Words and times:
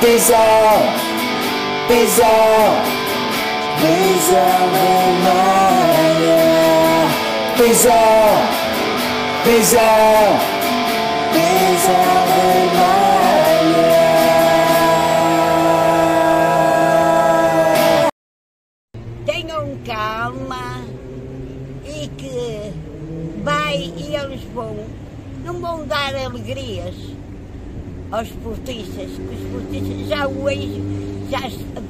Visão, 0.00 0.38
visão, 1.88 2.28
visão 3.78 4.70
vermelha. 5.24 6.38
Visão, 7.56 8.30
visão, 9.44 10.38
visão 11.32 12.26
vermelha. 12.36 13.98
tenham 19.26 19.76
calma 19.84 20.84
e 21.84 22.06
que 22.06 22.72
vai 23.42 23.92
e 23.96 24.14
eles 24.14 24.44
vão, 24.54 24.76
não 25.44 25.60
vão 25.60 25.84
dar 25.84 26.14
alegrias 26.14 27.17
aos 28.10 28.28
esportistas, 28.28 29.10
que 29.10 29.22
os 29.22 29.40
esportistas 29.42 30.08
já 30.08 30.26
hoje 30.26 30.80
já 31.30 31.40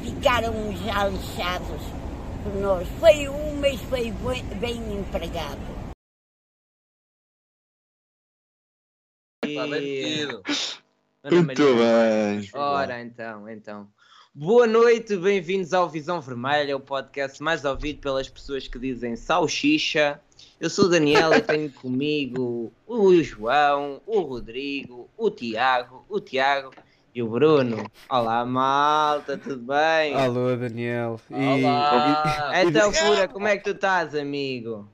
ficaram 0.02 0.52
já 0.84 1.08
lixados 1.08 1.82
por 2.42 2.54
nós. 2.60 2.88
Foi 2.98 3.28
um 3.28 3.56
mês 3.58 3.80
foi 3.82 4.10
bem, 4.10 4.44
bem 4.56 4.98
empregado. 4.98 5.78
Metido. 9.46 10.42
Ana 11.22 11.42
Muito 11.42 11.62
bem. 11.62 12.50
Ora, 12.52 13.00
então, 13.00 13.48
então. 13.48 13.88
Boa 14.34 14.66
noite, 14.66 15.16
bem-vindos 15.16 15.72
ao 15.72 15.88
Visão 15.88 16.20
Vermelha, 16.20 16.76
o 16.76 16.80
podcast 16.80 17.42
mais 17.42 17.64
ouvido 17.64 18.00
pelas 18.00 18.28
pessoas 18.28 18.68
que 18.68 18.78
dizem 18.78 19.16
salsicha. 19.16 20.20
Eu 20.60 20.68
sou 20.68 20.86
o 20.86 20.88
Daniel 20.88 21.36
e 21.36 21.42
tenho 21.42 21.72
comigo 21.72 22.72
o 22.86 23.14
João, 23.22 24.00
o 24.06 24.20
Rodrigo, 24.20 25.08
o 25.16 25.30
Tiago, 25.30 26.04
o 26.08 26.20
Tiago 26.20 26.70
e 27.14 27.22
o 27.22 27.28
Bruno. 27.28 27.90
Olá, 28.10 28.44
malta, 28.44 29.38
tudo 29.38 29.58
bem? 29.66 30.14
Alô, 30.14 30.56
Daniel. 30.56 31.20
E- 31.30 31.46
Olá. 31.46 32.62
Então, 32.62 32.92
Fura, 32.92 33.28
como 33.28 33.46
é 33.46 33.56
que 33.56 33.64
tu 33.64 33.70
estás, 33.70 34.14
amigo? 34.14 34.88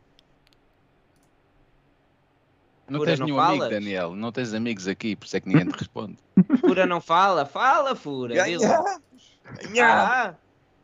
Não 2.89 2.99
Fura, 2.99 3.11
tens 3.11 3.21
não 3.21 3.27
nenhum 3.27 3.39
falas? 3.39 3.61
amigo, 3.61 3.71
Daniel. 3.71 4.15
Não 4.15 4.31
tens 4.33 4.53
amigos 4.53 4.87
aqui, 4.87 5.17
por 5.17 5.25
isso 5.27 5.37
é 5.37 5.41
que 5.41 5.49
ninguém 5.49 5.67
te 5.67 5.73
responde. 5.79 6.19
Fura 6.61 6.87
não 6.87 7.01
fala? 7.01 7.47
Fala, 7.47 7.95
Fura. 7.97 8.35
lá. 8.35 8.45
Ganhamos! 8.45 9.01
Ah, 9.81 10.37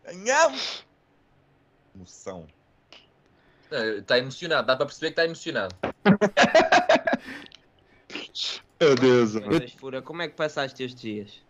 Ganhamos! 0.04 0.84
Emoção. 1.94 2.46
Está 3.70 4.18
emocionado, 4.18 4.66
dá 4.66 4.76
para 4.76 4.86
perceber 4.86 5.08
que 5.08 5.12
está 5.12 5.24
emocionado. 5.24 5.74
Meu 8.80 8.94
Deus. 8.94 9.32
Fura, 9.78 10.00
como 10.02 10.22
é 10.22 10.28
que 10.28 10.34
passaste 10.34 10.82
estes 10.82 11.00
dias? 11.00 11.42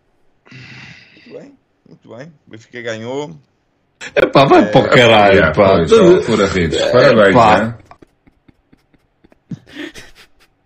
Muito 1.14 1.38
bem, 1.38 1.58
muito 1.88 2.16
bem. 2.16 2.32
O 2.46 2.50
Benfica 2.50 2.82
ganhou. 2.82 3.38
Epá, 4.16 4.44
vai 4.46 4.70
para 4.70 4.80
o 4.80 4.90
caralho, 4.90 5.52
pá. 5.54 5.84
Tudo 5.86 6.22
fora 6.22 6.46
redes. 6.46 6.80
Parabéns, 6.90 7.34
Pá. 7.34 7.58
né? 7.64 7.78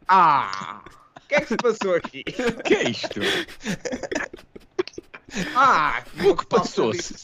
Ah! 0.09 0.83
O 1.17 1.29
que 1.29 1.35
é 1.35 1.41
que 1.41 1.47
se 1.49 1.57
passou 1.57 1.95
aqui? 1.95 2.23
O 2.59 2.63
que 2.63 2.75
é 2.75 2.91
isto? 2.91 3.21
Ah! 5.57 6.03
O 6.25 6.37
que 6.37 6.47
passou-se? 6.47 7.15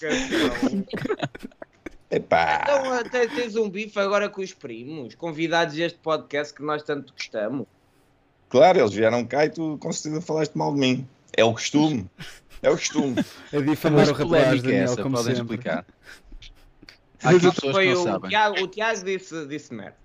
Epá! 2.11 2.63
Então 2.63 2.93
até 2.93 3.29
tens 3.29 3.55
um 3.55 3.71
bife 3.71 3.99
agora 3.99 4.29
com 4.29 4.41
os 4.41 4.53
primos, 4.53 5.15
convidados 5.15 5.79
a 5.79 5.85
este 5.87 5.99
podcast 5.99 6.53
que 6.53 6.63
nós 6.63 6.83
tanto 6.83 7.13
gostamos. 7.13 7.67
Claro, 8.49 8.81
eles 8.81 8.93
vieram 8.93 9.25
cá 9.25 9.45
e 9.47 9.51
tu 9.51 9.79
com 9.79 9.93
certeza 9.93 10.21
falaste 10.21 10.57
mal 10.57 10.75
de 10.75 10.81
mim. 10.81 11.09
É 11.37 11.45
o 11.45 11.53
costume. 11.53 12.11
É 12.63 12.69
o 12.69 12.73
costume. 12.77 13.15
A 13.55 13.61
difamar 13.61 14.09
o 14.09 14.13
rapaz, 14.13 14.59
é 14.59 14.63
Daniel, 14.63 14.85
essa? 14.85 15.03
como 15.03 15.17
Podem 15.17 15.37
sempre. 15.37 15.55
explicar. 15.55 15.87
Há 17.23 17.31
aqui 17.31 17.41
pessoas 17.41 17.77
que 17.77 17.95
não 17.95 18.01
o 18.01 18.05
sabem. 18.05 18.31
Tiago, 18.31 18.61
o 18.61 18.67
Tiago 18.67 19.05
disse, 19.05 19.47
disse 19.47 19.73
merda. 19.73 19.97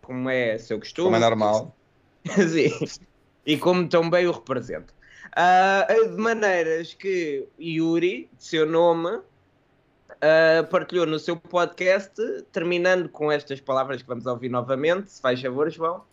Como 0.00 0.30
é 0.30 0.56
seu 0.58 0.78
costume. 0.78 1.04
Como 1.06 1.16
é 1.16 1.20
normal. 1.20 1.76
Sim. 2.24 3.00
E 3.44 3.58
como 3.58 3.86
tão 3.88 4.08
bem 4.08 4.26
o 4.26 4.32
representa. 4.32 4.94
Ah, 5.36 5.86
de 5.90 6.16
maneiras 6.16 6.94
que 6.94 7.46
Yuri, 7.60 8.30
de 8.38 8.44
seu 8.44 8.66
nome, 8.66 9.20
ah, 10.22 10.62
partilhou 10.70 11.04
no 11.06 11.18
seu 11.18 11.36
podcast, 11.36 12.14
terminando 12.52 13.08
com 13.08 13.30
estas 13.30 13.60
palavras 13.60 14.00
que 14.02 14.08
vamos 14.08 14.24
ouvir 14.26 14.48
novamente, 14.48 15.10
se 15.10 15.20
faz 15.20 15.40
favor, 15.40 15.70
João. 15.70 16.04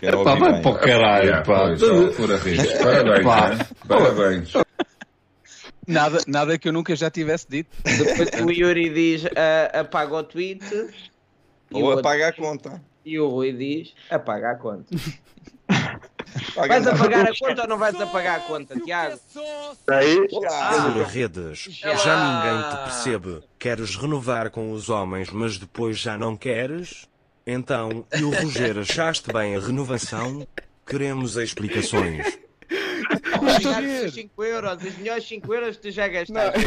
Quero 0.00 0.20
ouvir 0.20 0.40
vai 0.40 0.62
para 0.62 0.70
o 0.70 0.74
caralho, 0.78 1.30
É, 1.30 1.42
pá. 1.42 1.68
Parabéns, 2.16 3.22
Pá. 3.24 3.50
né? 3.50 3.58
Parabéns. 3.86 4.52
Nada, 5.86 6.18
nada 6.26 6.58
que 6.58 6.66
eu 6.68 6.72
nunca 6.72 6.96
já 6.96 7.10
tivesse 7.10 7.46
dito. 7.48 7.76
Depois 7.84 8.30
o 8.44 8.50
Yuri 8.50 8.88
diz 8.90 9.26
ah, 9.36 9.80
apaga 9.80 10.14
o 10.16 10.22
tweet. 10.24 10.64
Ou 11.72 11.82
outro- 11.82 12.00
apaga 12.00 12.28
a 12.28 12.32
conta. 12.32 12.82
e 13.04 13.18
o 13.20 13.28
Rui 13.28 13.52
diz 13.52 13.94
apaga 14.10 14.52
a 14.52 14.54
conta. 14.56 14.86
Vais 16.54 16.84
não. 16.84 16.92
apagar 16.92 17.26
a 17.26 17.32
conta 17.38 17.62
ou 17.62 17.68
não 17.68 17.78
vais 17.78 18.00
apagar 18.00 18.36
a 18.36 18.40
conta, 18.40 18.78
Tiago? 18.80 19.18
Olá. 20.32 20.92
Fura 20.92 21.04
redes, 21.06 21.58
já 21.80 22.42
ninguém 22.44 22.70
te 22.70 22.76
percebe. 22.84 23.42
Queres 23.58 23.96
renovar 23.96 24.50
com 24.50 24.70
os 24.72 24.88
homens, 24.88 25.30
mas 25.30 25.58
depois 25.58 25.98
já 25.98 26.16
não 26.16 26.36
queres? 26.36 27.08
Então, 27.46 28.06
e 28.16 28.22
o 28.22 28.30
Roger 28.30 28.78
achaste 28.78 29.32
bem 29.32 29.56
a 29.56 29.60
renovação? 29.60 30.46
Queremos 30.86 31.36
explicações. 31.36 32.38
Por 33.38 34.10
5 34.10 34.44
euros, 34.44 34.82
os 34.82 34.96
melhores 34.98 35.28
5 35.28 35.54
euros 35.54 35.76
que 35.76 35.82
tu 35.82 35.90
já 35.90 36.08
gastaste. 36.08 36.60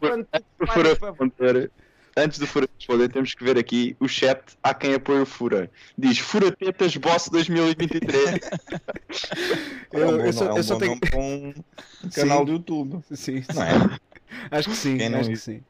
quando 0.00 0.24
tu 0.26 0.38
Fura 0.66 0.66
pagas 0.66 0.98
para- 0.98 1.10
responder, 1.10 1.70
antes 2.16 2.38
do 2.38 2.46
Fura 2.46 2.68
responder, 2.78 3.08
temos 3.08 3.34
que 3.34 3.44
ver 3.44 3.58
aqui 3.58 3.96
o 4.00 4.08
chat 4.08 4.40
a 4.62 4.72
quem 4.74 4.94
apoia 4.94 5.22
o 5.22 5.26
Fura. 5.26 5.70
Diz 5.96 6.18
Fura 6.18 6.50
Tetas 6.52 6.96
Boss 6.96 7.28
2023. 7.30 8.40
É 9.92 9.98
um 9.98 10.00
eu, 10.00 10.18
bom, 10.18 10.24
eu 10.24 10.32
só, 10.32 10.46
é 10.46 10.52
um 10.52 10.56
eu 10.56 10.62
só 10.64 10.76
tenho. 10.76 10.98
um 11.14 11.54
canal 12.12 12.38
Sim. 12.40 12.44
do 12.46 12.52
YouTube. 12.52 13.04
Sim, 13.12 13.44
Não 13.54 13.62
é? 13.62 13.98
acho 14.50 14.68
que 14.70 14.74
sim, 14.76 15.00
acho 15.14 15.30
que 15.30 15.36
sim. 15.36 15.62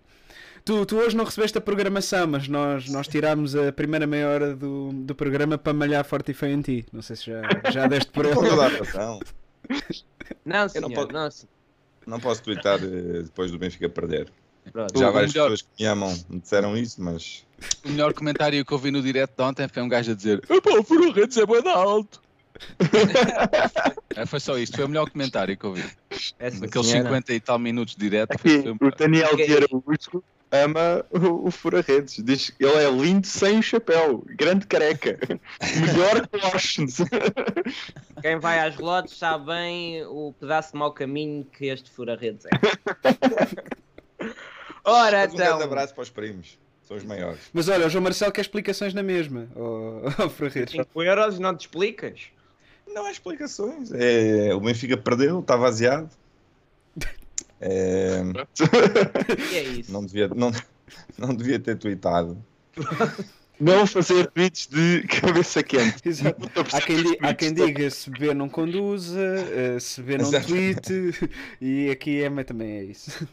Tu, 0.65 0.87
tu 0.87 0.97
hoje 0.97 1.15
não 1.15 1.27
recebeste 1.27 1.59
a 1.59 1.61
programação, 1.61 2.27
mas 2.27 2.49
nós, 2.49 2.89
nós 2.89 3.07
tirámos 3.07 3.55
a 3.55 3.71
primeira 3.71 4.07
meia 4.07 4.27
hora 4.29 4.57
do, 4.57 4.93
do 4.95 5.15
programa 5.15 5.59
para 5.59 5.75
malhar 5.75 6.03
forte 6.07 6.31
e 6.31 6.35
feio 6.35 6.55
em 6.55 6.63
ti. 6.63 6.87
Não 6.91 7.03
sei 7.03 7.17
se 7.17 7.27
já, 7.27 7.43
já 7.71 7.87
deste 7.87 8.11
por 8.11 8.25
ele. 8.25 8.35
razão. 8.35 9.21
Não, 10.43 10.63
Eu 10.63 10.69
senhor, 10.71 10.89
não 10.89 11.23
não, 11.23 11.31
senhor. 11.31 11.49
Não 12.07 12.21
posso 12.21 12.43
twittar 12.43 12.79
eh, 12.83 13.23
depois 13.25 13.51
do 13.51 13.59
Benfica 13.59 13.89
perder. 13.91 14.33
Pronto. 14.73 14.99
Já 14.99 15.11
O 15.11 15.13
várias 15.13 15.33
melhor- 15.33 15.51
pessoas 15.51 15.63
que 15.63 15.69
me 15.83 15.87
amam 15.87 16.25
me 16.29 16.41
disseram 16.41 16.77
isso, 16.77 17.01
mas 17.03 17.45
O 17.85 17.89
melhor 17.91 18.13
comentário 18.15 18.65
que 18.65 18.73
eu 18.73 18.79
vi 18.79 18.91
no 18.91 19.01
direto 19.03 19.37
de 19.37 19.43
ontem 19.43 19.69
foi 19.69 19.83
um 19.83 19.89
gajo 19.89 20.13
a 20.13 20.15
dizer 20.15 20.43
Epá, 20.51 20.71
o 20.71 20.83
Fura 20.83 21.13
Redes 21.13 21.37
é 21.37 21.47
bem 21.47 21.63
alto. 21.71 22.21
É, 24.17 24.25
foi 24.27 24.39
só 24.39 24.57
isto, 24.57 24.77
foi 24.77 24.85
o 24.85 24.89
melhor 24.89 25.11
comentário 25.11 25.57
que 25.57 25.65
eu 25.65 25.73
vi. 25.73 25.83
Essa 26.39 26.61
Naqueles 26.61 26.87
senhora. 26.87 27.09
50 27.09 27.33
e 27.35 27.41
tal 27.41 27.59
minutos 27.59 27.97
de 27.97 28.01
direto. 28.01 28.39
Foi, 28.39 28.59
Aqui, 28.61 28.79
foi 28.79 28.89
o 28.89 28.95
Daniel 28.97 29.31
Ok. 29.33 29.45
Vieira 29.45 29.67
Augusto 29.73 30.23
ama 30.53 31.05
o, 31.11 31.49
o 31.49 31.51
Fura 31.51 31.81
Redes. 31.81 32.23
Diz 32.23 32.51
que 32.51 32.65
ele 32.65 32.77
é 32.77 32.89
lindo 32.89 33.27
sem 33.27 33.59
o 33.59 33.63
chapéu. 33.63 34.23
Grande 34.39 34.69
careca. 34.69 35.19
Melhor 35.81 36.29
que 36.29 36.37
Washington. 36.47 37.07
Quem 38.23 38.39
vai 38.39 38.61
às 38.61 38.77
lotes 38.79 39.17
sabe 39.19 39.47
bem 39.47 40.05
o 40.07 40.33
pedaço 40.39 40.71
de 40.73 40.79
mau 40.79 40.93
caminho 40.93 41.45
que 41.45 41.67
este 41.67 41.91
fura-redes 41.91 42.47
é. 42.47 42.51
Ora, 44.85 45.23
Mas 45.25 45.33
um 45.33 45.37
grande 45.37 45.53
então. 45.55 45.63
abraço 45.67 45.95
para 45.95 46.03
os 46.03 46.11
primos. 46.11 46.59
São 46.87 46.97
os 46.97 47.05
maiores. 47.05 47.41
Mas 47.53 47.69
olha, 47.69 47.87
o 47.87 47.91
João 47.91 48.03
Marcelo 48.05 48.31
quer 48.31 48.43
explicações 48.43 48.93
na 48.93 49.03
mesma. 49.03 49.49
Oh, 49.57 50.03
oh, 50.25 50.29
Ferreiros. 50.29 50.73
5 50.73 51.03
euros 51.03 51.39
não 51.39 51.57
te 51.57 51.61
explicas? 51.63 52.21
Não 52.87 53.07
há 53.07 53.11
explicações. 53.11 53.91
É, 53.93 54.55
o 54.55 54.61
Benfica 54.61 54.97
perdeu, 54.97 55.41
está 55.41 55.57
vaziado. 55.57 56.11
É, 57.61 58.21
E 59.53 59.57
é 59.57 59.63
isso. 59.63 59.93
não, 59.93 60.05
devia, 60.05 60.29
não, 60.29 60.53
não 61.17 61.35
devia 61.35 61.59
ter 61.59 61.77
tweetado. 61.79 62.37
Não 63.59 63.87
fazer 63.87 64.27
tweets 64.33 64.67
de 64.67 65.03
cabeça 65.09 65.63
quente. 65.63 65.97
Exato. 66.07 66.51
Há 66.73 66.81
quem, 66.83 67.03
di- 67.03 67.19
há 67.23 67.33
quem 67.35 67.55
diga 67.55 67.89
se 67.89 68.11
beber 68.11 68.35
não 68.35 68.49
conduza, 68.49 69.19
eh, 69.21 69.79
se 69.81 70.03
beber 70.03 70.19
não 70.23 70.29
Exato. 70.29 70.49
tweet, 70.49 71.31
e 71.63 71.89
aqui 71.91 72.23
é, 72.23 72.29
mas 72.29 72.45
também 72.45 72.71
é 72.79 72.85
isso. 72.85 73.27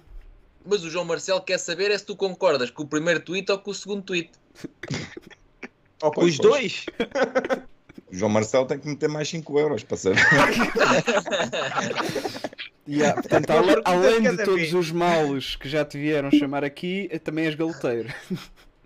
Mas 0.65 0.83
o 0.83 0.89
João 0.89 1.05
Marcelo 1.05 1.41
quer 1.41 1.57
saber 1.57 1.91
é 1.91 1.97
se 1.97 2.05
tu 2.05 2.15
concordas 2.15 2.69
com 2.69 2.83
o 2.83 2.87
primeiro 2.87 3.19
tweet 3.19 3.51
ou 3.51 3.57
com 3.59 3.71
o 3.71 3.75
segundo 3.75 4.01
tweet. 4.03 4.31
Oh, 6.03 6.09
pois, 6.09 6.31
Os 6.33 6.37
pois. 6.39 6.49
dois? 6.49 6.85
O 8.11 8.15
João 8.15 8.31
Marcelo 8.31 8.65
tem 8.65 8.79
que 8.79 8.87
meter 8.87 9.07
mais 9.07 9.29
5 9.29 9.59
euros 9.59 9.83
para 9.83 9.97
saber. 9.97 10.17
Há- 13.07 13.13
portanto, 13.13 13.49
além 13.85 14.21
de 14.21 14.43
todos 14.43 14.73
os 14.73 14.91
males 14.91 15.55
que 15.55 15.69
já 15.69 15.85
te 15.85 15.99
vieram 15.99 16.31
chamar 16.31 16.63
aqui, 16.63 17.07
também 17.23 17.45
és 17.45 17.53
galeteiro. 17.53 18.11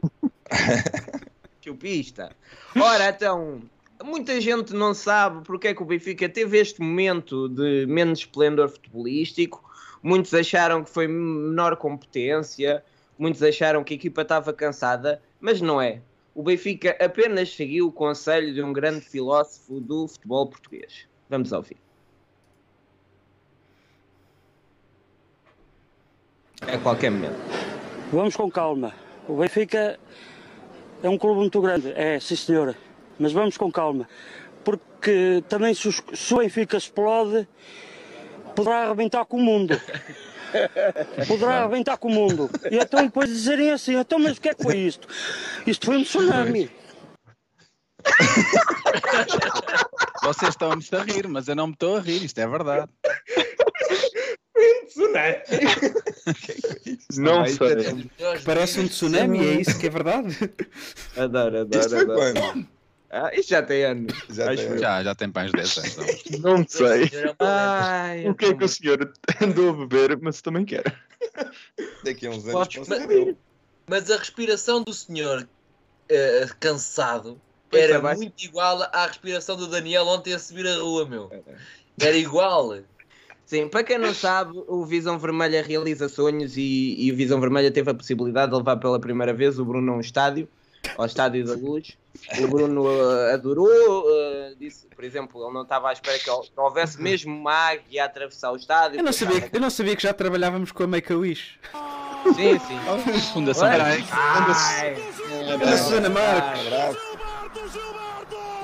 Chupista. 1.64 2.36
Ora, 2.76 3.10
então, 3.10 3.62
muita 4.04 4.40
gente 4.42 4.74
não 4.74 4.94
sabe 4.94 5.44
porque 5.46 5.70
é 5.70 5.74
que 5.74 5.82
o 5.82 5.86
Benfica 5.86 6.28
teve 6.30 6.60
este 6.60 6.82
momento 6.82 7.48
de 7.50 7.86
menos 7.88 8.20
esplendor 8.20 8.70
futebolístico. 8.70 9.64
Muitos 10.06 10.36
acharam 10.36 10.84
que 10.84 10.90
foi 10.92 11.08
menor 11.08 11.76
competência, 11.78 12.86
muitos 13.18 13.42
acharam 13.42 13.84
que 13.84 13.96
a 13.96 13.98
equipa 13.98 14.22
estava 14.22 14.54
cansada, 14.54 15.20
mas 15.42 15.62
não 15.62 15.82
é. 15.82 16.00
O 16.36 16.44
Benfica 16.44 16.96
apenas 17.04 17.56
seguiu 17.56 17.88
o 17.88 17.92
conselho 17.92 18.54
de 18.54 18.62
um 18.62 18.72
grande 18.72 19.02
filósofo 19.02 19.80
do 19.80 20.08
futebol 20.08 20.46
português. 20.46 21.08
Vamos 21.28 21.52
ouvir. 21.52 21.78
A 26.62 26.78
qualquer 26.78 27.10
momento. 27.10 27.40
Vamos 28.12 28.36
com 28.36 28.52
calma. 28.52 28.94
O 29.28 29.38
Benfica 29.38 30.00
é 31.02 31.10
um 31.10 31.18
clube 31.18 31.40
muito 31.40 31.60
grande, 31.60 31.92
é, 31.96 32.20
sim 32.20 32.36
senhora. 32.36 32.76
Mas 33.18 33.34
vamos 33.34 33.58
com 33.58 33.72
calma. 33.72 34.08
Porque 34.64 35.44
também 35.50 35.74
se 35.74 35.90
o 35.90 36.38
Benfica 36.38 36.78
explode, 36.78 37.48
poderá 38.56 38.86
arrebentar 38.86 39.26
com 39.26 39.38
o 39.38 39.42
mundo. 39.42 39.80
Poderá 41.28 41.64
arrebentar 41.64 41.98
com 41.98 42.08
o 42.08 42.12
mundo. 42.12 42.50
E 42.72 42.78
então 42.78 43.04
depois 43.04 43.30
dizerem 43.30 43.72
assim, 43.72 43.96
então 43.96 44.18
mas 44.20 44.38
o 44.38 44.42
que 44.42 44.50
é 44.50 44.54
que 44.54 44.64
foi 44.64 44.78
isto? 44.78 45.08
Isto 45.68 45.88
foi 45.88 45.98
um 45.98 46.04
tsunami. 46.04 46.70
Vocês 50.24 50.50
estão-me 50.52 50.84
a 50.92 51.04
rir, 51.04 51.28
mas 51.28 51.48
eu 51.48 51.56
não 51.56 51.68
me 51.68 51.74
estou 51.74 51.98
a 51.98 52.00
rir, 52.00 52.24
isto 52.24 52.40
é 52.40 52.48
verdade. 52.48 52.90
Não 57.18 57.40
Vai, 57.40 57.50
sei. 57.50 58.10
é- 58.20 58.40
Parece 58.46 58.80
um 58.80 58.88
tsunami, 58.88 59.40
é 59.40 59.62
isso 59.62 59.78
que 59.78 59.88
é 59.88 59.90
verdade? 59.90 60.38
Adoro, 61.18 61.62
adoro, 61.62 61.80
Isto 61.80 61.90
foi 61.90 62.30
adoro. 62.32 62.68
Ah, 63.18 63.32
isto 63.34 63.52
já 63.52 63.64
tem 63.64 63.86
anos. 63.86 64.14
Já 64.30 64.52
Acho 64.52 64.68
tem. 64.68 64.78
Já, 64.78 65.02
já 65.02 65.16
tem 65.16 65.32
para 65.32 65.48
uns 65.48 65.52
10 65.54 65.78
anos. 65.78 66.24
não. 66.42 66.58
Não 66.58 66.68
sei. 66.68 67.10
Ai, 67.40 68.28
O 68.28 68.36
que 68.36 68.46
é 68.48 68.54
que 68.54 68.66
o 68.66 68.68
senhor 68.68 69.14
andou 69.42 69.70
a 69.70 69.86
beber, 69.86 70.20
mas 70.22 70.42
também 70.42 70.66
quer? 70.66 70.84
Daqui 72.04 72.28
a 72.28 72.32
uns 72.32 72.44
anos 72.44 72.52
Podes 72.52 72.78
posso 72.78 72.90
Mas, 72.90 73.36
mas 73.88 74.12
a 74.12 74.18
respiração 74.18 74.84
do 74.84 74.94
senhor 74.94 75.48
eh, 76.10 76.50
cansado 76.60 77.40
Pois 77.70 77.84
era 77.84 77.94
é, 77.94 78.16
muito 78.16 78.44
igual 78.44 78.84
à 78.84 79.08
respiração 79.08 79.56
do 79.56 79.68
Daniel 79.68 80.06
ontem 80.08 80.34
a 80.34 80.40
subir 80.40 80.68
a 80.68 80.76
rua, 80.76 81.06
meu. 81.06 81.32
Era 81.98 82.18
igual. 82.18 82.80
Sim, 83.46 83.70
para 83.70 83.86
quem 83.86 83.98
não 83.98 84.14
sabe, 84.14 84.62
o 84.68 84.84
Visão 84.86 85.18
Vermelha 85.18 85.64
realiza 85.64 86.10
sonhos 86.10 86.58
e, 86.58 86.96
e 87.00 87.12
o 87.14 87.16
Visão 87.16 87.40
Vermelha 87.40 87.72
teve 87.72 87.92
a 87.92 87.94
possibilidade 87.94 88.52
de 88.52 88.58
levar 88.58 88.76
pela 88.76 89.00
primeira 89.00 89.34
vez 89.34 89.58
o 89.58 89.64
Bruno 89.64 89.94
a 89.94 89.96
um 89.96 90.00
estádio, 90.02 90.50
ao 90.98 91.06
Estádio 91.06 91.46
da 91.46 91.54
Luz. 91.54 91.98
O 92.44 92.48
Bruno 92.48 92.86
eh, 92.90 93.34
adorou, 93.34 94.06
eh, 94.10 94.54
disse, 94.60 94.88
por 94.88 95.04
exemplo, 95.04 95.44
ele 95.44 95.54
não 95.54 95.64
estava 95.64 95.90
à 95.90 95.94
espera 95.94 96.18
que 96.18 96.30
hou- 96.30 96.42
que 96.42 96.52
houvesse 96.60 97.02
mesmo 97.02 97.36
uma 97.36 97.52
águia 97.54 98.04
a 98.04 98.06
atravessar 98.06 98.52
o 98.52 98.56
estádio. 98.56 99.00
Eu 99.00 99.04
não 99.04 99.14
sabia, 99.14 99.42
que- 99.42 99.56
eu 99.56 99.62
não 99.62 99.70
sabia 99.70 99.96
que 99.96 100.04
já 100.04 100.14
trabalhávamos 100.14 100.72
com 100.72 100.84
a 100.84 100.88
Make-A-Wish. 100.88 101.60
Sim, 102.36 102.58
sim. 102.60 102.80
Fundação 103.34 103.68
Ué? 103.68 103.76
Drake. 103.78 104.08
Ai, 104.12 104.96
A 105.74 105.78
Susana 105.78 106.10
Marques. 106.10 107.15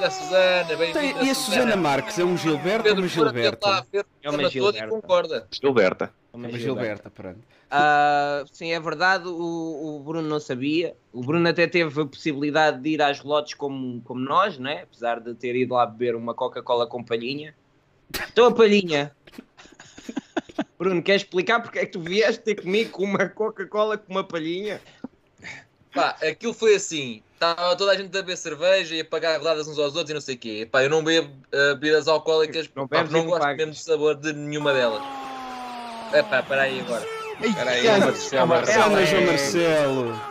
E 0.01 0.03
a 0.03 0.09
Susana, 0.09 0.75
bem-vinda. 0.75 1.23
E 1.23 1.29
a 1.29 1.35
Susana 1.35 1.75
Marques 1.75 2.17
é 2.17 2.23
um 2.23 2.35
Gilberto 2.35 2.89
ou 2.89 2.95
Pedro 2.95 3.03
uma 3.03 3.15
Moura 3.15 3.31
teve 3.31 3.43
Gilberta? 3.43 3.67
lá 3.69 3.85
É 4.23 4.29
uma 4.31 4.49
Gilberta. 4.49 4.87
concorda. 4.87 5.47
Gilberta. 5.51 6.13
É 6.33 6.37
uma 6.37 6.51
Gilberta, 6.57 7.09
pronto. 7.11 7.39
Ah, 7.69 8.43
sim, 8.51 8.71
é 8.73 8.79
verdade, 8.79 9.27
o, 9.27 9.97
o 9.97 10.03
Bruno 10.03 10.27
não 10.27 10.39
sabia. 10.39 10.95
O 11.13 11.21
Bruno 11.21 11.47
até 11.47 11.67
teve 11.67 12.01
a 12.01 12.05
possibilidade 12.07 12.81
de 12.81 12.89
ir 12.89 13.01
às 13.03 13.19
relotes 13.19 13.53
como, 13.53 14.01
como 14.01 14.19
nós, 14.21 14.57
né? 14.57 14.81
apesar 14.81 15.19
de 15.19 15.35
ter 15.35 15.55
ido 15.55 15.75
lá 15.75 15.85
beber 15.85 16.15
uma 16.15 16.33
Coca-Cola 16.33 16.87
com 16.87 17.03
palhinha. 17.03 17.53
Estou 18.11 18.47
a 18.47 18.51
palhinha. 18.51 19.15
Bruno, 20.79 21.03
queres 21.03 21.21
explicar 21.21 21.61
porque 21.61 21.77
é 21.77 21.85
que 21.85 21.91
tu 21.91 22.01
vieste 22.01 22.41
ter 22.41 22.55
comigo 22.55 22.89
com 22.89 23.03
uma 23.03 23.29
Coca-Cola 23.29 23.99
com 23.99 24.11
uma 24.11 24.23
palhinha? 24.23 24.81
Pá, 25.93 26.17
aquilo 26.23 26.55
foi 26.55 26.73
assim. 26.73 27.21
Estava 27.41 27.75
toda 27.75 27.91
a 27.93 27.95
gente 27.95 28.09
a 28.15 28.21
beber 28.21 28.37
cerveja 28.37 28.93
e 28.93 28.99
a 29.01 29.05
pagar 29.05 29.35
rodadas 29.39 29.67
uns 29.67 29.79
aos 29.79 29.95
outros 29.95 30.11
e 30.11 30.13
não 30.13 30.21
sei 30.21 30.35
o 30.35 30.37
quê. 30.37 30.69
Pá, 30.71 30.83
eu 30.83 30.91
não 30.91 31.03
bebo 31.03 31.27
uh, 31.27 31.73
bebidas 31.73 32.07
alcoólicas 32.07 32.69
Não 32.75 32.87
pá, 32.87 33.03
não 33.03 33.25
gosto 33.25 33.41
pagas. 33.41 33.57
mesmo 33.57 33.71
de 33.73 33.79
sabor 33.79 34.13
de 34.13 34.31
nenhuma 34.31 34.71
delas. 34.71 35.01
É 36.13 36.21
pá, 36.21 36.43
para 36.43 36.61
aí 36.61 36.81
agora. 36.81 37.03
Espera 37.41 37.71
aí, 37.71 37.87
Ai, 37.87 37.99
Marcelo. 37.99 38.47
Marcelo. 38.47 38.99
É- 38.99 39.05
João 39.07 39.25
Marcelo. 39.25 40.21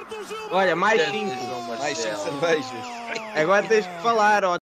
Olha, 0.52 0.76
mais 0.76 1.00
Grande 1.02 1.18
cinco. 1.18 1.46
João 1.46 1.62
Mais 1.62 1.98
cinco 1.98 2.08
Marcelo. 2.10 2.40
cervejas. 2.40 2.86
Agora 3.34 3.66
tens 3.66 3.86
que 3.88 4.02
falar, 4.02 4.44
ó. 4.44 4.59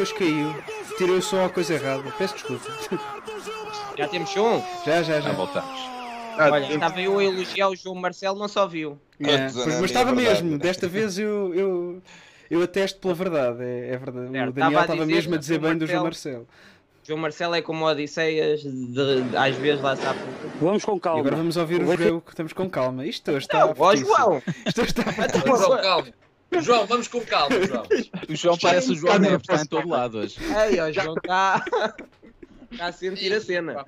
Depois 0.00 0.12
caiu. 0.12 0.54
Tirou 0.96 1.16
o 1.18 1.22
som 1.22 1.44
à 1.44 1.48
coisa 1.50 1.74
errada. 1.74 2.10
Peço 2.16 2.32
desculpa. 2.34 2.70
Já 3.98 4.08
temos 4.08 4.30
som? 4.30 4.64
Já, 4.86 5.02
já, 5.02 5.14
Já 5.14 5.20
já. 5.20 5.32
voltamos. 5.32 5.80
Olha, 6.38 6.72
estava 6.72 7.00
eu 7.02 7.18
a 7.18 7.24
elogiar 7.24 7.68
o 7.68 7.76
João 7.76 7.96
Marcelo, 7.96 8.38
não 8.38 8.48
só 8.48 8.66
viu. 8.66 8.98
É, 9.20 9.48
Todos 9.48 9.52
pois, 9.64 9.76
a 9.76 9.80
mas 9.82 9.90
estava 9.90 10.14
verdade. 10.14 10.42
mesmo. 10.42 10.58
Desta 10.58 10.88
vez 10.88 11.18
eu, 11.18 11.54
eu, 11.54 12.02
eu 12.50 12.62
atesto 12.62 12.98
pela 12.98 13.12
verdade. 13.12 13.62
É, 13.62 13.90
é 13.92 13.98
verdade. 13.98 14.30
Certo, 14.30 14.46
O 14.46 14.50
estava 14.50 14.52
Daniel 14.52 14.80
estava 14.80 15.06
mesmo 15.06 15.34
a 15.34 15.38
dizer 15.38 15.58
bem 15.58 15.76
do 15.76 15.86
João 15.86 16.04
Marcelo- 16.04 16.36
Marcelo. 16.36 16.48
João 17.06 17.18
Marcelo 17.20 17.54
é 17.56 17.60
como 17.62 17.84
Odisseias, 17.84 18.60
de, 18.62 19.36
às 19.36 19.54
vezes 19.56 19.82
lá 19.82 19.92
está. 19.94 20.14
Vamos 20.62 20.82
com 20.84 20.96
E 20.96 21.00
calma. 21.00 21.20
agora 21.20 21.36
vamos 21.36 21.56
ouvir 21.58 21.82
O 21.82 21.96
jogo 21.96 22.20
que 22.22 22.30
estamos 22.30 22.52
com 22.54 22.70
calma. 22.70 23.04
Isto 23.04 23.32
hoje 23.32 23.44
está. 23.44 23.66
Ó 23.66 23.74
fortíssimo. 23.74 24.16
João! 24.16 24.42
Isto 24.66 24.80
hoje 24.80 24.90
está 24.92 25.02
Ô, 25.52 25.56
João, 25.56 25.82
calma. 25.82 26.06
João, 26.60 26.86
vamos 26.86 27.06
com 27.08 27.20
calma, 27.20 27.64
João. 27.64 27.86
O 28.28 28.34
João 28.36 28.58
parece 28.58 28.92
o 28.92 28.94
João 28.96 29.18
Neves, 29.18 29.40
está 29.42 29.62
em 29.62 29.66
todo 29.66 29.88
lado 29.88 30.18
hoje. 30.18 30.36
Ei, 30.70 30.80
ó, 30.80 30.90
João 30.90 31.14
está 31.14 31.64
está 32.72 32.86
a 32.86 32.92
sentir 32.92 33.32
a 33.32 33.40
cena. 33.40 33.84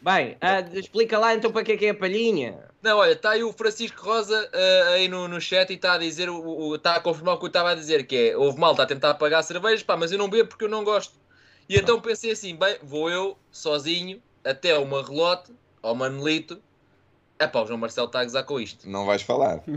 Bem, 0.00 0.36
ah, 0.40 0.60
explica 0.72 1.18
lá 1.18 1.34
então 1.34 1.50
para 1.50 1.64
que 1.64 1.72
é 1.72 1.76
que 1.76 1.86
é 1.86 1.90
a 1.90 1.94
palhinha. 1.94 2.68
Não, 2.80 2.98
olha, 2.98 3.12
está 3.12 3.30
aí 3.30 3.42
o 3.42 3.52
Francisco 3.52 4.00
Rosa 4.02 4.48
ah, 4.52 4.88
aí 4.94 5.08
no, 5.08 5.26
no 5.26 5.40
chat 5.40 5.70
e 5.70 5.74
está 5.74 5.94
a 5.94 5.98
dizer, 5.98 6.30
o- 6.30 6.40
o- 6.68 6.76
está 6.76 6.94
a 6.94 7.00
confirmar 7.00 7.34
o 7.34 7.38
que 7.38 7.44
eu 7.44 7.48
estava 7.48 7.70
a 7.72 7.74
dizer, 7.74 8.06
que 8.06 8.30
é, 8.30 8.36
houve 8.36 8.58
malta 8.58 8.82
a 8.82 8.86
tentar 8.86 9.14
pagar 9.14 9.42
cervejas, 9.42 9.82
pá, 9.82 9.96
mas 9.96 10.12
eu 10.12 10.18
não 10.18 10.28
bebo 10.30 10.48
porque 10.48 10.64
eu 10.64 10.68
não 10.68 10.84
gosto. 10.84 11.14
E 11.68 11.76
então 11.76 12.00
pensei 12.00 12.30
assim, 12.30 12.54
bem, 12.56 12.78
vou 12.82 13.10
eu, 13.10 13.36
sozinho, 13.50 14.22
até 14.44 14.78
uma 14.78 15.04
relote, 15.04 15.52
ao 15.82 15.94
Manolito. 15.94 16.62
É 17.40 17.46
pá, 17.46 17.62
o 17.62 17.66
João 17.66 17.78
Marcelo 17.78 18.08
está 18.08 18.20
a 18.20 18.24
gozar 18.24 18.44
com 18.44 18.58
isto. 18.58 18.88
Não 18.88 19.06
vais 19.06 19.22
falar. 19.22 19.62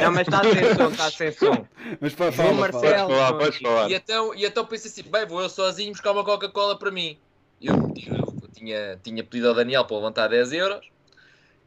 Não, 0.00 0.12
mas 0.12 0.28
está 0.28 0.42
sem 0.42 0.74
som, 0.74 0.90
está 0.90 1.10
sem 1.10 1.32
som. 1.32 1.66
Mas 2.00 2.12
fala, 2.12 2.30
João. 2.30 2.54
Marcelo. 2.54 2.82
Podes 2.82 3.18
falar, 3.18 3.32
podes 3.34 3.58
falar. 3.58 3.90
E 3.90 3.94
então, 3.94 4.34
e 4.34 4.44
então 4.44 4.66
pensei 4.66 4.90
assim, 4.90 5.02
bem, 5.02 5.26
vou 5.26 5.40
eu 5.40 5.48
sozinho 5.48 5.90
buscar 5.90 6.12
uma 6.12 6.24
Coca-Cola 6.24 6.78
para 6.78 6.90
mim. 6.92 7.18
Eu, 7.60 7.74
eu 7.74 8.48
tinha, 8.54 8.98
tinha 9.02 9.24
pedido 9.24 9.48
ao 9.48 9.54
Daniel 9.54 9.84
para 9.84 9.96
levantar 9.96 10.28
10 10.28 10.52
euros 10.52 10.88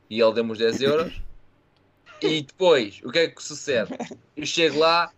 e 0.10 0.22
ele 0.22 0.34
deu-me 0.34 0.52
os 0.52 0.58
10 0.58 0.82
euros. 0.82 1.22
E 2.22 2.42
depois, 2.42 3.02
o 3.04 3.12
que 3.12 3.20
é 3.20 3.28
que 3.28 3.44
sucede? 3.44 3.92
Eu 4.36 4.46
chego 4.46 4.80
lá 4.80 5.12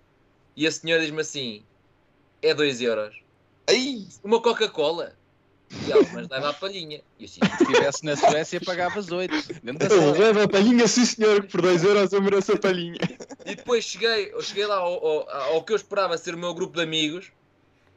e 0.56 0.66
a 0.66 0.72
senhora 0.72 1.02
diz-me 1.02 1.22
assim: 1.22 1.64
é 2.42 2.54
2 2.54 2.82
euros. 2.82 3.22
Ai! 3.70 4.08
Uma 4.24 4.42
Coca-Cola. 4.42 5.14
E 5.70 6.14
mas 6.14 6.28
leva 6.30 6.50
a 6.50 6.54
palhinha. 6.54 7.02
E 7.20 7.26
assim, 7.26 7.40
Se 7.58 7.64
estivesse 7.64 8.06
na 8.06 8.16
Suécia, 8.16 8.62
pagavas 8.62 9.12
8. 9.12 9.34
Dentro 9.64 9.88
da 9.90 9.96
Eu 9.96 10.02
sala. 10.02 10.18
levo 10.18 10.42
a 10.42 10.48
palhinha, 10.48 10.88
sim 10.88 11.06
senhor, 11.06 11.42
que 11.44 11.52
por 11.52 11.62
2 11.62 11.84
euros 11.84 12.14
eu 12.14 12.22
mereço 12.22 12.54
a 12.54 12.58
palhinha. 12.58 13.00
E 13.46 13.56
depois 13.56 13.84
cheguei, 13.84 14.32
eu 14.34 14.42
cheguei 14.42 14.66
lá 14.66 14.76
ao, 14.78 15.06
ao- 15.06 15.30
ao 15.30 15.64
que 15.64 15.74
eu 15.74 15.76
esperava 15.76 16.18
ser 16.18 16.36
o 16.36 16.38
meu 16.38 16.54
grupo 16.54 16.76
de 16.78 16.84
amigos. 16.84 17.32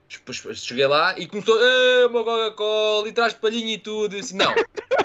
Depois 0.09 0.59
cheguei 0.59 0.89
lá 0.89 1.17
e 1.17 1.29
começou, 1.29 1.57
"Eh, 1.62 2.07
uma 2.07 2.25
Coca-Cola 2.25 3.09
e 3.09 3.12
traz 3.12 3.33
palhinha 3.35 3.75
e 3.75 3.79
tudo. 3.79 4.17
Eu 4.17 4.21
disse, 4.21 4.35
não, 4.35 4.53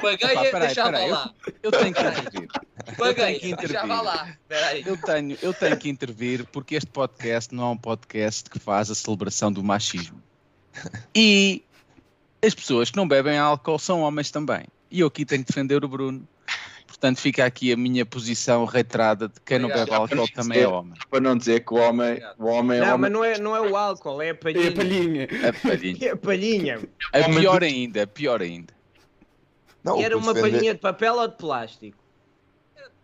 paguei 0.01 0.27
e 0.35 0.51
peraí, 0.51 0.59
deixava 0.65 0.91
peraí, 0.93 1.11
lá. 1.11 1.31
Eu 1.61 1.71
tenho 1.71 1.93
que 1.93 2.01
intervir. 2.01 2.47
Paguei, 2.97 3.39
que 3.39 3.55
deixava 3.55 4.01
lá. 4.01 4.35
Eu 4.83 4.97
tenho, 4.97 5.37
eu 5.43 5.53
tenho 5.53 5.77
que 5.77 5.89
intervir 5.89 6.43
porque 6.51 6.73
este 6.73 6.89
podcast 6.89 7.53
não 7.53 7.65
é 7.65 7.67
um 7.73 7.77
podcast 7.77 8.49
que 8.49 8.57
faz 8.57 8.89
a 8.89 8.95
celebração 8.95 9.51
do 9.51 9.63
machismo. 9.63 10.19
E 11.15 11.63
as 12.45 12.53
pessoas 12.55 12.89
que 12.91 12.97
não 12.97 13.07
bebem 13.07 13.37
álcool 13.37 13.79
são 13.79 14.01
homens 14.01 14.31
também. 14.31 14.65
E 14.91 14.99
eu 15.01 15.07
aqui 15.07 15.25
tenho 15.25 15.43
que 15.43 15.47
defender 15.51 15.83
o 15.83 15.87
Bruno. 15.87 16.27
Portanto, 16.87 17.19
fica 17.19 17.43
aqui 17.45 17.73
a 17.73 17.77
minha 17.77 18.05
posição 18.05 18.63
reiterada 18.63 19.27
de 19.27 19.35
quem 19.43 19.59
não 19.59 19.67
bebe 19.67 19.91
álcool 19.93 20.27
também 20.29 20.61
é 20.61 20.67
homem. 20.67 20.93
Para 21.09 21.19
não 21.19 21.35
dizer 21.37 21.59
que 21.65 21.73
o 21.73 21.77
homem, 21.77 22.21
o 22.39 22.45
homem 22.45 22.77
é 22.77 22.81
Não, 22.81 22.87
homem. 22.95 22.99
mas 23.01 23.11
não 23.11 23.23
é, 23.23 23.37
não 23.37 23.55
é 23.55 23.61
o 23.61 23.75
álcool, 23.75 24.21
é 24.21 24.27
a 24.27 24.29
É 24.29 24.33
palhinha. 24.33 24.69
a 24.69 24.71
palhinha. 24.73 25.27
A 25.49 25.53
palhinha. 25.67 26.07
É 26.07 26.11
a 26.11 26.17
palhinha. 26.17 26.79
A 27.11 27.19
Homem 27.19 27.39
pior 27.39 27.59
de- 27.59 27.65
ainda, 27.65 28.07
pior 28.07 28.41
ainda. 28.41 28.73
Não, 29.83 29.99
E 29.99 30.03
era 30.03 30.17
uma 30.17 30.33
defender- 30.33 30.51
palhinha 30.57 30.73
de 30.73 30.79
papel 30.79 31.15
ou 31.15 31.27
de 31.27 31.35
plástico? 31.35 31.97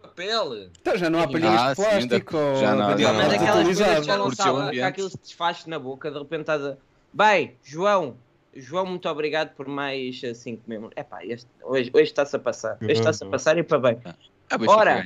Papel. 0.02 0.70
Então 0.80 0.98
já 0.98 1.10
não 1.10 1.20
há 1.20 1.28
palhinhas 1.28 1.62
Ah, 1.62 1.74
de 1.74 1.76
sim, 1.82 1.86
ainda- 1.88 2.08
plástico 2.22 2.38
ou 2.38 2.56
já 2.56 2.76
não, 2.76 2.86
palhinhas 2.88 3.02
já 3.02 3.14
Mas 3.14 3.28
não. 3.28 3.34
aquelas 3.36 3.64
coisas 3.64 3.78
que 3.78 3.84
reutilizáveis. 3.84 4.06
falam 4.08 4.26
Curtiu 4.28 4.44
o 4.44 4.48
sabe, 4.48 4.58
ambiente. 4.60 4.76
que 4.76 4.82
aquilo 4.90 5.10
se 5.10 5.18
desfaz 5.18 5.66
na 5.66 5.80
boca, 5.80 6.12
de 6.12 6.18
repente 6.20 6.42
estás 6.42 6.64
a. 6.66 6.78
Bem, 7.14 7.56
João, 7.64 8.16
João, 8.54 8.86
muito 8.86 9.08
obrigado 9.08 9.56
por 9.56 9.68
mais 9.68 10.22
5 10.22 10.64
membros. 10.68 10.92
Epá, 10.96 11.26
este, 11.26 11.48
hoje, 11.64 11.90
hoje 11.94 12.04
está-se 12.04 12.36
a 12.36 12.40
passar. 12.40 12.78
Hoje 12.82 12.92
está-se 12.94 13.24
a 13.24 13.28
passar 13.28 13.58
e 13.58 13.64
para 13.64 13.80
bem. 13.80 14.00
A 14.50 14.58
Benfica 14.58 14.78
Ora. 14.78 15.06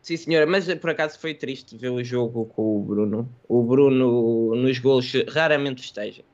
Sim, 0.00 0.16
senhora, 0.16 0.46
mas 0.46 0.72
por 0.74 0.90
acaso 0.90 1.18
foi 1.20 1.34
triste 1.34 1.76
ver 1.76 1.90
o 1.90 2.02
jogo 2.02 2.46
com 2.46 2.76
o 2.76 2.80
Bruno. 2.82 3.28
O 3.48 3.62
Bruno 3.62 4.54
nos 4.56 4.78
gols 4.78 5.12
raramente 5.28 5.82
festeja. 5.82 6.24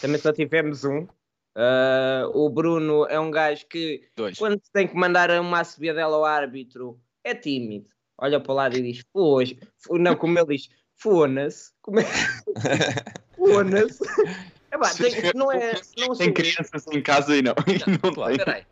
Também 0.00 0.18
só 0.18 0.32
tivemos 0.32 0.84
um. 0.84 1.06
Ah, 1.54 2.28
o 2.34 2.48
Bruno 2.50 3.06
é 3.06 3.20
um 3.20 3.30
gajo 3.30 3.66
que, 3.66 4.02
Dois. 4.16 4.36
quando 4.36 4.60
tem 4.72 4.88
que 4.88 4.96
mandar 4.96 5.30
uma 5.40 5.60
assobiadela 5.60 6.16
ao 6.16 6.24
árbitro, 6.24 6.98
é 7.22 7.34
tímido. 7.34 7.88
Olha 8.18 8.40
para 8.40 8.52
o 8.52 8.54
lado 8.56 8.76
e 8.76 8.82
diz. 8.82 9.04
Fo- 9.12 9.96
Não, 9.98 10.16
como 10.16 10.36
ele 10.38 10.56
diz: 10.56 10.68
Fona-se. 10.96 11.70
Como 11.82 12.00
é? 12.00 12.04
Fona-se. 13.36 13.98
Pá, 14.88 14.94
tem- 14.94 15.32
não 15.34 15.50
é. 15.52 15.72
Não 15.98 16.14
Tem 16.14 16.28
eu, 16.28 16.34
crianças 16.34 16.86
em 16.92 17.02
casa 17.02 17.36
e 17.36 17.42
não. 17.42 17.54
e 17.66 17.78
não 18.02 18.12
Claro. 18.14 18.36
Peraí. 18.36 18.64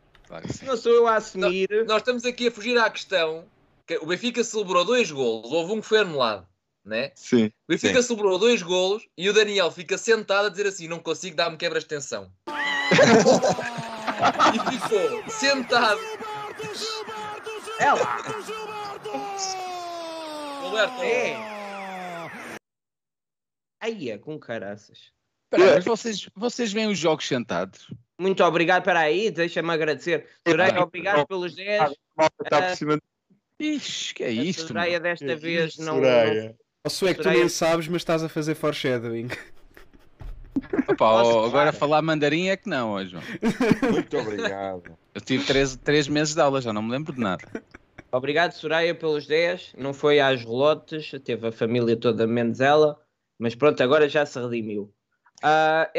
Se 0.48 0.58
sim. 0.58 0.66
não 0.66 0.76
sou 0.76 0.92
eu 0.92 1.06
a 1.06 1.16
assumir. 1.16 1.68
Nós 1.86 1.98
estamos 1.98 2.24
aqui 2.24 2.48
a 2.48 2.50
fugir 2.50 2.78
à 2.78 2.88
questão 2.88 3.44
que 3.86 3.98
o 3.98 4.06
Benfica 4.06 4.42
celebrou 4.42 4.84
dois 4.84 5.10
golos. 5.10 5.50
Houve 5.52 5.72
um 5.72 5.80
que 5.80 5.86
foi 5.86 5.98
anulado. 5.98 6.46
Né? 6.84 7.12
Sim. 7.14 7.46
O 7.46 7.50
Benfica 7.68 8.02
celebrou 8.02 8.38
dois 8.38 8.60
golos 8.62 9.06
e 9.16 9.28
o 9.28 9.32
Daniel 9.32 9.70
fica 9.70 9.96
sentado 9.96 10.46
a 10.46 10.48
dizer 10.48 10.66
assim: 10.66 10.88
não 10.88 10.98
consigo 10.98 11.36
dar-me 11.36 11.56
quebras 11.56 11.84
de 11.84 11.88
tensão. 11.90 12.32
e 14.54 14.78
ficou 14.78 15.30
sentado. 15.30 16.00
É 17.78 17.92
lá. 17.92 18.18
Roberto, 20.62 21.02
É. 21.02 21.36
Aí 23.80 24.10
é, 24.10 24.16
com 24.18 24.38
caraças. 24.38 25.10
Espera, 25.52 25.74
mas 25.76 25.84
vocês, 25.84 26.28
vocês 26.34 26.72
veem 26.72 26.88
os 26.88 26.98
jogos 26.98 27.26
sentados? 27.28 27.92
Muito 28.18 28.42
obrigado, 28.44 28.82
espera 28.82 29.00
aí, 29.00 29.30
deixa-me 29.30 29.70
agradecer. 29.72 30.26
Soraya, 30.46 30.80
obrigado 30.82 31.26
pelos 31.26 31.54
10. 31.54 31.92
Malta 32.16 32.34
está 32.44 32.62
por 32.62 32.64
Ah, 32.68 32.76
cima 32.76 32.96
de 32.96 33.66
Ixi, 33.66 34.14
que 34.14 34.24
é 34.24 34.28
A 34.28 34.30
isto? 34.30 34.68
Soraya 34.68 34.98
desta 35.00 35.36
vez 35.36 35.76
não. 35.78 35.96
Soraya. 35.96 36.54
Ou 36.84 37.08
é 37.08 37.14
que 37.14 37.22
tu 37.22 37.28
nem 37.28 37.48
sabes, 37.48 37.86
mas 37.88 38.02
estás 38.02 38.22
a 38.24 38.28
fazer 38.28 38.54
foreshadowing. 38.54 39.28
Opa, 40.88 41.04
Nossa, 41.04 41.46
agora 41.46 41.72
falar 41.72 42.02
mandarim 42.02 42.48
é 42.48 42.56
que 42.56 42.68
não, 42.68 43.04
João. 43.06 43.22
Muito 43.90 44.16
obrigado. 44.18 44.98
Eu 45.14 45.20
tive 45.20 45.44
três, 45.44 45.76
três 45.76 46.08
meses 46.08 46.34
de 46.34 46.40
aula, 46.40 46.60
já 46.60 46.72
não 46.72 46.82
me 46.82 46.90
lembro 46.90 47.12
de 47.12 47.20
nada. 47.20 47.44
Obrigado, 48.10 48.52
Soraya, 48.52 48.94
pelos 48.94 49.26
10. 49.26 49.74
Não 49.78 49.94
foi 49.94 50.20
às 50.20 50.40
relotes, 50.42 51.10
teve 51.24 51.48
a 51.48 51.52
família 51.52 51.96
toda 51.96 52.26
menos 52.26 52.60
ela, 52.60 52.98
mas 53.38 53.54
pronto, 53.54 53.82
agora 53.82 54.08
já 54.08 54.26
se 54.26 54.38
redimiu. 54.38 54.92
Ah, 55.42 55.90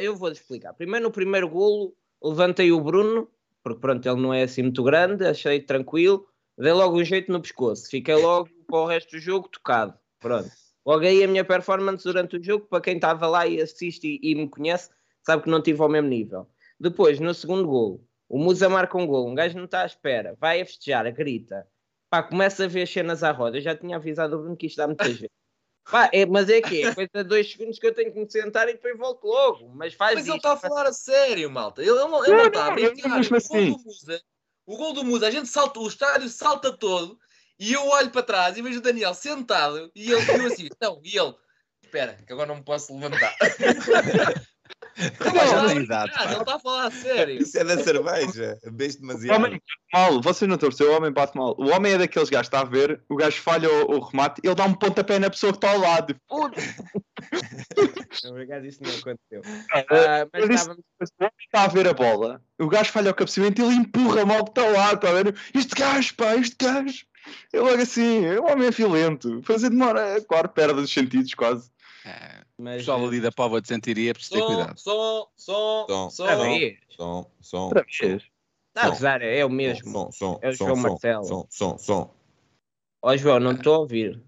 eu 0.00 0.16
vou-te 0.16 0.40
explicar. 0.40 0.72
Primeiro, 0.74 1.04
no 1.04 1.10
primeiro 1.10 1.48
golo, 1.48 1.94
levantei 2.22 2.70
o 2.72 2.80
Bruno, 2.80 3.28
porque 3.62 3.80
pronto, 3.80 4.06
ele 4.06 4.20
não 4.20 4.32
é 4.32 4.42
assim 4.42 4.62
muito 4.62 4.82
grande, 4.82 5.26
achei 5.26 5.60
tranquilo, 5.60 6.26
dei 6.56 6.72
logo 6.72 6.98
um 6.98 7.04
jeito 7.04 7.32
no 7.32 7.40
pescoço, 7.40 7.88
fiquei 7.88 8.14
logo 8.14 8.48
para 8.66 8.76
o 8.76 8.86
resto 8.86 9.12
do 9.12 9.18
jogo 9.18 9.48
tocado. 9.48 9.94
Pronto. 10.20 10.50
Logo 10.86 11.04
aí 11.04 11.24
a 11.24 11.28
minha 11.28 11.44
performance 11.44 12.04
durante 12.04 12.36
o 12.36 12.42
jogo, 12.42 12.66
para 12.66 12.80
quem 12.80 12.96
estava 12.96 13.26
lá 13.26 13.46
e 13.46 13.60
assiste 13.60 14.20
e, 14.22 14.30
e 14.30 14.34
me 14.34 14.48
conhece, 14.48 14.90
sabe 15.22 15.42
que 15.42 15.50
não 15.50 15.62
tive 15.62 15.80
ao 15.80 15.88
mesmo 15.88 16.08
nível. 16.08 16.46
Depois, 16.78 17.18
no 17.18 17.32
segundo 17.32 17.66
golo, 17.66 18.06
o 18.28 18.38
Musa 18.38 18.68
marca 18.68 18.98
um 18.98 19.06
golo, 19.06 19.30
um 19.30 19.34
gajo 19.34 19.56
não 19.56 19.64
está 19.64 19.82
à 19.82 19.86
espera, 19.86 20.36
vai 20.38 20.60
a 20.60 20.66
festejar, 20.66 21.10
grita. 21.12 21.66
Pá, 22.10 22.22
começa 22.22 22.64
a 22.64 22.68
ver 22.68 22.86
cenas 22.86 23.22
à 23.22 23.32
roda. 23.32 23.56
Eu 23.58 23.62
já 23.62 23.74
tinha 23.74 23.96
avisado 23.96 24.36
o 24.36 24.40
Bruno 24.40 24.56
que 24.56 24.66
isto 24.66 24.76
dá 24.76 24.86
muita 24.86 25.08
gente. 25.10 25.30
Pá, 25.90 26.08
é, 26.12 26.24
mas 26.24 26.48
é 26.48 26.62
que 26.62 26.82
é 26.84 26.94
coisa 26.94 27.10
de 27.14 27.24
dois 27.24 27.50
segundos 27.50 27.78
que 27.78 27.86
eu 27.86 27.94
tenho 27.94 28.12
que 28.12 28.18
me 28.18 28.30
sentar 28.30 28.68
e 28.68 28.72
depois 28.72 28.96
volto 28.96 29.26
logo. 29.26 29.68
Mas 29.68 29.94
faz 29.94 30.14
Mas 30.14 30.26
ele 30.26 30.36
está 30.36 30.52
a 30.52 30.56
falar 30.56 30.86
a 30.86 30.92
sério, 30.92 31.50
malta. 31.50 31.82
Ele, 31.82 31.90
ele 31.90 32.00
não, 32.00 32.24
ele 32.24 32.36
não 32.36 32.46
está 32.46 32.64
a 32.64 32.68
não, 32.68 32.74
brincar. 32.74 33.08
não, 33.08 33.16
mesmo 33.18 33.34
O 33.34 33.38
assim. 33.38 33.70
gol 33.70 33.78
do 33.78 33.84
Musa, 33.84 34.22
o 34.66 34.76
gol 34.76 34.92
do 34.94 35.04
Musa, 35.04 35.26
a 35.26 35.30
gente 35.30 35.48
salta, 35.48 35.80
o 35.80 35.88
estádio 35.88 36.28
salta 36.28 36.72
todo 36.72 37.18
e 37.58 37.72
eu 37.72 37.86
olho 37.86 38.10
para 38.10 38.22
trás 38.22 38.56
e 38.56 38.62
vejo 38.62 38.78
o 38.78 38.82
Daniel 38.82 39.14
sentado 39.14 39.90
e 39.94 40.10
ele 40.10 40.20
viu 40.22 40.46
assim, 40.46 40.68
não, 40.80 41.00
e 41.04 41.18
ele, 41.18 41.34
espera, 41.82 42.14
que 42.26 42.32
agora 42.32 42.48
não 42.48 42.56
me 42.56 42.64
posso 42.64 42.94
levantar. 42.94 43.36
Está 44.96 46.04
a 46.04 46.32
está 46.40 46.58
falar 46.60 46.86
a 46.86 46.90
sério. 46.90 47.42
Isso 47.42 47.58
é 47.58 47.64
da 47.64 47.82
cerveja. 47.82 48.58
Beijo 48.70 48.98
O 48.98 49.00
demasiado. 49.00 49.36
homem 49.36 49.50
bate 49.52 49.62
mal, 49.92 50.20
vocês 50.22 50.48
não 50.48 50.54
estão 50.54 50.68
a 50.68 50.70
perceber, 50.70 50.90
o 50.90 50.96
homem 50.96 51.12
bate 51.12 51.36
mal. 51.36 51.56
O 51.58 51.68
homem 51.70 51.92
é 51.94 51.98
daqueles 51.98 52.30
gajos, 52.30 52.46
está 52.46 52.60
a 52.60 52.64
ver, 52.64 53.02
o 53.08 53.16
gajo 53.16 53.40
falha 53.42 53.68
o, 53.68 53.96
o 53.96 54.00
remate, 54.00 54.40
ele 54.44 54.54
dá 54.54 54.64
um 54.64 54.74
pontapé 54.74 55.18
na 55.18 55.30
pessoa 55.30 55.52
que 55.52 55.58
está 55.58 55.72
ao 55.72 55.80
lado. 55.80 56.14
Puta, 56.28 56.60
Obrigado, 58.28 58.64
isso 58.66 58.80
não 58.82 58.90
aconteceu. 58.90 59.42
Ah, 59.72 60.26
mas 60.32 60.42
eu 60.44 60.50
estávamos. 60.54 60.84
o 61.00 61.24
homem 61.24 61.32
está 61.40 61.64
a 61.64 61.68
ver 61.68 61.88
a 61.88 61.94
bola, 61.94 62.42
o 62.58 62.68
gajo 62.68 62.92
falha 62.92 63.10
o 63.10 63.14
cabeceamento 63.14 63.60
e 63.60 63.64
ele 63.64 63.74
empurra 63.74 64.24
mal 64.24 64.44
que 64.44 64.50
está 64.50 64.62
ao 64.62 64.72
lado, 64.72 64.94
está 64.96 65.10
a 65.10 65.22
ver? 65.22 65.34
Este 65.54 65.74
gajo, 65.74 66.14
pá, 66.14 66.36
este 66.36 66.56
gajo. 66.64 67.04
É 67.52 67.58
logo 67.60 67.80
assim, 67.80 68.26
o 68.36 68.44
homem 68.44 68.68
é 68.68 68.70
violento. 68.70 69.40
Fazer 69.44 69.70
demora, 69.70 70.20
claro, 70.28 70.48
perde 70.50 70.80
os 70.80 70.92
sentidos 70.92 71.32
quase. 71.34 71.70
É, 72.06 72.42
o 72.58 72.62
Mas, 72.62 72.76
pessoal 72.78 73.06
ali 73.06 73.20
da 73.20 73.32
Pova 73.32 73.60
de 73.62 73.68
Santiria 73.68 74.10
é 74.10 74.14
preciso 74.14 74.34
ter 74.34 74.40
Som, 74.40 74.46
cuidado. 74.46 74.78
som, 74.78 75.26
som, 75.36 75.86
Som. 75.88 76.10
som. 76.10 76.24
Outra 76.26 76.36
vez. 76.44 76.78
Som, 76.90 77.26
som. 77.40 77.62
Outra 77.64 77.84
som, 77.88 78.08
vez. 78.08 78.22
Está 78.76 78.86
a 78.86 78.90
gozar, 78.90 79.22
é 79.22 79.44
o 79.44 79.48
mesmo. 79.48 79.90
Som, 79.90 80.12
som, 80.12 80.38
É 80.42 80.50
o 80.50 80.56
som, 80.56 80.66
João 80.66 80.76
som, 80.76 80.82
Marcelo. 80.90 81.24
Som, 81.24 81.46
som, 81.50 81.78
som. 81.78 82.14
Ó 83.02 83.16
João, 83.16 83.40
não 83.40 83.52
estou 83.52 83.74
a 83.74 83.78
ouvir. 83.78 84.22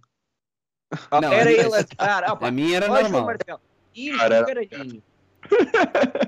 Oh, 1.11 1.21
Não, 1.21 1.33
era 1.33 1.51
a- 1.51 1.53
ele 1.53 1.75
a 1.77 1.85
tocar. 1.85 2.25
A 2.45 2.51
minha 2.51 2.77
era 2.77 2.87
João 2.87 3.03
normal. 3.03 3.25
Marcelo. 3.27 3.61
Ih, 3.95 4.17
Cara, 4.17 4.35
era- 4.37 4.67
caralhinho. 4.67 5.03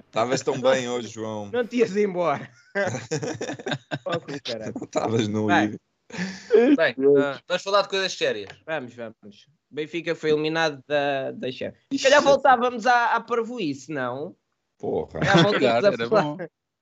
Estavas 0.06 0.42
tão 0.42 0.60
bem 0.60 0.88
hoje, 0.88 1.08
João. 1.08 1.50
Não 1.50 1.66
te 1.66 1.76
ias 1.76 1.96
embora. 1.96 2.50
Estavas 4.82 5.28
no 5.28 5.48
livro. 5.48 5.78
Bem, 6.76 6.94
ah, 7.22 7.40
vamos 7.46 7.62
falar 7.62 7.82
de 7.82 7.88
coisas 7.88 8.12
sérias. 8.12 8.48
Vamos, 8.66 8.94
vamos. 8.94 9.46
Benfica 9.70 10.14
foi 10.14 10.30
eliminado 10.30 10.82
da, 10.86 11.32
da 11.32 11.50
Champions. 11.50 11.84
Se 11.92 12.02
calhar 12.02 12.22
voltávamos 12.22 12.86
à, 12.86 13.14
à 13.14 13.20
parvoíce, 13.20 13.92
não? 13.92 14.34
Porra. 14.78 15.20
Já 15.24 15.34
voltamos 15.34 15.58
Calhar, 15.58 15.84
a 15.84 15.88
era 15.88 16.08
falar. 16.08 16.22
bom 16.22 16.38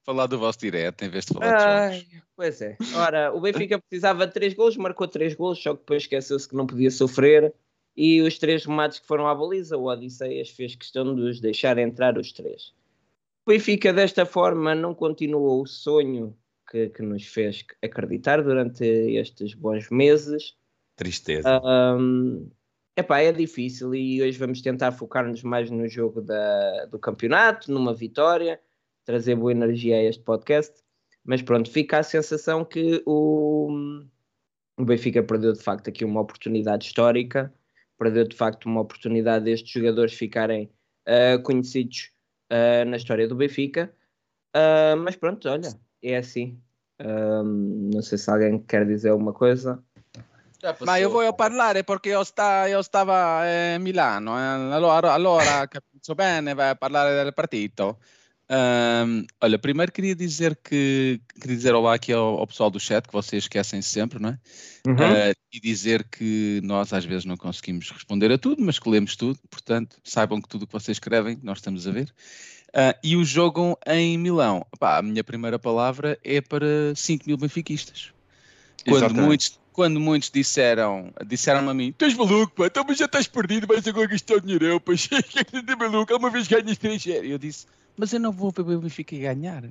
falar 0.06 0.26
do 0.28 0.38
vosso 0.38 0.60
direto 0.60 1.02
em 1.02 1.08
vez 1.08 1.24
de 1.24 1.34
falar 1.34 1.90
de 1.90 1.96
jogos. 1.98 2.22
Pois 2.36 2.62
é. 2.62 2.76
Ora, 2.94 3.34
o 3.34 3.40
Benfica 3.40 3.80
precisava 3.80 4.26
de 4.26 4.32
três 4.32 4.54
golos, 4.54 4.76
marcou 4.76 5.08
três 5.08 5.34
golos, 5.34 5.60
só 5.60 5.72
que 5.74 5.80
depois 5.80 6.04
esqueceu-se 6.04 6.48
que 6.48 6.54
não 6.54 6.66
podia 6.66 6.90
sofrer. 6.90 7.52
E 7.96 8.20
os 8.22 8.38
três 8.38 8.64
remates 8.64 8.98
que 9.00 9.06
foram 9.06 9.26
à 9.26 9.34
baliza, 9.34 9.76
o 9.76 9.86
Odisseias 9.86 10.50
fez 10.50 10.76
questão 10.76 11.14
de 11.14 11.22
os 11.22 11.40
deixar 11.40 11.76
entrar 11.78 12.16
os 12.18 12.30
três. 12.30 12.74
O 13.46 13.50
Benfica, 13.50 13.92
desta 13.92 14.24
forma, 14.24 14.74
não 14.74 14.94
continuou 14.94 15.62
o 15.62 15.66
sonho 15.66 16.36
que, 16.70 16.90
que 16.90 17.02
nos 17.02 17.24
fez 17.24 17.64
acreditar 17.82 18.42
durante 18.42 18.84
estes 18.84 19.54
bons 19.54 19.88
meses. 19.90 20.54
Tristeza. 20.94 21.60
Epá, 22.96 23.20
é 23.20 23.32
difícil 23.32 23.94
e 23.94 24.22
hoje 24.22 24.38
vamos 24.38 24.62
tentar 24.62 24.92
focar-nos 24.92 25.42
mais 25.42 25.70
no 25.70 25.86
jogo 25.88 26.20
da- 26.22 26.86
do 26.86 26.98
campeonato, 26.98 27.70
numa 27.70 27.94
vitória, 27.94 28.60
trazer 29.04 29.36
boa 29.36 29.52
energia 29.52 29.96
a 29.96 30.02
este 30.02 30.22
podcast. 30.22 30.74
Mas 31.24 31.42
pronto, 31.42 31.70
fica 31.70 31.98
a 31.98 32.02
sensação 32.02 32.64
que 32.64 33.02
o, 33.06 33.68
o 34.78 34.84
Benfica 34.84 35.22
perdeu 35.22 35.52
de 35.52 35.62
facto 35.62 35.88
aqui 35.88 36.04
uma 36.04 36.20
oportunidade 36.20 36.86
histórica, 36.86 37.52
perdeu 37.98 38.26
de 38.26 38.36
facto 38.36 38.66
uma 38.66 38.80
oportunidade 38.80 39.44
destes 39.44 39.70
jogadores 39.72 40.14
ficarem 40.14 40.70
ah, 41.06 41.38
conhecidos 41.42 42.12
ah, 42.50 42.84
na 42.84 42.96
história 42.96 43.28
do 43.28 43.34
Benfica. 43.36 43.94
Ah, 44.54 44.96
mas 44.96 45.16
pronto, 45.16 45.48
olha, 45.48 45.68
é 46.02 46.16
assim. 46.16 46.60
Não 46.98 48.00
sei 48.00 48.16
se 48.16 48.30
alguém 48.30 48.58
quer 48.58 48.86
dizer 48.86 49.10
alguma 49.10 49.32
coisa. 49.32 49.84
Já 50.66 50.72
passou. 50.72 50.86
Ma 50.86 50.98
io 50.98 51.10
voglio 51.10 51.32
parlare 51.32 51.84
perché 51.84 52.08
io, 52.08 52.24
sta, 52.24 52.66
io 52.66 52.82
stavo 52.82 53.12
a 53.12 53.78
Milano, 53.78 54.36
eh, 54.36 54.74
allora, 54.74 55.12
allora 55.12 55.66
capisco 55.70 56.14
bene, 56.16 56.54
vai 56.54 56.70
a 56.70 56.74
parlare 56.74 57.14
del 57.14 57.32
partito. 57.32 57.98
Ahm, 58.48 59.26
olha, 59.40 59.58
primeiro 59.58 59.92
queria 59.92 60.14
dizer 60.14 60.56
que 60.56 61.20
queria 61.40 61.56
dizer 61.56 61.74
olá 61.74 61.94
aqui 61.94 62.12
ao, 62.12 62.38
ao 62.38 62.46
pessoal 62.46 62.68
do 62.70 62.80
chat, 62.80 63.06
que 63.06 63.12
vocês 63.12 63.44
esquecem 63.44 63.80
sempre, 63.80 64.18
não 64.18 64.30
é? 64.30 64.38
Ah, 64.88 65.34
e 65.52 65.60
dizer 65.60 66.04
que 66.08 66.60
nós 66.64 66.92
às 66.92 67.04
vezes 67.04 67.24
não 67.24 67.36
conseguimos 67.36 67.88
responder 67.90 68.32
a 68.32 68.38
tudo, 68.38 68.60
mas 68.62 68.78
que 68.80 68.90
lemos 68.90 69.14
tudo, 69.14 69.38
portanto, 69.48 69.98
saibam 70.02 70.40
que 70.40 70.48
tudo 70.48 70.62
o 70.62 70.66
que 70.66 70.72
vocês 70.72 70.96
escrevem, 70.96 71.38
nós 71.44 71.58
estamos 71.58 71.86
a 71.86 71.92
ver. 71.92 72.12
Ah, 72.74 72.96
e 73.04 73.16
o 73.16 73.24
jogam 73.24 73.76
em 73.86 74.18
Milão. 74.18 74.66
Pá, 74.80 74.98
a 74.98 75.02
minha 75.02 75.22
primeira 75.22 75.60
palavra 75.60 76.18
é 76.24 76.40
para 76.40 76.92
5 76.94 77.24
mil 77.24 77.36
benfiquistas. 77.36 78.15
Quando 78.86 78.96
Exatamente. 78.98 79.26
muitos, 79.26 79.60
quando 79.72 80.00
muitos 80.00 80.30
disseram, 80.30 81.12
disseram 81.26 81.68
a 81.68 81.74
mim, 81.74 81.92
tu 81.96 82.04
és 82.04 82.14
maluco, 82.14 82.54
pá, 82.54 82.66
então 82.66 82.84
mas 82.86 82.98
já 82.98 83.06
estás 83.06 83.26
perdido, 83.26 83.66
vais 83.66 83.86
agora 83.86 84.06
gastar 84.06 84.36
o 84.36 84.40
dinheiro, 84.40 84.64
eu, 84.64 84.80
pá, 84.80 84.92
que 84.96 85.72
é 85.72 85.76
maluco, 85.76 86.14
uma 86.16 86.30
vez 86.30 86.46
ganhas 86.46 86.78
3 86.78 87.04
Eu 87.06 87.36
disse, 87.36 87.66
mas 87.96 88.12
eu 88.12 88.20
não 88.20 88.30
vou 88.30 88.52
ver 88.52 88.76
o 88.76 88.80
Benfica 88.80 89.16
ganhar. 89.16 89.64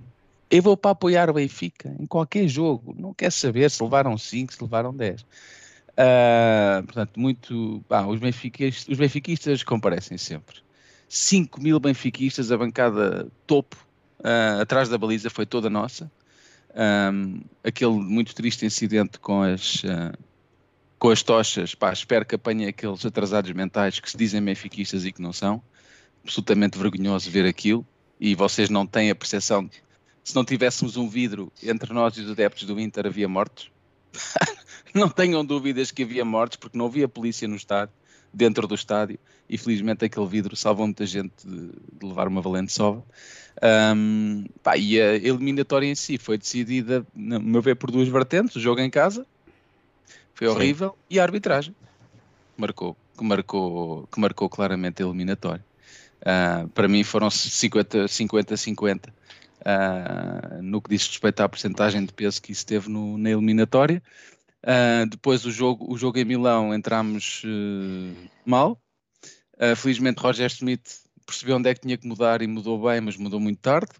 Eu 0.50 0.62
vou 0.62 0.76
para 0.78 0.92
apoiar 0.92 1.30
o 1.30 1.34
Benfica 1.34 1.96
em 2.00 2.06
qualquer 2.06 2.48
jogo. 2.48 2.96
Não 2.98 3.14
quero 3.14 3.32
saber 3.32 3.70
se 3.70 3.82
levaram 3.82 4.18
5, 4.18 4.54
se 4.54 4.62
levaram 4.62 4.96
10. 4.96 5.26
Ah, 5.98 6.84
portanto, 6.86 7.20
muito. 7.20 7.84
os, 8.08 8.20
benfiquistas, 8.20 8.88
os 8.88 8.98
benfiquistas 8.98 9.64
comparecem 9.64 10.18
sempre. 10.18 10.58
5 11.08 11.62
mil 11.62 11.80
benfiquistas, 11.80 12.52
a 12.52 12.58
bancada 12.58 13.28
topo, 13.48 13.78
ah, 14.24 14.62
atrás 14.62 14.90
da 14.90 14.98
baliza, 14.98 15.30
foi 15.30 15.46
toda 15.46 15.70
nossa. 15.70 16.12
Um, 16.76 17.42
aquele 17.64 17.94
muito 17.94 18.36
triste 18.36 18.66
incidente 18.66 19.18
com 19.20 19.42
as, 19.42 19.82
ah, 19.86 20.14
com 21.00 21.10
as 21.10 21.24
tochas, 21.24 21.74
pá, 21.74 21.94
espero 21.94 22.26
que 22.26 22.36
apanhem 22.36 22.68
aqueles 22.68 23.06
atrasados 23.06 23.52
mentais 23.52 24.00
que 24.00 24.10
se 24.10 24.18
dizem 24.18 24.44
benfiquistas 24.44 25.06
e 25.06 25.12
que 25.12 25.22
não 25.22 25.32
são. 25.32 25.62
Absolutamente 26.24 26.78
vergonhoso 26.78 27.32
ver 27.32 27.46
aquilo. 27.46 27.86
E 28.20 28.36
vocês 28.36 28.70
não 28.70 28.86
têm 28.86 29.10
a 29.10 29.16
percepção. 29.16 29.70
Se 30.24 30.36
não 30.36 30.44
tivéssemos 30.44 30.98
um 30.98 31.08
vidro 31.08 31.52
entre 31.62 31.94
nós 31.94 32.18
e 32.18 32.22
os 32.22 32.32
adeptos 32.32 32.64
do 32.64 32.80
Inter, 32.80 33.06
havia 33.06 33.28
mortos. 33.28 33.72
não 34.94 35.10
tenham 35.10 35.46
dúvidas 35.46 35.92
que 35.92 36.04
havia 36.04 36.26
mortes, 36.26 36.58
porque 36.58 36.78
não 36.78 36.88
havia 36.88 37.08
polícia 37.08 37.48
no 37.48 37.56
estádio, 37.56 37.94
dentro 38.36 38.68
do 38.68 38.76
estádio, 38.76 39.18
e 39.50 39.58
felizmente 39.58 40.04
aquele 40.04 40.28
vidro 40.28 40.56
salvou 40.56 40.86
muita 40.86 41.06
gente 41.06 41.34
de, 41.46 41.68
de 41.70 42.06
levar 42.06 42.28
uma 42.28 42.42
valente 42.42 42.74
sova. 42.74 43.04
Um, 43.96 44.46
pá, 44.62 44.78
e 44.78 45.00
a 45.00 45.16
eliminatória 45.16 45.88
em 45.88 45.96
si 45.96 46.18
foi 46.18 46.38
decidida, 46.38 47.06
no 47.16 47.40
meu 47.40 47.62
ver, 47.62 47.76
por 47.76 47.90
duas 47.90 48.08
vertentes: 48.10 48.56
o 48.56 48.60
jogo 48.60 48.82
em 48.82 48.90
casa 48.90 49.26
foi 50.34 50.48
Sim. 50.48 50.54
horrível 50.54 50.98
e 51.10 51.20
a 51.20 51.24
arbitragem 51.24 51.74
marcou, 52.58 52.98
que 53.18 53.24
marcou, 53.24 54.08
que 54.08 54.20
marcou 54.20 54.50
claramente 54.50 55.02
a 55.02 55.06
eliminatória. 55.06 55.66
Ah, 56.26 56.66
para 56.74 56.88
mim 56.88 57.04
foram 57.04 57.30
50-50 57.30 59.14
ah, 59.64 60.60
no 60.62 60.82
que 60.82 60.90
diz 60.90 61.08
respeito 61.08 61.42
à 61.42 61.50
porcentagem 61.50 62.06
de 62.06 62.14
peso 62.14 62.42
que 62.42 62.52
isso 62.52 62.66
teve 62.66 62.90
no- 62.90 63.18
na 63.18 63.30
eliminatória. 63.32 64.02
Ah, 64.66 65.06
depois 65.08 65.46
o 65.46 65.52
jogo, 65.52 65.86
o 65.94 65.96
jogo 65.96 66.18
em 66.18 66.26
Milão 66.26 66.74
entramos 66.74 67.44
eh, 67.46 68.28
mal. 68.44 68.82
Ah, 69.60 69.76
felizmente 69.76 70.20
Roger 70.20 70.48
Smith 70.48 71.02
percebeu 71.26 71.58
onde 71.58 71.70
é 71.70 71.76
que 71.76 71.82
tinha 71.82 71.98
que 71.98 72.08
mudar 72.08 72.42
e 72.42 72.48
mudou 72.48 72.82
bem, 72.82 73.00
mas 73.00 73.16
mudou 73.16 73.40
muito 73.40 73.60
tarde. 73.60 73.92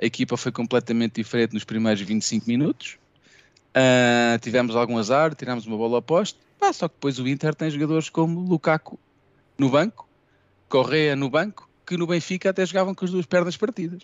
A 0.00 0.04
equipa 0.04 0.36
foi 0.36 0.52
completamente 0.52 1.14
diferente 1.14 1.54
nos 1.54 1.64
primeiros 1.64 2.02
25 2.02 2.46
minutos. 2.46 2.98
Ah, 3.74 4.38
tivemos 4.42 4.76
algum 4.76 4.98
azar, 4.98 5.34
tirámos 5.34 5.66
uma 5.66 5.78
bola 5.78 5.98
oposta. 5.98 6.38
Pá, 6.58 6.72
só 6.72 6.88
que 6.88 6.94
depois 6.94 7.18
o 7.18 7.26
Inter 7.26 7.54
tem 7.54 7.70
jogadores 7.70 8.10
como 8.10 8.40
Lukaku 8.40 8.98
no 9.58 9.70
banco, 9.70 10.06
Correa 10.68 11.16
no 11.16 11.30
banco, 11.30 11.68
que 11.86 11.96
no 11.96 12.06
Benfica 12.06 12.50
até 12.50 12.66
jogavam 12.66 12.94
com 12.94 13.04
as 13.04 13.10
duas 13.10 13.24
pernas 13.24 13.56
partidas. 13.56 14.02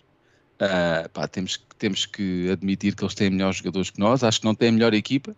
Ah, 0.58 1.06
pá, 1.12 1.28
temos, 1.28 1.62
temos 1.78 2.06
que 2.06 2.50
admitir 2.50 2.94
que 2.94 3.04
eles 3.04 3.14
têm 3.14 3.28
melhores 3.28 3.58
jogadores 3.58 3.90
que 3.90 4.00
nós. 4.00 4.24
Acho 4.24 4.40
que 4.40 4.46
não 4.46 4.54
têm 4.54 4.70
a 4.70 4.72
melhor 4.72 4.94
equipa, 4.94 5.36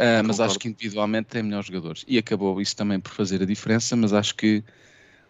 ah, 0.00 0.22
mas 0.22 0.40
acho 0.40 0.58
que 0.58 0.66
individualmente 0.66 1.28
têm 1.28 1.42
melhores 1.42 1.66
jogadores. 1.66 2.04
E 2.08 2.16
acabou 2.16 2.58
isso 2.58 2.74
também 2.74 2.98
por 2.98 3.12
fazer 3.12 3.42
a 3.42 3.44
diferença. 3.44 3.94
Mas 3.94 4.14
acho 4.14 4.34
que 4.34 4.64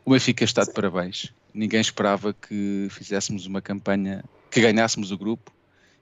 o 0.04 0.12
Benfica 0.12 0.44
está 0.44 0.62
de 0.62 0.72
parabéns. 0.72 1.32
Ninguém 1.52 1.80
esperava 1.80 2.32
que 2.32 2.86
fizéssemos 2.90 3.46
uma 3.46 3.60
campanha, 3.60 4.24
que 4.48 4.60
ganhássemos 4.60 5.10
o 5.10 5.18
grupo 5.18 5.52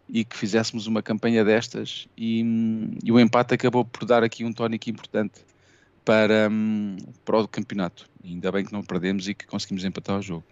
e 0.07 0.23
que 0.23 0.37
fizéssemos 0.37 0.87
uma 0.87 1.03
campanha 1.03 1.43
destas. 1.43 2.07
E, 2.17 2.45
e 3.03 3.11
o 3.11 3.19
empate 3.19 3.55
acabou 3.55 3.87
por 3.87 4.05
dar 4.05 4.23
aqui 4.23 4.45
um 4.45 4.53
tónico 4.53 4.91
importante 4.91 5.41
para, 6.05 6.49
hum, 6.51 6.99
para 7.25 7.39
o 7.39 7.49
campeonato. 7.49 8.07
E 8.23 8.35
ainda 8.35 8.53
bem 8.53 8.67
que 8.67 8.73
não 8.73 8.83
perdemos 8.83 9.27
e 9.29 9.35
que 9.35 9.47
conseguimos 9.47 9.83
empatar 9.83 10.19
o 10.19 10.23
jogo. 10.23 10.45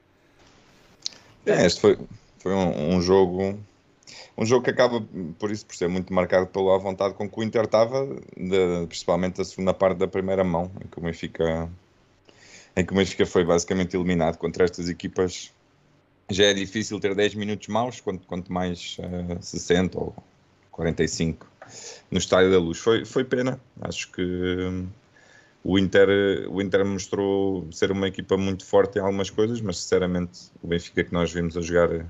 É, 1.44 1.66
este 1.66 1.82
foi, 1.82 1.98
foi 2.38 2.54
um, 2.54 2.96
um 2.96 3.02
jogo. 3.02 3.60
Um 4.38 4.44
jogo 4.44 4.64
que 4.64 4.70
acaba, 4.70 5.02
por 5.38 5.50
isso, 5.50 5.64
por 5.64 5.74
ser 5.74 5.88
muito 5.88 6.12
marcado 6.12 6.46
pela 6.48 6.78
vontade 6.78 7.14
com 7.14 7.28
que 7.28 7.40
o 7.40 7.42
Inter 7.42 7.64
estava, 7.64 8.06
de- 8.36 8.86
principalmente 8.86 9.40
a 9.40 9.44
segunda 9.44 9.72
parte 9.72 9.98
da 9.98 10.06
primeira 10.06 10.44
mão, 10.44 10.70
em 10.84 10.88
que 10.88 10.98
o 10.98 11.02
Benfica, 11.02 11.70
em 12.76 12.84
que 12.84 12.92
o 12.92 12.96
Benfica 12.96 13.24
foi 13.26 13.44
basicamente 13.44 13.96
eliminado 13.96 14.36
contra 14.38 14.64
estas 14.64 14.88
equipas. 14.88 15.52
Já 16.30 16.46
é 16.46 16.54
difícil 16.54 17.00
ter 17.00 17.14
10 17.14 17.34
minutos 17.34 17.68
maus, 17.68 18.00
quanto, 18.00 18.26
quanto 18.26 18.52
mais 18.52 18.96
eh, 19.00 19.38
60 19.40 19.98
ou 19.98 20.14
45 20.72 21.46
no 22.10 22.18
Estádio 22.18 22.50
da 22.50 22.58
Luz. 22.58 22.78
Foi, 22.78 23.04
foi 23.04 23.24
pena. 23.24 23.60
Acho 23.80 24.10
que 24.12 24.22
hum, 24.22 24.86
o 25.64 25.78
Inter, 25.78 26.08
o 26.50 26.62
Inter 26.62 26.84
mostrou 26.84 27.66
ser 27.72 27.90
uma 27.90 28.08
equipa 28.08 28.36
muito 28.36 28.64
forte 28.64 28.98
em 28.98 29.02
algumas 29.02 29.30
coisas, 29.30 29.60
mas 29.60 29.78
sinceramente 29.78 30.50
o 30.62 30.68
Benfica 30.68 31.04
que 31.04 31.12
nós 31.12 31.32
vimos 31.32 31.56
a 31.56 31.60
jogar 31.60 32.06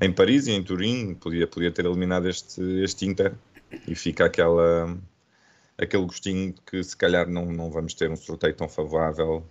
em 0.00 0.12
Paris 0.12 0.46
e 0.46 0.52
em 0.52 0.62
Turim 0.62 1.14
podia, 1.14 1.46
podia 1.46 1.70
ter 1.70 1.84
eliminado 1.84 2.28
este, 2.28 2.60
este 2.82 3.06
Inter 3.06 3.32
e 3.86 3.94
fica 3.94 4.24
aquela, 4.24 4.96
aquele 5.78 6.04
gostinho 6.04 6.52
de 6.52 6.60
que 6.62 6.82
se 6.82 6.96
calhar 6.96 7.28
não, 7.28 7.46
não 7.46 7.70
vamos 7.70 7.94
ter 7.94 8.10
um 8.10 8.16
sorteio 8.16 8.54
tão 8.54 8.68
favorável 8.68 9.44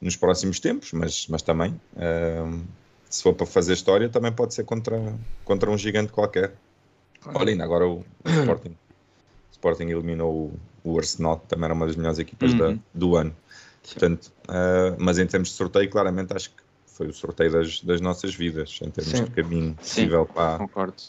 nos 0.00 0.16
próximos 0.16 0.58
tempos, 0.60 0.92
mas, 0.92 1.26
mas 1.28 1.42
também 1.42 1.78
hum, 2.46 2.64
se 3.08 3.22
for 3.22 3.34
para 3.34 3.46
fazer 3.46 3.74
história 3.74 4.08
também 4.08 4.32
pode 4.32 4.54
ser 4.54 4.64
contra, 4.64 4.96
contra 5.44 5.70
um 5.70 5.76
gigante 5.76 6.12
qualquer. 6.12 6.52
Olha 7.34 7.50
ainda 7.50 7.64
agora 7.64 7.86
o, 7.86 8.04
Sporting. 8.24 8.70
O 8.70 8.76
Sporting 9.52 9.88
eliminou 9.90 10.52
o, 10.84 10.92
o 10.92 10.98
Arsenal, 10.98 11.38
que 11.38 11.48
também 11.48 11.66
era 11.66 11.74
uma 11.74 11.86
das 11.86 11.96
melhores 11.96 12.18
equipas 12.18 12.54
da- 12.54 12.68
Uhum. 12.68 12.80
do 12.94 13.16
ano. 13.16 13.36
Portanto, 13.82 14.32
ah, 14.48 14.94
mas 14.98 15.18
em 15.18 15.26
termos 15.26 15.50
de 15.50 15.54
sorteio, 15.54 15.90
claramente 15.90 16.32
acho 16.34 16.50
que 16.50 16.62
foi 16.92 17.08
o 17.08 17.12
sorteio 17.12 17.50
das, 17.52 17.80
das 17.82 18.00
nossas 18.00 18.34
vidas, 18.34 18.78
em 18.82 18.90
termos 18.90 19.18
Sim. 19.18 19.24
de 19.24 19.30
caminho 19.30 19.68
Sim, 19.68 19.74
possível 19.76 20.26
para. 20.26 20.58
Concordo. 20.58 21.02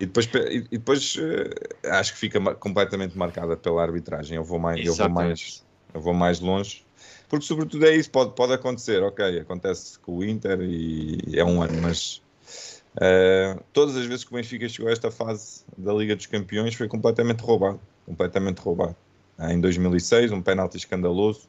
E 0.00 0.06
depois, 0.06 0.28
e 0.50 0.78
depois 0.78 1.16
eh, 1.18 1.88
acho 1.90 2.12
que 2.12 2.18
fica 2.20 2.40
completamente 2.54 3.18
marcada 3.18 3.56
pela 3.56 3.82
arbitragem. 3.82 4.36
Eu 4.36 4.44
vou 4.44 4.58
mais, 4.58 4.86
eu 4.86 4.94
vou 4.94 5.08
mais, 5.08 5.64
eu 5.92 6.00
vou 6.00 6.14
mais 6.14 6.38
longe. 6.38 6.86
Porque, 7.28 7.44
sobretudo, 7.44 7.84
é 7.84 7.96
isso. 7.96 8.10
Pode, 8.10 8.34
pode 8.34 8.52
acontecer, 8.52 9.02
ok. 9.02 9.40
Acontece 9.40 9.98
com 9.98 10.18
o 10.18 10.24
Inter 10.24 10.60
e 10.62 11.36
é 11.36 11.44
um 11.44 11.60
ano, 11.60 11.82
mas 11.82 12.22
eh, 13.00 13.58
todas 13.72 13.96
as 13.96 14.06
vezes 14.06 14.24
que 14.24 14.32
o 14.32 14.36
Benfica 14.36 14.68
chegou 14.68 14.88
a 14.88 14.92
esta 14.92 15.10
fase 15.10 15.64
da 15.76 15.92
Liga 15.92 16.14
dos 16.14 16.26
Campeões 16.26 16.74
foi 16.74 16.86
completamente 16.86 17.40
roubado. 17.40 17.80
Completamente 18.06 18.58
roubado. 18.58 18.96
Em 19.40 19.60
2006, 19.60 20.32
um 20.32 20.42
penalti 20.42 20.76
escandaloso 20.76 21.48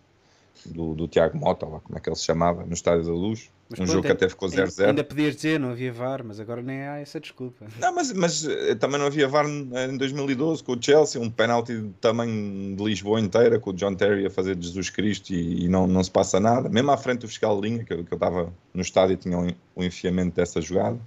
do, 0.66 0.94
do 0.94 1.08
Tiago 1.08 1.38
Mota, 1.38 1.66
lá 1.66 1.80
como 1.80 1.98
é 1.98 2.02
que 2.02 2.10
ele 2.10 2.16
se 2.16 2.26
chamava, 2.26 2.66
no 2.66 2.74
Estádio 2.74 3.04
da 3.06 3.12
Luz. 3.12 3.50
Mas 3.70 3.80
um 3.80 3.84
pronto, 3.84 3.92
jogo 3.92 4.06
que 4.08 4.12
até 4.12 4.28
ficou 4.28 4.50
ainda- 4.50 4.66
0-0. 4.66 4.88
Ainda 4.88 5.04
podias 5.04 5.36
dizer, 5.36 5.60
não 5.60 5.70
havia 5.70 5.94
VAR, 5.94 6.24
mas 6.26 6.40
agora 6.40 6.62
nem 6.62 6.82
há 6.82 6.98
essa 7.00 7.20
desculpa. 7.20 7.68
Não, 7.80 7.94
mas, 7.94 8.12
mas 8.12 8.44
eh, 8.48 8.74
também 8.74 9.00
não 9.00 9.06
havia 9.06 9.28
VAR 9.28 9.46
em 9.48 9.96
2012 9.96 10.64
com 10.64 10.74
o 10.74 10.82
Chelsea, 10.82 11.22
um 11.22 11.30
penalti 11.30 11.92
também 12.02 12.76
de 12.76 12.84
Lisboa 12.84 13.20
inteira, 13.20 13.60
com 13.60 13.70
o 13.70 13.74
John 13.74 13.94
Terry 13.94 14.26
a 14.26 14.30
fazer 14.32 14.56
de 14.56 14.66
Jesus 14.66 14.90
Cristo 14.90 15.32
e, 15.34 15.66
e 15.66 15.68
não, 15.68 15.86
não 15.86 16.04
se 16.04 16.10
passa 16.10 16.40
nada. 16.40 16.68
Mesmo 16.68 16.90
à 16.90 16.98
frente 16.98 17.20
do 17.20 17.28
fiscal 17.28 17.62
de 17.62 17.70
linha, 17.70 17.84
que 17.84 17.94
eu 17.94 18.04
que 18.04 18.12
eu 18.12 18.16
estava 18.16 18.52
no 18.74 18.82
estádio, 18.82 19.16
tinha 19.18 19.38
o, 19.38 19.48
o 19.76 19.84
enfiamento 19.84 20.36
dessa 20.36 20.60
jogada. 20.60 21.00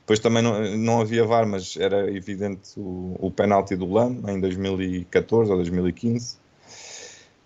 Depois 0.00 0.20
também 0.20 0.42
não, 0.42 0.76
não 0.76 1.00
havia 1.00 1.24
VAR, 1.24 1.46
mas 1.46 1.76
era 1.76 2.08
evidente 2.14 2.78
o, 2.78 3.16
o 3.18 3.30
penalti 3.30 3.74
do 3.74 3.90
Lano 3.90 4.28
em 4.30 4.38
2014 4.38 5.50
ou 5.50 5.56
2015. 5.56 6.36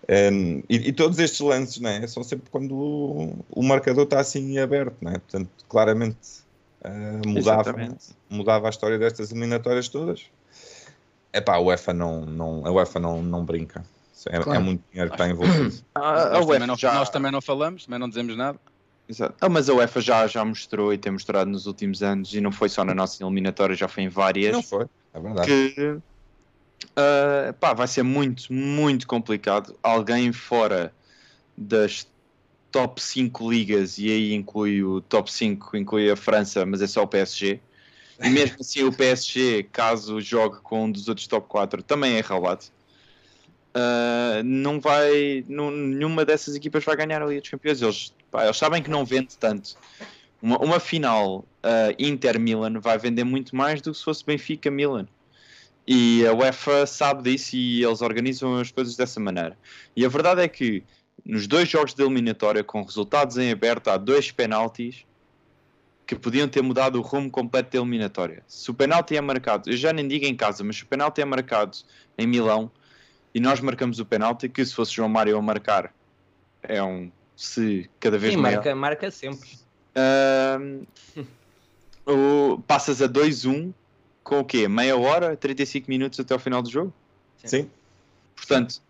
Um, 0.09 0.63
e, 0.67 0.89
e 0.89 0.93
todos 0.93 1.19
estes 1.19 1.39
lances 1.39 1.79
né, 1.79 2.05
são 2.07 2.23
sempre 2.23 2.49
quando 2.49 2.75
o, 2.75 3.45
o 3.51 3.63
marcador 3.63 4.03
está 4.03 4.19
assim 4.19 4.57
aberto, 4.57 4.95
né? 5.01 5.13
portanto, 5.13 5.49
claramente 5.69 6.17
uh, 6.83 7.27
mudava, 7.27 7.61
Exatamente. 7.61 8.05
mudava 8.29 8.67
a 8.67 8.69
história 8.69 8.97
destas 8.97 9.31
eliminatórias 9.31 9.87
todas. 9.87 10.25
Epá, 11.31 11.55
a 11.55 11.59
UEFA 11.59 11.93
não, 11.93 12.25
não, 12.25 12.65
a 12.65 12.71
UEFA 12.71 12.99
não, 12.99 13.21
não 13.21 13.45
brinca. 13.45 13.85
É, 14.29 14.37
é 14.37 14.39
Claro. 14.39 14.61
muito 14.61 14.83
dinheiro 14.91 15.09
que 15.11 15.15
está 15.15 15.29
envolvido. 15.29 15.83
A, 15.95 15.99
a 15.99 16.13
nós, 16.13 16.31
também 16.31 16.45
UEFA 16.45 16.67
não, 16.67 16.77
já... 16.77 16.93
nós 16.93 17.09
também 17.09 17.31
não 17.31 17.41
falamos, 17.41 17.85
também 17.85 17.99
não 17.99 18.09
dizemos 18.09 18.35
nada. 18.35 18.59
Exato. 19.07 19.35
Ah, 19.41 19.49
mas 19.49 19.69
a 19.69 19.73
UEFA 19.73 20.01
já, 20.01 20.27
já 20.27 20.43
mostrou 20.43 20.93
e 20.93 20.97
tem 20.97 21.11
mostrado 21.11 21.49
nos 21.49 21.65
últimos 21.65 22.01
anos, 22.01 22.33
e 22.33 22.41
não 22.41 22.51
foi 22.51 22.69
só 22.69 22.83
na 22.83 22.93
nossa 22.93 23.23
eliminatória, 23.23 23.75
já 23.75 23.87
foi 23.87 24.03
em 24.03 24.09
várias. 24.09 24.53
Não 24.53 24.63
foi, 24.63 24.85
é 25.13 25.19
verdade. 25.19 25.47
que 25.47 25.97
ah, 26.95 27.53
pá, 27.59 27.73
vai 27.73 27.87
ser 27.87 28.03
muito, 28.03 28.51
muito 28.51 29.07
complicado. 29.07 29.77
Alguém 29.83 30.31
fora 30.31 30.93
das 31.57 32.07
top 32.71 33.01
5 33.01 33.49
ligas, 33.51 33.97
e 33.97 34.09
aí 34.09 34.33
inclui 34.33 34.83
o 34.83 35.01
top 35.01 35.31
5, 35.31 35.77
inclui 35.77 36.09
a 36.09 36.15
França, 36.15 36.65
mas 36.65 36.81
é 36.81 36.87
só 36.87 37.03
o 37.03 37.07
PSG. 37.07 37.59
E 38.23 38.29
mesmo 38.29 38.57
assim, 38.59 38.83
o 38.83 38.91
PSG, 38.93 39.63
caso 39.63 40.21
jogue 40.21 40.61
com 40.61 40.85
um 40.85 40.91
dos 40.91 41.07
outros 41.07 41.27
top 41.27 41.47
4, 41.47 41.83
também 41.83 42.17
é 42.17 42.21
roubado. 42.21 42.65
Ah, 43.73 44.41
não 44.43 44.79
vai, 44.79 45.45
não- 45.47 45.71
nenhuma 45.71 46.25
dessas 46.25 46.55
equipas 46.55 46.83
vai 46.83 46.95
ganhar 46.95 47.21
a 47.21 47.25
Liga 47.25 47.41
dos 47.41 47.49
Campeões. 47.49 47.81
Eles, 47.81 48.13
pá, 48.29 48.43
eles 48.45 48.57
sabem 48.57 48.83
que 48.83 48.89
não 48.89 49.05
vende 49.05 49.37
tanto. 49.37 49.75
Uma, 50.41 50.57
uma 50.59 50.79
final 50.79 51.45
ah, 51.63 51.93
Inter-Milan 51.97 52.79
vai 52.79 52.97
vender 52.97 53.23
muito 53.23 53.55
mais 53.55 53.81
do 53.81 53.91
que 53.91 53.97
se 53.97 54.03
fosse 54.03 54.25
Benfica-Milan. 54.25 55.07
E 55.87 56.25
a 56.25 56.33
UEFA 56.33 56.85
sabe 56.85 57.23
disso 57.23 57.55
e 57.55 57.83
eles 57.83 58.01
organizam 58.01 58.55
as 58.57 58.71
coisas 58.71 58.95
dessa 58.95 59.19
maneira. 59.19 59.57
E 59.95 60.05
a 60.05 60.09
verdade 60.09 60.41
é 60.41 60.47
que 60.47 60.83
nos 61.25 61.47
dois 61.47 61.67
jogos 61.67 61.93
de 61.93 62.03
eliminatória, 62.03 62.63
com 62.63 62.83
resultados 62.83 63.37
em 63.37 63.51
aberto, 63.51 63.89
há 63.89 63.97
dois 63.97 64.31
penaltis 64.31 65.05
que 66.05 66.15
podiam 66.15 66.47
ter 66.47 66.61
mudado 66.61 66.97
o 66.97 67.01
rumo 67.01 67.29
completo 67.29 67.71
da 67.71 67.77
eliminatória. 67.79 68.43
Se 68.47 68.69
o 68.69 68.73
penalti 68.73 69.15
é 69.15 69.21
marcado, 69.21 69.69
eu 69.69 69.77
já 69.77 69.93
nem 69.93 70.07
digo 70.07 70.25
em 70.25 70.35
casa, 70.35 70.63
mas 70.63 70.77
se 70.77 70.83
o 70.83 70.87
penalti 70.87 71.21
é 71.21 71.25
marcado 71.25 71.77
em 72.17 72.27
Milão 72.27 72.71
e 73.33 73.39
nós 73.39 73.59
marcamos 73.59 73.99
o 73.99 74.05
penalti, 74.05 74.49
que 74.49 74.63
se 74.65 74.73
fosse 74.73 74.93
João 74.93 75.09
Mário 75.09 75.37
a 75.37 75.41
marcar 75.41 75.93
é 76.63 76.81
um 76.81 77.11
se 77.35 77.89
cada 77.99 78.17
vez 78.17 78.33
Sim, 78.33 78.39
maior. 78.39 78.57
marca, 78.57 78.75
marca 78.75 79.11
sempre. 79.11 79.49
Ahm, 79.95 80.83
o, 82.05 82.61
passas 82.67 83.01
a 83.01 83.09
2-1 83.09 83.73
com 84.23 84.39
o 84.39 84.45
quê? 84.45 84.67
Meia 84.67 84.95
hora, 84.97 85.35
35 85.35 85.89
minutos 85.89 86.19
até 86.19 86.33
ao 86.33 86.39
final 86.39 86.61
do 86.61 86.69
jogo? 86.69 86.93
Sim. 87.43 87.69
Portanto, 88.35 88.81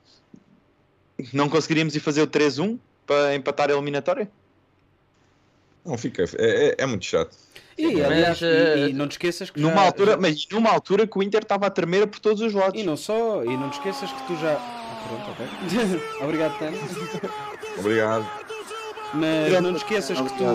não 1.34 1.50
conseguiríamos 1.50 1.96
ir 1.96 2.00
fazer 2.00 2.22
o 2.22 2.28
3-1 2.28 2.78
para 3.06 3.36
empatar 3.36 3.70
a 3.70 3.74
eliminatória? 3.74 4.30
Não 5.86 5.98
fica. 5.98 6.24
É, 6.38 6.70
é- 6.70 6.76
é 6.80 6.86
muito 6.86 7.06
chato. 7.06 7.36
E, 7.78 7.88
Mas, 7.96 8.06
aliás, 8.06 8.42
e- 8.42 8.46
eh, 8.46 8.88
e, 8.90 8.94
não 8.94 9.08
te 9.08 9.14
esqueças 9.14 9.50
que 9.50 9.60
Numa 9.60 9.76
já- 9.76 9.82
altura, 9.82 10.12
já- 10.12 10.18
mas 10.18 10.48
numa 10.52 10.70
altura 10.70 11.08
que 11.08 11.18
o 11.18 11.24
Inter 11.24 11.42
estava 11.42 11.66
a 11.66 11.70
tremer 11.70 12.06
por 12.08 12.20
todos 12.20 12.42
os 12.42 12.54
lados. 12.54 12.80
E 12.80 12.84
não 12.84 12.96
só, 12.98 13.44
e 13.44 13.58
não 13.58 13.70
te 13.70 13.78
esqueças 13.78 14.12
que 14.12 14.28
tu 14.28 14.36
já. 14.38 14.54
Ah, 14.58 15.04
Pronto, 15.08 15.32
ok. 15.32 15.48
Obrigado, 16.22 16.60
Tânia. 16.60 16.80
Obrigado. 17.80 18.41
Mas 19.14 19.62
não 19.62 19.74
te 19.74 19.78
esqueças 19.78 20.20
que 20.22 20.30
tu, 20.38 20.46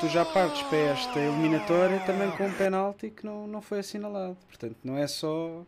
tu 0.00 0.08
já 0.08 0.24
partes 0.24 0.62
para 0.62 0.78
esta 0.78 1.18
eliminatória 1.20 2.00
também 2.00 2.30
com 2.30 2.46
um 2.46 2.52
penalti 2.52 3.10
que 3.10 3.24
não, 3.26 3.46
não 3.46 3.60
foi 3.60 3.80
assinalado. 3.80 4.36
Portanto, 4.48 4.76
não 4.82 4.96
é 4.96 5.06
só. 5.06 5.62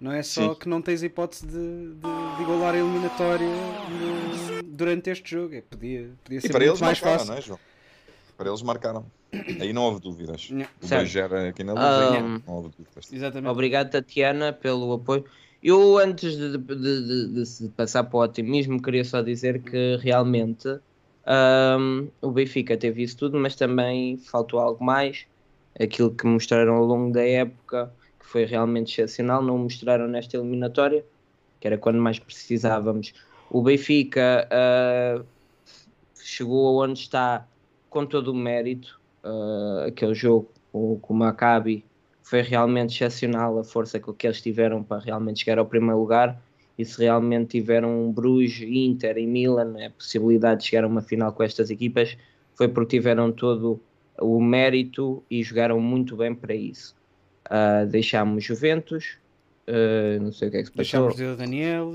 Não 0.00 0.10
é 0.12 0.22
só 0.22 0.52
Sim. 0.52 0.58
que 0.58 0.68
não 0.68 0.82
tens 0.82 1.02
hipótese 1.04 1.46
de, 1.46 1.52
de, 1.52 2.36
de 2.36 2.42
igualar 2.42 2.74
a 2.74 2.78
eliminatória 2.78 3.46
no- 3.46 4.62
durante 4.64 5.08
este 5.08 5.30
jogo. 5.30 5.54
É, 5.54 5.60
podia, 5.62 6.10
podia 6.24 6.40
ser 6.40 6.48
E 6.48 6.50
para 6.50 6.58
muito 6.60 6.70
eles 6.72 6.80
mais 6.80 7.00
marcaram, 7.00 7.18
fácil. 7.18 7.30
não 7.32 7.38
é, 7.38 7.42
João? 7.42 7.58
Para 8.36 8.48
eles 8.50 8.62
marcaram. 8.62 9.06
Aí 9.60 9.72
não 9.72 9.82
houve 9.82 10.00
dúvidas. 10.00 10.48
Nha. 10.50 10.66
O 10.82 10.86
Certo. 10.86 11.02
2 11.02 11.16
era 11.16 11.48
aqui 11.48 11.62
na 11.64 11.72
luz, 11.74 11.84
Ah, 11.84 12.12
aí 12.14 12.22
não 12.22 12.42
houve 12.56 12.70
dúvidas. 12.76 13.12
Exatamente. 13.12 13.50
Obrigado, 13.50 13.90
Tatiana, 13.90 14.52
pelo 14.52 14.92
apoio. 14.92 15.24
Eu, 15.62 15.96
antes 15.96 16.36
de, 16.36 16.58
de- 16.58 16.74
de- 16.76 17.28
de 17.28 17.46
se 17.46 17.68
passar 17.70 18.04
para 18.04 18.16
o 18.18 18.20
otimismo, 18.22 18.82
queria 18.82 19.04
só 19.04 19.22
dizer 19.22 19.62
que 19.62 19.96
realmente 20.02 20.68
ahm, 21.26 22.08
o 22.20 22.30
Benfica 22.30 22.76
teve 22.76 23.02
isso 23.02 23.16
tudo, 23.16 23.38
mas 23.38 23.54
também 23.54 24.16
faltou 24.18 24.60
algo 24.60 24.84
mais. 24.84 25.26
Aquilo 25.78 26.10
que 26.14 26.26
mostraram 26.26 26.74
ao 26.74 26.84
longo 26.84 27.12
da 27.12 27.26
época, 27.26 27.92
que 28.20 28.26
foi 28.26 28.44
realmente 28.44 28.92
excepcional, 28.92 29.42
não 29.42 29.58
mostraram 29.58 30.06
nesta 30.06 30.36
eliminatória, 30.36 31.04
que 31.60 31.66
era 31.66 31.78
quando 31.78 31.98
mais 31.98 32.18
precisávamos. 32.18 33.12
O 33.50 33.62
Benfica 33.62 34.48
ah, 34.50 35.22
chegou 36.22 36.80
aonde 36.80 37.00
está 37.00 37.46
com 37.90 38.06
todo 38.06 38.28
o 38.28 38.34
mérito. 38.34 39.00
Ah, 39.22 39.86
aquele 39.88 40.14
jogo 40.14 40.50
com, 40.72 40.98
com 41.00 41.14
o 41.14 41.16
Maccabi 41.16 41.84
foi 42.22 42.40
realmente 42.40 42.94
excepcional 42.94 43.58
a 43.58 43.64
força 43.64 44.00
que 44.00 44.26
eles 44.26 44.40
tiveram 44.40 44.82
para 44.82 45.02
realmente 45.02 45.40
chegar 45.40 45.58
ao 45.58 45.66
primeiro 45.66 45.98
lugar. 45.98 46.40
E 46.76 46.84
se 46.84 47.00
realmente 47.02 47.50
tiveram 47.58 48.06
um 48.08 48.12
Bruges, 48.12 48.62
Inter 48.68 49.16
e 49.18 49.26
Milan 49.26 49.74
a 49.86 49.90
possibilidade 49.90 50.62
de 50.62 50.68
chegar 50.68 50.84
a 50.84 50.88
uma 50.88 51.02
final 51.02 51.32
com 51.32 51.42
estas 51.42 51.70
equipas, 51.70 52.16
foi 52.56 52.68
porque 52.68 52.96
tiveram 52.96 53.32
todo 53.32 53.84
o 54.20 54.40
mérito 54.40 55.24
e 55.30 55.42
jogaram 55.42 55.80
muito 55.80 56.16
bem 56.16 56.34
para 56.34 56.54
isso. 56.54 56.94
Ah, 57.48 57.84
deixámos 57.84 58.42
Juventus, 58.44 59.18
ah, 59.68 60.18
não 60.20 60.32
sei 60.32 60.48
o 60.48 60.50
que 60.50 60.56
é 60.58 60.60
que 60.60 60.66
se 60.66 60.72
passou. 60.72 61.08
Deixámos 61.08 61.16
de 61.16 61.24
o 61.24 61.36
Daniel. 61.36 61.92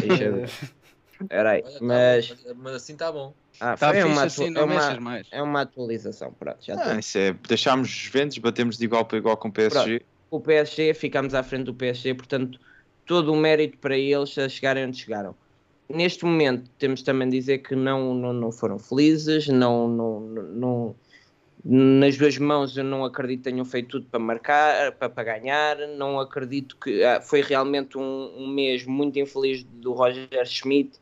Deixa- 0.00 0.78
Era 1.30 1.50
aí, 1.52 1.62
Olha, 1.62 1.78
tá 1.78 1.84
mas, 1.84 2.44
mas, 2.56 2.74
assim 2.74 2.92
está 2.92 3.10
bom. 3.10 3.34
ah, 3.60 3.76
Tá 3.76 3.88
foi 3.90 3.96
fixe 3.96 4.06
uma, 4.06 4.22
assim, 4.24 4.56
é, 4.56 4.62
uma, 4.62 5.00
mais. 5.00 5.28
é 5.30 5.42
uma 5.42 5.60
atualização. 5.62 6.32
Pronto, 6.32 6.64
já 6.64 6.74
Ah, 6.76 6.98
isso 6.98 7.18
é, 7.18 7.32
deixámos 7.32 7.88
os 7.88 7.94
Juventus, 7.94 8.38
batemos 8.38 8.76
de 8.76 8.84
igual 8.84 9.04
para 9.04 9.18
igual 9.18 9.36
com 9.36 9.48
o 9.48 9.52
PSG. 9.52 10.00
o 10.30 10.40
PSG, 10.40 10.94
ficámos 10.94 11.34
à 11.34 11.42
frente 11.42 11.64
do 11.64 11.74
PSG, 11.74 12.14
portanto, 12.14 12.58
todo 13.08 13.32
o 13.32 13.36
mérito 13.36 13.78
para 13.78 13.96
eles 13.96 14.36
a 14.38 14.48
chegarem 14.48 14.84
onde 14.84 14.98
chegaram. 14.98 15.34
Neste 15.88 16.26
momento, 16.26 16.70
temos 16.78 17.02
também 17.02 17.28
de 17.30 17.38
dizer 17.38 17.58
que 17.58 17.74
não, 17.74 18.14
não, 18.14 18.32
não 18.34 18.52
foram 18.52 18.78
felizes, 18.78 19.48
não, 19.48 19.88
não, 19.88 20.20
não, 20.20 20.94
nas 21.64 22.18
duas 22.18 22.36
mãos 22.36 22.76
eu 22.76 22.84
não 22.84 23.06
acredito 23.06 23.38
que 23.38 23.50
tenham 23.50 23.64
feito 23.64 23.88
tudo 23.88 24.06
para 24.10 24.20
marcar, 24.20 24.92
para, 24.92 25.08
para 25.08 25.24
ganhar, 25.24 25.78
não 25.96 26.20
acredito 26.20 26.76
que 26.76 27.02
ah, 27.02 27.22
foi 27.22 27.40
realmente 27.40 27.96
um, 27.96 28.34
um 28.36 28.46
mês 28.46 28.84
muito 28.84 29.18
infeliz 29.18 29.64
do 29.64 29.94
Roger 29.94 30.28
Schmidt 30.44 31.00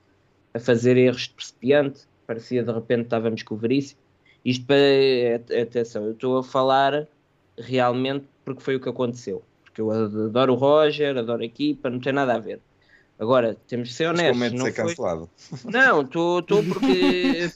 a 0.54 0.60
fazer 0.60 0.96
erros 0.96 1.22
de 1.22 1.30
principiante, 1.30 2.02
parecia 2.24 2.62
de 2.62 2.72
repente 2.72 3.02
estávamos 3.02 3.42
com 3.42 3.56
o 3.56 3.58
Veríssimo. 3.58 4.00
Isto 4.44 4.64
para 4.64 5.60
atenção, 5.60 6.04
eu 6.04 6.12
estou 6.12 6.38
a 6.38 6.44
falar 6.44 7.08
realmente 7.58 8.26
porque 8.44 8.62
foi 8.62 8.76
o 8.76 8.80
que 8.80 8.88
aconteceu. 8.88 9.42
Porque 9.76 9.82
eu 9.82 9.90
adoro 9.90 10.54
o 10.54 10.56
Roger, 10.56 11.18
adoro 11.18 11.42
a 11.42 11.44
equipa, 11.44 11.90
não 11.90 12.00
tem 12.00 12.12
nada 12.12 12.34
a 12.34 12.38
ver. 12.38 12.60
Agora, 13.18 13.56
temos 13.68 13.88
de 13.88 13.94
ser 13.94 14.08
Mas 14.08 14.20
honestos. 14.20 14.50
de 14.50 14.56
Não, 14.56 14.64
ser 14.64 14.72
foi... 14.72 14.84
cancelado. 14.84 15.30
não 15.64 16.00
estou 16.00 16.42
porque 16.72 17.50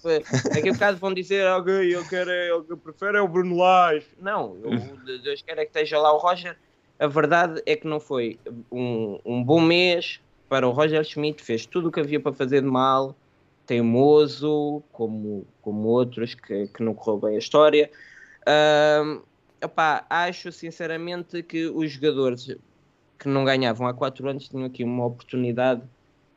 daqui 0.52 0.68
a 0.68 0.72
bocado 0.72 0.98
vão 0.98 1.14
dizer 1.14 1.46
ok, 1.46 1.94
eu 1.96 2.06
quero 2.06 2.30
é, 2.30 2.48
que 2.62 2.72
eu 2.72 2.76
prefiro 2.76 3.16
é 3.16 3.22
o 3.22 3.28
Bruno 3.28 3.56
Lage. 3.56 4.06
Não, 4.20 4.56
eu, 4.62 5.18
Deus 5.22 5.40
quer 5.40 5.58
é 5.58 5.64
que 5.64 5.70
esteja 5.70 5.98
lá 5.98 6.12
o 6.12 6.18
Roger. 6.18 6.56
A 6.98 7.06
verdade 7.06 7.62
é 7.64 7.74
que 7.74 7.86
não 7.86 7.98
foi 7.98 8.38
um, 8.70 9.18
um 9.24 9.42
bom 9.42 9.60
mês 9.60 10.20
para 10.46 10.68
o 10.68 10.72
Roger 10.72 11.02
Schmidt, 11.02 11.42
fez 11.42 11.64
tudo 11.64 11.88
o 11.88 11.92
que 11.92 12.00
havia 12.00 12.20
para 12.20 12.34
fazer 12.34 12.60
de 12.60 12.68
mal, 12.68 13.16
teimoso, 13.64 14.82
como, 14.92 15.46
como 15.62 15.88
outros 15.88 16.34
que, 16.34 16.66
que 16.68 16.82
não 16.82 16.92
correu 16.92 17.18
bem 17.18 17.36
a 17.36 17.38
história. 17.38 17.90
Ahm, 18.46 19.20
epá, 19.60 20.04
acho 20.08 20.50
sinceramente 20.52 21.42
que 21.42 21.66
os 21.66 21.90
jogadores 21.92 22.56
que 23.18 23.28
não 23.28 23.44
ganhavam 23.44 23.86
há 23.86 23.94
4 23.94 24.28
anos 24.28 24.48
tinham 24.48 24.64
aqui 24.66 24.82
uma 24.84 25.04
oportunidade 25.06 25.82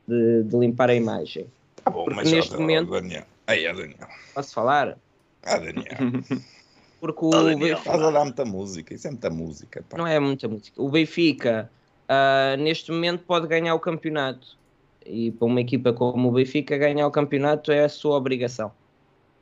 de, 0.07 0.43
de 0.43 0.57
limpar 0.57 0.89
a 0.89 0.95
imagem. 0.95 1.47
Tá 1.83 1.89
bom, 1.89 2.03
Porque 2.05 2.15
mas 2.21 2.31
neste 2.31 2.55
ó, 2.55 2.59
momento- 2.59 2.91
Daniel. 2.91 3.23
Aí, 3.47 3.67
ó, 3.67 3.73
Daniel. 3.73 4.07
Posso 4.33 4.53
falar? 4.53 4.97
Ah, 5.43 5.57
Daniel. 5.57 5.85
Porque 6.99 7.25
o 7.25 7.29
Ah, 7.33 7.43
Daniel. 7.43 7.57
Benfica- 7.59 7.79
Estás 7.79 8.01
a 8.01 8.11
dar 8.11 8.23
muita 8.23 8.45
música. 8.45 8.93
Isso 8.93 9.07
é 9.07 9.11
muita 9.11 9.29
música. 9.29 9.83
Pá. 9.89 9.97
não 9.97 10.07
é 10.07 10.19
muita 10.19 10.47
música. 10.47 10.81
O 10.81 10.89
Benfica, 10.89 11.69
ah, 12.07 12.55
neste 12.57 12.91
momento, 12.91 13.23
pode 13.25 13.47
ganhar 13.47 13.75
o 13.75 13.79
campeonato. 13.79 14.57
E 15.05 15.31
para 15.31 15.45
uma 15.45 15.59
equipa 15.59 15.91
como 15.91 16.29
o 16.29 16.31
Benfica, 16.31 16.77
ganhar 16.77 17.05
o 17.05 17.11
campeonato 17.11 17.71
é 17.73 17.83
a 17.83 17.89
sua 17.89 18.15
obrigação. 18.15 18.71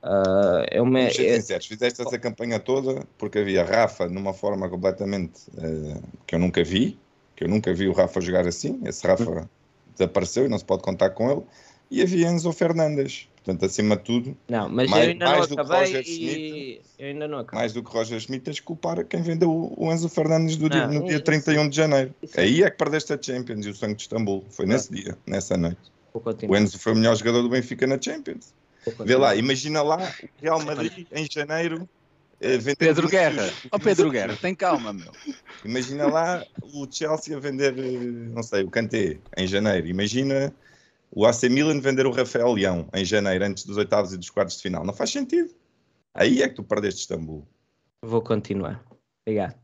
Ah, 0.04 0.66
é 0.70 0.82
uma, 0.82 1.00
Vamos 1.00 1.16
ser 1.16 1.28
é- 1.28 1.36
sinceros, 1.40 1.66
fizeste 1.68 2.02
essa 2.02 2.18
campanha 2.18 2.60
toda 2.60 3.04
porque 3.18 3.40
havia 3.40 3.64
Rafa 3.64 4.08
numa 4.10 4.34
forma 4.34 4.68
completamente 4.68 5.42
eh, 5.58 6.02
que 6.26 6.34
eu 6.36 6.40
nunca 6.40 6.64
vi, 6.64 6.98
que 7.36 7.44
eu 7.44 7.48
nunca 7.48 7.72
vi 7.74 7.88
o 7.88 7.92
Rafa 7.94 8.20
jogar 8.20 8.48
assim. 8.48 8.82
Esse 8.86 9.06
Rafa 9.06 9.48
desapareceu 9.94 10.46
e 10.46 10.50
não 10.50 10.58
se 10.58 10.66
pode 10.66 10.82
contar 10.82 11.12
com 11.12 11.30
ele. 11.32 11.42
E 11.92 12.02
havia 12.02 12.30
Enzo 12.30 12.52
Fernandes. 12.52 13.28
Portanto, 13.44 13.66
acima 13.66 13.98
de 13.98 14.04
tudo, 14.04 14.38
não, 14.48 14.70
mas 14.70 14.88
mais- 14.88 15.04
eu 15.04 15.10
ainda 15.14 15.26
mais 15.26 15.50
não 15.50 15.56
do 15.58 15.64
que 15.66 15.70
Roger 15.74 16.04
e 16.08 16.82
eu 17.00 17.08
ainda 17.08 17.28
não 17.28 17.40
acabei. 17.40 17.60
mais 17.60 17.74
do 17.74 17.84
que 17.84 17.92
Roger 17.92 18.20
Schmidt, 18.20 18.44
tens 18.46 18.60
que 18.60 18.66
culpar 18.68 19.04
quem 19.04 19.24
vendeu 19.24 19.74
o 19.76 19.92
Enzo 19.92 20.08
Fernandes 20.10 20.58
do 20.58 20.70
dia- 20.70 20.86
Não, 20.86 20.94
no 20.94 21.06
dia 21.06 21.16
isso- 21.16 21.24
31 21.24 21.68
de 21.68 21.76
janeiro. 21.76 22.14
isso 22.22 22.40
é- 22.40 22.44
Aí 22.44 22.62
é 22.62 22.70
que 22.70 22.78
perdeste 22.78 23.12
a 23.14 23.20
Champions 23.20 23.66
e 23.66 23.70
o 23.70 23.76
sangue 23.76 23.96
de 23.96 24.04
Istambul. 24.04 24.46
Foi 24.52 24.68
nesse 24.68 24.94
dia, 24.94 25.18
nessa 25.26 25.58
noite. 25.58 25.80
O 26.14 26.56
Enzo 26.56 26.78
foi 26.78 26.92
o 26.94 26.96
melhor 26.96 27.16
jogador 27.16 27.42
do 27.42 27.50
Benfica 27.50 27.88
na 27.88 28.00
Champions. 28.00 28.54
Vê 29.06 29.16
lá, 29.16 29.36
imagina 29.36 29.82
lá 29.82 29.98
o 29.98 30.42
Real 30.42 30.64
Madrid 30.64 31.06
em 31.12 31.28
janeiro. 31.32 31.88
eh, 32.44 32.58
vender 32.58 32.76
Pedro 32.76 33.08
Vinícius- 33.08 33.12
Guerra. 33.12 33.54
Ó 33.72 33.78
Pedro 33.78 34.10
Guerra, 34.10 34.36
tem 34.36 34.56
calma, 34.56 34.92
meu. 34.92 35.12
Imagina 35.64 36.08
lá 36.08 36.44
o 36.74 36.88
Chelsea 36.92 37.38
a 37.38 37.40
vender, 37.40 37.78
eh, 37.78 38.00
não 38.34 38.42
sei, 38.42 38.64
o 38.64 38.70
Kanté 38.72 39.20
em 39.38 39.46
janeiro. 39.46 39.86
Imagina 39.88 40.52
o 41.12 41.26
AC 41.28 41.48
Milan 41.50 41.80
vender 41.80 42.08
o 42.08 42.12
Rafael 42.12 42.52
Leão 42.54 42.90
em 42.96 43.06
janeiro, 43.06 43.46
antes 43.46 43.64
dos 43.64 43.78
oitavos 43.78 44.12
e 44.14 44.18
dos 44.18 44.32
quartos 44.32 44.56
de 44.58 44.64
final. 44.64 44.84
Não 44.84 44.94
faz 44.94 45.12
sentido. 45.12 45.54
Aí 46.16 46.42
é 46.42 46.50
que 46.50 46.56
tu 46.56 46.64
perdeste 46.64 47.02
Istambul. 47.02 47.46
Vou 48.02 48.22
continuar. 48.24 48.84
Obrigado. 49.24 49.56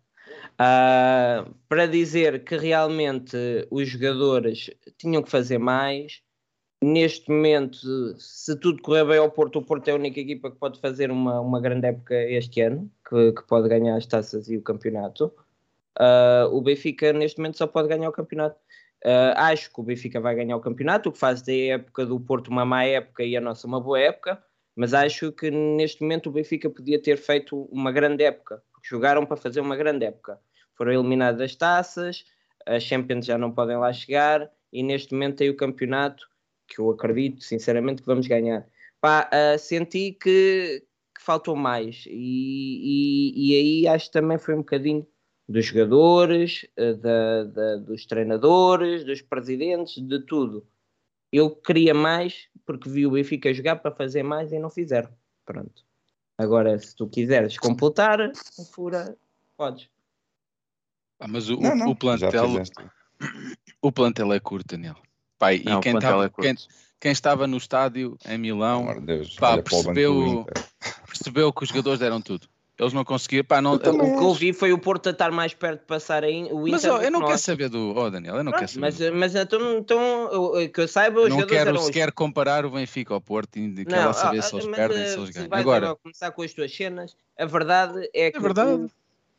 Ah, 0.59 1.45
para 1.67 1.87
dizer 1.87 2.43
que 2.43 2.57
realmente 2.57 3.35
os 3.71 3.89
jogadores 3.89 4.69
tinham 4.97 5.23
que 5.23 5.31
fazer 5.31 5.57
mais. 5.57 6.21
Neste 6.81 7.31
momento, 7.31 7.75
se 8.19 8.55
tudo 8.59 8.81
correr 8.83 9.03
bem 9.03 9.17
ao 9.17 9.31
Porto, 9.31 9.57
o 9.57 9.65
Porto 9.65 9.87
é 9.87 9.91
a 9.91 9.95
única 9.95 10.19
equipa 10.19 10.51
que 10.51 10.57
pode 10.57 10.79
fazer 10.79 11.09
uma, 11.09 11.39
uma 11.41 11.59
grande 11.59 11.87
época 11.87 12.13
este 12.13 12.61
ano, 12.61 12.91
que, 13.09 13.31
que 13.31 13.47
pode 13.47 13.67
ganhar 13.67 13.95
as 13.97 14.05
taças 14.05 14.47
e 14.47 14.57
o 14.57 14.61
campeonato. 14.61 15.33
Ah, 15.99 16.47
o 16.51 16.61
Benfica, 16.61 17.11
neste 17.11 17.39
momento, 17.39 17.57
só 17.57 17.65
pode 17.65 17.87
ganhar 17.87 18.07
o 18.07 18.11
campeonato. 18.11 18.59
Ah, 19.03 19.47
acho 19.47 19.73
que 19.73 19.79
o 19.79 19.83
Benfica 19.83 20.21
vai 20.21 20.35
ganhar 20.35 20.55
o 20.55 20.61
campeonato, 20.61 21.09
o 21.09 21.11
que 21.11 21.17
faz 21.17 21.41
da 21.41 21.53
época 21.53 22.05
do 22.05 22.19
Porto 22.19 22.49
uma 22.49 22.63
má 22.63 22.83
época 22.83 23.23
e 23.23 23.35
a 23.35 23.41
nossa 23.41 23.65
uma 23.65 23.81
boa 23.81 23.99
época. 23.99 24.41
Mas 24.75 24.93
acho 24.93 25.31
que 25.31 25.49
neste 25.49 26.03
momento 26.03 26.29
o 26.29 26.31
Benfica 26.31 26.69
podia 26.69 27.01
ter 27.01 27.17
feito 27.17 27.63
uma 27.71 27.91
grande 27.91 28.23
época, 28.23 28.61
porque 28.71 28.87
jogaram 28.87 29.25
para 29.25 29.35
fazer 29.35 29.61
uma 29.61 29.75
grande 29.75 30.05
época. 30.05 30.39
Foram 30.75 30.93
eliminadas 30.93 31.39
das 31.39 31.55
taças, 31.55 32.25
a 32.67 32.79
Champions 32.79 33.25
já 33.25 33.35
não 33.35 33.51
podem 33.51 33.77
lá 33.77 33.91
chegar 33.91 34.51
e 34.71 34.83
neste 34.83 35.13
momento 35.13 35.37
tem 35.37 35.49
o 35.49 35.55
campeonato 35.57 36.27
que 36.67 36.79
eu 36.79 36.89
acredito 36.89 37.43
sinceramente 37.43 38.01
que 38.01 38.07
vamos 38.07 38.27
ganhar. 38.27 38.67
Pá, 38.99 39.29
uh, 39.31 39.59
senti 39.59 40.11
que, 40.11 40.83
que, 41.15 41.21
faltou 41.21 41.55
mais 41.55 42.05
e, 42.07 43.31
e, 43.31 43.51
e, 43.51 43.55
aí 43.55 43.87
acho 43.87 44.07
que 44.07 44.13
também 44.13 44.37
foi 44.37 44.55
um 44.55 44.59
bocadinho 44.59 45.07
dos 45.47 45.65
jogadores, 45.65 46.65
uh, 46.77 46.95
da, 46.97 47.43
da, 47.43 47.75
dos 47.77 48.05
treinadores, 48.05 49.03
dos 49.03 49.21
presidentes, 49.21 50.01
de 50.01 50.19
tudo. 50.25 50.67
Eu 51.31 51.55
queria 51.55 51.93
mais 51.93 52.49
porque 52.65 52.89
vi 52.89 53.05
o 53.05 53.11
Benfica 53.11 53.53
jogar 53.53 53.77
para 53.77 53.95
fazer 53.95 54.23
mais 54.23 54.51
e 54.51 54.59
não 54.59 54.69
fizeram. 54.69 55.09
Pronto. 55.45 55.85
Agora, 56.37 56.77
se 56.77 56.95
tu 56.95 57.07
quiseres 57.07 57.57
completar, 57.57 58.19
fura, 58.73 59.17
podes. 59.55 59.89
Ah, 61.19 61.27
mas 61.27 61.49
o, 61.49 61.57
não, 61.59 61.75
não, 61.75 61.89
o 61.89 61.95
plantel 61.95 62.61
o 63.81 63.91
plantel 63.91 64.33
é 64.33 64.39
curto, 64.39 64.75
Daniel. 64.75 64.95
Pai, 65.37 65.61
não, 65.63 65.79
e 65.79 65.81
quem, 65.81 65.99
tava, 65.99 66.25
é 66.25 66.29
quem, 66.41 66.55
quem, 66.99 67.11
estava 67.11 67.45
no 67.47 67.57
estádio 67.57 68.17
em 68.27 68.37
Milão 68.37 68.99
Deus, 69.01 69.35
pá, 69.35 69.61
percebeu, 69.61 70.45
percebeu 71.07 71.53
que 71.53 71.63
os 71.63 71.69
jogadores 71.69 71.99
deram 71.99 72.21
tudo. 72.21 72.47
Eles 72.79 72.93
não 72.93 73.03
conseguiam. 73.03 73.43
Pá, 73.43 73.59
não, 73.59 73.73
o 73.73 73.79
que 73.79 73.87
eu 73.87 74.33
vi 74.35 74.53
foi 74.53 74.71
o 74.71 74.77
Porto 74.77 75.07
a 75.07 75.09
estar 75.11 75.31
mais 75.31 75.51
perto 75.51 75.79
de 75.79 75.87
passar 75.87 76.23
aí, 76.23 76.43
o 76.51 76.67
Inter. 76.67 76.71
Mas 76.71 76.85
oh, 76.85 76.97
eu 77.01 77.09
não 77.09 77.25
quero 77.25 77.39
saber 77.39 77.69
do. 77.69 77.95
Oh, 77.95 78.09
Daniel, 78.09 78.35
eu 78.35 78.43
não 78.43 78.51
Pronto, 78.51 78.59
quero 78.59 78.71
saber. 78.71 79.11
Mas, 79.11 79.33
mas 79.33 79.35
então, 79.35 79.77
então, 79.79 80.29
que 80.71 80.81
eu 80.81 80.87
saiba, 80.87 81.21
os 81.21 81.29
não 81.29 81.47
quero 81.47 81.79
sequer 81.79 82.11
comparar 82.11 82.67
o 82.67 82.69
Benfica 82.69 83.15
ao 83.15 83.21
Porto 83.21 83.57
e 83.57 83.83
quero 83.83 84.05
não, 84.05 84.13
saber 84.13 84.39
ah, 84.39 84.41
se 84.43 84.55
eles 84.55 84.67
perdem, 84.67 85.07
se 85.07 85.17
eles 85.17 85.29
ganham. 85.31 85.49
Agora, 85.51 85.95
começar 85.95 86.29
com 86.31 86.43
as 86.43 86.53
tuas 86.53 86.75
cenas, 86.75 87.17
a 87.35 87.45
verdade 87.45 88.07
é 88.13 88.29
que. 88.29 88.37
É 88.37 88.39
verdade. 88.39 88.87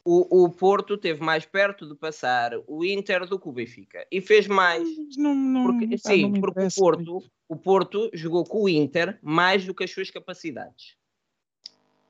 O, 0.04 0.44
o, 0.44 0.50
Porto 0.50 0.96
teve 0.96 1.22
mais 1.22 1.44
perto 1.44 1.86
de 1.86 1.94
passar 1.94 2.52
o 2.66 2.84
Inter 2.84 3.26
do 3.26 3.38
que 3.38 3.48
o 3.48 3.52
Benfica 3.52 4.06
e 4.10 4.20
fez 4.20 4.46
mais. 4.46 4.88
Não, 5.16 5.34
não, 5.34 5.64
porque, 5.64 5.98
sim, 5.98 6.22
não 6.22 6.40
porque 6.40 6.60
o 6.60 6.74
Porto, 6.74 7.22
o 7.48 7.56
Porto 7.56 8.10
jogou 8.14 8.44
com 8.44 8.62
o 8.62 8.68
Inter 8.68 9.18
mais 9.22 9.66
do 9.66 9.74
que 9.74 9.84
as 9.84 9.90
suas 9.90 10.10
capacidades. 10.10 10.96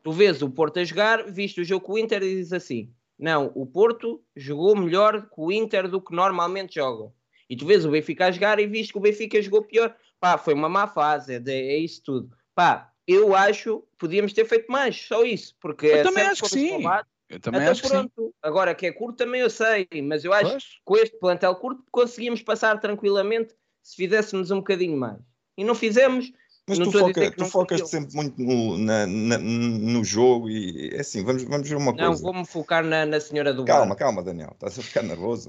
Tu 0.02 0.12
vês 0.12 0.42
o 0.42 0.50
Porto 0.50 0.78
a 0.78 0.84
jogar, 0.84 1.24
viste 1.24 1.60
o 1.60 1.64
jogo 1.64 1.84
com 1.84 1.94
o 1.94 1.98
Inter 1.98 2.22
e 2.22 2.36
dizes 2.36 2.52
assim: 2.52 2.92
não, 3.18 3.50
o 3.54 3.66
Porto 3.66 4.22
jogou 4.36 4.76
melhor 4.76 5.28
com 5.28 5.46
o 5.46 5.52
Inter 5.52 5.88
do 5.88 6.00
que 6.00 6.14
normalmente 6.14 6.76
jogam. 6.76 7.12
E 7.50 7.56
tu 7.56 7.66
vês 7.66 7.84
o 7.84 7.90
Benfica 7.90 8.26
a 8.26 8.30
jogar 8.30 8.60
e 8.60 8.66
viste 8.66 8.92
que 8.92 8.98
o 8.98 9.02
Benfica 9.02 9.40
jogou 9.42 9.64
pior. 9.64 9.96
Pá, 10.20 10.38
foi 10.38 10.54
uma 10.54 10.68
má 10.68 10.86
fase, 10.86 11.34
é, 11.34 11.42
é 11.46 11.78
isso 11.78 12.02
tudo. 12.04 12.30
Pá, 12.54 12.92
eu 13.06 13.34
acho 13.34 13.80
que 13.80 13.86
podíamos 13.98 14.32
ter 14.32 14.44
feito 14.44 14.70
mais, 14.70 15.00
só 15.00 15.24
isso. 15.24 15.56
Porque 15.58 15.86
eu 15.86 16.02
também 16.04 16.24
acho 16.24 16.42
que 16.42 16.48
sim. 16.50 16.82
Eu 17.28 17.38
também 17.40 17.60
Até 17.60 17.70
acho 17.70 17.82
pronto. 17.88 18.10
que 18.16 18.22
sim. 18.22 18.30
Agora 18.42 18.74
que 18.74 18.86
é 18.86 18.92
curto 18.92 19.18
também 19.18 19.40
eu 19.40 19.50
sei, 19.50 19.86
mas 20.02 20.24
eu 20.24 20.32
acho 20.32 20.50
pois. 20.50 20.64
que 20.64 20.80
com 20.84 20.96
este 20.96 21.18
plantel 21.18 21.54
curto 21.56 21.84
conseguimos 21.90 22.42
passar 22.42 22.80
tranquilamente 22.80 23.54
se 23.82 23.96
fizéssemos 23.96 24.50
um 24.50 24.58
bocadinho 24.58 24.96
mais. 24.96 25.18
E 25.56 25.64
não 25.64 25.74
fizemos. 25.74 26.32
Mas 26.66 26.78
não 26.78 26.90
tu, 26.90 26.98
foca, 26.98 27.30
tu 27.30 27.44
focas 27.46 27.88
sempre 27.88 28.14
muito 28.14 28.40
no, 28.40 28.76
na, 28.76 29.06
na, 29.06 29.38
no 29.38 30.04
jogo 30.04 30.50
e 30.50 30.90
é 30.94 31.00
assim, 31.00 31.24
vamos, 31.24 31.42
vamos 31.44 31.66
ver 31.66 31.76
uma 31.76 31.94
coisa. 31.94 32.10
Não, 32.10 32.16
vou-me 32.16 32.44
focar 32.44 32.84
na, 32.84 33.06
na 33.06 33.18
senhora 33.18 33.54
do 33.54 33.64
Calma, 33.64 33.94
bar. 33.94 33.96
calma, 33.96 34.22
Daniel, 34.22 34.50
estás 34.52 34.78
a 34.78 34.82
ficar 34.82 35.02
nervoso. 35.02 35.48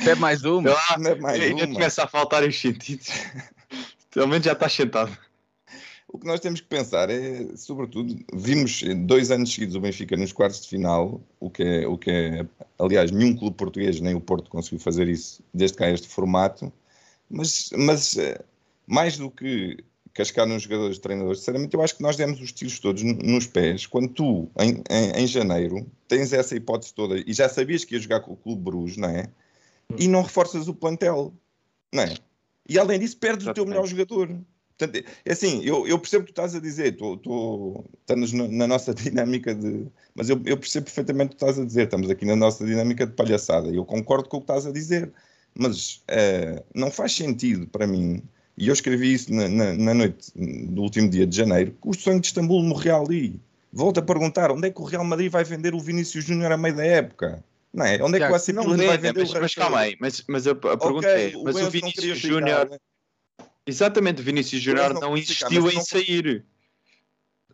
É 0.00 0.14
mais 0.16 0.44
uma. 0.44 0.70
Não, 0.98 1.10
é 1.10 1.14
mais 1.16 1.50
uma. 1.52 1.66
começa 1.72 2.02
a 2.04 2.08
faltar 2.08 2.42
os 2.42 2.60
sentidos. 2.60 3.08
Pelo 4.10 4.26
menos 4.26 4.44
já 4.44 4.52
estás 4.52 4.72
sentado. 4.72 5.16
O 6.10 6.18
que 6.18 6.26
nós 6.26 6.40
temos 6.40 6.60
que 6.60 6.66
pensar 6.66 7.10
é, 7.10 7.54
sobretudo, 7.54 8.18
vimos 8.32 8.82
dois 9.06 9.30
anos 9.30 9.52
seguidos 9.52 9.76
o 9.76 9.80
Benfica 9.80 10.16
nos 10.16 10.32
quartos 10.32 10.62
de 10.62 10.68
final, 10.68 11.20
o 11.38 11.50
que 11.50 11.62
é, 11.62 11.86
o 11.86 11.98
que 11.98 12.10
é 12.10 12.46
aliás, 12.78 13.10
nenhum 13.10 13.36
clube 13.36 13.56
português, 13.56 14.00
nem 14.00 14.14
o 14.14 14.20
Porto 14.20 14.50
conseguiu 14.50 14.78
fazer 14.78 15.08
isso 15.08 15.42
desde 15.52 15.76
cá 15.76 15.90
este 15.90 16.08
formato, 16.08 16.72
mas, 17.28 17.70
mas 17.76 18.16
eh, 18.16 18.40
mais 18.86 19.18
do 19.18 19.30
que 19.30 19.84
cascar 20.14 20.46
nos 20.46 20.62
jogadores 20.62 20.96
e 20.96 21.00
treinadores, 21.00 21.40
sinceramente, 21.40 21.74
eu 21.74 21.82
acho 21.82 21.96
que 21.96 22.02
nós 22.02 22.16
demos 22.16 22.40
os 22.40 22.52
tiros 22.52 22.78
todos 22.78 23.02
nos 23.02 23.46
pés 23.46 23.86
quando 23.86 24.08
tu, 24.08 24.48
em, 24.58 24.82
em, 24.90 25.22
em, 25.22 25.26
janeiro, 25.26 25.86
tens 26.08 26.32
essa 26.32 26.56
hipótese 26.56 26.94
toda 26.94 27.18
e 27.18 27.32
já 27.32 27.48
sabias 27.48 27.84
que 27.84 27.94
ia 27.94 28.00
jogar 28.00 28.20
com 28.20 28.32
o 28.32 28.36
Clube 28.36 28.62
Bruges, 28.62 28.96
não 28.96 29.08
é? 29.08 29.28
E 29.96 30.08
não 30.08 30.22
reforças 30.22 30.68
o 30.68 30.74
plantel, 30.74 31.32
não 31.92 32.02
é? 32.02 32.14
E 32.68 32.78
além 32.78 32.98
disso, 32.98 33.16
perdes 33.16 33.44
Exatamente. 33.44 33.60
o 33.60 33.64
teu 33.64 33.66
melhor 33.66 33.86
jogador. 33.86 34.38
Portanto, 34.78 35.04
é 35.24 35.32
assim, 35.32 35.60
eu, 35.64 35.86
eu 35.88 35.98
percebo 35.98 36.22
o 36.22 36.26
que 36.26 36.32
tu 36.32 36.40
estás 36.40 36.54
a 36.54 36.60
dizer, 36.60 36.96
tô, 36.96 37.16
tô, 37.16 37.84
estamos 38.00 38.32
na 38.32 38.66
nossa 38.66 38.94
dinâmica 38.94 39.52
de. 39.52 39.86
Mas 40.14 40.30
eu, 40.30 40.40
eu, 40.46 40.56
percebo 40.56 40.84
perfeitamente 40.84 41.26
o 41.26 41.30
que 41.30 41.34
estás 41.34 41.58
a 41.58 41.64
dizer, 41.64 41.84
estamos 41.84 42.08
aqui 42.08 42.24
na 42.24 42.36
nossa 42.36 42.64
dinâmica 42.64 43.04
de 43.04 43.12
palhaçada, 43.12 43.68
e 43.68 43.76
eu 43.76 43.84
concordo 43.84 44.28
com 44.28 44.36
o 44.36 44.40
que 44.40 44.44
estás 44.44 44.66
a 44.66 44.72
dizer, 44.72 45.10
mas 45.52 45.96
uh, 46.08 46.64
não 46.72 46.92
faz 46.92 47.12
sentido 47.12 47.66
para 47.66 47.88
mim, 47.88 48.22
e 48.56 48.68
eu 48.68 48.72
escrevi 48.72 49.12
isso 49.12 49.34
na, 49.34 49.48
na, 49.48 49.74
na, 49.74 49.94
noite 49.94 50.32
do 50.36 50.82
último 50.82 51.10
dia 51.10 51.26
de 51.26 51.36
janeiro, 51.36 51.76
que 51.82 51.88
o 51.88 51.94
sonho 51.94 52.20
de 52.20 52.28
Istambul 52.28 52.62
morreu 52.62 53.02
ali. 53.02 53.40
Volto 53.72 53.98
a 53.98 54.02
perguntar, 54.02 54.50
onde 54.50 54.68
é 54.68 54.70
que 54.70 54.80
o 54.80 54.84
Real 54.84 55.04
Madrid 55.04 55.30
vai 55.30 55.44
vender 55.44 55.74
o 55.74 55.80
Vinícius 55.80 56.24
Júnior 56.24 56.52
a 56.52 56.56
meio 56.56 56.76
da 56.76 56.84
época? 56.84 57.44
Não 57.72 57.84
é? 57.84 58.02
Onde 58.02 58.16
é 58.16 58.26
que 58.26 58.32
o 58.32 58.34
AC 58.34 58.48
Milan 58.48 58.76
vai 58.76 58.96
vender 58.96 59.20
mas, 59.20 59.30
o 59.32 59.40
Mas 59.40 59.54
calma 59.54 59.80
aí, 59.80 59.96
mas, 60.00 60.24
mas 60.26 60.46
a, 60.46 60.52
a 60.52 60.54
pergunta 60.54 61.06
okay, 61.06 61.34
é, 61.34 61.42
mas 61.42 61.56
o, 61.56 61.66
o 61.66 61.70
Vinícius 61.70 62.18
Júnior 62.18 62.68
Exatamente, 63.68 64.22
Vinícius 64.22 64.62
Júnior 64.62 64.94
não, 64.94 65.00
não 65.02 65.16
insistiu 65.16 65.70
em 65.70 65.78
sair. 65.82 66.42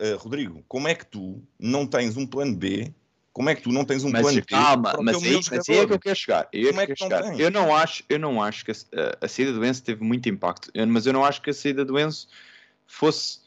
Uh, 0.01 0.17
Rodrigo, 0.17 0.65
como 0.69 0.87
é 0.87 0.95
que 0.95 1.05
tu 1.05 1.43
não 1.59 1.85
tens 1.85 2.17
um 2.17 2.25
plano 2.25 2.55
B? 2.55 2.95
Como 3.33 3.51
é 3.51 3.55
que 3.57 3.63
tu 3.63 3.73
não 3.73 3.85
tens 3.85 4.05
um 4.05 4.11
mas, 4.11 4.23
plano 4.23 4.37
B? 4.37 4.47
Calma, 4.47 4.95
mas, 5.03 5.17
aí, 5.25 5.41
mas 5.51 5.69
aí 5.69 5.79
é 5.79 5.87
que 5.87 5.93
eu 5.93 5.99
quero 5.99 6.15
chegar. 6.15 6.49
Eu, 6.53 6.69
como 6.69 6.81
é 6.81 6.87
que 6.87 6.95
chegar. 6.95 7.23
Não 7.25 7.35
eu 7.37 7.51
não 7.51 7.75
acho, 7.75 8.05
eu 8.09 8.19
não 8.21 8.41
acho 8.41 8.65
que 8.65 8.71
a, 8.71 8.75
a, 9.23 9.27
saída 9.27 9.53
do 9.53 9.65
Enzo 9.65 9.83
teve 9.83 10.05
muito 10.05 10.29
impacto, 10.29 10.71
mas 10.87 11.05
eu 11.05 11.13
não 11.13 11.25
acho 11.25 11.43
que 11.43 11.51
a 11.51 11.55
saída 11.55 11.85
do 11.85 11.99
Enzo 11.99 12.29
fosse 12.87 13.41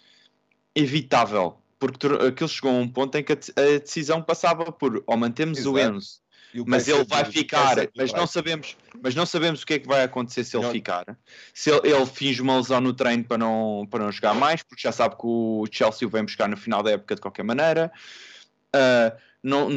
evitável, 0.76 1.58
porque 1.80 2.06
aquilo 2.06 2.50
chegou 2.50 2.72
a 2.72 2.74
um 2.74 2.90
ponto 2.90 3.18
em 3.18 3.24
que 3.24 3.32
a, 3.32 3.36
a 3.36 3.80
decisão 3.80 4.22
passava 4.22 4.74
por 4.74 5.02
ou 5.08 5.16
mantemos 5.16 5.60
Exato. 5.60 5.74
o 5.74 5.80
Enzo 5.80 6.20
mas 6.66 6.88
ele 6.88 7.04
vai 7.04 7.26
ficar, 7.26 7.76
mas 7.96 8.14
não 8.14 8.26
sabemos, 8.26 8.78
mas 9.02 9.14
não 9.16 9.26
sabemos 9.26 9.62
o 9.62 9.66
que 9.66 9.76
é 9.76 9.80
que 9.80 9.88
vai 9.88 10.04
acontecer 10.04 10.44
se 10.44 10.56
ele 10.56 10.66
não. 10.66 10.72
ficar. 10.72 11.18
Se 11.54 11.70
ele, 11.70 11.92
ele 11.92 12.06
finge 12.06 12.42
uma 12.42 12.58
lesão 12.58 12.82
no 12.82 12.94
treino 12.94 13.24
para 13.24 13.38
não, 13.38 13.88
para 13.90 14.04
não 14.04 14.12
jogar 14.12 14.34
mais, 14.34 14.64
porque 14.64 14.82
já 14.82 14.92
sabe 14.92 15.16
que 15.16 15.26
o 15.26 15.66
Chelsea 15.72 16.08
o 16.08 16.12
vem 16.12 16.24
buscar 16.24 16.48
no 16.48 16.58
final 16.58 16.82
da 16.82 16.92
época 16.92 17.16
de 17.16 17.22
qualquer 17.22 17.44
maneira. 17.44 17.92
Uh, 18.76 19.18
não, 19.44 19.70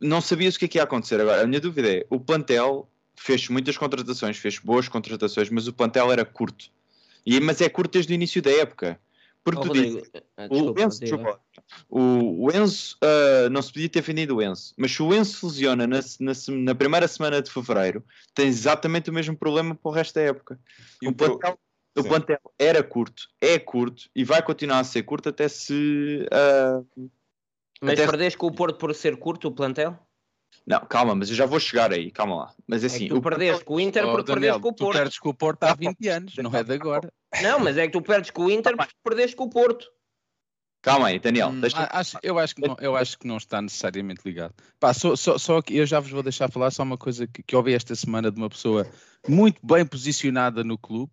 não 0.00 0.20
sabias 0.20 0.54
o 0.54 0.58
que 0.58 0.64
é 0.66 0.68
que 0.68 0.78
ia 0.78 0.84
acontecer 0.84 1.20
agora. 1.20 1.42
A 1.42 1.46
minha 1.46 1.60
dúvida 1.60 1.88
é: 1.88 2.06
o 2.08 2.20
plantel 2.20 2.88
fez 3.16 3.48
muitas 3.48 3.76
contratações, 3.76 4.36
fez 4.38 4.58
boas 4.58 4.88
contratações, 4.88 5.50
mas 5.50 5.66
o 5.66 5.72
plantel 5.72 6.12
era 6.12 6.24
curto. 6.24 6.70
E, 7.26 7.38
mas 7.40 7.60
é 7.60 7.68
curto 7.68 7.92
desde 7.92 8.12
o 8.12 8.14
início 8.14 8.40
da 8.40 8.50
época. 8.50 8.98
Porque 9.44 9.60
oh, 9.60 9.72
tu 9.72 9.72
dizes, 9.72 10.10
ah, 10.36 10.46
o 10.50 10.80
Enzo, 10.80 11.00
o, 11.88 12.46
o 12.46 12.50
Enzo 12.50 12.96
uh, 13.02 13.48
não 13.50 13.62
se 13.62 13.72
podia 13.72 13.88
ter 13.88 14.00
vendido 14.00 14.36
o 14.36 14.42
Enzo, 14.42 14.74
mas 14.76 14.92
se 14.92 15.02
o 15.02 15.14
Enzo 15.14 15.38
fusiona 15.38 15.86
na, 15.86 16.00
na, 16.20 16.32
na, 16.48 16.74
primeira 16.74 17.08
semana 17.08 17.42
de 17.42 17.50
fevereiro, 17.50 18.04
tem 18.34 18.46
exatamente 18.46 19.10
o 19.10 19.12
mesmo 19.12 19.36
problema 19.36 19.74
para 19.74 19.90
o 19.90 19.92
resto 19.92 20.14
da 20.14 20.22
época. 20.22 20.58
E 21.02 21.08
o, 21.08 21.14
plantel, 21.14 21.58
o 21.96 22.04
plantel 22.04 22.40
era 22.58 22.82
curto, 22.82 23.28
é 23.40 23.58
curto 23.58 24.08
e 24.14 24.24
vai 24.24 24.42
continuar 24.42 24.80
a 24.80 24.84
ser 24.84 25.02
curto 25.02 25.28
até 25.28 25.48
se. 25.48 26.26
Uh, 26.32 27.10
mas 27.80 27.92
até 27.94 28.06
perdeste 28.06 28.36
com 28.36 28.46
o 28.46 28.54
Porto 28.54 28.76
por 28.76 28.94
ser 28.94 29.16
curto 29.16 29.48
o 29.48 29.52
plantel? 29.52 29.96
Não, 30.66 30.80
calma, 30.80 31.14
mas 31.14 31.30
eu 31.30 31.36
já 31.36 31.46
vou 31.46 31.60
chegar 31.60 31.92
aí, 31.92 32.10
calma 32.10 32.36
lá. 32.36 32.54
Mas 32.66 32.84
assim, 32.84 33.06
é 33.06 33.08
tu 33.08 33.16
o 33.16 33.22
perdeste 33.22 33.64
com 33.64 33.76
o 33.76 33.80
Inter 33.80 34.06
oh, 34.06 34.12
porque 34.12 34.34
Daniel, 34.34 34.60
perdeste 34.60 34.60
com 34.60 34.68
o 34.68 34.74
Porto. 34.74 34.92
Tu 34.92 34.98
perdes 34.98 35.18
com 35.18 35.28
o 35.30 35.34
Porto 35.34 35.64
há 35.64 35.74
20 35.74 36.08
anos, 36.08 36.36
não 36.36 36.54
é 36.54 36.64
de 36.64 36.72
agora. 36.72 37.12
Não, 37.42 37.58
mas 37.60 37.78
é 37.78 37.86
que 37.86 37.92
tu 37.92 38.02
perdes 38.02 38.30
com 38.30 38.46
o 38.46 38.50
Inter 38.50 38.76
porque 38.76 38.92
perdeste 39.02 39.36
com 39.36 39.44
o 39.44 39.50
Porto. 39.50 39.90
Calma 40.80 41.08
aí, 41.08 41.18
Daniel. 41.18 41.50
Hum, 41.50 41.60
acho, 41.90 42.18
eu, 42.22 42.38
acho 42.38 42.54
que 42.54 42.66
não, 42.66 42.76
eu 42.80 42.96
acho 42.96 43.18
que 43.18 43.26
não 43.26 43.36
está 43.36 43.60
necessariamente 43.60 44.20
ligado. 44.24 44.54
Pá, 44.78 44.94
só, 44.94 45.16
só, 45.16 45.36
só 45.36 45.60
que 45.60 45.76
eu 45.76 45.84
já 45.84 45.98
vos 45.98 46.10
vou 46.10 46.22
deixar 46.22 46.50
falar 46.50 46.70
só 46.70 46.82
uma 46.82 46.96
coisa 46.96 47.26
que, 47.26 47.42
que 47.42 47.56
ouvi 47.56 47.74
esta 47.74 47.94
semana 47.94 48.30
de 48.30 48.38
uma 48.38 48.48
pessoa 48.48 48.86
muito 49.28 49.64
bem 49.66 49.84
posicionada 49.84 50.62
no 50.62 50.78
clube 50.78 51.12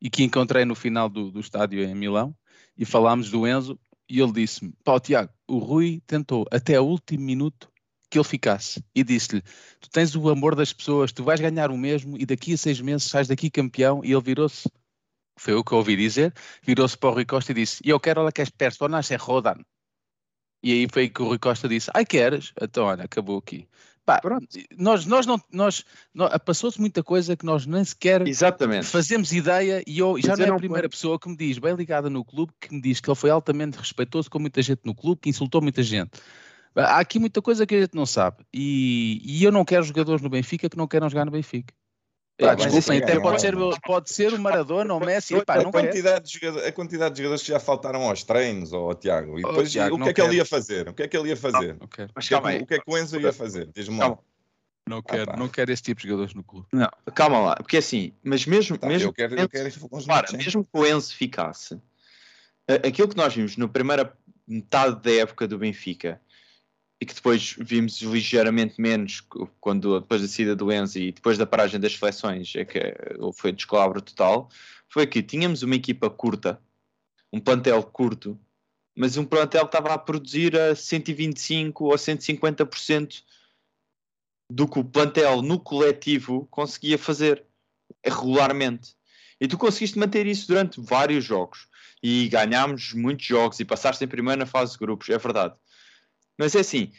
e 0.00 0.08
que 0.08 0.22
encontrei 0.22 0.64
no 0.64 0.74
final 0.74 1.08
do, 1.08 1.30
do 1.30 1.40
estádio 1.40 1.84
em 1.84 1.94
Milão 1.94 2.34
e 2.76 2.84
falámos 2.84 3.30
do 3.30 3.46
Enzo 3.46 3.78
e 4.08 4.20
ele 4.20 4.32
disse-me, 4.32 4.74
pá, 4.82 4.98
Tiago, 4.98 5.32
o 5.46 5.58
Rui 5.58 6.02
tentou 6.06 6.46
até 6.50 6.80
o 6.80 6.84
último 6.84 7.24
minuto 7.24 7.72
que 8.12 8.18
ele 8.18 8.24
ficasse 8.24 8.84
e 8.94 9.02
disse-lhe: 9.02 9.42
Tu 9.80 9.88
tens 9.90 10.14
o 10.14 10.28
amor 10.28 10.54
das 10.54 10.70
pessoas, 10.70 11.12
tu 11.12 11.24
vais 11.24 11.40
ganhar 11.40 11.70
o 11.70 11.78
mesmo 11.78 12.18
e 12.18 12.26
daqui 12.26 12.52
a 12.52 12.58
seis 12.58 12.78
meses 12.78 13.04
sais 13.04 13.26
daqui 13.26 13.50
campeão. 13.50 14.04
E 14.04 14.12
ele 14.12 14.20
virou-se 14.20 14.68
foi 15.42 15.54
o 15.54 15.64
que 15.64 15.74
ouvi 15.74 15.96
dizer, 15.96 16.32
virou-se 16.62 16.96
para 16.96 17.10
o 17.10 17.14
Rui 17.14 17.24
Costa 17.24 17.50
e 17.50 17.54
disse, 17.54 17.82
eu 17.84 17.98
quero 17.98 18.30
que 18.30 18.42
as 18.42 18.48
pessoas 18.48 19.06
se 19.06 19.16
rodam. 19.16 19.56
E 20.62 20.72
aí 20.72 20.88
foi 20.90 21.08
que 21.08 21.20
o 21.20 21.26
Rui 21.26 21.38
Costa 21.38 21.68
disse, 21.68 21.90
ai 21.92 22.06
queres? 22.06 22.52
Então 22.60 22.84
olha, 22.84 23.04
acabou 23.04 23.38
aqui. 23.38 23.68
Pá, 24.04 24.20
nós, 24.76 25.06
nós 25.06 25.26
não, 25.26 25.40
nós, 25.52 25.84
nós 26.14 26.32
passou-se 26.44 26.80
muita 26.80 27.02
coisa 27.02 27.36
que 27.36 27.44
nós 27.44 27.66
nem 27.66 27.84
sequer 27.84 28.26
Exatamente. 28.26 28.86
fazemos 28.86 29.32
ideia 29.32 29.82
e 29.86 29.98
eu, 29.98 30.20
já 30.20 30.36
não 30.36 30.44
é 30.44 30.48
a 30.48 30.56
primeira 30.56 30.88
pessoa 30.88 31.18
que 31.18 31.28
me 31.28 31.36
diz, 31.36 31.58
bem 31.58 31.74
ligada 31.74 32.08
no 32.08 32.24
clube, 32.24 32.52
que 32.60 32.72
me 32.72 32.80
diz 32.80 33.00
que 33.00 33.08
ele 33.08 33.16
foi 33.16 33.30
altamente 33.30 33.78
respeitoso 33.78 34.30
com 34.30 34.38
muita 34.38 34.62
gente 34.62 34.80
no 34.84 34.94
clube, 34.94 35.20
que 35.22 35.30
insultou 35.30 35.60
muita 35.60 35.82
gente. 35.82 36.10
Há 36.74 37.00
aqui 37.00 37.18
muita 37.18 37.42
coisa 37.42 37.66
que 37.66 37.74
a 37.74 37.80
gente 37.80 37.94
não 37.94 38.06
sabe. 38.06 38.44
E, 38.52 39.20
e 39.24 39.44
eu 39.44 39.52
não 39.52 39.64
quero 39.64 39.82
jogadores 39.82 40.22
no 40.22 40.30
Benfica 40.30 40.68
que 40.68 40.76
não 40.76 40.88
queiram 40.88 41.08
jogar 41.08 41.24
no 41.24 41.32
Benfica. 41.32 41.74
Pá, 42.42 42.56
É, 42.64 42.78
isso 42.78 42.92
até 42.92 43.12
é 43.12 43.20
pode 43.20 43.40
ser, 43.40 43.54
pode 43.84 44.10
ser 44.12 44.32
o 44.34 44.38
Maradona 44.38 44.92
ou 44.94 45.00
o 45.00 45.04
Messi. 45.04 45.42
Pá, 45.44 45.54
a, 45.54 45.64
quantidade 45.70 46.26
de 46.26 46.38
jogadores, 46.38 46.68
a 46.68 46.72
quantidade 46.72 47.14
de 47.14 47.18
jogadores 47.22 47.42
que 47.42 47.48
já 47.48 47.60
faltaram 47.60 48.02
aos 48.02 48.22
treinos, 48.24 48.72
ó 48.72 48.92
Tiago. 48.94 49.38
E 49.38 49.44
Oh, 49.44 49.48
depois 49.48 49.70
Tiago, 49.72 49.96
o 49.96 49.98
que 50.02 50.08
é 50.08 50.12
que 50.12 50.20
ele 50.20 50.28
quero. 50.28 50.36
ia 50.38 50.44
fazer? 50.44 50.88
O 50.88 50.94
que 50.94 51.02
é 51.02 51.08
que 51.08 51.16
ele 51.16 51.28
ia 51.28 51.36
fazer? 51.36 51.76
Não 51.80 51.86
quero. 51.86 52.08
O 52.10 52.12
Mas 52.16 52.28
que, 52.28 52.34
é 52.34 52.36
calma 52.36 52.50
que, 52.50 52.56
aí. 52.56 52.62
o 52.62 52.66
que 52.66 52.74
é 52.74 52.78
que 52.78 52.84
o 52.86 52.98
Enzo 52.98 53.20
ia 53.20 53.32
fazer? 53.32 53.68
Diz-me 53.74 53.96
lá. 53.98 54.04
Calma. 54.06 54.18
Não 54.88 55.00
quero, 55.00 55.26
pá. 55.26 55.36
não 55.36 55.48
quero 55.48 55.70
esse 55.72 55.82
tipo 55.82 56.00
de 56.02 56.08
jogadores 56.08 56.34
no 56.34 56.42
clube. 56.42 56.66
Não, 56.72 56.88
calma 57.14 57.38
lá, 57.38 57.54
porque 57.56 57.76
assim, 57.76 58.12
mas 58.24 58.44
mesmo, 58.46 58.76
Tá, 58.76 58.88
mesmo 58.88 59.08
eu 59.10 59.12
quero, 59.12 59.34
eu 59.38 59.48
quero 59.48 59.70
Champions. 59.70 60.32
mesmo 60.32 60.64
que 60.64 60.70
o 60.78 60.84
Enzo 60.84 61.14
ficasse, 61.14 61.78
aquilo 62.84 63.08
que 63.08 63.16
nós 63.16 63.32
vimos 63.32 63.56
na 63.56 63.68
primeira 63.68 64.12
metade 64.46 65.00
da 65.00 65.12
época 65.22 65.46
do 65.46 65.56
Benfica 65.56 66.20
e 67.02 67.04
que 67.04 67.16
depois 67.16 67.56
vimos 67.58 68.00
ligeiramente 68.00 68.80
menos 68.80 69.26
quando 69.60 69.98
depois 69.98 70.22
da 70.22 70.28
saída 70.28 70.54
do 70.54 70.70
Enzo 70.70 71.00
e 71.00 71.10
depois 71.10 71.36
da 71.36 71.44
paragem 71.44 71.80
das 71.80 71.96
seleções 71.96 72.54
é 72.54 72.64
que 72.64 72.78
eh, 72.78 73.16
foi 73.34 73.50
descalabro 73.50 74.00
total, 74.00 74.48
foi 74.88 75.04
que 75.04 75.20
tínhamos 75.20 75.64
uma 75.64 75.74
equipa 75.74 76.08
curta, 76.08 76.62
um 77.32 77.40
plantel 77.40 77.82
curto, 77.82 78.38
mas 78.96 79.16
um 79.16 79.24
plantel 79.24 79.62
que 79.62 79.76
estava 79.76 79.92
a 79.92 79.98
produzir 79.98 80.56
a 80.56 80.76
125 80.76 81.86
ou 81.86 81.92
150% 81.92 83.24
do 84.48 84.68
que 84.68 84.78
o 84.78 84.84
plantel 84.84 85.42
no 85.42 85.58
coletivo 85.58 86.46
conseguia 86.52 86.96
fazer 86.98 87.44
regularmente. 88.06 88.94
E 89.40 89.48
tu 89.48 89.58
conseguiste 89.58 89.98
manter 89.98 90.24
isso 90.24 90.46
durante 90.46 90.80
vários 90.80 91.24
jogos. 91.24 91.66
E 92.00 92.28
ganhámos 92.28 92.92
muitos 92.92 93.26
jogos 93.26 93.58
e 93.58 93.64
passaste 93.64 94.04
em 94.04 94.08
primeiro 94.08 94.38
na 94.38 94.46
fase 94.46 94.74
de 94.74 94.78
grupos, 94.78 95.08
é 95.08 95.18
verdade. 95.18 95.56
Mas 96.38 96.54
é 96.54 96.60
assim, 96.60 96.92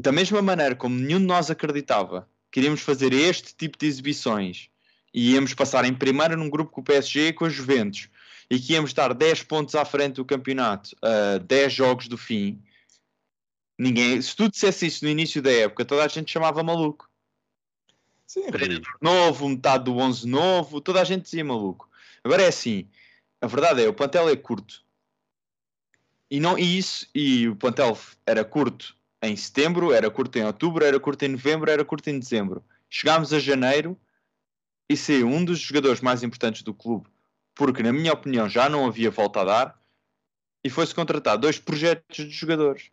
da 0.00 0.12
mesma 0.12 0.42
maneira 0.42 0.74
como 0.74 0.94
nenhum 0.94 1.18
de 1.18 1.26
nós 1.26 1.50
acreditava 1.50 2.28
que 2.50 2.60
iríamos 2.60 2.80
fazer 2.80 3.12
este 3.12 3.54
tipo 3.54 3.78
de 3.78 3.86
exibições 3.86 4.70
e 5.12 5.32
íamos 5.32 5.54
passar 5.54 5.84
em 5.84 5.94
primeiro 5.94 6.36
num 6.36 6.50
grupo 6.50 6.70
com 6.70 6.80
o 6.80 6.84
PSG 6.84 7.28
e 7.28 7.32
com 7.32 7.44
a 7.44 7.48
Juventus 7.48 8.08
e 8.50 8.58
que 8.58 8.74
íamos 8.74 8.90
estar 8.90 9.12
10 9.12 9.42
pontos 9.44 9.74
à 9.74 9.84
frente 9.84 10.16
do 10.16 10.24
campeonato 10.24 10.96
a 11.02 11.38
10 11.38 11.72
jogos 11.72 12.08
do 12.08 12.16
fim, 12.16 12.62
ninguém, 13.78 14.20
se 14.20 14.34
tu 14.36 14.48
dissesse 14.48 14.86
isso 14.86 15.04
no 15.04 15.10
início 15.10 15.42
da 15.42 15.52
época, 15.52 15.84
toda 15.84 16.04
a 16.04 16.08
gente 16.08 16.32
chamava 16.32 16.62
maluco 16.62 17.08
Sim, 18.26 18.50
treinador 18.50 18.96
novo, 19.00 19.48
metade 19.48 19.84
do 19.84 19.96
11 19.96 20.26
novo, 20.26 20.80
toda 20.80 21.00
a 21.00 21.04
gente 21.04 21.22
dizia 21.22 21.44
maluco. 21.44 21.88
Agora 22.24 22.42
é 22.42 22.48
assim, 22.48 22.88
a 23.40 23.46
verdade 23.46 23.84
é, 23.84 23.88
o 23.88 23.94
plantel 23.94 24.28
é 24.28 24.36
curto. 24.36 24.84
E, 26.30 26.40
não, 26.40 26.58
e 26.58 26.78
isso, 26.78 27.06
e 27.14 27.48
o 27.48 27.56
plantel 27.56 27.96
era 28.26 28.44
curto 28.44 28.96
em 29.22 29.36
setembro, 29.36 29.92
era 29.92 30.10
curto 30.10 30.38
em 30.38 30.44
outubro, 30.44 30.84
era 30.84 30.98
curto 30.98 31.24
em 31.24 31.28
novembro, 31.28 31.70
era 31.70 31.84
curto 31.84 32.08
em 32.10 32.18
dezembro. 32.18 32.64
Chegámos 32.90 33.32
a 33.32 33.38
janeiro 33.38 33.98
e 34.88 34.96
saiu 34.96 35.28
um 35.28 35.44
dos 35.44 35.58
jogadores 35.58 36.00
mais 36.00 36.22
importantes 36.22 36.62
do 36.62 36.74
clube, 36.74 37.08
porque 37.54 37.82
na 37.82 37.92
minha 37.92 38.12
opinião 38.12 38.48
já 38.48 38.68
não 38.68 38.86
havia 38.86 39.10
volta 39.10 39.40
a 39.40 39.44
dar, 39.44 39.82
e 40.64 40.70
foi-se 40.70 40.94
contratar 40.94 41.38
dois 41.38 41.58
projetos 41.58 42.24
de 42.24 42.30
jogadores 42.30 42.90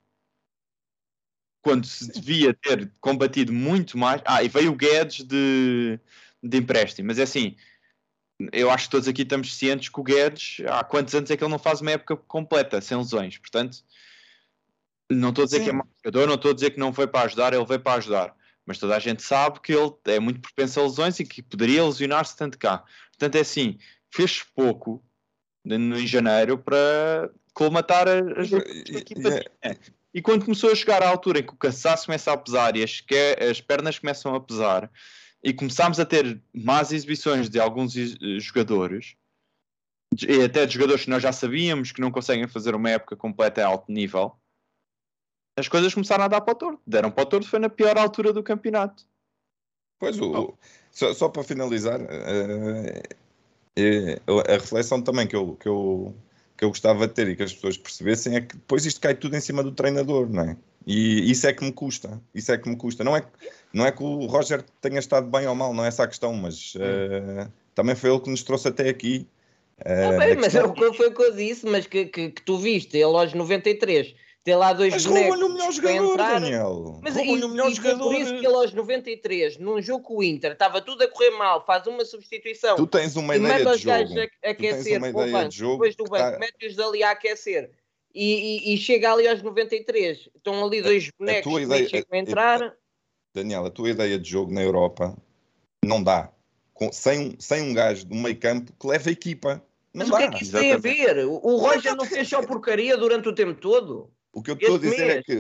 quando 1.64 1.88
se 1.88 2.12
devia 2.12 2.54
ter 2.54 2.92
combatido 3.00 3.54
muito 3.54 3.98
mais. 3.98 4.22
Ah, 4.26 4.44
e 4.44 4.50
veio 4.50 4.72
o 4.72 4.76
Guedes 4.76 5.24
de, 5.24 6.00
de 6.44 6.58
empréstimo, 6.58 7.08
mas 7.08 7.18
é 7.18 7.24
assim, 7.24 7.56
eu 8.52 8.70
acho 8.70 8.86
que 8.86 8.92
todos 8.92 9.08
aqui 9.08 9.22
estamos 9.22 9.56
cientes 9.56 9.90
que 9.90 10.00
o 10.00 10.04
Guedes, 10.04 10.58
há 10.68 10.84
quantos 10.84 11.14
anos 11.16 11.30
é 11.32 11.38
que 11.38 11.44
ele 11.44 11.52
não 11.52 11.60
faz 11.60 11.82
uma 11.82 11.92
época 11.92 12.16
completa, 12.16 12.82
sem 12.82 12.98
lesões, 12.98 13.38
portanto, 13.38 13.78
não 15.10 15.30
estou 15.30 15.44
a 15.44 15.46
dizer 15.46 15.60
Sim. 15.60 15.64
que 15.64 15.70
é 15.70 15.74
mau 15.74 15.88
jogador, 16.04 16.28
não 16.28 16.36
estou 16.36 16.52
a 16.52 16.54
dizer 16.54 16.72
que 16.72 16.80
não 16.80 16.92
veio 16.92 17.08
para 17.08 17.26
ajudar, 17.26 17.54
ele 17.54 17.66
veio 17.66 17.80
para 17.80 17.98
ajudar, 17.98 18.36
mas 18.66 18.78
toda 18.78 18.96
a 18.96 19.00
gente 19.00 19.22
sabe 19.22 19.60
que 19.60 19.74
ele 19.74 19.92
é 20.06 20.20
muito 20.20 20.40
propenso 20.40 20.80
a 20.80 20.84
lesões 20.84 21.20
e 21.20 21.26
que 21.26 21.42
poderia 21.42 21.84
lesionar-se 21.84 22.36
tanto 22.36 22.58
cá. 22.58 22.84
Portanto, 23.12 23.36
é 23.36 23.42
assim, 23.42 23.78
fez 24.10 24.44
pouco 24.56 25.04
em 25.66 26.08
janeiro 26.08 26.58
para 26.58 27.30
colmatar 27.54 28.08
as 28.08 28.52
equipa 28.52 29.30
e-. 29.64 29.78
E 30.14 30.22
quando 30.22 30.46
começou 30.46 30.72
a 30.72 30.76
chegar 30.76 31.02
à 31.02 31.10
altura 31.10 31.40
em 31.40 31.44
que 31.44 31.54
o 31.54 31.58
cansaço 31.58 32.06
começa 32.06 32.32
a 32.32 32.38
pesar 32.38 32.76
e 32.76 32.84
as, 32.84 33.02
que- 33.02 33.38
as 33.50 33.60
pernas 33.60 33.98
começam 33.98 34.36
a 34.36 34.40
pesar 34.40 34.92
e 35.44 35.54
começámos 35.54 36.00
a 36.00 36.06
ter 36.06 36.42
más 36.54 36.92
exibições 36.94 37.50
de 37.50 37.60
alguns 37.60 37.96
eh, 37.98 38.40
jogadores 38.40 39.16
e 40.28 40.42
até 40.44 40.66
de 40.66 40.74
jogadores 40.74 41.04
que 41.04 41.10
nós 41.10 41.22
já 41.22 41.32
sabíamos 41.34 41.92
que 41.92 42.00
não 42.00 42.12
conseguem 42.12 42.48
fazer 42.48 42.76
uma 42.76 42.90
época 42.90 43.16
completa 43.16 43.64
a 43.64 43.68
alto 43.68 43.92
nível, 43.92 44.38
as 45.58 45.68
coisas 45.68 45.94
começaram 45.94 46.24
a 46.24 46.28
dar 46.28 46.42
para 46.42 46.54
o 46.54 46.56
torto. 46.56 46.82
Deram 46.86 47.12
para 47.12 47.24
o 47.24 47.26
torto, 47.26 47.48
foi 47.50 47.60
na 47.60 47.70
pior 47.70 47.98
altura 47.98 48.32
do 48.32 48.44
campeonato. 48.44 49.06
Pois, 50.00 50.20
o, 50.20 50.32
o- 50.32 50.58
só, 50.92 51.14
só 51.14 51.30
para 51.30 51.44
finalizar, 51.44 52.00
eh, 52.02 53.04
eh, 53.76 54.22
a 54.28 54.54
reflexão 54.54 55.02
também 55.02 55.28
que 55.28 55.36
eu, 55.36 55.56
que, 55.56 55.68
eu, 55.68 56.16
que 56.58 56.64
eu 56.66 56.70
gostava 56.70 57.08
de 57.08 57.14
ter 57.14 57.28
e 57.30 57.36
que 57.36 57.44
as 57.44 57.54
pessoas 57.54 57.78
percebessem 57.78 58.36
é 58.36 58.42
que 58.42 58.56
depois 58.56 58.86
isto 58.86 59.02
cai 59.02 59.16
tudo 59.16 59.36
em 59.36 59.42
cima 59.42 59.64
do 59.64 59.72
treinador, 59.72 60.30
não 60.30 60.44
é? 60.44 60.58
E 60.86 61.30
isso 61.32 61.48
é 61.48 61.54
que 61.54 61.64
me 61.64 61.72
custa. 61.72 62.22
Isso 62.36 62.52
é 62.52 62.58
que 62.58 62.68
me 62.70 62.76
custa. 62.76 63.04
Não 63.04 63.16
é, 63.16 63.22
que- 63.22 63.28
não 63.74 63.86
é 63.86 63.92
que 63.92 64.04
o 64.04 64.26
Roger 64.26 64.64
tenha 64.82 65.00
estado 65.00 65.28
bem 65.28 65.48
ou 65.48 65.56
mal, 65.56 65.74
não 65.74 65.84
é 65.86 65.88
essa 65.88 66.04
a 66.04 66.08
questão, 66.08 66.34
mas 66.34 66.74
eh, 66.80 67.48
também 67.74 67.96
foi 67.96 68.10
ele 68.10 68.20
que 68.20 68.30
nos 68.30 68.44
trouxe 68.44 68.68
até 68.68 68.90
aqui. 68.90 69.28
Eh, 69.84 70.06
Ah, 70.06 70.10
bem, 70.12 70.34
a 70.34 70.36
mas 70.36 70.44
questão- 70.54 70.62
é 70.62 70.66
o 70.66 70.74
que 70.74 70.94
foi 70.94 71.08
o 71.08 71.14
que 71.16 71.22
eu 71.24 71.36
disse, 71.36 71.66
mas 71.66 71.88
que, 71.88 72.06
que, 72.06 72.30
que 72.32 72.42
tu 72.42 72.58
viste 72.58 72.96
ele 72.98 73.06
aos 73.16 73.34
93, 73.34 74.14
ter 74.44 74.56
lá 74.58 74.74
dois 74.74 74.92
Mas 74.94 75.06
bonecos 75.06 75.30
roubam-lhe 75.30 75.52
o 75.52 75.54
melhor 75.58 75.72
jogador, 75.72 76.12
entrar. 76.12 76.40
Daniel. 76.42 77.00
Mas 77.02 77.16
e, 77.18 77.22
o 77.44 77.50
melhor 77.50 77.72
e 77.72 77.74
jogador. 77.76 78.04
por 78.04 78.14
isso 78.16 78.32
que 78.34 78.46
ele 78.46 78.56
aos 78.56 78.74
93, 78.74 79.58
num 79.58 79.82
jogo 79.82 80.04
com 80.04 80.18
o 80.18 80.24
Inter, 80.24 80.52
estava 80.52 80.82
tudo 80.82 81.02
a 81.04 81.08
correr 81.08 81.32
mal, 81.32 81.66
faz 81.66 81.88
uma 81.88 82.04
substituição 82.04 82.76
Tu 82.76 82.86
tens 82.88 83.16
uma 83.16 83.36
ideia 83.38 83.66
de 83.66 83.78
jogo. 83.78 83.92
a, 84.44 84.48
a 84.48 84.52
aquecer 84.52 84.98
uma 84.98 85.10
ideia 85.10 85.32
banco, 85.32 85.50
de 85.50 85.58
jogo 85.58 85.74
depois 85.76 85.96
do 85.96 86.04
banco, 86.04 86.32
tá- 86.34 86.40
mete-os 86.40 86.78
ali 86.78 87.02
a 87.04 87.12
aquecer 87.12 87.72
e, 88.14 88.72
e- 88.72 88.74
e 88.74 88.78
chega 88.78 89.12
ali 89.12 89.28
aos 89.28 89.42
93, 89.42 90.30
estão 90.36 90.66
ali 90.66 90.82
dois 90.82 91.10
bonecos 91.18 91.44
tua 91.52 91.60
que 91.60 91.66
ideia- 91.66 91.90
chegam 91.90 92.08
a 92.12 92.16
é- 92.16 92.20
entrar. 92.20 92.78
Daniel, 93.34 93.66
a 93.66 93.72
tua 93.72 93.90
ideia 93.90 94.20
de 94.20 94.30
jogo 94.30 94.54
na 94.54 94.62
Europa 94.62 95.18
não 95.84 96.02
dá. 96.04 96.32
Com- 96.74 96.92
sem, 96.92 97.20
um- 97.30 97.40
sem 97.40 97.62
um 97.62 97.74
gajo 97.74 98.06
do 98.06 98.16
meio 98.16 98.38
campo 98.40 98.72
que 98.80 98.88
leva 98.88 99.10
a 99.10 99.12
equipa. 99.12 99.64
Não 99.94 100.08
Mas 100.08 100.10
dá. 100.10 100.16
o 100.16 100.18
que 100.20 100.24
é 100.24 100.32
que 100.38 100.44
isso 100.44 100.52
tem 100.58 100.72
a 100.74 100.78
ver? 100.78 101.26
O, 101.26 101.34
o 101.34 101.58
Roger 101.58 101.96
não 101.96 102.06
fez 102.06 102.28
só 102.28 102.42
porcaria 102.46 102.98
durante 102.98 103.28
o 103.30 103.34
tempo 103.36 103.60
todo? 103.60 104.12
O 104.32 104.42
que 104.42 104.52
eu 104.52 104.56
estou 104.56 104.76
a 104.76 104.80
dizer 104.80 105.02
é 105.10 105.14
mês. 105.16 105.26
que 105.26 105.40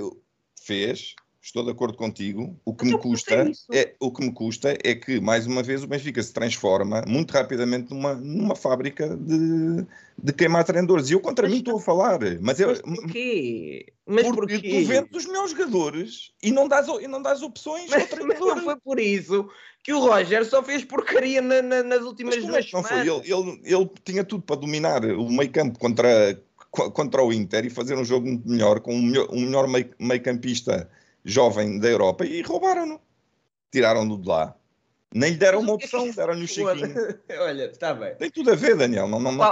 fez, 0.61 1.15
estou 1.43 1.63
de 1.63 1.71
acordo 1.71 1.97
contigo. 1.97 2.57
O 2.63 2.73
que 2.73 2.85
Mas 2.85 2.93
me 2.93 2.99
custa 2.99 3.51
é 3.73 3.93
o 3.99 4.11
que 4.11 4.23
me 4.25 4.31
custa 4.31 4.77
é 4.83 4.95
que 4.95 5.19
mais 5.19 5.45
uma 5.45 5.61
vez 5.61 5.83
o 5.83 5.87
Benfica 5.87 6.23
se 6.23 6.31
transforma 6.31 7.03
muito 7.05 7.31
rapidamente 7.31 7.93
numa, 7.93 8.13
numa 8.13 8.55
fábrica 8.55 9.09
de, 9.17 9.85
de 10.17 10.33
queimar 10.33 10.63
treinadores. 10.63 11.09
E 11.09 11.13
eu 11.13 11.19
contra 11.19 11.43
Mas- 11.43 11.51
mim 11.51 11.59
estou 11.59 11.77
a 11.77 11.81
falar, 11.81 12.19
mas 12.41 12.59
eu 12.61 12.69
Mas 12.69 12.81
porquê? 13.01 13.85
Mas 14.05 14.27
porque 14.29 14.53
porquê? 14.55 14.69
tu 14.81 14.87
vendes 14.87 15.17
os 15.17 15.25
melhores 15.25 15.51
jogadores 15.51 16.31
e 16.41 16.49
não 16.51 16.67
dás, 16.67 16.87
e 16.87 17.07
não 17.07 17.21
dás 17.21 17.41
opções 17.41 17.91
ao 17.91 17.99
Mas, 17.99 18.09
mas 18.09 18.09
treinador. 18.09 18.55
não 18.55 18.63
foi 18.63 18.75
por 18.77 18.99
isso 18.99 19.49
que 19.83 19.91
o 19.93 19.99
Roger 19.99 20.45
só 20.45 20.63
fez 20.63 20.85
porcaria 20.85 21.41
na- 21.41 21.61
na- 21.61 21.83
nas 21.83 22.03
últimas 22.03 22.35
Mas 22.37 22.45
é 22.45 22.47
duas 22.47 22.65
que 22.65 22.73
não 22.73 22.83
foi? 22.83 23.03
semanas. 23.03 23.25
Ele, 23.27 23.33
ele, 23.33 23.61
ele 23.65 23.89
tinha 24.05 24.23
tudo 24.23 24.43
para 24.43 24.55
dominar 24.55 25.03
o 25.05 25.29
meio 25.29 25.51
campo 25.51 25.77
contra, 25.77 26.41
co- 26.71 26.89
contra 26.91 27.21
o 27.21 27.33
Inter 27.33 27.65
e 27.65 27.69
fazer 27.69 27.97
um 27.97 28.05
jogo 28.05 28.27
muito 28.27 28.47
melhor 28.47 28.79
com 28.79 28.95
um 28.95 29.01
melhor, 29.01 29.27
um 29.29 29.41
melhor 29.41 29.67
meio, 29.67 29.89
meio 29.99 30.21
campista 30.23 30.89
jovem 31.23 31.79
da 31.79 31.87
Europa 31.87 32.25
e 32.25 32.41
roubaram-no. 32.41 32.99
Tiraram-no 33.71 34.17
de 34.21 34.27
lá. 34.27 34.55
Nem 35.13 35.31
lhe 35.31 35.37
deram 35.37 35.59
uma 35.59 35.71
é 35.71 35.73
opção, 35.73 36.09
deram-lhe 36.09 36.43
o 36.43 36.47
Chiquinho. 36.47 36.95
Olha, 37.41 37.65
está 37.65 37.93
bem. 37.93 38.15
Tem 38.15 38.31
tudo 38.31 38.51
a 38.51 38.55
ver, 38.55 38.75
Daniel. 38.75 39.07
Não, 39.07 39.19
não, 39.19 39.31
não 39.31 39.43
é, 39.43 39.47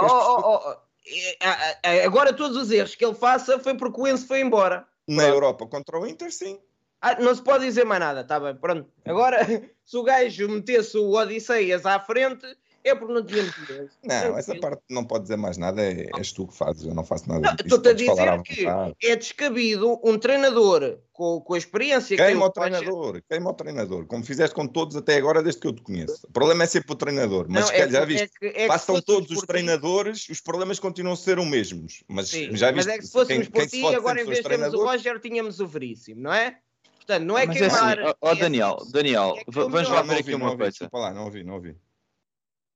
a- 1.40 1.78
a- 1.82 2.04
Agora 2.04 2.32
todos 2.32 2.56
os 2.56 2.70
erros 2.70 2.94
que 2.94 3.04
ele 3.04 3.14
faça 3.14 3.58
foi 3.58 3.76
porque 3.76 4.00
o 4.00 4.06
Enzo 4.06 4.26
foi 4.26 4.40
embora. 4.40 4.86
Na 5.06 5.24
Europa 5.24 5.66
contra 5.66 5.98
o 5.98 6.06
Inter, 6.06 6.32
sim. 6.32 6.58
Ah, 7.00 7.20
não 7.20 7.34
se 7.34 7.42
pode 7.42 7.64
dizer 7.64 7.84
mais 7.84 8.00
nada, 8.00 8.20
está 8.20 8.38
bem, 8.38 8.54
pronto. 8.54 8.88
Agora, 9.04 9.38
se 9.84 9.96
o 9.96 10.02
gajo 10.04 10.48
metesse 10.48 10.96
o 10.96 11.10
Odisseias 11.10 11.84
à 11.84 11.98
frente, 11.98 12.46
é 12.84 12.94
porque 12.94 13.12
não 13.12 13.24
tinha 13.24 13.42
metido. 13.42 13.90
Não, 14.04 14.36
essa 14.36 14.54
parte 14.56 14.82
não 14.90 15.04
pode 15.04 15.22
dizer 15.24 15.36
mais 15.36 15.56
nada. 15.56 15.80
É, 15.82 16.06
és 16.16 16.32
tu 16.32 16.46
que 16.48 16.54
fazes, 16.56 16.84
eu 16.84 16.94
não 16.94 17.04
faço 17.04 17.28
nada. 17.28 17.54
Estou-te 17.64 17.88
a 17.88 17.92
dizer 17.92 18.42
que 18.42 18.66
é 19.06 19.16
descabido 19.16 20.00
um 20.04 20.18
treinador 20.18 20.98
com, 21.12 21.40
com 21.40 21.54
a 21.54 21.58
experiência 21.58 22.16
que 22.16 22.22
tem 22.22 22.32
Queima 22.32 22.46
o 22.46 22.50
treinador, 22.50 23.22
queima 23.28 23.50
o 23.50 23.54
treinador, 23.54 24.06
como 24.06 24.24
fizeste 24.24 24.54
com 24.54 24.66
todos 24.66 24.96
até 24.96 25.16
agora, 25.16 25.42
desde 25.42 25.60
que 25.60 25.66
eu 25.68 25.72
te 25.72 25.82
conheço. 25.82 26.26
O 26.28 26.32
problema 26.32 26.64
é 26.64 26.66
sempre 26.66 26.92
o 26.92 26.96
treinador, 26.96 27.46
mas 27.48 27.66
Não, 27.66 27.70
é 27.72 27.88
já 27.88 27.88
que- 27.88 27.96
é 27.96 28.06
viste, 28.06 28.38
que- 28.40 28.46
é 28.46 28.52
que 28.52 28.66
passam 28.66 29.00
todos 29.00 29.30
os 29.30 29.42
treinadores, 29.42 30.28
os 30.28 30.40
problemas 30.40 30.78
continuam 30.80 31.14
a 31.14 31.16
ser 31.16 31.38
os 31.38 31.46
mesmos. 31.46 32.02
Mas 32.08 32.28
Sim, 32.28 32.56
já 32.56 32.72
mas 32.72 32.86
viste 32.86 32.90
é 32.90 32.98
que 32.98 33.06
se 33.06 33.12
fôssemos 33.12 33.48
quem, 33.48 33.62
por 33.62 33.70
ti, 33.70 33.86
agora 33.94 34.20
em 34.20 34.24
vez 34.24 34.38
de 34.38 34.42
os 34.42 34.48
termos 34.48 34.74
o. 34.74 34.84
Roger, 34.84 35.20
tínhamos 35.20 35.60
o 35.60 35.66
Veríssimo, 35.66 36.20
não 36.20 36.32
é? 36.32 36.58
Portanto, 36.96 37.24
não 37.24 37.36
é 37.38 37.46
Mas 37.46 37.60
é 37.60 37.66
assim, 37.66 37.78
queimar. 37.78 37.98
ó 38.00 38.14
ó, 38.20 38.32
é 38.32 38.34
Daniel, 38.36 38.76
assim, 38.80 38.92
Daniel, 38.92 39.34
é 39.36 39.44
que 39.44 39.50
va- 39.50 39.64
o 39.64 39.68
vamos 39.70 39.88
lá 39.88 40.02
ver 40.02 40.18
aqui 40.18 40.34
uma 40.34 40.56
coisa. 40.56 40.90
não 40.92 41.24
ouvi, 41.24 41.44
não 41.44 41.54
ouvi. 41.54 41.76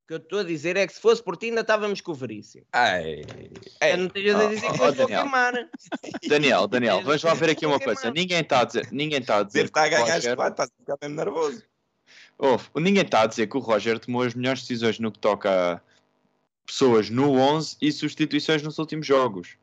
O 0.07 0.09
que 0.09 0.15
eu 0.15 0.19
estou 0.19 0.39
a 0.39 0.43
dizer 0.45 0.77
é 0.77 0.87
que 0.87 0.93
se 0.93 1.01
fosse 1.01 1.21
por 1.21 1.37
ti 1.37 1.47
ainda 1.47 1.63
estávamos 1.63 2.01
com 2.01 2.13
o 2.13 2.15
Veríssimo. 2.15 2.65
Ai, 2.73 3.25
Eu 3.81 3.97
não 3.99 4.07
estejas 4.07 4.37
a 4.41 4.47
dizer 4.47 4.61
que 4.73 4.81
oh, 4.81 4.85
eu 4.85 4.91
estou 4.91 5.05
a 5.05 5.09
Daniel. 5.09 5.23
queimar. 5.23 5.69
Daniel, 6.29 6.69
Daniel, 6.69 7.03
vamos 7.03 7.23
lá 7.25 7.35
ver 7.35 7.51
aqui 7.51 7.67
uma 7.67 7.81
coisa. 7.81 8.13
Ninguém 8.13 8.39
está 8.41 8.61
a 8.61 8.65
dizer, 8.65 8.89
ninguém 8.93 9.19
está 9.19 9.39
a 9.39 9.43
dizer 9.43 9.59
Deve 9.59 9.69
estar 9.71 9.83
a 9.83 9.89
que 9.89 9.95
o 9.97 9.99
ganhar 9.99 10.15
Roger- 10.15 10.31
este 10.39 10.49
estás 10.49 10.71
a 10.71 10.73
ficar 10.79 10.97
mesmo 11.03 11.17
nervoso. 11.17 11.63
Ouve, 12.39 12.65
ninguém 12.77 13.03
está 13.03 13.23
a 13.23 13.27
dizer 13.27 13.49
que 13.49 13.57
o 13.57 13.61
Roger 13.61 13.99
tomou 13.99 14.23
as 14.23 14.33
melhores 14.35 14.61
decisões 14.61 15.01
no 15.01 15.11
que 15.11 15.19
toca 15.19 15.73
a 15.75 15.81
pessoas 16.65 17.11
no 17.11 17.33
11 17.33 17.77
e 17.83 17.91
substituições 17.91 18.63
nos 18.63 18.79
últimos 18.79 19.09
jogos. 19.09 19.57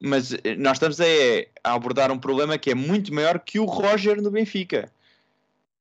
Mas 0.00 0.32
eh, 0.32 0.54
nós 0.56 0.76
estamos 0.76 0.98
a, 0.98 1.04
a 1.62 1.74
abordar 1.74 2.10
um 2.10 2.18
problema 2.18 2.56
que 2.56 2.70
é 2.70 2.74
muito 2.74 3.12
maior 3.12 3.38
que 3.38 3.58
o 3.60 3.66
Roger 3.66 4.22
no 4.22 4.30
Benfica. 4.30 4.90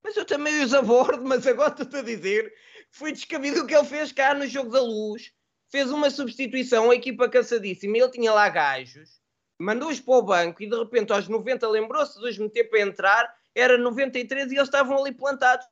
Mas 0.04 0.18
eu 0.18 0.26
também 0.26 0.62
os 0.62 0.74
abordo, 0.74 1.24
mas 1.24 1.48
agora 1.48 1.74
estou 1.82 2.00
a 2.02 2.04
dizer 2.04 2.50
que 2.52 2.67
foi 2.92 3.12
descabido 3.12 3.62
o 3.62 3.68
que 3.68 3.76
ele 3.76 3.86
fez 3.86 4.12
cá 4.12 4.34
no 4.34 4.46
jogo 4.48 4.70
da 4.72 4.82
luz. 4.82 5.32
Fez 5.70 5.92
uma 5.92 6.10
substituição, 6.10 6.90
a 6.90 6.96
equipa 6.96 7.28
cansadíssima, 7.28 7.98
ele 7.98 8.10
tinha 8.10 8.32
lá 8.34 8.48
gajos, 8.48 9.20
mandou-os 9.60 10.00
para 10.00 10.14
o 10.14 10.22
banco 10.22 10.64
e 10.64 10.70
de 10.70 10.78
repente 10.78 11.12
aos 11.12 11.28
90 11.28 11.68
lembrou-se 11.68 12.18
de 12.20 12.26
os 12.26 12.38
meter 12.38 12.70
para 12.70 12.80
entrar, 12.80 13.36
era 13.54 13.78
93 13.78 14.50
e 14.52 14.56
eles 14.56 14.68
estavam 14.68 14.98
ali 14.98 15.14
plantados. 15.14 15.66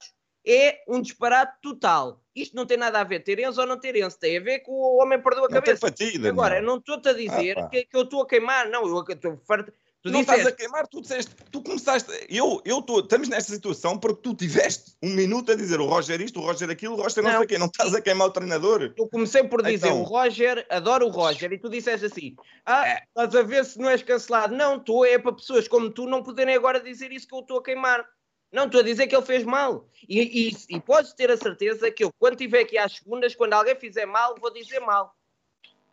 É 0.45 0.83
um 0.87 1.01
disparate 1.01 1.57
total. 1.61 2.21
Isto 2.35 2.55
não 2.55 2.65
tem 2.65 2.77
nada 2.77 2.99
a 2.99 3.03
ver 3.03 3.21
ter 3.21 3.39
Enzo 3.39 3.61
ou 3.61 3.65
não 3.67 3.79
ter 3.79 3.95
Enzo, 3.95 4.19
tem 4.19 4.37
a 4.37 4.41
ver 4.41 4.59
que 4.59 4.69
o 4.69 4.97
homem 5.01 5.19
perdeu 5.21 5.45
a 5.45 5.49
Não 5.49 5.61
tem 5.61 5.75
cabeça. 5.75 5.89
ti, 5.91 6.11
Daniel. 6.19 6.33
Agora, 6.33 6.61
não 6.61 6.77
estou-te 6.77 7.09
a 7.09 7.13
dizer 7.13 7.57
Ah, 7.57 7.67
que, 7.67 7.85
que 7.85 7.95
eu 7.95 8.01
estou 8.03 8.21
a 8.21 8.27
queimar, 8.27 8.69
não, 8.69 8.85
eu 8.85 9.03
estou 9.07 9.37
farto. 9.47 9.71
Tu 10.05 10.11
não 10.11 10.21
estás 10.21 10.41
a 10.41 10.43
disseste, 10.43 10.61
queimar, 10.61 10.87
tu 10.87 11.01
disseste, 11.01 11.35
tu 11.51 11.63
começaste, 11.63 12.27
eu, 12.29 12.61
eu 12.63 12.79
tô, 12.79 12.99
estamos 12.99 13.27
nesta 13.27 13.51
situação 13.51 13.97
porque 13.97 14.21
tu 14.21 14.35
tiveste 14.35 14.93
um 15.01 15.09
minuto 15.09 15.51
a 15.51 15.55
dizer 15.55 15.79
o 15.79 15.87
Roger 15.87 16.21
isto, 16.21 16.39
o 16.39 16.43
Roger 16.43 16.69
aquilo, 16.69 16.93
o 16.93 17.01
Roger 17.01 17.23
não, 17.23 17.31
Não. 17.31 17.37
sei 17.39 17.45
o 17.45 17.47
quê, 17.47 17.57
não 17.57 17.65
estás 17.65 17.95
a 17.95 17.99
queimar 17.99 18.27
o 18.27 18.31
treinador. 18.31 18.93
Eu 18.95 19.07
comecei 19.07 19.43
por 19.45 19.63
dizer 19.63 19.87
Então. 19.87 20.01
o 20.01 20.03
Roger, 20.03 20.63
adoro 20.69 21.07
o 21.07 21.09
Roger, 21.09 21.51
e 21.51 21.57
tu 21.57 21.69
disseste 21.69 22.05
assim: 22.05 22.35
Ah, 22.63 22.87
É. 22.87 23.01
estás 23.07 23.35
a 23.35 23.41
ver 23.41 23.65
se 23.65 23.79
não 23.79 23.89
és 23.89 24.03
cancelado. 24.03 24.55
Não, 24.55 24.75
estou, 24.77 25.03
é 25.03 25.17
para 25.17 25.33
pessoas 25.33 25.67
como 25.67 25.89
tu 25.89 26.05
não 26.05 26.21
poderem 26.21 26.53
agora 26.53 26.79
dizer 26.79 27.11
isso 27.11 27.27
que 27.27 27.33
eu 27.33 27.39
estou 27.39 27.57
a 27.57 27.63
queimar. 27.63 28.05
Não, 28.53 28.65
estou 28.67 28.81
a 28.81 28.83
dizer 28.83 29.07
que 29.07 29.15
ele 29.15 29.25
fez 29.25 29.43
mal. 29.43 29.89
E, 30.07 30.49
e, 30.49 30.75
e 30.75 30.79
podes 30.79 31.13
ter 31.13 31.31
a 31.31 31.37
certeza 31.37 31.89
que 31.89 32.03
eu, 32.03 32.11
quando 32.19 32.33
estiver 32.33 32.59
aqui 32.61 32.77
às 32.77 32.97
segundas, 32.97 33.33
quando 33.33 33.53
alguém 33.53 33.75
fizer 33.75 34.05
mal, 34.05 34.35
vou 34.39 34.53
dizer 34.53 34.81
mal. 34.81 35.15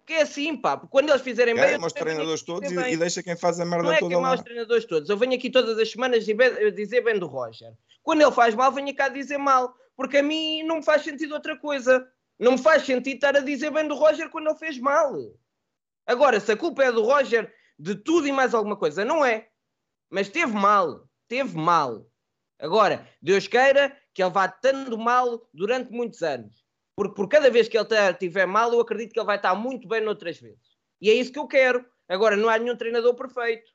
Que 0.05 0.15
é 0.15 0.23
assim, 0.23 0.57
pá, 0.57 0.77
porque 0.77 0.91
quando 0.91 1.11
eles 1.11 1.23
fizerem 1.23 1.55
bem. 1.55 1.63
também 1.65 1.79
venho 1.79 1.93
treinadores 1.93 2.43
todos 2.43 2.71
e, 2.71 2.75
e 2.75 2.97
deixa 2.97 3.23
quem 3.23 3.37
faz 3.37 3.61
a 3.61 3.65
merda 3.65 3.85
Não 3.85 3.93
é 3.93 3.99
toda 3.99 4.15
queimar 4.15 4.31
lá. 4.33 4.37
os 4.37 4.43
treinadores 4.43 4.85
todos. 4.85 5.09
Eu 5.09 5.17
venho 5.17 5.35
aqui 5.35 5.49
todas 5.49 5.79
as 5.79 5.91
semanas 5.91 6.25
dizer 6.25 7.01
bem 7.03 7.19
do 7.19 7.27
Roger. 7.27 7.73
Quando 8.03 8.21
ele 8.21 8.33
faz 8.33 8.55
mal, 8.55 8.73
venho 8.73 8.95
cá 8.95 9.09
dizer 9.09 9.39
mal. 9.39 9.75
Porque 9.97 10.17
a 10.19 10.23
mim 10.23 10.65
não 10.65 10.77
me 10.77 10.83
faz 10.83 11.03
sentido 11.03 11.35
outra 11.35 11.57
coisa. 11.57 12.05
Não 12.39 12.53
me 12.53 12.59
faz 12.59 12.85
sentido 12.85 13.15
estar 13.15 13.37
a 13.37 13.41
dizer 13.41 13.71
bem 13.71 13.87
do 13.87 13.95
Roger 13.95 14.29
quando 14.29 14.49
ele 14.49 14.59
fez 14.59 14.77
mal. 14.79 15.15
Agora, 16.05 16.41
se 16.41 16.51
a 16.51 16.57
culpa 16.57 16.83
é 16.83 16.91
do 16.91 17.03
Roger 17.05 17.53
de 17.79 17.95
tudo 17.95 18.27
e 18.27 18.33
mais 18.33 18.55
alguma 18.55 18.77
coisa, 18.77 19.05
não 19.05 19.25
é. 19.25 19.49
Mas 20.11 20.29
teve 20.29 20.53
mal. 20.53 21.09
Teve 21.29 21.57
mal. 21.57 22.05
Agora, 22.59 23.09
Deus 23.21 23.47
queira 23.47 23.97
que 24.13 24.23
ele 24.23 24.31
vá 24.31 24.49
tendo 24.49 24.99
mal 24.99 25.49
durante 25.55 25.91
muitos 25.93 26.23
anos. 26.23 26.62
Porque 26.95 27.15
por 27.15 27.29
cada 27.29 27.51
vez 27.51 27.69
que 27.69 27.79
ele 27.79 27.89
estiver 28.11 28.47
mal, 28.47 28.73
eu 28.73 28.81
acredito 28.81 29.13
que 29.13 29.19
ele 29.19 29.27
vai 29.27 29.37
estar 29.37 29.55
muito 29.55 29.89
bem 29.89 30.01
noutras 30.01 30.39
vezes. 30.39 30.77
E 31.01 31.11
é 31.11 31.15
isso 31.15 31.33
que 31.33 31.39
eu 31.39 31.47
quero. 31.47 31.85
Agora, 32.09 32.37
não 32.37 32.49
há 32.49 32.59
nenhum 32.59 32.77
treinador 32.77 33.15
perfeito. 33.15 33.71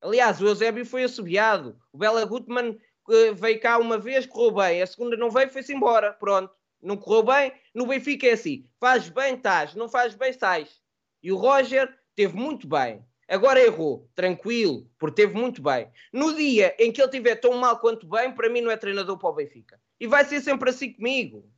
Aliás, 0.00 0.40
o 0.40 0.46
Eusébio 0.46 0.84
foi 0.84 1.04
assobiado. 1.04 1.78
O 1.92 1.98
Bela 1.98 2.24
Gutmann 2.24 2.78
eh, 3.10 3.32
veio 3.32 3.60
cá 3.60 3.78
uma 3.78 3.98
vez, 3.98 4.26
correu 4.26 4.52
bem. 4.52 4.82
A 4.82 4.86
segunda 4.86 5.16
não 5.16 5.30
veio, 5.30 5.50
foi-se 5.50 5.72
embora. 5.72 6.12
Pronto. 6.12 6.52
Não 6.82 6.96
correu 6.96 7.22
bem. 7.22 7.52
No 7.74 7.86
Benfica 7.86 8.26
é 8.26 8.32
assim. 8.32 8.66
Faz 8.78 9.08
bem, 9.08 9.34
estás. 9.34 9.74
Não 9.74 9.88
faz 9.88 10.14
bem, 10.14 10.32
sais. 10.32 10.80
E 11.22 11.32
o 11.32 11.36
Roger 11.36 11.88
teve 12.14 12.36
muito 12.36 12.66
bem. 12.66 13.04
Agora 13.28 13.60
errou. 13.60 14.10
Tranquilo. 14.14 14.90
Porque 14.98 15.22
teve 15.22 15.34
muito 15.34 15.62
bem. 15.62 15.88
No 16.12 16.34
dia 16.34 16.74
em 16.78 16.92
que 16.92 17.00
ele 17.00 17.10
tiver 17.10 17.36
tão 17.36 17.54
mal 17.54 17.78
quanto 17.78 18.06
bem, 18.06 18.32
para 18.34 18.50
mim 18.50 18.60
não 18.60 18.70
é 18.70 18.76
treinador 18.76 19.16
para 19.18 19.30
o 19.30 19.34
Benfica. 19.34 19.80
E 19.98 20.06
vai 20.06 20.24
ser 20.24 20.40
sempre 20.40 20.70
assim 20.70 20.92
comigo. 20.92 21.48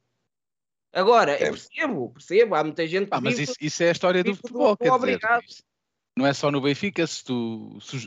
Agora, 0.94 1.32
eu 1.42 1.50
percebo, 1.50 2.10
percebo. 2.10 2.54
Há 2.54 2.62
muita 2.64 2.86
gente 2.86 3.06
que 3.06 3.14
Ah, 3.14 3.20
mas 3.20 3.36
vive- 3.36 3.42
isso, 3.50 3.54
isso 3.60 3.82
é 3.82 3.88
a 3.88 3.92
história 3.92 4.22
do 4.22 4.34
futebol, 4.34 4.76
quer 4.76 4.84
dizer, 4.84 4.94
obrigado. 4.96 5.42
não 6.16 6.26
é 6.26 6.32
só 6.32 6.50
no 6.50 6.60
Benfica, 6.60 7.06
se 7.06 7.24
tu... 7.24 7.78
se- 7.80 8.06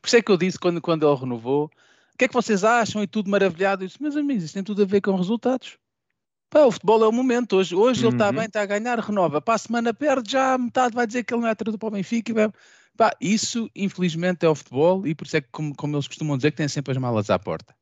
por 0.00 0.06
isso 0.06 0.16
é 0.16 0.22
que 0.22 0.30
eu 0.30 0.36
disse 0.36 0.58
quando, 0.58 0.80
quando 0.80 1.08
ele 1.08 1.18
renovou, 1.18 1.64
o 1.66 2.18
que 2.18 2.26
é 2.26 2.28
que 2.28 2.34
vocês 2.34 2.62
acham 2.64 3.02
e 3.02 3.06
tudo 3.06 3.30
maravilhado? 3.30 3.82
Eu 3.82 3.88
disse, 3.88 4.02
meus 4.02 4.16
amigos, 4.16 4.44
isso 4.44 4.54
tem 4.54 4.62
tudo 4.62 4.82
a 4.82 4.84
ver 4.86 5.00
com 5.00 5.14
resultados. 5.16 5.78
Pá, 6.50 6.60
o 6.64 6.70
futebol 6.72 7.02
é 7.04 7.08
o 7.08 7.12
momento, 7.12 7.56
hoje, 7.56 7.74
hoje 7.74 8.04
ele 8.04 8.12
está 8.12 8.28
Uhum. 8.28 8.34
bem, 8.34 8.44
está 8.46 8.60
a 8.62 8.66
ganhar, 8.66 8.98
renova, 8.98 9.40
para 9.40 9.54
a 9.54 9.58
semana 9.58 9.94
perde, 9.94 10.32
já 10.32 10.54
a 10.54 10.58
metade 10.58 10.94
vai 10.94 11.06
dizer 11.06 11.24
que 11.24 11.32
ele 11.32 11.42
não 11.42 11.48
é 11.48 11.54
treinador 11.54 11.78
para 11.78 11.88
o 11.88 11.90
Benfica, 11.92 12.30
e 12.30 12.34
vai... 12.34 12.52
Pá, 12.96 13.12
isso 13.20 13.70
infelizmente 13.74 14.44
é 14.44 14.48
o 14.48 14.54
futebol 14.54 15.06
e 15.06 15.14
por 15.14 15.26
isso 15.26 15.36
é 15.36 15.40
que, 15.40 15.48
como, 15.50 15.74
como 15.74 15.94
eles 15.96 16.06
costumam 16.08 16.36
dizer, 16.36 16.50
que 16.50 16.56
tem 16.58 16.68
sempre 16.68 16.90
as 16.92 16.98
malas 16.98 17.30
à 17.30 17.38
porta. 17.38 17.74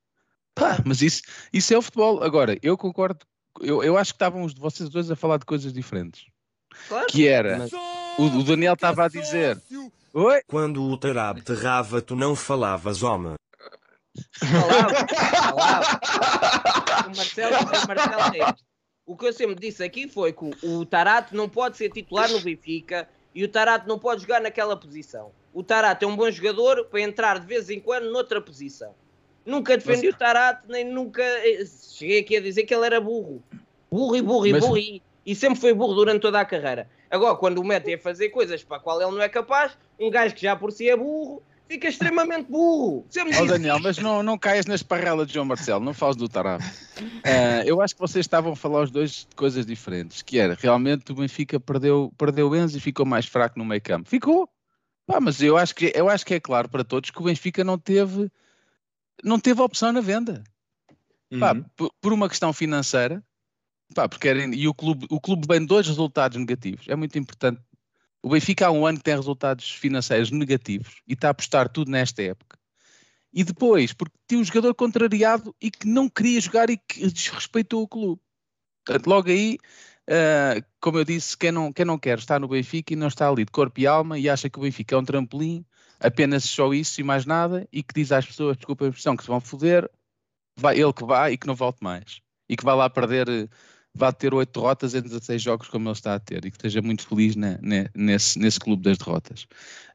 Pá, 0.55 0.76
mas 0.86 1.03
isso, 1.03 1.22
isso 1.53 1.72
é 1.74 1.78
o 1.78 1.82
futebol. 1.82 2.22
Agora, 2.22 2.57
eu 2.62 2.76
concordo, 2.76 3.26
eu, 3.61 3.82
eu 3.82 3.96
acho 3.98 4.12
que 4.12 4.16
estavam 4.16 4.42
os 4.42 4.54
de 4.54 4.61
vocês 4.61 4.88
dois 4.88 5.11
a 5.11 5.16
falar 5.16 5.38
de 5.38 5.44
coisas 5.46 5.72
diferentes. 5.72 6.26
Claro. 6.88 7.06
Que 7.06 7.26
era, 7.26 7.59
Mas- 7.59 7.72
o, 8.18 8.38
o 8.38 8.44
Daniel 8.44 8.74
estava 8.74 9.04
a 9.04 9.09
dizer, 9.09 9.61
oi, 10.12 10.40
Quando 10.46 10.82
o 10.82 10.96
Tarab 10.96 11.40
te 11.40 11.52
rava, 11.54 12.00
tu 12.00 12.14
não 12.14 12.36
falavas, 12.36 13.02
homem. 13.02 13.34
Falava, 14.32 15.06
falava. 15.42 16.00
O 17.06 17.16
Marcelo, 17.16 17.56
o 17.56 17.64
Marcelo 17.86 18.36
é. 18.36 18.54
O 19.06 19.16
que 19.16 19.26
eu 19.26 19.32
sempre 19.32 19.54
disse 19.54 19.82
aqui 19.82 20.06
foi 20.09 20.32
que 20.32 20.44
o, 20.44 20.80
o 20.80 20.84
Tarato 20.86 21.34
não 21.34 21.48
pode 21.48 21.76
ser 21.76 21.90
titular 21.90 22.30
no 22.30 22.40
Benfica 22.40 23.09
e 23.34 23.42
o 23.42 23.48
Tarato 23.48 23.88
não 23.88 23.98
pode 23.98 24.22
jogar 24.22 24.40
naquela 24.40 24.76
posição. 24.76 25.32
O 25.54 25.62
Tarato 25.62 26.04
é 26.04 26.09
um 26.09 26.14
bom 26.16 26.30
jogador 26.30 26.84
para 26.86 27.00
entrar 27.00 27.38
de 27.40 27.46
vez 27.46 27.70
em 27.70 27.80
quando 27.80 28.11
noutra 28.12 28.40
posição. 28.40 28.94
Nunca 29.45 29.76
defendi 29.76 30.09
o 30.09 30.14
Tarato, 30.14 30.66
nem 30.68 30.84
nunca. 30.84 31.22
eh, 31.22 31.64
Cheguei 31.93 32.20
aqui 32.20 32.36
a 32.36 32.41
dizer 32.41 32.64
que 32.64 32.74
ele 32.74 32.86
era 32.86 33.01
burro. 33.01 33.43
Burro 33.91 34.16
e 34.16 34.22
burro 34.22 34.47
e 34.47 34.53
Mas- 34.53 34.61
burro 34.64 34.76
e, 34.78 35.03
e 35.24 35.34
sempre 35.34 35.59
foi 35.59 35.72
burro 35.72 35.95
durante 35.95 36.20
toda 36.20 36.39
a 36.41 36.45
carreira. 36.45 36.89
Agora, 37.11 37.34
quando 37.36 37.59
o 37.59 37.64
metem 37.64 37.95
a 37.95 37.99
fazer 37.99 38.28
coisas 38.28 38.62
para 38.62 38.76
a 38.76 38.80
qual 38.80 39.01
ele 39.01 39.11
não 39.12 39.22
é 39.22 39.28
capaz, 39.28 39.72
um 39.99 40.11
gajo 40.11 40.34
que 40.34 40.43
já 40.43 40.55
por 40.55 40.70
si 40.70 40.91
é 40.91 40.95
burro, 40.97 41.43
fica 41.66 41.89
extremamente 41.89 42.51
burro. 42.51 43.07
Sempre 43.09 43.30
disse 43.32 43.47
Daniel, 43.47 43.78
mas 43.80 43.97
não, 43.97 44.22
não 44.22 44.36
caias 44.36 44.66
nas 44.66 44.82
parrelas 44.82 45.26
de 45.26 45.32
João 45.34 45.47
Marcelo, 45.47 45.82
não 45.82 45.95
fales 45.95 46.16
do 46.16 46.28
Tarab. 46.28 46.62
Ah, 47.24 47.64
eu 47.64 47.80
acho 47.80 47.95
que 47.95 48.01
vocês 48.01 48.24
estavam 48.24 48.53
a 48.53 48.57
falar 48.57 48.82
os 48.82 48.91
dois 48.91 49.26
de 49.28 49.34
coisas 49.34 49.64
diferentes, 49.64 50.20
que 50.20 50.39
era, 50.39 50.55
realmente 50.61 51.11
o 51.11 51.14
Benfica 51.14 51.59
perdeu, 51.59 52.12
perdeu 52.18 52.55
Enzo 52.55 52.76
e 52.76 52.80
ficou 52.80 53.07
mais 53.07 53.24
fraco 53.24 53.59
no 53.59 53.64
meio 53.64 53.80
campo. 53.80 54.09
Ficou. 54.09 54.47
Mas 55.22 55.41
eu 55.43 55.57
acho, 55.57 55.74
que, 55.74 55.91
eu 55.95 56.11
acho 56.11 56.26
que 56.26 56.34
é 56.34 56.41
claro 56.41 56.68
para 56.68 56.84
todos 56.84 57.11
que 57.11 57.18
o 57.20 57.24
Benfica 57.24 57.64
não 57.64 57.78
teve, 57.78 58.30
não 59.22 59.38
teve 59.38 59.60
opção 59.60 59.92
na 59.92 60.00
venda. 60.00 60.42
Pá, 61.38 61.52
Uhum. 61.52 61.64
por, 61.76 61.92
por 62.00 62.12
uma 62.12 62.28
questão 62.28 62.52
financeira, 62.54 63.22
pá, 63.94 64.08
porque 64.08 64.28
era, 64.28 64.42
e 64.44 64.66
o 64.66 64.72
clube, 64.72 65.06
o 65.10 65.20
clube 65.20 65.46
vem 65.46 65.64
dois 65.64 65.86
resultados 65.86 66.38
negativos. 66.38 66.86
É 66.88 66.96
muito 66.96 67.18
importante. 67.18 67.60
O 68.22 68.30
Benfica 68.30 68.66
há 68.66 68.70
um 68.70 68.86
ano 68.86 68.98
que 68.98 69.04
tem 69.04 69.14
resultados 69.14 69.70
financeiros 69.70 70.30
negativos 70.30 71.02
e 71.06 71.12
está 71.12 71.28
a 71.28 71.30
apostar 71.30 71.68
tudo 71.68 71.90
nesta 71.90 72.22
época. 72.22 72.58
E 73.32 73.44
depois, 73.44 73.92
porque 73.92 74.16
tinha 74.26 74.40
um 74.40 74.44
jogador 74.44 74.74
contrariado 74.74 75.54
e 75.60 75.70
que 75.70 75.86
não 75.86 76.08
queria 76.08 76.40
jogar 76.40 76.70
e 76.70 76.78
que 76.78 77.06
desrespeitou 77.12 77.82
o 77.82 77.88
clube. 77.88 78.22
Portanto, 78.84 79.06
logo 79.06 79.28
aí, 79.28 79.58
ah, 80.08 80.62
como 80.80 80.98
eu 80.98 81.04
disse, 81.04 81.36
quem 81.36 81.52
não, 81.52 81.72
quem 81.72 81.84
não 81.84 81.98
quer 81.98 82.18
estar 82.18 82.40
no 82.40 82.48
Benfica 82.48 82.94
e 82.94 82.96
não 82.96 83.08
está 83.08 83.28
ali 83.28 83.44
de 83.44 83.52
corpo 83.52 83.78
e 83.78 83.86
alma 83.86 84.18
e 84.18 84.28
acha 84.28 84.48
que 84.48 84.58
o 84.58 84.62
Benfica 84.62 84.94
é 84.94 84.98
um 84.98 85.04
trampolim, 85.04 85.64
apenas 86.01 86.44
só 86.44 86.72
isso 86.72 87.01
e 87.01 87.05
mais 87.05 87.26
nada, 87.26 87.66
e 87.72 87.82
que 87.82 87.94
diz 87.94 88.12
às 88.12 88.26
pessoas, 88.26 88.57
desculpa 88.57 88.84
a 88.84 88.88
expressão, 88.88 89.16
que 89.16 89.22
se 89.22 89.28
vão 89.28 89.40
foder, 89.40 89.88
vai, 90.59 90.78
ele 90.78 90.92
que 90.92 91.05
vai 91.05 91.32
e 91.32 91.38
que 91.38 91.46
não 91.46 91.55
volte 91.55 91.82
mais. 91.82 92.20
E 92.49 92.57
que 92.57 92.64
vai 92.64 92.74
lá 92.74 92.88
perder, 92.88 93.49
vai 93.94 94.12
ter 94.12 94.32
oito 94.32 94.61
derrotas 94.61 94.94
em 94.94 95.03
16 95.03 95.42
jogos 95.42 95.68
como 95.68 95.88
ele 95.88 95.92
está 95.92 96.14
a 96.14 96.20
ter 96.20 96.44
e 96.44 96.51
que 96.51 96.57
esteja 96.57 96.80
muito 96.80 97.07
feliz 97.07 97.36
ne- 97.36 97.59
nesse, 97.94 98.38
nesse 98.38 98.59
clube 98.59 98.82
das 98.82 98.99
derrotas. 98.99 99.46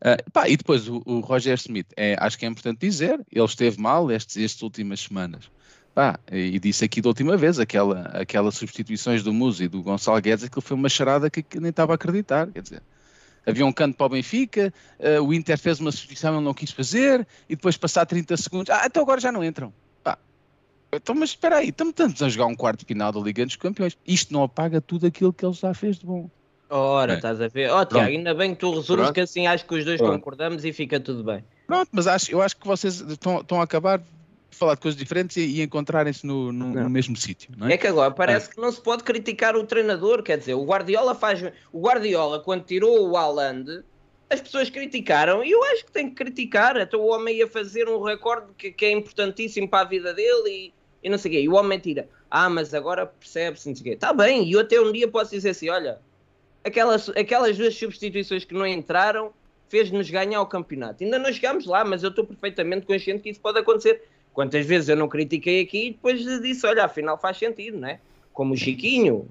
Ah, 0.01 0.17
pá, 0.31 0.47
e 0.49 0.57
depois 0.57 0.87
o, 0.87 1.01
o 1.05 1.19
Roger 1.21 1.55
Smith, 1.55 1.87
é, 1.97 2.15
acho 2.19 2.37
que 2.37 2.45
é 2.45 2.49
importante 2.49 2.79
dizer, 2.79 3.19
ele 3.31 3.45
esteve 3.45 3.79
mal 3.79 4.11
estes, 4.11 4.37
estas 4.37 4.61
últimas 4.61 4.99
semanas. 5.01 5.49
Pá, 5.93 6.19
e 6.31 6.59
disse 6.59 6.83
aqui 6.83 7.01
da 7.01 7.09
última 7.09 7.37
vez, 7.37 7.59
aquela, 7.59 8.01
aquelas 8.07 8.55
substituições 8.55 9.21
do 9.21 9.31
Musi 9.31 9.65
e 9.65 9.67
do 9.67 9.83
Gonçalo 9.83 10.19
Guedes, 10.19 10.43
aquilo 10.43 10.61
foi 10.61 10.75
uma 10.75 10.89
charada 10.89 11.29
que, 11.29 11.43
que 11.43 11.59
nem 11.59 11.69
estava 11.69 11.93
a 11.93 11.95
acreditar, 11.95 12.47
quer 12.47 12.63
dizer, 12.63 12.81
havia 13.45 13.65
um 13.65 13.71
canto 13.73 13.95
para 13.97 14.05
o 14.05 14.09
Benfica, 14.09 14.73
ah, 14.99 15.21
o 15.21 15.33
Inter 15.33 15.57
fez 15.57 15.79
uma 15.79 15.91
substituição, 15.91 16.35
ele 16.35 16.43
não 16.45 16.53
quis 16.53 16.71
fazer, 16.71 17.27
e 17.49 17.55
depois 17.55 17.77
passar 17.77 18.05
30 18.05 18.37
segundos, 18.37 18.69
ah, 18.69 18.83
então 18.85 19.03
agora 19.03 19.19
já 19.21 19.31
não 19.31 19.43
entram. 19.43 19.73
Pá, 20.03 20.17
então, 20.91 21.13
mas 21.15 21.29
espera 21.29 21.57
aí, 21.57 21.69
estamos 21.69 21.93
tantos 21.93 22.21
a 22.21 22.29
jogar 22.29 22.45
um 22.45 22.55
quarto 22.55 22.79
de 22.81 22.85
final 22.85 23.11
da 23.11 23.19
Liga 23.19 23.45
dos 23.45 23.55
Campeões, 23.55 23.97
isto 24.05 24.33
não 24.33 24.43
apaga 24.43 24.79
tudo 24.81 25.07
aquilo 25.07 25.33
que 25.33 25.45
ele 25.45 25.53
já 25.53 25.73
fez 25.73 25.97
de 25.99 26.05
bom. 26.05 26.29
Ora, 26.69 27.13
É. 27.13 27.15
estás 27.17 27.39
a 27.39 27.47
ver? 27.47 27.69
Ó, 27.69 27.85
Tiago, 27.85 27.89
Pronto. 27.89 28.07
ainda 28.07 28.33
bem 28.33 28.53
que 28.55 28.59
tu 28.61 28.73
resumes 28.73 29.11
que 29.11 29.19
assim 29.21 29.45
acho 29.45 29.63
que 29.65 29.75
os 29.75 29.85
dois 29.85 29.99
Pronto. 29.99 30.13
concordamos 30.13 30.65
e 30.65 30.73
fica 30.73 30.99
tudo 30.99 31.23
bem. 31.23 31.43
Pronto, 31.67 31.89
mas 31.91 32.07
acho, 32.07 32.31
eu 32.31 32.41
acho 32.41 32.57
que 32.57 32.65
vocês 32.65 32.99
estão, 33.01 33.41
estão 33.41 33.61
a 33.61 33.63
acabar 33.63 34.01
falar 34.53 34.75
de 34.75 34.81
coisas 34.81 34.99
diferentes 34.99 35.37
e, 35.37 35.41
e 35.41 35.61
encontrarem-se 35.61 36.25
no, 36.25 36.51
no, 36.51 36.67
no 36.67 36.89
mesmo 36.89 37.15
sítio, 37.15 37.51
não 37.57 37.67
é? 37.67 37.73
É 37.73 37.77
que 37.77 37.87
agora 37.87 38.11
parece 38.11 38.49
que 38.49 38.59
não 38.59 38.71
se 38.71 38.81
pode 38.81 39.03
criticar 39.03 39.55
o 39.55 39.63
treinador, 39.63 40.23
quer 40.23 40.37
dizer, 40.37 40.53
o 40.53 40.63
Guardiola 40.63 41.15
faz. 41.15 41.41
O 41.71 41.81
Guardiola, 41.81 42.39
quando 42.39 42.63
tirou 42.63 43.09
o 43.09 43.17
Haaland, 43.17 43.83
as 44.29 44.41
pessoas 44.41 44.69
criticaram 44.69 45.43
e 45.43 45.51
eu 45.51 45.63
acho 45.65 45.85
que 45.85 45.91
tem 45.91 46.09
que 46.09 46.15
criticar. 46.15 46.77
Então 46.77 46.99
o 46.99 47.07
homem 47.07 47.37
ia 47.37 47.47
fazer 47.47 47.87
um 47.87 48.01
recorde 48.01 48.47
que, 48.57 48.71
que 48.71 48.85
é 48.85 48.91
importantíssimo 48.91 49.67
para 49.67 49.81
a 49.81 49.89
vida 49.89 50.13
dele 50.13 50.49
e, 50.49 50.73
e 51.03 51.09
não 51.09 51.17
sei 51.17 51.31
o 51.31 51.33
quê. 51.33 51.41
E 51.41 51.49
o 51.49 51.53
homem 51.53 51.79
tira, 51.79 52.09
ah, 52.29 52.49
mas 52.49 52.73
agora 52.73 53.05
percebe-se, 53.05 53.67
não 53.67 53.75
sei 53.75 53.81
o 53.81 53.85
quê. 53.85 53.91
Está 53.91 54.13
bem, 54.13 54.47
e 54.47 54.53
eu 54.53 54.61
até 54.61 54.79
um 54.79 54.91
dia 54.91 55.07
posso 55.07 55.31
dizer 55.31 55.51
assim: 55.51 55.69
olha, 55.69 55.99
aquelas, 56.63 57.09
aquelas 57.09 57.57
duas 57.57 57.75
substituições 57.75 58.45
que 58.45 58.53
não 58.53 58.65
entraram 58.65 59.31
fez-nos 59.67 60.09
ganhar 60.09 60.41
o 60.41 60.45
campeonato. 60.45 61.03
Ainda 61.03 61.17
não 61.17 61.31
chegámos 61.31 61.65
lá, 61.65 61.83
mas 61.83 62.03
eu 62.03 62.09
estou 62.09 62.25
perfeitamente 62.25 62.85
consciente 62.85 63.23
que 63.23 63.29
isso 63.29 63.39
pode 63.39 63.59
acontecer. 63.59 64.03
Quantas 64.33 64.65
vezes 64.65 64.89
eu 64.89 64.95
não 64.95 65.07
critiquei 65.07 65.61
aqui 65.61 65.87
e 65.87 65.91
depois 65.91 66.19
disse, 66.41 66.65
olha, 66.65 66.85
afinal 66.85 67.17
faz 67.17 67.37
sentido, 67.37 67.77
não 67.77 67.87
é? 67.87 67.99
Como 68.33 68.53
o 68.53 68.57
Chiquinho, 68.57 69.29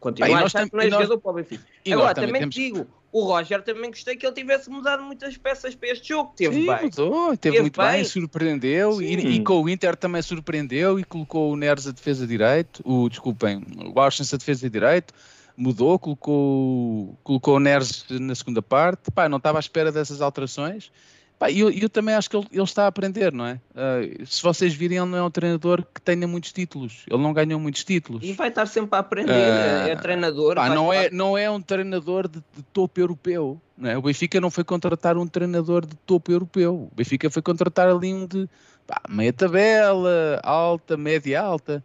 continua 0.00 0.38
a 0.38 0.44
achar 0.44 0.68
que 0.68 0.74
não 0.74 0.82
é 0.82 0.90
jogador 0.90 1.18
para 1.18 1.30
o 1.30 1.34
Benfica. 1.34 1.64
Agora, 1.90 2.14
também, 2.14 2.32
também 2.32 2.48
te 2.48 2.54
digo, 2.54 2.86
o 3.12 3.24
Roger 3.24 3.62
também 3.62 3.90
gostei 3.90 4.16
que 4.16 4.26
ele 4.26 4.34
tivesse 4.34 4.70
mudado 4.70 5.02
muitas 5.02 5.36
peças 5.36 5.74
para 5.74 5.90
este 5.90 6.08
jogo. 6.08 6.32
Teve 6.34 6.54
Sim, 6.54 6.66
bem. 6.66 6.82
mudou, 6.84 7.36
teve, 7.36 7.60
muito 7.60 7.76
bem, 7.76 7.92
bem 7.92 8.04
surpreendeu 8.04 9.02
e, 9.02 9.36
e, 9.36 9.44
com 9.44 9.62
o 9.62 9.68
Inter 9.68 9.94
também 9.94 10.22
surpreendeu 10.22 10.98
e 10.98 11.04
colocou 11.04 11.52
o 11.52 11.56
Neres 11.56 11.86
a 11.86 11.92
defesa 11.92 12.26
direito, 12.26 12.82
o, 12.86 13.10
desculpem, 13.10 13.62
o 13.84 13.92
Washington 13.98 14.34
a 14.34 14.38
defesa 14.38 14.70
direito, 14.70 15.12
mudou, 15.54 15.98
colocou, 15.98 17.18
colocou 17.22 17.56
o 17.56 17.60
Neres 17.60 18.06
na 18.08 18.34
segunda 18.34 18.62
parte, 18.62 19.10
pá, 19.10 19.28
não 19.28 19.36
estava 19.36 19.58
à 19.58 19.60
espera 19.60 19.92
dessas 19.92 20.22
alterações. 20.22 20.90
E 21.50 21.60
eu, 21.60 21.70
eu, 21.70 21.88
também 21.88 22.14
acho 22.14 22.28
que 22.28 22.36
ele, 22.36 22.46
ele, 22.52 22.62
está 22.62 22.84
a 22.84 22.86
aprender, 22.86 23.32
não 23.32 23.46
é? 23.46 23.60
Uh, 23.70 24.26
se 24.26 24.42
vocês 24.42 24.74
virem, 24.74 24.98
ele 24.98 25.08
não 25.08 25.18
é 25.18 25.22
um 25.22 25.30
treinador 25.30 25.84
que 25.94 26.00
tenha 26.00 26.26
muitos 26.26 26.52
títulos. 26.52 27.04
Ele 27.10 27.22
não 27.22 27.32
ganhou 27.32 27.58
muitos 27.58 27.84
títulos. 27.84 28.22
E 28.22 28.32
vai 28.32 28.48
estar 28.48 28.66
sempre 28.66 28.96
a 28.96 29.00
aprender. 29.00 29.32
Uh, 29.32 29.88
é 29.88 29.96
treinador. 29.96 30.56
Pá, 30.56 30.68
não, 30.68 30.92
é, 30.92 31.10
não 31.10 31.36
é 31.36 31.50
um 31.50 31.60
treinador 31.60 32.28
de, 32.28 32.38
de, 32.54 32.62
topo 32.72 33.00
europeu. 33.00 33.60
Não 33.76 33.90
é? 33.90 33.98
O 33.98 34.02
Benfica 34.02 34.40
não 34.40 34.50
foi 34.50 34.64
contratar 34.64 35.16
um 35.16 35.26
treinador 35.26 35.86
de 35.86 35.96
topo 36.06 36.30
europeu. 36.30 36.88
O 36.92 36.94
Benfica 36.94 37.30
foi 37.30 37.42
contratar 37.42 37.88
ali 37.88 38.12
um 38.12 38.26
de 38.26 38.48
pá, 38.86 39.00
meia 39.08 39.32
tabela, 39.32 40.40
alta, 40.42 40.96
média 40.96 41.40
alta. 41.40 41.82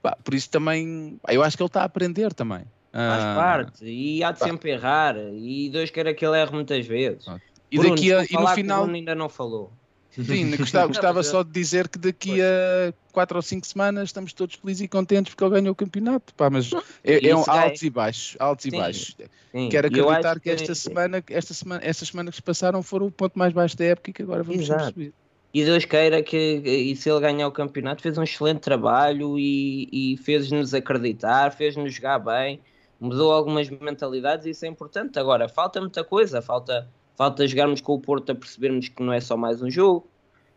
Pá, 0.00 0.16
por 0.22 0.34
isso 0.34 0.50
também, 0.50 1.18
eu 1.28 1.42
acho 1.42 1.56
que 1.56 1.62
ele 1.62 1.68
está 1.68 1.82
a 1.82 1.84
aprender 1.84 2.32
também. 2.32 2.62
Faz 2.94 3.24
uh, 3.24 3.34
parte. 3.34 3.84
E 3.84 4.22
há 4.22 4.30
de 4.30 4.38
sempre 4.38 4.70
errar. 4.70 5.16
E 5.16 5.68
Deus 5.68 5.90
queira 5.90 6.14
que 6.14 6.24
ele 6.24 6.38
erre 6.38 6.52
muitas 6.52 6.86
vezes. 6.86 7.26
E 7.74 7.78
Bruno, 7.78 7.96
daqui 7.96 8.12
a, 8.12 8.22
e 8.22 8.32
no 8.32 8.46
final. 8.54 8.84
ainda 8.86 9.16
não 9.16 9.28
falou. 9.28 9.72
Sim, 10.10 10.56
gostava, 10.56 10.86
gostava 10.94 11.22
só 11.24 11.42
de 11.42 11.50
dizer 11.50 11.88
que 11.88 11.98
daqui 11.98 12.40
a 12.40 12.94
4 13.12 13.36
ou 13.36 13.42
5 13.42 13.66
semanas 13.66 14.10
estamos 14.10 14.32
todos 14.32 14.54
felizes 14.54 14.82
e 14.82 14.88
contentes 14.88 15.34
porque 15.34 15.42
ele 15.42 15.60
ganhou 15.60 15.72
o 15.72 15.74
campeonato. 15.74 16.32
Pá, 16.36 16.48
mas 16.48 16.70
é, 17.02 17.26
é 17.26 17.36
um 17.36 17.42
altos 17.44 17.82
e 17.82 17.90
baixos, 17.90 18.36
altos 18.38 18.62
sim, 18.62 18.68
e 18.68 18.78
baixos. 18.78 19.16
Sim. 19.50 19.68
Quero 19.70 19.88
acreditar 19.88 20.34
que, 20.34 20.42
que 20.42 20.50
esta 20.50 20.72
semana, 20.72 21.24
esta 21.28 21.52
semana, 21.52 21.80
estas 21.84 22.08
semanas 22.08 22.36
que 22.36 22.42
passaram 22.42 22.80
foram 22.80 23.06
o 23.06 23.10
ponto 23.10 23.36
mais 23.36 23.52
baixo 23.52 23.76
da 23.76 23.86
época 23.86 24.10
e 24.10 24.12
que 24.12 24.22
agora 24.22 24.44
vamos 24.44 24.66
subir. 24.66 25.12
E 25.52 25.64
Deus 25.64 25.84
queira 25.84 26.22
que, 26.22 26.36
e 26.36 26.94
se 26.94 27.10
ele 27.10 27.20
ganhar 27.20 27.48
o 27.48 27.52
campeonato, 27.52 28.02
fez 28.02 28.16
um 28.16 28.22
excelente 28.22 28.60
trabalho 28.60 29.36
e, 29.36 29.88
e 29.92 30.16
fez-nos 30.18 30.74
acreditar, 30.74 31.50
fez-nos 31.52 31.92
jogar 31.92 32.20
bem, 32.20 32.60
mudou 33.00 33.32
algumas 33.32 33.68
mentalidades 33.68 34.46
e 34.46 34.50
isso 34.50 34.64
é 34.64 34.68
importante. 34.68 35.18
Agora, 35.18 35.48
falta 35.48 35.80
muita 35.80 36.04
coisa, 36.04 36.40
falta 36.40 36.88
Falta 37.16 37.46
jogarmos 37.46 37.80
com 37.80 37.94
o 37.94 38.00
Porto 38.00 38.32
a 38.32 38.34
percebermos 38.34 38.88
que 38.88 39.02
não 39.02 39.12
é 39.12 39.20
só 39.20 39.36
mais 39.36 39.62
um 39.62 39.70
jogo. 39.70 40.08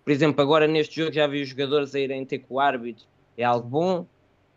Por 0.04 0.12
exemplo, 0.12 0.42
agora 0.42 0.68
neste 0.68 0.96
jogo 0.96 1.14
já 1.14 1.28
vi 1.28 1.42
os 1.42 1.50
jogadores 1.50 1.94
a 1.94 2.00
irem 2.00 2.26
ter 2.26 2.40
com 2.40 2.56
o 2.56 2.60
árbitro. 2.60 3.06
É 3.38 3.44
algo 3.44 3.68
bom. 3.68 4.06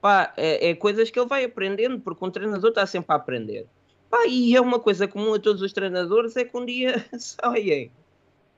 Pá, 0.00 0.32
é, 0.36 0.70
é 0.70 0.74
coisas 0.74 1.10
que 1.10 1.18
ele 1.18 1.28
vai 1.28 1.44
aprendendo, 1.44 2.00
porque 2.00 2.24
um 2.24 2.30
treinador 2.30 2.70
está 2.70 2.86
sempre 2.86 3.12
a 3.12 3.16
aprender. 3.16 3.66
Pá, 4.08 4.26
e 4.26 4.56
é 4.56 4.60
uma 4.60 4.80
coisa 4.80 5.06
comum 5.06 5.34
a 5.34 5.38
todos 5.38 5.60
os 5.60 5.72
treinadores, 5.72 6.36
é 6.36 6.44
que 6.44 6.56
um 6.56 6.64
dia 6.64 7.04
saem. 7.18 7.90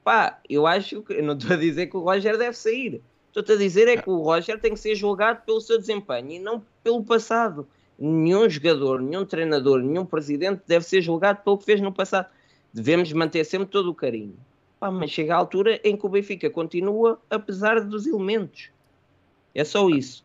Pá, 0.05 0.39
eu 0.49 0.67
acho 0.67 1.03
que, 1.03 1.15
eu 1.15 1.25
não 1.25 1.35
estou 1.35 1.55
a 1.55 1.59
dizer 1.59 1.89
que 1.89 1.97
o 1.97 2.01
Roger 2.01 2.39
deve 2.39 2.57
sair. 2.57 3.03
Estou 3.35 3.55
a 3.55 3.59
dizer 3.59 3.89
é 3.89 3.97
que 3.97 4.09
o 4.09 4.23
Roger 4.23 4.61
tem 4.61 4.75
que 4.75 4.81
ser 4.81 4.95
julgado 4.95 5.41
pelo 5.45 5.61
seu 5.61 5.79
desempenho 5.79 6.31
e 6.31 6.39
não 6.39 6.63
pelo 6.85 7.03
passado. 7.03 7.67
Nenhum 7.99 8.49
jogador, 8.49 9.01
nenhum 9.01 9.25
treinador, 9.25 9.81
nenhum 9.81 10.05
presidente 10.05 10.63
deve 10.67 10.85
ser 10.85 11.01
julgado 11.01 11.41
pelo 11.43 11.59
que 11.59 11.65
fez 11.65 11.81
no 11.81 11.93
passado 11.93 12.29
devemos 12.73 13.13
manter 13.13 13.45
sempre 13.45 13.69
todo 13.69 13.91
o 13.91 13.95
carinho. 13.95 14.37
Pá, 14.81 14.91
mas 14.91 15.11
chega 15.11 15.35
a 15.35 15.39
altura 15.39 15.81
em 15.85 15.97
que 15.97 16.05
o 16.05 16.09
Benfica 16.09 16.51
continua 16.51 17.21
apesar 17.31 17.81
dos 17.81 18.07
elementos. 18.07 18.71
É 19.55 19.65
só 19.65 19.89
isso. 19.89 20.25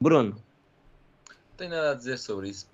Bruno. 0.00 0.36
Não 1.28 1.56
tenho 1.56 1.70
nada 1.70 1.92
a 1.92 1.94
dizer 1.94 2.18
sobre 2.18 2.50
isso. 2.50 2.68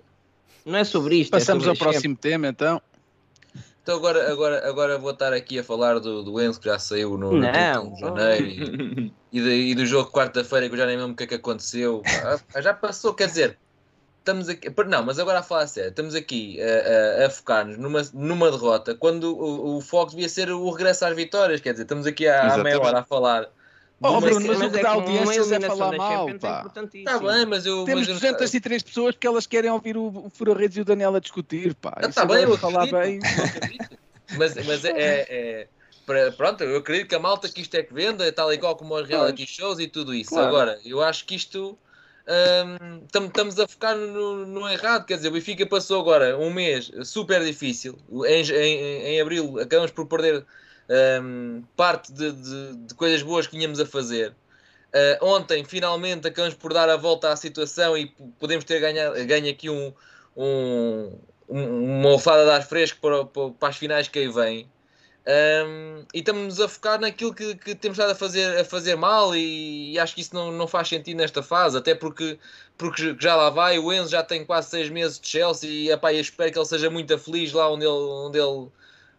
Não 0.65 0.77
é 0.77 0.83
sobre 0.83 1.15
isto. 1.15 1.31
Passamos 1.31 1.63
é 1.63 1.67
sobre 1.67 1.83
ao 1.83 1.91
próximo 1.91 2.15
tema 2.15 2.47
então. 2.47 2.81
Então 3.83 3.95
agora, 3.95 4.31
agora, 4.31 4.67
agora 4.67 4.97
vou 4.97 5.11
estar 5.11 5.33
aqui 5.33 5.57
a 5.57 5.63
falar 5.63 5.99
do, 5.99 6.21
do 6.21 6.39
Enzo 6.39 6.59
que 6.59 6.67
já 6.67 6.77
saiu 6.77 7.17
no, 7.17 7.31
no 7.31 7.41
de 7.41 7.99
janeiro 7.99 8.45
e, 8.45 9.13
e, 9.33 9.41
de, 9.41 9.49
e, 9.49 9.75
do 9.75 9.85
jogo 9.85 10.11
quarta-feira 10.11 10.67
que 10.67 10.75
eu 10.75 10.77
já 10.77 10.85
nem 10.85 10.97
lembro 10.97 11.13
o 11.13 11.15
que 11.15 11.23
é 11.23 11.27
que 11.27 11.35
aconteceu. 11.35 12.03
Ah, 12.53 12.61
já 12.61 12.73
passou, 12.73 13.13
quer 13.13 13.27
dizer, 13.27 13.57
estamos 14.21 14.49
aqui, 14.49 14.71
não, 14.87 15.03
mas 15.03 15.19
agora 15.19 15.39
a 15.39 15.43
falar 15.43 15.63
a 15.63 15.67
sério, 15.67 15.89
estamos 15.89 16.15
aqui 16.15 16.59
a, 16.61 17.23
a, 17.23 17.25
a 17.25 17.29
focar-nos 17.29 17.77
numa, 17.77 18.01
numa 18.13 18.51
derrota 18.51 18.95
quando 18.95 19.35
o, 19.35 19.77
o, 19.77 19.81
foco 19.81 20.11
devia 20.11 20.29
ser 20.29 20.51
o 20.51 20.69
regresso 20.69 21.05
às 21.05 21.15
vitórias, 21.15 21.59
quer 21.59 21.71
dizer, 21.71 21.83
estamos 21.83 22.05
aqui 22.05 22.27
há, 22.27 22.57
meia 22.59 22.79
hora 22.79 22.99
a 22.99 23.03
falar. 23.03 23.49
Oh, 24.03 24.19
Bruno, 24.19 24.47
mas, 24.47 24.57
mas 24.57 24.67
o 24.67 24.71
que 24.71 24.81
dá 24.81 24.89
audiências 24.89 25.51
é 25.51 25.59
falar 25.59 25.95
mal. 25.95 26.27
Está 26.27 27.19
bem, 27.19 27.45
mas 27.45 27.67
eu. 27.67 27.85
Temos 27.85 28.07
mas 28.07 28.19
203 28.19 28.81
pessoas 28.81 29.13
porque 29.13 29.27
elas 29.27 29.45
querem 29.45 29.69
ouvir 29.69 29.95
o, 29.95 30.07
o 30.25 30.29
Fura 30.31 30.55
Redes 30.55 30.77
e 30.77 30.81
o 30.81 30.85
Daniel 30.85 31.15
a 31.15 31.19
discutir. 31.19 31.75
Pá. 31.75 31.95
Está 32.01 32.25
bem, 32.25 32.43
eu 32.43 32.57
falar 32.57 32.87
bem. 32.87 33.19
mas, 34.37 34.55
mas 34.55 34.85
é, 34.85 34.89
é, 34.89 35.67
é, 36.09 36.31
Pronto, 36.31 36.63
eu 36.63 36.77
acredito 36.77 37.09
que 37.09 37.15
a 37.15 37.19
malta 37.19 37.47
que 37.47 37.61
isto 37.61 37.75
é 37.75 37.83
que 37.83 37.93
venda, 37.93 38.31
tal 38.31 38.51
e 38.51 38.57
qual 38.57 38.75
como 38.75 38.95
os 38.95 39.07
reality 39.07 39.45
shows 39.45 39.79
e 39.79 39.87
tudo 39.87 40.15
isso. 40.15 40.31
Claro. 40.31 40.47
Agora, 40.47 40.79
eu 40.83 41.03
acho 41.03 41.23
que 41.23 41.35
isto 41.35 41.77
estamos 43.05 43.57
um, 43.57 43.63
a 43.63 43.67
focar 43.67 43.95
no, 43.95 44.45
no, 44.45 44.69
errado. 44.69 45.05
Quer 45.05 45.17
dizer, 45.17 45.29
o 45.29 45.31
Benfica 45.31 45.65
passou 45.65 46.01
agora 46.01 46.37
um 46.37 46.51
mês 46.51 46.91
super 47.03 47.43
difícil. 47.43 47.97
Em, 48.25 48.43
em, 48.51 49.03
em 49.07 49.21
abril 49.21 49.59
acabamos 49.59 49.91
por 49.91 50.05
perder 50.07 50.45
um, 51.21 51.63
parte 51.75 52.11
de, 52.11 52.31
de, 52.31 52.75
de, 52.87 52.93
coisas 52.95 53.21
boas 53.21 53.47
que 53.47 53.55
vinhamos 53.55 53.79
a 53.79 53.85
fazer. 53.85 54.35
Uh, 54.93 55.25
ontem, 55.25 55.63
finalmente, 55.63 56.27
acabamos 56.27 56.55
por 56.55 56.73
dar 56.73 56.89
a 56.89 56.97
volta 56.97 57.31
à 57.31 57.35
situação 57.35 57.97
e 57.97 58.07
podemos 58.39 58.65
ter 58.65 58.79
ganho, 58.79 59.25
ganho 59.25 59.49
aqui 59.49 59.69
um, 59.69 59.93
um, 60.35 61.17
uma 61.47 62.09
alfada 62.09 62.43
de 62.43 62.51
ar 62.51 62.63
fresco 62.63 62.99
para, 62.99 63.25
para, 63.25 63.49
para 63.51 63.69
as 63.69 63.77
finais 63.77 64.07
que 64.07 64.19
aí 64.19 64.27
vêm. 64.27 64.70
Um, 65.23 66.03
e 66.15 66.19
estamos 66.19 66.59
a 66.59 66.67
focar 66.67 66.99
naquilo 66.99 67.31
que, 67.31 67.53
que, 67.53 67.75
temos 67.75 67.95
estado 67.95 68.11
a 68.11 68.15
fazer, 68.15 68.59
a 68.59 68.65
fazer 68.65 68.95
mal 68.95 69.35
e, 69.35 69.93
e, 69.93 69.99
acho 69.99 70.15
que 70.15 70.21
isso 70.21 70.33
não, 70.33 70.51
não 70.51 70.67
faz 70.67 70.87
sentido 70.87 71.17
nesta 71.17 71.43
fase, 71.43 71.77
até 71.77 71.93
porque, 71.93 72.39
porque 72.75 73.15
já 73.19 73.35
lá 73.35 73.51
vai, 73.51 73.77
o 73.77 73.93
Enzo 73.93 74.09
já 74.09 74.23
tem 74.23 74.43
quase 74.43 74.71
seis 74.71 74.89
meses 74.89 75.19
de 75.19 75.27
Chelsea 75.27 75.69
e 75.69 75.91
epá, 75.91 76.11
eu 76.11 76.21
espero 76.21 76.51
que 76.51 76.57
ele 76.57 76.65
seja 76.65 76.89
muito 76.89 77.15
feliz 77.19 77.53
lá 77.53 77.71
onde 77.71 77.85
ele, 77.85 77.93
onde 77.93 78.39
ele, 78.39 78.67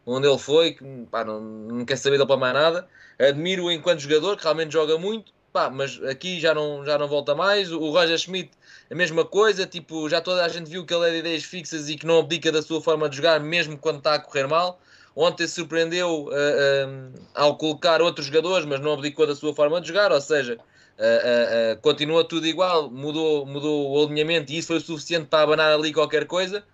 onde 0.05 0.27
ele 0.27 0.39
foi, 0.39 0.73
que, 0.73 0.83
não, 0.83 1.41
não 1.41 1.85
quer 1.85 1.97
saber 1.97 2.17
dele 2.17 2.27
para 2.27 2.37
mais 2.37 2.55
nada. 2.55 2.89
Admiro-o 3.19 3.71
enquanto 3.71 4.01
jogador, 4.01 4.37
que 4.37 4.43
realmente 4.43 4.73
joga 4.73 4.99
muito, 4.99 5.33
mas 5.73 6.03
aqui 6.03 6.41
já 6.41 6.53
não, 6.53 6.85
já 6.85 6.99
não 6.99 7.07
volta 7.07 7.35
mais. 7.35 7.71
O 7.71 7.91
Roger 7.91 8.19
Schmidt, 8.19 8.51
a 8.91 8.95
mesma 8.95 9.25
coisa, 9.25 9.67
tipo, 9.67 10.09
já 10.09 10.21
toda 10.21 10.45
a 10.45 10.49
gente 10.49 10.69
viu 10.69 10.85
que 10.85 10.93
ele 10.93 11.09
é 11.09 11.11
de 11.13 11.19
ideias 11.19 11.45
fixas 11.45 11.89
e 11.89 11.97
que 11.97 12.07
não 12.07 12.19
abdica 12.19 12.51
da 12.51 12.61
sua 12.61 12.81
forma 12.83 13.09
de 13.09 13.17
jogar, 13.17 13.39
mesmo 13.39 13.79
quando 13.79 13.99
está 13.99 14.15
a 14.15 14.19
correr 14.19 14.49
mal. 14.49 14.81
Ontem 15.15 15.47
surpreendeu 15.47 16.25
uh, 16.25 16.29
uh, 16.29 17.21
ao 17.35 17.57
colocar 17.57 18.01
outros 18.01 18.27
jogadores, 18.27 18.65
mas 18.65 18.81
não 18.81 18.95
abdicou 18.95 19.27
da 19.27 19.35
sua 19.35 19.55
forma 19.55 19.81
de 19.81 19.89
jogar, 19.89 20.11
ou 20.11 20.21
seja, 20.21 20.55
uh, 20.57 21.81
continua 21.83 22.25
tudo 22.25 22.47
igual, 22.47 22.91
mudou, 22.91 23.45
mudou 23.45 23.91
o 23.91 24.07
alinhamento 24.07 24.51
e 24.53 24.59
isso 24.59 24.69
foi 24.69 24.79
o 24.79 24.81
suficiente 24.81 25.27
para 25.27 25.45
abanar 25.45 25.73
ali 25.73 25.93
qualquer 25.93 26.27
coisa. 26.27 26.65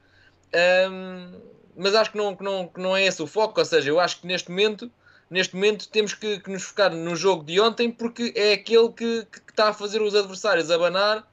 Um, 0.90 1.32
mas 1.76 1.94
acho 1.94 2.12
que 2.12 2.16
não, 2.16 2.34
que, 2.34 2.44
não, 2.44 2.68
que 2.68 2.80
não 2.80 2.96
é 2.96 3.04
esse 3.04 3.20
o 3.22 3.26
foco, 3.26 3.58
ou 3.58 3.66
seja, 3.66 3.90
eu 3.90 3.98
acho 3.98 4.20
que 4.20 4.26
neste 4.26 4.50
momento, 4.50 4.90
neste 5.28 5.54
momento 5.54 5.88
temos 5.88 6.14
que, 6.14 6.38
que 6.38 6.50
nos 6.50 6.62
focar 6.62 6.94
no 6.94 7.16
jogo 7.16 7.44
de 7.44 7.60
ontem 7.60 7.90
porque 7.90 8.32
é 8.36 8.52
aquele 8.52 8.88
que, 8.90 9.26
que 9.30 9.40
está 9.50 9.68
a 9.68 9.72
fazer 9.72 10.00
os 10.00 10.14
adversários 10.14 10.70
abanar 10.70 11.28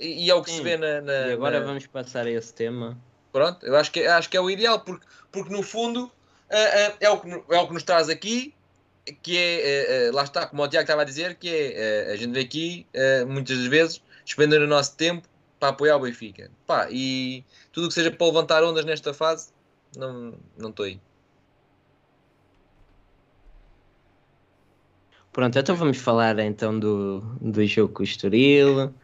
e 0.00 0.30
é 0.30 0.34
o 0.34 0.42
que 0.42 0.50
Sim. 0.50 0.56
se 0.56 0.62
vê 0.62 0.76
na, 0.78 1.02
na 1.02 1.12
E 1.28 1.32
agora 1.32 1.60
na... 1.60 1.66
vamos 1.66 1.86
passar 1.86 2.26
a 2.26 2.30
esse 2.30 2.54
tema. 2.54 2.96
Pronto, 3.36 3.66
eu 3.66 3.76
acho 3.76 3.92
que, 3.92 4.00
acho 4.06 4.30
que 4.30 4.36
é 4.38 4.40
o 4.40 4.48
ideal, 4.48 4.80
porque 4.80 5.04
porque 5.30 5.52
no 5.52 5.62
fundo 5.62 6.10
é, 6.48 6.94
é, 7.00 7.10
o, 7.10 7.20
que, 7.20 7.28
é 7.50 7.58
o 7.58 7.66
que 7.66 7.74
nos 7.74 7.82
traz 7.82 8.08
aqui, 8.08 8.54
que 9.20 9.36
é, 9.36 10.06
é, 10.06 10.10
lá 10.10 10.22
está, 10.22 10.46
como 10.46 10.62
o 10.62 10.68
Tiago 10.68 10.84
estava 10.84 11.02
a 11.02 11.04
dizer, 11.04 11.34
que 11.34 11.50
é 11.50 12.12
a 12.14 12.16
gente 12.16 12.32
vê 12.32 12.40
aqui 12.40 12.86
muitas 13.28 13.58
vezes 13.66 14.00
despender 14.24 14.62
o 14.62 14.66
nosso 14.66 14.96
tempo 14.96 15.28
para 15.60 15.68
apoiar 15.68 15.98
o 15.98 16.00
Benfica. 16.00 16.50
Pá, 16.66 16.88
e 16.90 17.44
tudo 17.72 17.84
o 17.84 17.88
que 17.88 17.94
seja 17.94 18.10
para 18.10 18.26
levantar 18.26 18.64
ondas 18.64 18.86
nesta 18.86 19.12
fase, 19.12 19.50
não 19.94 20.70
estou 20.70 20.86
aí. 20.86 20.98
Pronto, 25.30 25.58
então 25.58 25.76
vamos 25.76 25.98
falar 25.98 26.38
então 26.38 26.80
do, 26.80 27.20
do 27.38 27.66
jogo 27.66 27.92
com 27.92 28.00
o 28.00 28.04
Estoril. 28.04 28.94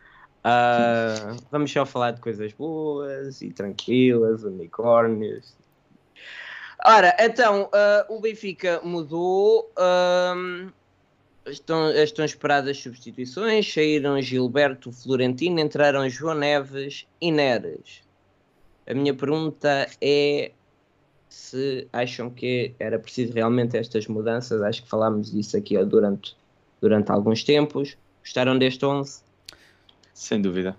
Ah, 0.45 1.37
vamos 1.51 1.71
só 1.71 1.87
falar 1.87 2.13
de 2.13 2.21
coisas 2.21 2.53
boas 2.53 3.41
e 3.43 3.51
tranquilas, 3.51 4.43
unicórnios. 4.43 5.55
Ora, 6.85 7.17
então, 7.21 7.69
ah, 7.73 8.07
o 8.09 8.21
Benfica 8.21 8.81
mudou. 8.83 9.71
ahm, 9.77 10.71
estão, 11.47 11.91
estão 11.91 12.25
esperadas 12.25 12.79
substituições. 12.79 13.73
Saíram 13.73 14.21
Gilberto 14.21 14.93
Florentino, 14.93 15.61
entraram 15.61 16.09
João 16.09 16.35
Neves 16.35 17.07
e 17.21 17.31
Neres. 17.31 18.03
A 18.87 18.95
minha 18.95 19.15
pergunta 19.15 19.89
é 20.01 20.53
se 21.29 21.89
acham 21.93 22.29
que 22.29 22.75
era 22.79 22.99
preciso 22.99 23.33
realmente 23.33 23.77
estas 23.77 24.07
mudanças. 24.07 24.61
Acho 24.63 24.83
que 24.83 24.89
falámos 24.89 25.31
disso 25.31 25.57
aqui 25.57 25.83
durante, 25.85 26.37
durante 26.81 27.11
alguns 27.11 27.43
tempos. 27.43 27.97
Gostaram 28.21 28.59
deste 28.59 28.85
11? 28.85 29.23
Sem 30.23 30.41
dúvida. 30.41 30.77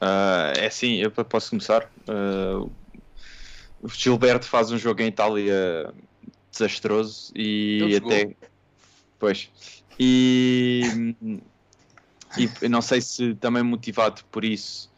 Ah, 0.00 0.52
é 0.56 0.66
assim, 0.66 0.96
eu 0.96 1.12
posso 1.12 1.50
começar. 1.50 1.88
Ah, 2.08 2.66
o 3.80 3.88
Gilberto 3.88 4.46
faz 4.46 4.72
um 4.72 4.76
jogo 4.76 5.00
em 5.00 5.06
Itália 5.06 5.94
desastroso 6.50 7.32
e 7.36 7.96
até. 7.96 8.34
Pois. 9.16 9.48
E, 9.96 11.14
e 12.36 12.68
não 12.68 12.82
sei 12.82 13.00
se 13.00 13.36
também 13.36 13.62
motivado 13.62 14.24
por 14.24 14.44
isso 14.44 14.90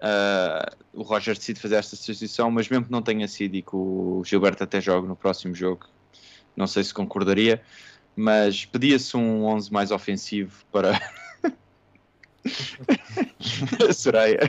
ah, 0.00 0.74
o 0.92 1.02
Roger 1.02 1.36
decide 1.36 1.60
fazer 1.60 1.76
esta 1.76 1.94
substituição, 1.94 2.50
mas 2.50 2.68
mesmo 2.68 2.86
que 2.86 2.90
não 2.90 3.00
tenha 3.00 3.28
sido 3.28 3.54
e 3.54 3.62
que 3.62 3.76
o 3.76 4.24
Gilberto 4.24 4.64
até 4.64 4.80
jogue 4.80 5.06
no 5.06 5.14
próximo 5.14 5.54
jogo, 5.54 5.86
não 6.56 6.66
sei 6.66 6.82
se 6.82 6.92
concordaria, 6.92 7.62
mas 8.16 8.64
pedia-se 8.64 9.16
um 9.16 9.44
11 9.44 9.72
mais 9.72 9.92
ofensivo 9.92 10.64
para. 10.72 11.00
Soraya. 13.94 14.38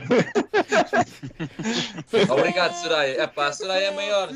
Obrigado, 2.30 2.74
Soraya. 2.82 3.22
Epá, 3.24 3.46
a 3.48 3.52
Soraya 3.52 3.86
é 3.86 3.90
maior. 3.94 4.30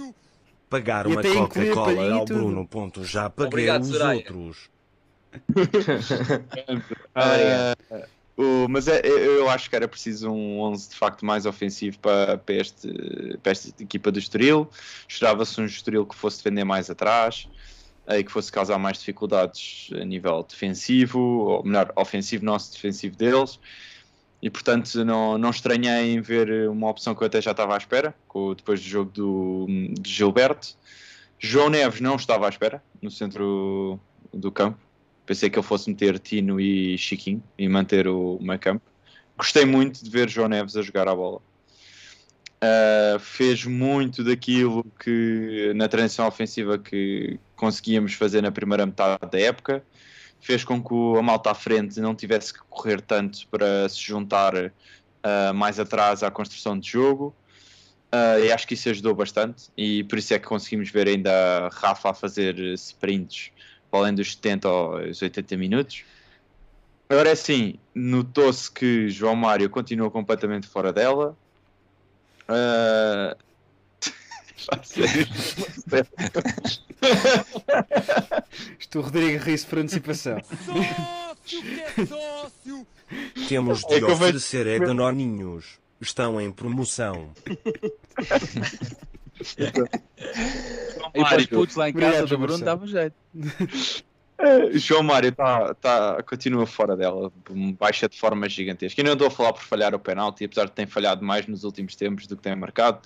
Pagar 0.70 1.06
uma 1.06 1.22
Coca-Cola 1.22 1.92
e 2.06 2.10
ao. 2.12 2.24
Bruno. 2.24 2.66
Ponto. 2.66 3.04
Já 3.04 3.28
paguei 3.30 3.48
Obrigado, 3.48 3.82
os 3.82 3.88
Soraya. 3.88 4.18
outros. 4.18 4.70
Ah, 7.14 7.76
o- 8.36 8.66
mas 8.68 8.88
é- 8.88 9.00
eu, 9.04 9.18
eu 9.18 9.50
acho 9.50 9.68
que 9.70 9.76
era 9.76 9.86
preciso 9.88 10.30
um 10.30 10.60
11 10.60 10.90
de 10.90 10.96
facto 10.96 11.24
mais 11.24 11.46
ofensivo 11.46 11.98
para, 11.98 12.38
para, 12.38 12.54
este, 12.54 13.38
para 13.42 13.52
esta 13.52 13.82
equipa 13.82 14.10
do 14.10 14.18
Estoril. 14.18 14.68
Esperava-se 15.08 15.60
um 15.60 15.66
Estoril 15.66 16.06
que 16.06 16.14
fosse 16.16 16.38
defender 16.38 16.64
mais 16.64 16.90
atrás 16.90 17.48
e 18.08 18.22
que 18.22 18.30
fosse 18.30 18.52
causar 18.52 18.78
mais 18.78 18.98
dificuldades 18.98 19.90
a 19.94 20.04
nível 20.04 20.42
defensivo, 20.42 21.18
ou 21.18 21.64
melhor, 21.64 21.92
ofensivo 21.96 22.44
nosso, 22.44 22.72
defensivo 22.72 23.16
deles. 23.16 23.58
E 24.42 24.50
portanto 24.50 25.04
não, 25.04 25.38
não 25.38 25.50
estranhei 25.50 26.12
em 26.12 26.20
ver 26.20 26.68
uma 26.68 26.90
opção 26.90 27.14
que 27.14 27.22
eu 27.22 27.26
até 27.26 27.40
já 27.40 27.52
estava 27.52 27.74
à 27.74 27.78
espera, 27.78 28.14
depois 28.56 28.80
do 28.80 28.86
jogo 28.86 29.10
do, 29.10 29.66
de 29.98 30.10
Gilberto. 30.10 30.76
João 31.38 31.70
Neves 31.70 32.00
não 32.00 32.16
estava 32.16 32.46
à 32.46 32.48
espera 32.48 32.82
no 33.00 33.10
centro 33.10 33.98
do 34.32 34.52
campo. 34.52 34.78
Pensei 35.26 35.48
que 35.48 35.58
ele 35.58 35.66
fosse 35.66 35.88
meter 35.88 36.18
Tino 36.18 36.60
e 36.60 36.98
Chiquinho 36.98 37.42
e 37.56 37.68
manter 37.68 38.06
o 38.06 38.38
meio 38.40 38.58
campo. 38.58 38.82
Gostei 39.36 39.64
muito 39.64 40.04
de 40.04 40.10
ver 40.10 40.28
João 40.28 40.48
Neves 40.48 40.76
a 40.76 40.82
jogar 40.82 41.08
a 41.08 41.14
bola. 41.14 41.40
Uh, 42.64 43.18
fez 43.18 43.64
muito 43.66 44.22
daquilo 44.22 44.86
que 44.98 45.72
na 45.74 45.88
transição 45.88 46.26
ofensiva 46.26 46.78
que 46.78 47.38
conseguíamos 47.56 48.14
fazer 48.14 48.40
na 48.40 48.50
primeira 48.50 48.86
metade 48.86 49.30
da 49.30 49.38
época. 49.38 49.84
Fez 50.40 50.64
com 50.64 50.82
que 50.82 51.18
a 51.18 51.22
malta 51.22 51.50
à 51.50 51.54
frente 51.54 52.00
não 52.00 52.14
tivesse 52.14 52.54
que 52.54 52.60
correr 52.70 53.00
tanto 53.00 53.46
para 53.48 53.88
se 53.88 54.00
juntar 54.00 54.54
uh, 54.54 55.54
mais 55.54 55.78
atrás 55.80 56.22
à 56.22 56.30
construção 56.30 56.78
de 56.78 56.90
jogo. 56.90 57.34
Uh, 58.14 58.44
e 58.44 58.52
acho 58.52 58.66
que 58.66 58.74
isso 58.74 58.88
ajudou 58.88 59.14
bastante 59.14 59.64
e 59.76 60.04
por 60.04 60.18
isso 60.18 60.32
é 60.32 60.38
que 60.38 60.46
conseguimos 60.46 60.88
ver 60.88 61.08
ainda 61.08 61.66
a 61.66 61.68
Rafa 61.68 62.10
a 62.10 62.14
fazer 62.14 62.56
sprints 62.74 63.50
para 63.90 64.00
além 64.00 64.14
dos 64.14 64.32
70 64.34 64.68
aos 64.68 65.20
80 65.20 65.56
minutos. 65.56 66.04
Agora 67.08 67.28
é 67.28 67.32
assim, 67.32 67.78
notou-se 67.94 68.70
que 68.70 69.08
João 69.08 69.34
Mário 69.34 69.68
continua 69.68 70.10
completamente 70.10 70.66
fora 70.68 70.92
dela. 70.92 71.36
Ah, 72.48 73.36
sério. 74.82 75.26
Isto 78.78 78.98
o 78.98 79.02
Rodrigo 79.02 79.42
ri-se 79.44 79.66
por 79.66 79.78
antecipação. 79.78 80.38
Temos 83.48 83.84
É 83.84 83.88
de 83.88 83.94
que 83.98 84.04
eu 84.04 84.08
vejo- 84.08 84.14
oferecer 84.14 84.66
é 84.66 84.78
danoninhos. 84.78 85.78
Estão 86.00 86.40
em 86.40 86.50
promoção. 86.50 87.30
E 89.50 89.70
depois 91.12 91.22
Mário. 91.22 91.48
putos 91.48 91.76
lá 91.76 91.88
em 91.88 91.92
Obrigado, 91.92 92.12
casa 92.12 92.22
do 92.24 92.28
João 92.28 92.40
Bruno 92.40 92.64
dava 92.64 92.86
jeito. 92.86 93.14
João 94.74 95.02
Mário 95.02 95.32
tá, 95.32 95.74
tá, 95.74 96.22
continua 96.22 96.66
fora 96.66 96.96
dela, 96.96 97.32
baixa 97.78 98.08
de 98.08 98.18
forma 98.18 98.48
gigantesca. 98.48 99.00
E 99.00 99.04
não 99.04 99.12
estou 99.12 99.28
a 99.28 99.30
falar 99.30 99.52
por 99.52 99.62
falhar 99.62 99.94
o 99.94 99.98
penalti, 99.98 100.44
apesar 100.44 100.66
de 100.66 100.72
ter 100.72 100.86
falhado 100.86 101.24
mais 101.24 101.46
nos 101.46 101.64
últimos 101.64 101.94
tempos 101.94 102.26
do 102.26 102.36
que 102.36 102.42
tem 102.42 102.56
marcado. 102.56 103.00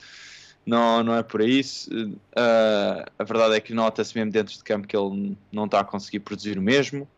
Não, 0.65 1.03
não 1.03 1.15
é 1.15 1.23
por 1.23 1.41
isso. 1.41 1.91
Eh, 2.37 3.05
a 3.19 3.25
verdade 3.25 3.55
é 3.55 3.61
que 3.61 3.73
nota-se 3.73 4.15
mesmo 4.17 4.33
dentro 4.33 4.55
de 4.55 4.63
campo 4.63 4.87
que 4.87 4.97
ele 4.97 5.37
não 5.51 5.65
está 5.65 5.81
a 5.81 5.85
conseguir 5.85 6.21
produzir 6.21 6.59
o 6.59 6.63
mesmo. 6.63 7.09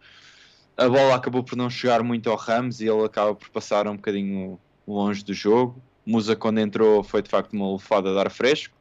A 0.76 0.88
bola 0.88 1.16
acabou 1.16 1.42
por 1.42 1.56
não 1.56 1.68
chegar 1.68 2.02
muito 2.02 2.30
ao 2.30 2.36
Ramos 2.36 2.80
e 2.80 2.86
ele 2.86 3.04
acaba 3.04 3.34
por 3.34 3.48
passar 3.50 3.88
um 3.88 3.96
bocadinho 3.96 4.58
longe 4.86 5.24
do 5.24 5.34
jogo. 5.34 5.82
Musa, 6.06 6.36
quando 6.36 6.58
entrou, 6.58 7.02
foi 7.02 7.22
de 7.22 7.28
facto 7.28 7.52
uma 7.52 7.68
lufada 7.68 8.12
de 8.12 8.18
ar 8.18 8.30
fresco. 8.30 8.76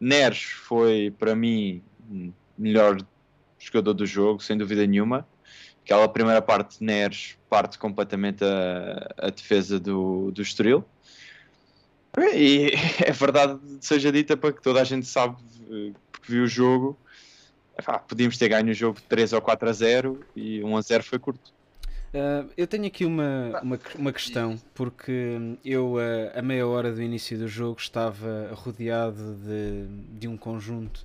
Neres 0.00 0.42
foi, 0.42 1.14
para 1.16 1.34
mim, 1.36 1.80
melhor 2.58 2.98
jogador 3.66 3.94
do 3.94 4.06
jogo, 4.06 4.42
sem 4.42 4.56
dúvida 4.56 4.86
nenhuma. 4.86 5.26
Aquela 5.84 6.08
primeira 6.08 6.40
parte 6.40 6.78
de 6.78 6.84
Neres 6.84 7.36
parte 7.48 7.78
completamente 7.78 8.42
a, 8.44 9.26
a 9.26 9.30
defesa 9.30 9.78
do, 9.78 10.30
do 10.32 10.42
Estoril. 10.42 10.84
E 12.34 12.72
é 13.04 13.12
verdade, 13.12 13.58
seja 13.80 14.10
dita 14.10 14.36
para 14.36 14.52
que 14.52 14.62
toda 14.62 14.80
a 14.80 14.84
gente 14.84 15.06
sabe, 15.06 15.36
eh, 15.70 15.92
porque 16.10 16.32
viu 16.32 16.44
o 16.44 16.48
jogo. 16.48 16.98
Epá, 17.76 17.98
podíamos 17.98 18.38
ter 18.38 18.48
ganho 18.48 18.70
o 18.70 18.74
jogo 18.74 19.00
de 19.00 19.06
3 19.06 19.32
ou 19.32 19.40
4 19.40 19.68
a 19.68 19.72
0 19.72 20.20
e 20.36 20.62
1 20.62 20.76
a 20.76 20.80
0 20.80 21.02
foi 21.02 21.18
curto. 21.18 21.52
Ah, 22.14 22.44
eu 22.56 22.66
tenho 22.66 22.86
aqui 22.86 23.04
uma, 23.04 23.60
uma, 23.60 23.80
uma 23.96 24.12
questão, 24.12 24.56
porque 24.72 25.56
eu, 25.64 25.96
ah, 25.98 26.38
a 26.38 26.42
meia 26.42 26.66
hora 26.66 26.92
do 26.92 27.02
início 27.02 27.36
do 27.36 27.48
jogo, 27.48 27.80
estava 27.80 28.50
rodeado 28.54 29.34
de, 29.34 29.86
de 30.18 30.28
um 30.28 30.36
conjunto 30.36 31.04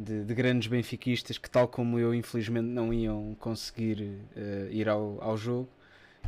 de, 0.00 0.24
de 0.24 0.34
grandes 0.34 0.68
benfiquistas 0.68 1.38
que, 1.38 1.48
tal 1.50 1.68
como 1.68 1.98
eu, 1.98 2.14
infelizmente 2.14 2.66
não 2.66 2.92
iam 2.92 3.36
conseguir 3.38 4.18
ah, 4.36 4.68
ir 4.70 4.88
ao, 4.88 5.18
ao 5.22 5.36
jogo, 5.36 5.68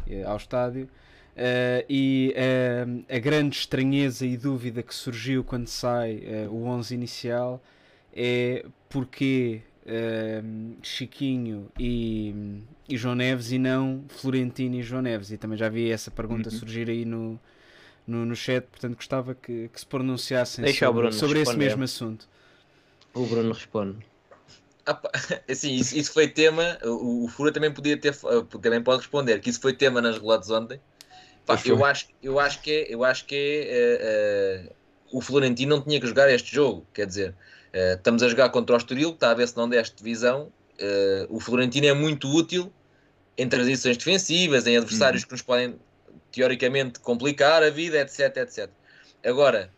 eh, 0.08 0.22
ao 0.24 0.36
estádio. 0.36 0.88
Ah, 1.36 1.84
e 1.88 2.34
a 3.08 3.18
grande 3.18 3.56
estranheza 3.56 4.26
e 4.26 4.36
dúvida 4.36 4.82
que 4.82 4.94
surgiu 4.94 5.42
quando 5.44 5.66
sai 5.68 6.22
o 6.50 6.64
11 6.64 6.94
inicial 6.94 7.62
é 8.14 8.64
porque 8.88 9.62
Chiquinho 10.82 11.68
e, 11.78 12.34
e 12.88 12.96
João 12.96 13.14
Neves 13.14 13.50
e 13.52 13.58
não 13.58 14.04
Florentino 14.08 14.76
e 14.76 14.82
João 14.82 15.02
Neves. 15.02 15.30
E 15.30 15.36
também 15.36 15.56
já 15.56 15.68
vi 15.68 15.90
essa 15.90 16.10
pergunta 16.10 16.50
Uhum. 16.50 16.58
surgir 16.58 16.88
aí 16.90 17.04
no, 17.04 17.38
no, 18.06 18.24
no 18.26 18.36
chat, 18.36 18.64
portanto 18.66 18.96
gostava 18.96 19.34
que, 19.34 19.68
que 19.72 19.80
se 19.80 19.86
pronunciassem 19.86 20.64
Deixa 20.64 20.86
sobre, 20.86 21.12
sobre 21.12 21.40
esse 21.40 21.56
mesmo 21.56 21.82
assunto. 21.84 22.28
O 23.14 23.26
Bruno 23.26 23.52
responde. 23.52 24.04
Ah, 24.86 25.00
assim, 25.48 25.74
isso, 25.74 25.96
isso 25.96 26.12
foi 26.12 26.28
tema. 26.28 26.78
O, 26.82 27.24
o 27.24 27.28
Fura 27.28 27.52
também 27.52 27.72
podia 27.72 27.96
ter, 27.96 28.12
eh, 28.12 28.58
também 28.60 28.82
pode 28.82 28.98
responder 28.98 29.40
que 29.40 29.50
isso 29.50 29.60
foi 29.60 29.72
tema 29.72 30.00
nas 30.00 30.18
relatos 30.18 30.50
ontem. 30.50 30.80
Pá, 31.46 31.60
eu 31.64 31.84
acho, 31.84 32.06
eu 32.22 32.38
acho 32.38 32.60
que 32.60 32.70
é, 32.70 32.94
eu 32.94 33.04
acho 33.04 33.24
que 33.24 33.34
é, 33.34 33.38
eh, 33.38 33.98
eh, 34.00 34.72
o 35.12 35.20
Florentino 35.20 35.76
não 35.76 35.82
tinha 35.82 36.00
que 36.00 36.06
jogar 36.06 36.30
este 36.32 36.54
jogo. 36.54 36.86
Quer 36.94 37.06
dizer, 37.06 37.34
eh, 37.72 37.94
estamos 37.94 38.22
a 38.22 38.28
jogar 38.28 38.50
contra 38.50 38.74
o 38.74 38.78
Estoril, 38.78 39.10
está 39.10 39.30
a 39.30 39.34
ver 39.34 39.48
se 39.48 39.56
não 39.56 39.68
deste 39.68 39.96
divisão. 39.96 40.52
O 41.28 41.38
Florentino 41.38 41.86
é 41.86 41.94
muito 41.94 42.28
útil 42.28 42.72
em 43.38 43.48
transições 43.48 43.96
defensivas, 43.96 44.66
em 44.66 44.76
adversários 44.76 45.24
que 45.24 45.30
nos 45.30 45.40
podem 45.40 45.78
teoricamente 46.32 46.98
complicar 46.98 47.62
a 47.62 47.70
vida, 47.70 48.00
etc, 48.00 48.36
etc. 48.38 48.68
Agora, 49.24 49.70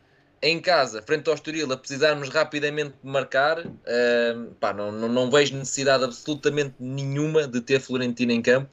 em 0.44 0.60
casa, 0.60 1.00
frente 1.00 1.26
ao 1.28 1.34
Estoril, 1.34 1.72
a 1.72 1.76
precisarmos 1.76 2.28
rapidamente 2.28 2.94
de 3.02 3.10
marcar, 3.10 3.64
eh, 3.86 4.36
pá, 4.60 4.74
não, 4.74 4.92
não, 4.92 5.08
não 5.08 5.30
vejo 5.30 5.56
necessidade 5.56 6.04
absolutamente 6.04 6.74
nenhuma 6.78 7.48
de 7.48 7.62
ter 7.62 7.80
Florentino 7.80 8.30
em 8.30 8.42
campo. 8.42 8.68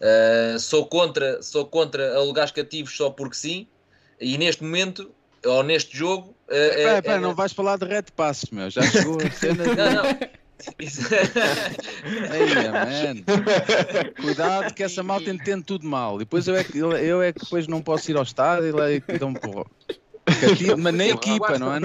Eh, 0.00 0.56
sou 0.58 0.86
contra, 0.86 1.42
sou 1.42 1.66
contra 1.66 2.16
alugares 2.16 2.50
cativos 2.50 2.96
só 2.96 3.10
porque 3.10 3.36
sim, 3.36 3.66
e 4.18 4.38
neste 4.38 4.64
momento, 4.64 5.10
ou 5.44 5.62
neste 5.62 5.94
jogo, 5.96 6.34
Espera, 6.48 6.82
eh, 6.94 6.98
espera, 6.98 7.16
eh, 7.16 7.20
não 7.20 7.34
vais 7.34 7.52
falar 7.52 7.76
de 7.76 7.84
red 7.84 8.04
passes, 8.16 8.48
meu. 8.50 8.70
Já 8.70 8.80
chegou 8.82 9.18
a 9.20 9.30
cena. 9.30 9.62
de- 9.64 9.74
não, 9.76 9.92
não. 9.92 10.04
Cuidado 14.20 14.74
que 14.74 14.82
essa 14.82 15.02
malta 15.02 15.30
entende 15.30 15.64
tudo 15.64 15.86
mal. 15.86 16.16
E 16.16 16.20
depois 16.20 16.46
eu 16.48 16.56
é 16.56 16.64
que, 16.64 16.78
eu, 16.78 17.22
é 17.22 17.32
que 17.32 17.40
depois 17.40 17.66
não 17.66 17.80
posso 17.80 18.10
ir 18.10 18.16
ao 18.16 18.22
estádio 18.22 18.68
e 18.68 18.72
lá 18.72 18.90
é 18.90 19.00
que 19.00 19.18
dão 19.18 19.32
Mas 20.78 20.94
nem 20.94 21.10
equipa, 21.10 21.58
não 21.58 21.74
é? 21.74 21.80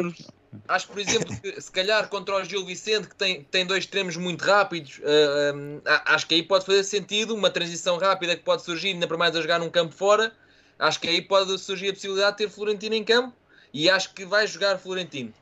Acho, 0.67 0.87
por 0.87 0.99
exemplo, 0.99 1.35
que 1.41 1.59
se 1.61 1.71
calhar 1.71 2.07
contra 2.07 2.35
o 2.35 2.43
Gil 2.43 2.65
Vicente, 2.65 3.07
que 3.07 3.15
tem, 3.15 3.43
tem 3.43 3.65
dois 3.65 3.83
extremos 3.83 4.15
muito 4.15 4.43
rápidos, 4.43 4.99
uh, 4.99 5.55
um, 5.55 5.81
acho 6.05 6.27
que 6.27 6.35
aí 6.35 6.43
pode 6.43 6.65
fazer 6.65 6.83
sentido 6.83 7.35
uma 7.35 7.49
transição 7.49 7.97
rápida 7.97 8.35
que 8.35 8.43
pode 8.43 8.63
surgir, 8.63 8.89
ainda 8.89 9.07
para 9.07 9.17
mais 9.17 9.35
a 9.35 9.41
jogar 9.41 9.59
num 9.59 9.69
campo 9.69 9.93
fora. 9.93 10.31
Acho 10.79 10.99
que 10.99 11.07
aí 11.07 11.21
pode 11.21 11.57
surgir 11.59 11.89
a 11.89 11.93
possibilidade 11.93 12.37
de 12.37 12.37
ter 12.37 12.49
Florentino 12.49 12.95
em 12.95 13.03
campo 13.03 13.33
e 13.73 13.89
acho 13.89 14.13
que 14.13 14.25
vai 14.25 14.47
jogar 14.47 14.77
Florentino. 14.77 15.33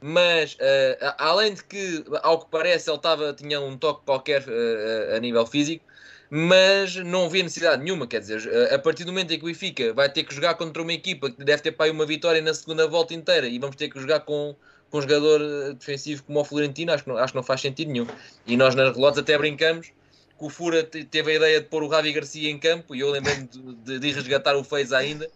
Mas, 0.00 0.54
uh, 0.54 1.14
além 1.18 1.54
de 1.54 1.64
que, 1.64 2.04
ao 2.22 2.38
que 2.38 2.50
parece, 2.50 2.88
ele 2.90 2.98
tava, 2.98 3.32
tinha 3.32 3.60
um 3.60 3.76
toque 3.76 4.04
qualquer 4.04 4.42
uh, 4.42 5.16
a 5.16 5.18
nível 5.18 5.44
físico, 5.44 5.84
mas 6.30 6.96
não 6.96 7.26
havia 7.26 7.42
necessidade 7.42 7.82
nenhuma. 7.82 8.06
Quer 8.06 8.20
dizer, 8.20 8.72
a 8.72 8.78
partir 8.78 9.04
do 9.04 9.12
momento 9.12 9.32
em 9.32 9.38
que 9.38 9.44
o 9.44 9.46
Benfica 9.46 9.92
vai 9.92 10.08
ter 10.08 10.24
que 10.24 10.34
jogar 10.34 10.54
contra 10.54 10.82
uma 10.82 10.92
equipa 10.92 11.30
que 11.30 11.42
deve 11.44 11.62
ter 11.62 11.72
para 11.72 11.86
aí 11.86 11.90
uma 11.90 12.06
vitória 12.06 12.40
na 12.42 12.52
segunda 12.52 12.86
volta 12.86 13.14
inteira 13.14 13.46
e 13.46 13.58
vamos 13.58 13.76
ter 13.76 13.88
que 13.88 13.98
jogar 13.98 14.20
com, 14.20 14.54
com 14.90 14.98
um 14.98 15.00
jogador 15.00 15.74
defensivo 15.74 16.22
como 16.24 16.40
o 16.40 16.44
Florentino, 16.44 16.92
acho 16.92 17.04
que, 17.04 17.10
não, 17.10 17.16
acho 17.16 17.32
que 17.32 17.36
não 17.36 17.42
faz 17.42 17.60
sentido 17.60 17.90
nenhum. 17.90 18.06
E 18.46 18.56
nós 18.56 18.74
nas 18.74 18.94
relotes 18.94 19.18
até 19.18 19.36
brincamos 19.38 19.86
que 19.86 20.44
o 20.44 20.48
Fura 20.48 20.84
teve 20.84 21.32
a 21.32 21.34
ideia 21.34 21.60
de 21.60 21.66
pôr 21.66 21.82
o 21.82 21.88
Ravi 21.88 22.12
Garcia 22.12 22.50
em 22.50 22.58
campo 22.58 22.94
e 22.94 23.00
eu 23.00 23.10
lembro-me 23.10 23.48
de, 23.84 23.98
de, 23.98 24.12
resgatar 24.12 24.56
o 24.56 24.62
Fez 24.62 24.92
ainda. 24.92 25.28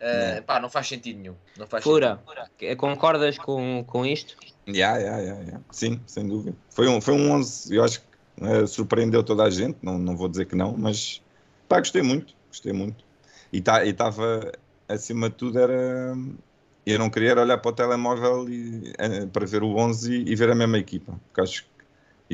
Uh, 0.00 0.42
pá, 0.44 0.58
não 0.58 0.70
faz 0.70 0.88
sentido 0.88 1.18
nenhum. 1.18 1.34
Não 1.58 1.66
faz 1.66 1.84
Fura, 1.84 2.18
sentido. 2.58 2.76
concordas 2.78 3.36
com, 3.36 3.84
com 3.86 4.06
isto? 4.06 4.34
Yeah, 4.66 4.98
yeah, 4.98 5.20
yeah, 5.20 5.42
yeah. 5.42 5.64
Sim, 5.70 6.00
sem 6.06 6.26
dúvida. 6.26 6.56
Foi 6.70 6.88
um, 6.88 7.02
foi 7.02 7.12
um 7.14 7.32
11, 7.32 7.76
eu 7.76 7.84
acho 7.84 8.00
que 8.00 8.06
uh, 8.40 8.66
surpreendeu 8.66 9.22
toda 9.22 9.44
a 9.44 9.50
gente, 9.50 9.78
não, 9.82 9.98
não 9.98 10.16
vou 10.16 10.28
dizer 10.28 10.46
que 10.46 10.56
não, 10.56 10.76
mas 10.76 11.22
pá, 11.68 11.78
gostei 11.78 12.02
muito, 12.02 12.34
gostei 12.48 12.72
muito. 12.72 13.04
E 13.52 13.60
tá, 13.60 13.84
estava, 13.84 14.52
acima 14.88 15.28
de 15.28 15.36
tudo, 15.36 15.58
era. 15.58 16.16
Eu 16.86 16.98
não 16.98 17.10
queria 17.10 17.38
olhar 17.38 17.58
para 17.58 17.68
o 17.68 17.72
telemóvel 17.72 18.48
e, 18.48 18.92
uh, 18.92 19.28
para 19.28 19.46
ver 19.46 19.62
o 19.62 19.76
11 19.76 20.12
e, 20.12 20.32
e, 20.32 20.36
ver 20.36 20.50
a 20.50 20.54
mesma 20.54 20.78
equipa, 20.78 21.12
porque 21.26 21.40
acho 21.40 21.62
que 21.62 21.68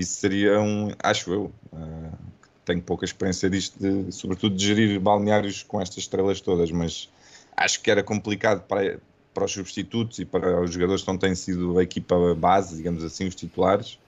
isso 0.00 0.14
seria 0.14 0.60
um. 0.60 0.90
Acho 1.02 1.32
eu. 1.32 1.52
Uh, 1.72 2.36
tenho 2.64 2.82
pouca 2.82 3.04
experiência 3.04 3.48
disto, 3.48 3.78
de, 3.78 4.10
sobretudo 4.12 4.56
de 4.56 4.66
gerir 4.66 5.00
balneários 5.00 5.62
com 5.62 5.80
estas 5.80 5.98
estrelas 5.98 6.40
todas, 6.40 6.70
mas 6.72 7.08
acho 7.56 7.80
que 7.80 7.90
era 7.90 8.02
complicado 8.02 8.62
para, 8.66 8.98
para 9.32 9.44
os 9.44 9.52
substitutos 9.52 10.18
e 10.18 10.24
para 10.24 10.60
os 10.60 10.72
jogadores 10.72 11.02
que 11.02 11.08
não 11.08 11.16
têm 11.16 11.34
sido 11.34 11.78
a 11.78 11.82
equipa 11.82 12.34
base, 12.34 12.76
digamos 12.76 13.04
assim, 13.04 13.26
os 13.26 13.34
titulares. 13.34 13.98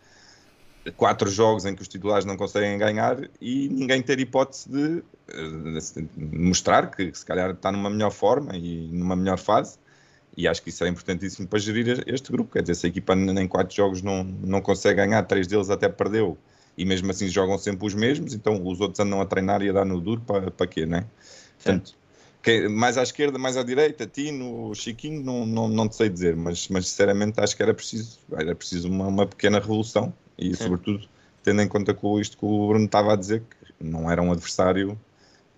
Quatro 0.97 1.31
jogos 1.31 1.65
em 1.65 1.75
que 1.75 1.83
os 1.83 1.89
titulares 1.89 2.25
não 2.25 2.37
conseguem 2.37 2.79
ganhar 2.79 3.19
e 3.41 3.69
ninguém 3.69 4.03
ter 4.03 4.19
hipótese 4.21 4.69
de, 4.69 5.03
de 5.91 6.09
mostrar 6.17 6.91
que 6.91 7.13
se 7.15 7.25
calhar 7.25 7.51
está 7.51 7.71
numa 7.73 7.91
melhor 7.91 8.11
forma 8.11 8.57
e 8.57 8.89
numa 8.93 9.17
melhor 9.17 9.39
fase. 9.39 9.79
E 10.37 10.47
acho 10.47 10.63
que 10.63 10.69
isso 10.69 10.85
é 10.85 10.89
importantíssimo 10.89 11.49
para 11.49 11.59
gerir 11.59 12.05
este 12.07 12.31
grupo. 12.31 12.53
Quer 12.53 12.63
dizer, 12.63 12.77
se 12.77 12.87
a 12.87 12.89
equipa 12.89 13.15
em 13.15 13.49
quatro 13.49 13.75
jogos 13.75 14.03
não, 14.03 14.23
não 14.23 14.61
consegue 14.61 14.97
ganhar, 14.97 15.23
três 15.25 15.47
deles 15.47 15.69
até 15.69 15.89
perdeu 15.89 16.39
e 16.77 16.85
mesmo 16.85 17.11
assim 17.11 17.27
jogam 17.27 17.59
sempre 17.59 17.85
os 17.85 17.93
mesmos, 17.93 18.33
então 18.33 18.65
os 18.65 18.81
outros 18.81 19.01
andam 19.01 19.21
a 19.21 19.27
treinar 19.27 19.61
e 19.63 19.69
a 19.69 19.73
dar 19.73 19.85
no 19.85 20.01
duro 20.01 20.21
para, 20.21 20.49
para 20.49 20.67
quê, 20.67 20.87
né? 20.87 21.05
Portanto, 21.57 21.97
que, 22.41 22.69
mais 22.69 22.97
à 22.97 23.03
esquerda, 23.03 23.37
mais 23.37 23.57
à 23.57 23.65
direita, 23.65 24.07
Tino, 24.07 24.73
Chiquinho, 24.77 25.25
não, 25.25 25.45
não, 25.45 25.69
não 25.69 25.89
te 25.89 25.97
sei 25.97 26.09
dizer, 26.09 26.37
mas, 26.37 26.69
mas 26.69 26.89
sinceramente 26.89 27.41
acho 27.41 27.57
que 27.57 27.63
era 27.65 27.75
preciso, 27.75 28.21
era 28.33 28.55
preciso 28.55 28.89
uma, 28.89 29.09
uma 29.09 29.27
pequena 29.27 29.59
revolução 29.59 30.15
e, 30.39 30.55
Sim. 30.55 30.65
sobretudo, 30.65 31.09
tendo 31.43 31.63
em 31.63 31.69
conta 31.69 31.93
com 31.93 32.21
isto 32.21 32.37
que 32.37 32.45
o 32.45 32.69
Bruno 32.69 32.85
estava 32.85 33.13
a 33.13 33.17
dizer, 33.17 33.43
que 33.43 33.85
não 33.85 34.11
era 34.11 34.23
um 34.23 34.31
adversário 34.31 34.99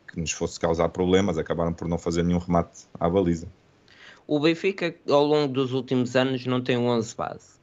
que 0.09 0.19
nos 0.19 0.33
fosse 0.33 0.59
causar 0.59 0.89
problemas, 0.89 1.39
acabaram 1.39 1.73
por 1.73 1.87
não 1.87 1.99
fazer 1.99 2.23
nenhum 2.23 2.39
remate 2.39 2.87
à 2.99 3.09
baliza. 3.09 3.47
O 4.27 4.39
Benfica, 4.41 4.95
ao 5.09 5.25
longo 5.25 5.53
dos 5.53 5.73
últimos 5.73 6.17
anos, 6.17 6.47
não 6.47 6.61
tem 6.61 6.77
um 6.77 6.87
11 6.89 7.17
base. 7.17 7.61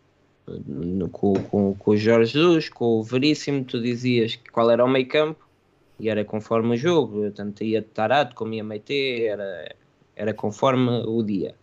Com, 1.11 1.34
com, 1.34 1.76
com 1.76 1.91
o 1.91 1.97
Jorge 1.97 2.34
Jesus, 2.34 2.70
com 2.70 2.99
o 2.99 3.03
Veríssimo, 3.03 3.65
tu 3.65 3.82
dizias 3.82 4.39
qual 4.51 4.72
era 4.72 4.84
o 4.84 4.88
meio 4.88 5.07
campo, 5.07 5.45
e 5.99 6.09
era 6.09 6.24
conforme 6.24 6.76
o 6.76 6.78
jogo, 6.78 7.32
tanto 7.32 7.63
ia 7.63 7.82
Tarado 7.82 8.36
como 8.36 8.53
ia 8.53 8.63
Meite, 8.63 9.26
era, 9.26 9.76
era 10.15 10.34
conforme 10.34 11.03
o 11.05 11.22
dia. 11.24 11.55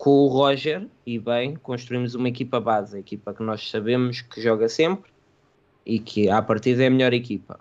Com 0.00 0.24
o 0.24 0.28
Roger, 0.28 0.86
e 1.04 1.18
bem, 1.18 1.56
construímos 1.56 2.14
uma 2.14 2.26
equipa 2.26 2.58
base, 2.58 2.96
a 2.96 3.00
equipa 3.00 3.34
que 3.34 3.42
nós 3.42 3.68
sabemos 3.68 4.22
que 4.22 4.40
joga 4.40 4.66
sempre 4.66 5.10
e 5.84 5.98
que 5.98 6.30
à 6.30 6.40
partida 6.40 6.84
é 6.84 6.86
a 6.86 6.90
melhor 6.90 7.12
equipa. 7.12 7.60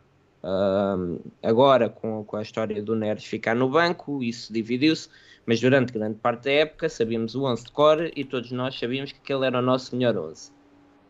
Agora, 1.43 1.89
com, 1.89 2.23
com 2.23 2.37
a 2.37 2.41
história 2.41 2.81
do 2.81 2.95
Neres 2.95 3.25
ficar 3.25 3.57
no 3.57 3.67
banco, 3.67 4.23
isso 4.23 4.53
dividiu-se, 4.53 5.09
mas 5.45 5.59
durante 5.59 5.91
grande 5.91 6.17
parte 6.19 6.45
da 6.45 6.51
época 6.51 6.87
sabíamos 6.87 7.35
o 7.35 7.43
11 7.43 7.65
de 7.65 7.71
cor 7.73 8.09
e 8.15 8.23
todos 8.23 8.53
nós 8.53 8.79
sabíamos 8.79 9.11
que 9.11 9.19
aquele 9.21 9.45
era 9.45 9.59
o 9.59 9.61
nosso 9.61 9.93
melhor 9.93 10.15
11. 10.15 10.49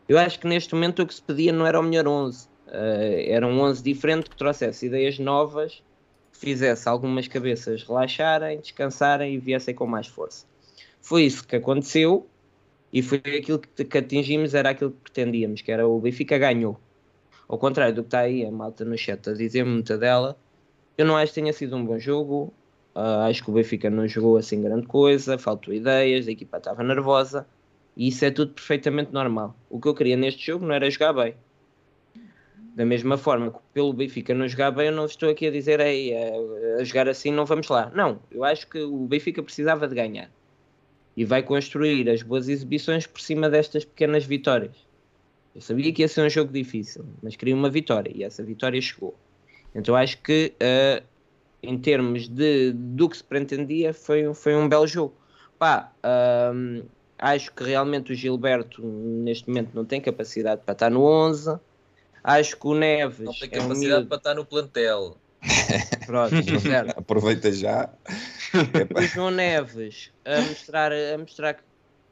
Eu 0.08 0.18
acho 0.18 0.40
que 0.40 0.48
neste 0.48 0.74
momento 0.74 1.00
o 1.00 1.06
que 1.06 1.14
se 1.14 1.22
pedia 1.22 1.52
não 1.52 1.64
era 1.64 1.78
o 1.78 1.82
melhor 1.84 2.08
11, 2.08 2.50
Uh, 2.70 3.26
era 3.26 3.44
um 3.44 3.60
11 3.62 3.82
diferente 3.82 4.30
que 4.30 4.36
trouxesse 4.36 4.86
ideias 4.86 5.18
novas, 5.18 5.82
que 6.32 6.38
fizesse 6.38 6.88
algumas 6.88 7.26
cabeças 7.26 7.82
relaxarem, 7.82 8.60
descansarem 8.60 9.34
e 9.34 9.38
viessem 9.38 9.74
com 9.74 9.88
mais 9.88 10.06
força. 10.06 10.49
Foi 11.00 11.24
isso 11.24 11.46
que 11.46 11.56
aconteceu 11.56 12.26
e 12.92 13.02
foi 13.02 13.18
aquilo 13.18 13.58
que, 13.58 13.84
que 13.84 13.98
atingimos, 13.98 14.54
era 14.54 14.70
aquilo 14.70 14.90
que 14.90 15.10
pretendíamos, 15.10 15.62
que 15.62 15.70
era 15.70 15.86
o 15.86 16.00
Benfica 16.00 16.38
ganhou. 16.38 16.78
Ao 17.48 17.58
contrário 17.58 17.94
do 17.94 18.02
que 18.02 18.08
está 18.08 18.20
aí 18.20 18.44
a 18.44 18.50
malta 18.50 18.84
no 18.84 18.96
chat 18.96 19.28
a 19.28 19.32
dizer 19.32 19.64
muita 19.64 19.96
dela, 19.96 20.36
eu 20.96 21.04
não 21.04 21.16
acho 21.16 21.32
que 21.32 21.40
tenha 21.40 21.52
sido 21.52 21.76
um 21.76 21.84
bom 21.84 21.98
jogo. 21.98 22.52
Uh, 22.94 23.22
acho 23.28 23.42
que 23.44 23.50
o 23.50 23.54
Benfica 23.54 23.88
não 23.88 24.06
jogou 24.06 24.36
assim 24.36 24.60
grande 24.60 24.86
coisa, 24.86 25.38
faltou 25.38 25.72
ideias, 25.72 26.26
a 26.26 26.32
equipa 26.32 26.58
estava 26.58 26.82
nervosa 26.82 27.46
e 27.96 28.08
isso 28.08 28.24
é 28.24 28.30
tudo 28.30 28.52
perfeitamente 28.52 29.12
normal. 29.12 29.54
O 29.68 29.80
que 29.80 29.88
eu 29.88 29.94
queria 29.94 30.16
neste 30.16 30.44
jogo 30.44 30.66
não 30.66 30.74
era 30.74 30.90
jogar 30.90 31.12
bem, 31.12 31.34
da 32.74 32.84
mesma 32.84 33.16
forma 33.16 33.50
que 33.50 33.58
pelo 33.72 33.92
Benfica 33.92 34.34
não 34.34 34.48
jogar 34.48 34.72
bem, 34.72 34.86
eu 34.86 34.92
não 34.92 35.06
estou 35.06 35.30
aqui 35.30 35.46
a 35.46 35.50
dizer 35.50 35.80
Ei, 35.80 36.14
a, 36.14 36.80
a 36.80 36.84
jogar 36.84 37.08
assim 37.08 37.30
não 37.30 37.46
vamos 37.46 37.68
lá. 37.68 37.90
Não, 37.94 38.18
eu 38.30 38.44
acho 38.44 38.68
que 38.68 38.80
o 38.80 39.06
Benfica 39.06 39.42
precisava 39.42 39.86
de 39.86 39.94
ganhar 39.94 40.30
e 41.20 41.24
vai 41.26 41.42
construir 41.42 42.08
as 42.08 42.22
boas 42.22 42.48
exibições 42.48 43.06
por 43.06 43.20
cima 43.20 43.50
destas 43.50 43.84
pequenas 43.84 44.24
vitórias. 44.24 44.74
Eu 45.54 45.60
sabia 45.60 45.92
que 45.92 46.00
ia 46.00 46.08
ser 46.08 46.22
um 46.22 46.30
jogo 46.30 46.50
difícil, 46.50 47.04
mas 47.22 47.36
queria 47.36 47.54
uma 47.54 47.68
vitória 47.68 48.10
e 48.14 48.24
essa 48.24 48.42
vitória 48.42 48.80
chegou. 48.80 49.14
Então 49.74 49.94
acho 49.94 50.16
que 50.22 50.54
uh, 50.56 51.04
em 51.62 51.76
termos 51.76 52.26
de 52.26 52.72
do 52.72 53.06
que 53.06 53.18
se 53.18 53.24
pretendia 53.24 53.92
foi, 53.92 54.32
foi 54.32 54.56
um 54.56 54.66
belo 54.66 54.86
jogo. 54.86 55.12
Pá, 55.58 55.92
uh, 56.02 56.82
acho 57.18 57.52
que 57.52 57.64
realmente 57.64 58.12
o 58.12 58.14
Gilberto 58.14 58.82
neste 58.82 59.46
momento 59.46 59.72
não 59.74 59.84
tem 59.84 60.00
capacidade 60.00 60.62
para 60.64 60.72
estar 60.72 60.90
no 60.90 61.02
11 61.02 61.60
Acho 62.24 62.56
que 62.56 62.66
o 62.66 62.74
Neves. 62.74 63.26
Não 63.26 63.34
tem 63.34 63.50
capacidade 63.50 63.92
é 63.92 63.98
um 63.98 64.06
para 64.06 64.16
estar 64.16 64.34
no 64.34 64.46
plantel. 64.46 65.18
Pronto, 66.06 66.60
certo. 66.60 66.98
Aproveita 66.98 67.52
já. 67.52 67.90
o 68.96 69.02
João 69.02 69.30
Neves 69.30 70.12
a 70.24 70.40
mostrar, 70.40 70.92
a 70.92 71.18
mostrar 71.18 71.54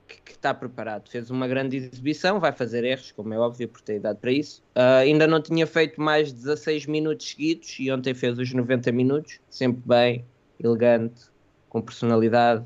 que, 0.07 0.33
está 0.33 0.55
preparado. 0.55 1.09
Fez 1.09 1.31
uma 1.31 1.47
grande 1.47 1.77
exibição, 1.77 2.41
vai 2.41 2.53
fazer 2.53 2.85
erros, 2.85 3.13
como 3.13 3.35
é 3.35 3.39
óbvio, 3.39 3.69
por 3.69 3.81
ter 3.81 3.97
idade 3.97 4.19
para 4.21 4.31
isso. 4.31 4.63
Uh, 4.75 5.03
ainda 5.03 5.27
não 5.27 5.41
tinha 5.43 5.67
feito 5.67 6.01
mais 6.01 6.33
16 6.33 6.87
minutos 6.87 7.31
seguidos 7.31 7.77
e 7.79 7.91
ontem 7.91 8.15
fez 8.15 8.39
os 8.39 8.53
90 8.53 8.93
minutos, 8.93 9.41
sempre 9.51 9.83
bem, 9.85 10.25
elegante, 10.59 11.27
com 11.69 11.83
personalidade, 11.83 12.65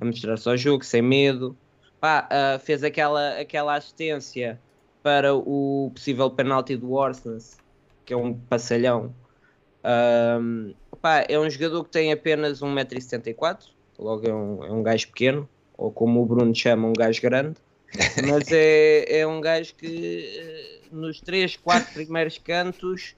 a 0.00 0.04
mostrar 0.04 0.36
só 0.36 0.52
o 0.52 0.56
jogo, 0.56 0.84
sem 0.84 1.02
medo. 1.02 1.56
Pá, 2.00 2.28
uh, 2.30 2.58
fez 2.58 2.82
aquela, 2.82 3.38
aquela 3.38 3.76
assistência 3.76 4.58
para 5.02 5.34
o 5.34 5.90
possível 5.94 6.30
penalti 6.30 6.76
do 6.76 6.92
Orsens, 6.92 7.58
que 8.04 8.12
é 8.12 8.16
um 8.16 8.34
passalhão. 8.34 9.14
Um, 9.84 10.74
pá, 11.00 11.24
é 11.28 11.38
um 11.38 11.48
jogador 11.48 11.84
que 11.84 11.90
tem 11.90 12.12
apenas 12.12 12.60
1,74m, 12.60 13.58
logo 13.98 14.28
é 14.28 14.34
um, 14.34 14.64
é 14.64 14.72
um 14.72 14.82
gajo 14.82 15.08
pequeno, 15.08 15.48
ou 15.76 15.90
como 15.90 16.22
o 16.22 16.26
Bruno 16.26 16.54
chama, 16.54 16.88
um 16.88 16.92
gajo 16.92 17.20
grande, 17.22 17.56
mas 18.28 18.50
é, 18.52 19.20
é 19.20 19.26
um 19.26 19.40
gajo 19.40 19.74
que 19.74 20.38
eh, 20.38 20.80
nos 20.92 21.20
3, 21.20 21.56
4 21.56 21.92
primeiros 21.92 22.38
cantos 22.38 23.14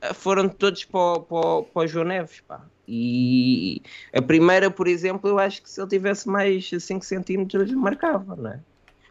eh, 0.00 0.14
foram 0.14 0.48
todos 0.48 0.84
para, 0.84 1.20
para, 1.20 1.62
para 1.62 1.82
o 1.82 1.86
João 1.86 2.04
Neves. 2.04 2.40
Pá. 2.46 2.64
E 2.86 3.82
a 4.12 4.20
primeira, 4.20 4.70
por 4.70 4.86
exemplo, 4.86 5.28
eu 5.28 5.38
acho 5.38 5.62
que 5.62 5.70
se 5.70 5.80
ele 5.80 5.88
tivesse 5.88 6.28
mais 6.28 6.68
5 6.68 7.04
centímetros 7.04 7.72
marcava, 7.72 8.36
não 8.36 8.50
é? 8.50 8.60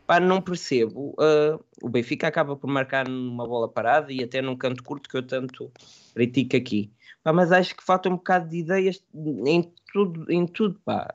Pá, 0.05 0.19
não 0.19 0.41
percebo. 0.41 1.15
Uh, 1.17 1.63
o 1.81 1.89
Benfica 1.89 2.27
acaba 2.27 2.55
por 2.55 2.67
marcar 2.67 3.07
numa 3.07 3.47
bola 3.47 3.67
parada 3.67 4.11
e 4.11 4.23
até 4.23 4.41
num 4.41 4.55
canto 4.55 4.83
curto 4.83 5.09
que 5.09 5.17
eu 5.17 5.23
tanto 5.23 5.71
critico 6.13 6.55
aqui. 6.55 6.91
Pá, 7.23 7.31
mas 7.31 7.51
acho 7.51 7.75
que 7.75 7.83
falta 7.83 8.09
um 8.09 8.15
bocado 8.17 8.49
de 8.49 8.57
ideias 8.57 9.01
em 9.45 9.73
tudo, 9.91 10.29
em 10.31 10.45
tudo 10.45 10.79
pá. 10.83 11.07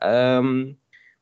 Um, 0.42 0.74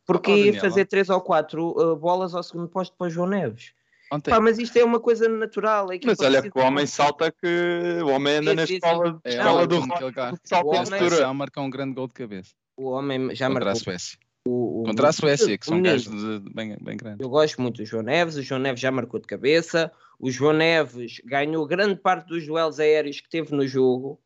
porque 0.06 0.52
oh, 0.56 0.60
fazer 0.60 0.84
três 0.86 1.10
ou 1.10 1.20
quatro 1.20 1.70
uh, 1.76 1.96
bolas 1.96 2.34
ao 2.34 2.42
segundo 2.42 2.68
posto 2.68 2.94
para 2.96 3.08
o 3.08 3.10
João 3.10 3.26
Neves? 3.28 3.72
Ontem, 4.12 4.30
Pá, 4.30 4.38
mas 4.38 4.56
isto 4.60 4.76
é 4.76 4.84
uma 4.84 5.00
coisa 5.00 5.28
natural. 5.28 5.90
a 5.90 5.96
equipa 5.96 6.12
Mas 6.16 6.20
olha 6.20 6.40
que 6.48 6.56
o 6.56 6.62
homem 6.62 6.86
salta 6.86 7.32
que 7.32 8.00
o 8.04 8.08
homem 8.08 8.36
anda 8.36 8.54
na 8.54 8.62
escola, 8.62 9.20
é, 9.24 9.30
escola 9.30 9.52
olha 9.58 9.66
do 9.66 9.80
rock, 9.80 10.14
salta 10.44 10.68
O 10.68 10.74
em 10.74 10.78
homem- 10.78 10.80
a 10.80 10.86
seleção 11.08 11.34
marcou 11.34 11.64
um 11.64 11.70
grande 11.70 11.94
gol 11.94 12.06
de 12.06 12.14
cabeça. 12.14 12.54
O 12.76 12.90
homem 12.90 13.34
já 13.34 13.48
Contra 13.48 13.62
a 13.62 13.64
marcou. 13.66 13.82
Suécia. 13.82 14.18
O, 14.46 14.82
o- 14.82 14.84
Contra 14.84 15.08
a 15.08 15.12
Suécia, 15.12 15.58
que 15.58 15.66
são 15.66 15.82
gajos 15.82 16.38
bem, 16.54 16.76
bem 16.80 16.96
grandes. 16.96 17.18
Eu 17.20 17.28
gosto 17.28 17.60
muito 17.60 17.78
do 17.78 17.84
João 17.84 18.04
Neves, 18.04 18.36
o 18.36 18.42
João 18.42 18.60
Neves 18.60 18.80
já 18.80 18.92
marcou 18.92 19.18
de 19.18 19.26
cabeça, 19.26 19.90
o 20.20 20.30
João 20.30 20.52
Neves 20.52 21.20
ganhou 21.24 21.66
grande 21.66 21.96
parte 21.96 22.28
dos 22.28 22.46
duelos 22.46 22.78
aéreos 22.78 23.20
que 23.20 23.28
teve 23.28 23.52
no 23.56 23.66
jogo, 23.66 24.20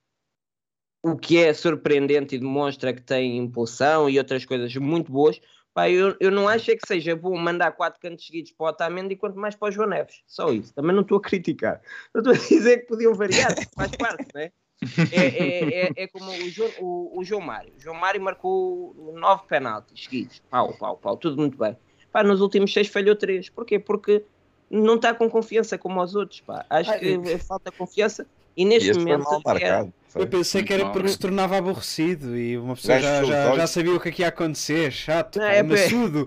o 1.03 1.17
que 1.17 1.39
é 1.39 1.53
surpreendente 1.55 2.35
e 2.35 2.39
demonstra 2.39 2.93
que 2.93 3.03
tem 3.03 3.37
impulsão 3.39 4.09
e 4.09 4.19
outras 4.19 4.45
coisas 4.45 4.75
muito 4.77 5.11
boas. 5.11 5.41
Pá, 5.73 5.89
eu, 5.89 6.17
eu 6.19 6.31
não 6.31 6.49
acho 6.49 6.71
é 6.71 6.77
que 6.77 6.87
seja 6.87 7.15
bom 7.15 7.37
mandar 7.39 7.73
quatro 7.73 8.01
cantos 8.01 8.27
seguidos 8.27 8.51
para 8.53 8.67
o 8.67 8.69
Otamendi, 8.71 9.15
quanto 9.17 9.39
mais 9.39 9.55
para 9.55 9.69
o 9.69 9.71
João 9.73 9.89
Neves. 9.89 10.21
Só 10.27 10.51
isso. 10.51 10.75
Também 10.75 10.95
não 10.95 11.03
estou 11.03 11.19
a 11.19 11.23
criticar. 11.23 11.81
Eu 12.13 12.21
estou 12.21 12.35
a 12.35 12.37
dizer 12.37 12.79
que 12.79 12.87
podiam 12.87 13.15
variar, 13.15 13.55
faz 13.77 13.91
parte, 13.93 14.27
não 14.35 14.41
é? 14.41 14.53
É, 15.13 15.27
é, 15.27 15.85
é, 15.87 15.93
é 15.95 16.07
como 16.09 16.31
o 16.31 16.49
João, 16.51 16.71
o, 16.81 17.21
o 17.21 17.25
João 17.25 17.41
Mário. 17.41 17.73
O 17.77 17.81
João 17.81 17.95
Mário 17.97 18.21
marcou 18.21 19.15
nove 19.15 19.45
penaltis 19.47 20.05
seguidos. 20.05 20.43
Pau, 20.51 20.73
pau, 20.77 20.97
pau, 20.97 21.17
tudo 21.17 21.37
muito 21.37 21.57
bem. 21.57 21.77
Pá, 22.11 22.23
nos 22.25 22.41
últimos 22.41 22.73
seis 22.73 22.89
falhou 22.89 23.15
três. 23.15 23.49
Porquê? 23.49 23.79
Porque 23.79 24.25
não 24.71 24.97
está 24.97 25.15
com 25.15 25.31
confiança 25.31 25.79
como 25.79 26.03
os 26.03 26.15
outros. 26.15 26.41
Pá. 26.41 26.65
Acho 26.69 26.91
Ah, 26.91 26.99
que 26.99 27.07
eu- 27.07 27.39
falta 27.39 27.71
confiança 27.71 28.27
e 28.57 28.63
E 28.63 28.65
neste 28.65 28.91
este 28.91 29.03
foi 29.03 29.13
momento. 29.13 29.25
mal 29.31 29.41
é- 29.41 29.43
marcado. 29.45 29.93
foi. 30.09 30.23
Eu 30.23 30.27
pensei 30.27 30.63
que 30.63 30.73
era 30.73 30.91
porque 30.91 31.09
se 31.09 31.19
tornava 31.19 31.57
aborrecido 31.57 32.37
e 32.37 32.57
uma 32.59 32.75
pessoa 32.75 32.99
já, 33.01 33.25
já, 33.25 33.57
já 33.57 33.67
sabia 33.67 33.95
o 33.95 34.01
que 34.01 34.09
é 34.09 34.13
que 34.13 34.23
ia 34.23 34.29
acontecer. 34.29 34.91
Chato, 34.91 35.39
Não, 35.39 35.47
pá, 35.47 35.53
é 35.53 35.63
para- 35.63 35.77
maçudo. 35.83 36.27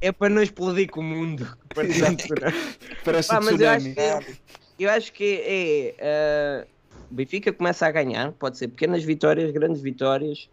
É 0.00 0.12
para 0.12 0.28
não 0.28 0.42
explodir 0.42 0.90
com 0.90 1.00
o 1.00 1.04
mundo. 1.04 1.46
Parece 3.04 3.28
Pá, 3.28 3.40
um 3.40 3.44
mas 3.44 3.60
eu 3.60 3.68
acho 3.70 3.94
que, 3.94 4.00
eu 4.78 4.90
acho 4.90 5.12
que 5.12 5.94
é. 5.98 6.66
o 7.10 7.14
Benfica 7.14 7.52
começa 7.52 7.86
a 7.86 7.90
ganhar, 7.90 8.32
pode 8.32 8.58
ser 8.58 8.68
pequenas 8.68 9.02
vitórias, 9.02 9.50
grandes 9.50 9.80
vitórias. 9.80 10.48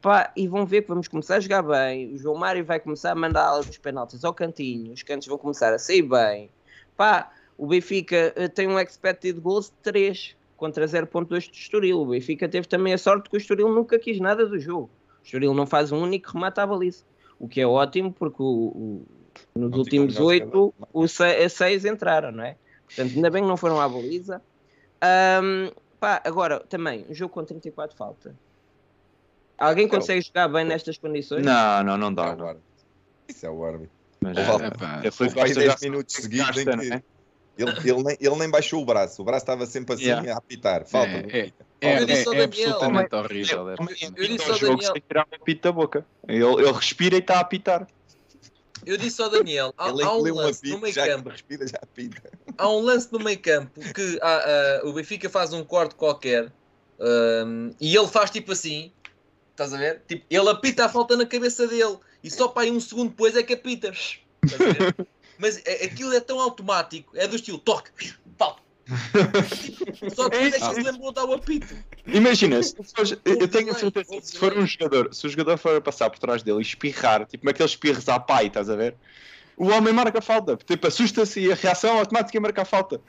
Pá, 0.00 0.30
e 0.36 0.46
vão 0.46 0.66
ver 0.66 0.82
que 0.82 0.88
vamos 0.88 1.08
começar 1.08 1.36
a 1.36 1.40
jogar 1.40 1.62
bem. 1.62 2.12
O 2.14 2.18
João 2.18 2.36
Mário 2.36 2.62
vai 2.64 2.78
começar 2.78 3.12
a 3.12 3.14
mandar 3.14 3.58
os 3.58 3.78
penaltis 3.78 4.22
ao 4.24 4.34
cantinho, 4.34 4.92
os 4.92 5.02
cantos 5.02 5.26
vão 5.26 5.38
começar 5.38 5.72
a 5.72 5.78
sair 5.78 6.02
bem. 6.02 6.50
Pá, 6.96 7.30
o 7.56 7.66
Benfica 7.66 8.32
eh, 8.36 8.48
tem 8.48 8.66
um 8.68 8.78
expected 8.78 9.38
goals 9.40 9.66
de 9.66 9.72
3 9.82 10.36
contra 10.64 10.86
0.2 10.86 11.28
do 11.28 11.54
Estoril. 11.54 12.00
O 12.00 12.06
Benfica 12.06 12.48
teve 12.48 12.66
também 12.66 12.94
a 12.94 12.98
sorte 12.98 13.28
que 13.28 13.36
o 13.36 13.38
Estoril 13.38 13.68
nunca 13.68 13.98
quis 13.98 14.18
nada 14.18 14.46
do 14.46 14.58
jogo. 14.58 14.88
O 15.20 15.24
Estoril 15.24 15.52
não 15.52 15.66
faz 15.66 15.92
um 15.92 16.00
único 16.02 16.32
remate 16.32 16.58
à 16.58 16.66
baliza. 16.66 17.04
O 17.38 17.46
que 17.46 17.60
é 17.60 17.66
ótimo 17.66 18.10
porque 18.12 18.42
o- 18.42 18.46
o- 18.46 19.06
nos 19.54 19.70
Não 19.70 19.78
últimos 19.78 20.18
oito, 20.18 20.74
seis 21.50 21.84
entraram, 21.84 22.32
não 22.32 22.44
é? 22.44 22.56
Portanto, 22.86 23.12
ainda 23.14 23.30
bem 23.30 23.42
que 23.42 23.48
não 23.48 23.56
foram 23.58 23.78
à 23.78 23.86
baliza. 23.88 24.40
Ahm, 25.02 25.70
pá, 26.00 26.22
agora, 26.24 26.60
também, 26.60 27.04
um 27.10 27.14
jogo 27.14 27.34
com 27.34 27.44
34 27.44 27.94
falta. 27.96 28.34
Alguém 29.58 29.86
consegue 29.86 30.22
jogar 30.22 30.48
bem 30.48 30.64
nestas 30.64 30.96
condições? 30.96 31.44
Não, 31.44 31.84
não, 31.84 31.98
não 31.98 32.08
É 32.08 32.36
dá. 32.36 32.56
Isso 33.28 33.44
é 33.46 33.50
o 33.50 33.64
árbitro. 33.64 33.90
Mas, 34.20 34.36
é, 34.38 34.66
Epá, 34.66 35.00
é, 35.04 35.10
foi 35.10 35.26
Houve 35.26 35.40
aí 35.40 35.46
Costa 35.46 35.60
10 35.60 35.66
já 35.66 35.72
sabe 35.78 35.90
minutos 35.90 36.14
seguidos 36.14 36.56
em 36.56 36.64
que 36.64 36.76
não 36.76 36.82
é? 36.94 37.02
Ele, 37.56 37.70
ele, 37.84 38.02
nem, 38.02 38.16
ele 38.20 38.36
nem 38.36 38.50
baixou 38.50 38.82
o 38.82 38.84
braço. 38.84 39.22
O 39.22 39.24
braço 39.24 39.42
estava 39.44 39.66
sempre 39.66 39.94
assim 39.94 40.04
Yeah. 40.04 40.34
a 40.34 40.38
apitar. 40.38 40.86
Falta. 40.86 41.08
É, 41.10 41.38
é, 41.38 41.52
é, 41.80 41.88
é, 41.88 42.14
é 42.40 42.44
absolutamente 42.44 43.14
horrível. 43.14 43.68
é 43.70 43.74
Eu 43.74 43.76
absolutamente- 43.84 44.28
disse 44.36 44.50
ao 44.50 44.58
Daniel- 44.58 44.92
sem 44.92 45.02
tirar 45.08 45.26
o 45.30 45.34
apito 45.34 45.62
da 45.62 45.72
boca. 45.72 46.06
Ele, 46.28 46.44
ele 46.44 46.72
respira 46.72 47.16
e 47.16 47.18
está 47.18 47.36
a 47.36 47.40
apitar. 47.40 47.86
Eu 48.86 48.96
disse 48.98 49.22
ao 49.22 49.30
Daniel, 49.30 49.72
há, 49.78 49.88
Ele 49.88 50.02
há 50.02 50.12
um 50.12 50.18
um 50.18 50.34
lance 50.34 50.62
no 50.64 50.68
apito, 50.76 50.78
meio 50.82 50.94
já 50.94 51.02
que 51.04 51.08
campo, 51.10 51.28
respira, 51.30 51.66
já 51.66 51.78
apita. 51.80 52.30
há 52.58 52.68
um 52.68 52.80
lance 52.80 53.08
no 53.10 53.18
meio 53.18 53.38
campo 53.38 53.80
que 53.80 54.18
ah, 54.20 54.44
ah, 54.44 54.86
o 54.86 54.92
Benfica 54.92 55.30
faz 55.30 55.54
um 55.54 55.64
corte 55.64 55.94
qualquer 55.94 56.52
ahm, 57.00 57.70
e 57.80 57.96
ele 57.96 58.06
faz 58.08 58.30
tipo 58.30 58.52
assim, 58.52 58.92
estás 59.52 59.72
a 59.72 59.78
ver? 59.78 60.02
Tipo, 60.06 60.26
ele 60.28 60.48
apita 60.50 60.84
a 60.84 60.88
falta 60.90 61.16
na 61.16 61.24
cabeça 61.24 61.66
dele 61.66 61.96
e 62.22 62.30
só 62.30 62.48
para 62.48 62.64
aí 62.64 62.70
um 62.70 62.78
segundo 62.80 63.08
depois 63.10 63.34
é 63.36 63.42
que 63.42 63.54
apita. 63.54 63.88
Estás 63.90 64.60
a 64.60 64.72
ver? 64.72 64.94
Mas 65.38 65.60
é- 65.64 65.84
aquilo 65.84 66.12
é 66.12 66.20
tão 66.20 66.40
automático, 66.40 67.16
é 67.16 67.26
do 67.26 67.36
estilo 67.36 67.58
toque, 67.58 67.90
falta. 68.38 68.62
Só 70.14 70.28
depois 70.28 70.52
é 70.54 70.58
que 70.58 70.64
ele 70.64 70.74
se 70.74 70.82
lembrou 70.82 71.08
de 71.08 71.14
dar 71.14 71.24
o 71.24 71.32
apito. 71.34 71.74
Imagina, 72.06 72.62
se 72.62 72.74
fores- 72.94 73.16
eu 73.24 73.48
tenho 73.48 73.70
a 73.70 73.74
certeza 73.74 74.10
que 74.14 74.26
se 74.26 74.36
for 74.36 74.56
um 74.56 74.66
jogador, 74.66 75.14
se 75.14 75.26
o 75.26 75.30
jogador 75.30 75.56
for 75.56 75.76
a 75.76 75.80
passar 75.80 76.10
por 76.10 76.18
trás 76.18 76.42
dele 76.42 76.58
e 76.58 76.62
espirrar, 76.62 77.24
tipo 77.26 77.48
aqueles 77.48 77.72
espirros 77.72 78.08
à 78.08 78.20
pai, 78.20 78.46
estás 78.48 78.68
a 78.68 78.76
ver? 78.76 78.94
O 79.56 79.68
homem 79.68 79.92
marca 79.92 80.18
a 80.18 80.22
falta, 80.22 80.56
tipo, 80.56 80.86
assusta-se 80.86 81.40
e 81.40 81.52
a 81.52 81.54
reação 81.54 81.98
automática 81.98 82.36
é 82.36 82.40
marcar 82.40 82.62
a 82.62 82.66
falta. 82.66 83.00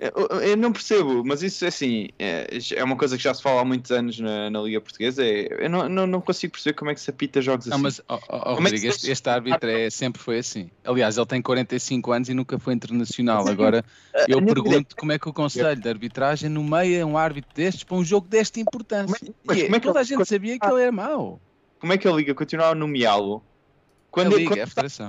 Eu, 0.00 0.40
eu 0.40 0.56
não 0.56 0.72
percebo, 0.72 1.24
mas 1.24 1.42
isso 1.42 1.66
assim 1.66 2.08
é, 2.20 2.46
é 2.76 2.84
uma 2.84 2.96
coisa 2.96 3.16
que 3.16 3.22
já 3.22 3.34
se 3.34 3.42
fala 3.42 3.62
há 3.62 3.64
muitos 3.64 3.90
anos 3.90 4.18
na, 4.20 4.48
na 4.48 4.60
Liga 4.60 4.80
Portuguesa. 4.80 5.24
É, 5.24 5.64
eu 5.64 5.68
não, 5.68 5.88
não, 5.88 6.06
não 6.06 6.20
consigo 6.20 6.52
perceber 6.52 6.74
como 6.74 6.90
é 6.90 6.94
que 6.94 7.00
se 7.00 7.10
apita 7.10 7.42
jogos 7.42 7.66
assim. 7.66 7.76
Não, 7.76 7.82
mas, 7.82 8.00
ó, 8.08 8.16
Como 8.18 8.68
é 8.68 8.70
que 8.70 8.76
Rodrigo, 8.76 8.78
se- 8.80 8.88
este, 8.88 9.10
este 9.10 9.28
árbitro 9.28 9.68
é, 9.68 9.90
sempre 9.90 10.22
foi 10.22 10.38
assim. 10.38 10.70
Aliás, 10.84 11.16
ele 11.16 11.26
tem 11.26 11.42
45 11.42 12.12
anos 12.12 12.28
e 12.28 12.34
nunca 12.34 12.60
foi 12.60 12.74
internacional. 12.74 13.48
Agora, 13.48 13.84
eu 14.28 14.38
a 14.38 14.42
pergunto 14.42 14.94
como 14.94 15.10
é 15.10 15.18
que 15.18 15.28
o 15.28 15.32
Conselho 15.32 15.80
de 15.80 15.88
Arbitragem 15.88 16.48
nomeia 16.48 17.04
um 17.04 17.18
árbitro 17.18 17.50
destes 17.52 17.82
para 17.82 17.96
um 17.96 18.04
jogo 18.04 18.28
desta 18.28 18.60
importância. 18.60 19.18
Mas 19.44 19.58
E 19.58 19.62
como 19.64 19.76
é 19.76 19.80
que 19.80 19.86
toda 19.86 19.98
a 20.00 20.04
gente 20.04 20.24
sabia 20.26 20.58
que 20.58 20.66
ele 20.66 20.82
era 20.82 20.92
mau. 20.92 21.40
Como 21.80 21.92
é 21.92 21.98
que 21.98 22.06
a 22.06 22.12
Liga 22.12 22.34
continua 22.34 22.68
a 22.68 22.74
nomeá-lo? 22.74 23.36
A 23.36 24.10
Quando, 24.10 24.36
Liga, 24.36 24.50
quando 24.50 24.58
é 24.58 24.62
a 24.62 24.66
Federação. 24.66 25.08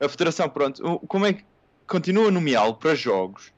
a 0.00 0.08
Federação, 0.08 0.48
pronto, 0.48 0.98
como 1.06 1.26
é 1.26 1.34
que 1.34 1.44
continua 1.86 2.28
a 2.28 2.30
nomeá-lo 2.32 2.74
para 2.74 2.94
jogos? 2.96 3.52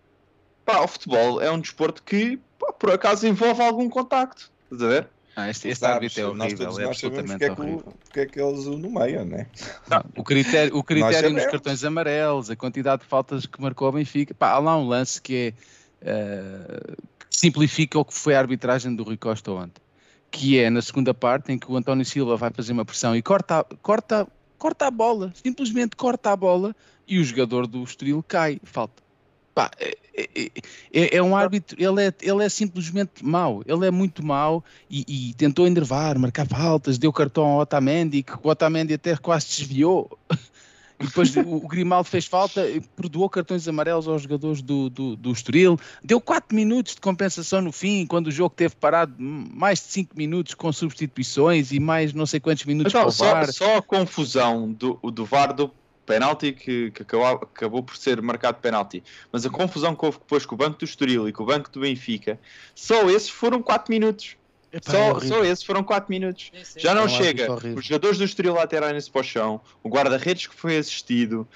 Pá, 0.67 0.83
o 0.83 0.89
futebol 0.89 1.41
é 1.41 1.51
um 1.51 1.59
desporto 1.61 2.03
que, 2.03 2.39
pá, 2.59 2.73
por 2.73 2.91
acaso, 2.91 3.27
envolve 3.27 3.63
algum 3.63 3.89
contacto. 3.89 4.51
Estás 4.65 4.83
a 4.83 4.89
ver? 4.89 5.09
Ah, 5.37 5.49
este 5.49 5.69
este 5.69 5.81
sabes, 5.81 5.95
árbitro 5.97 6.21
é 6.21 6.25
nós 6.25 6.41
horrível, 6.53 6.67
todos 6.67 6.79
é 6.79 6.83
nós 6.83 6.91
absolutamente 6.91 7.39
porque 7.39 7.45
é, 7.45 7.55
que, 7.55 7.61
horrível. 7.61 7.79
o- 7.79 7.99
porque 8.05 8.21
é 8.21 8.27
que 8.27 8.41
eles 8.41 8.67
o 8.67 8.77
nomeiam, 8.77 9.25
né? 9.25 9.47
O 10.17 10.25
critério, 10.25 10.77
o 10.77 10.83
critério 10.85 11.31
nos 11.31 11.45
cartões 11.47 11.85
amarelos, 11.85 12.51
a 12.51 12.57
quantidade 12.57 13.03
de 13.03 13.09
faltas 13.09 13.47
que 13.47 13.61
marcou 13.63 13.89
o 13.89 13.93
Benfica. 13.93 14.35
Pá, 14.35 14.51
há 14.51 14.59
lá 14.59 14.77
um 14.77 14.89
lance 14.89 15.23
que 15.23 15.55
é 16.03 16.09
eh, 16.09 16.95
que 17.19 17.27
simplifica 17.39 17.99
o 17.99 18.05
que 18.05 18.15
foi 18.15 18.35
a 18.35 18.39
arbitragem 18.41 18.95
do 18.97 19.03
Rui 19.05 19.17
Costa 19.17 19.53
ontem. 19.53 19.81
Que 20.31 20.59
é 20.59 20.69
na 20.71 20.83
segunda 20.83 21.15
parte 21.15 21.53
em 21.53 21.59
que 21.59 21.71
o 21.71 21.77
António 21.77 22.05
Silva 22.05 22.37
vai 22.37 22.51
fazer 22.51 22.73
uma 22.73 22.85
pressão 22.85 23.15
e 23.15 23.23
corta, 23.23 23.61
a- 23.61 23.65
corta, 23.83 24.27
corta 24.59 24.87
a 24.87 24.91
bola, 24.91 25.33
simplesmente 25.35 25.95
corta 25.97 26.33
a 26.33 26.37
bola 26.37 26.75
e 27.07 27.19
o 27.21 27.25
jogador 27.25 27.67
do 27.67 27.85
Estoril 27.85 28.25
cai. 28.27 28.59
Falta. 28.65 29.06
Pá, 29.57 29.71
é, 29.81 29.97
é- 30.15 30.51
é- 30.93 31.17
é 31.17 31.23
um 31.23 31.35
árbitro, 31.35 31.83
ele 31.83 32.05
é, 32.09 32.13
ele 32.21 32.45
é 32.45 32.49
simplesmente 32.51 33.25
mau, 33.25 33.63
ele 33.67 33.87
é 33.87 33.91
muito 33.91 34.23
mau 34.23 34.63
e, 34.91 35.31
e 35.31 35.33
tentou 35.33 35.67
enervar, 35.67 36.19
marcar 36.19 36.47
faltas, 36.47 36.99
deu 36.99 37.11
cartão 37.11 37.47
ao 37.47 37.61
Otamendi, 37.61 38.23
que 38.23 38.35
o 38.35 38.51
Otamendi 38.51 38.93
até 38.93 39.17
quase 39.17 39.47
desviou. 39.47 40.11
E 41.01 41.05
depois 41.07 41.35
o, 41.37 41.61
Grimaldo 41.69 42.07
fez 42.07 42.27
falta, 42.27 42.69
e 42.69 42.81
perdoou 42.83 43.31
cartões 43.31 43.67
amarelos 43.67 44.07
aos 44.07 44.23
jogadores 44.23 44.61
do, 44.61 44.91
do, 44.91 45.17
do 45.17 45.33
Estoril. 45.33 45.79
Deu 46.05 46.21
4 46.21 46.55
minutos 46.55 46.95
de 46.95 47.01
compensação 47.01 47.63
no 47.63 47.73
fim, 47.73 48.05
quando 48.07 48.27
o 48.27 48.31
jogo 48.31 48.55
teve 48.55 48.75
parado 48.77 49.15
mais 49.19 49.79
de 49.79 49.87
5 49.87 50.15
minutos 50.17 50.53
com 50.53 50.71
substituições 50.71 51.73
e 51.73 51.81
mais 51.81 52.13
não 52.13 52.27
sei 52.27 52.41
quantos 52.41 52.65
minutos 52.65 52.91
Então, 52.93 53.01
para 53.03 53.09
o 53.09 53.13
só, 53.13 53.25
VAR. 53.33 53.53
só 53.53 53.77
a 53.79 53.83
confusão 53.83 54.71
do, 54.73 54.99
do 55.11 55.25
VAR 55.25 55.53
do 55.55 55.71
penalti 56.07 56.53
que, 56.53 56.91
que 56.93 57.03
acabou, 57.03 57.27
acabou 57.27 57.83
por 57.83 57.97
ser 57.97 58.23
marcado 58.23 58.59
penalti, 58.59 59.03
mas 59.33 59.45
a 59.45 59.51
confusão 59.51 59.95
que 59.95 60.05
houve 60.05 60.19
depois 60.19 60.47
com 60.47 60.55
o 60.55 60.59
banco 60.59 60.79
do 60.79 60.85
Estoril 60.85 61.29
e 61.29 61.33
com 61.33 61.43
o 61.43 61.47
banco 61.47 61.69
do 61.71 61.81
Benfica, 61.81 62.39
só 62.75 63.11
esses 63.11 63.29
foram 63.29 63.61
4 63.61 63.93
minutos. 63.93 64.37
Epá, 64.73 64.93
é 64.93 64.97
Só, 64.97 65.11
horrível. 65.11 65.29
só 65.39 65.45
esses 65.45 65.65
foram 65.65 65.83
4 65.85 66.11
minutos. 66.11 66.51
Sim, 66.55 66.65
sim. 66.65 66.81
Já 66.81 66.95
não 66.95 67.05
É 67.05 67.09
chega. 67.09 67.53
Os 67.53 67.85
jogadores 67.85 68.19
do 68.19 68.25
Estoril 68.25 68.55
laterarem-se 68.55 69.11
para 69.11 69.21
o 69.21 69.25
chão, 69.25 69.61
o 69.83 69.89
guarda-redes 69.89 70.47
que 70.47 70.55
foi 70.55 70.77
assistido. 70.79 71.47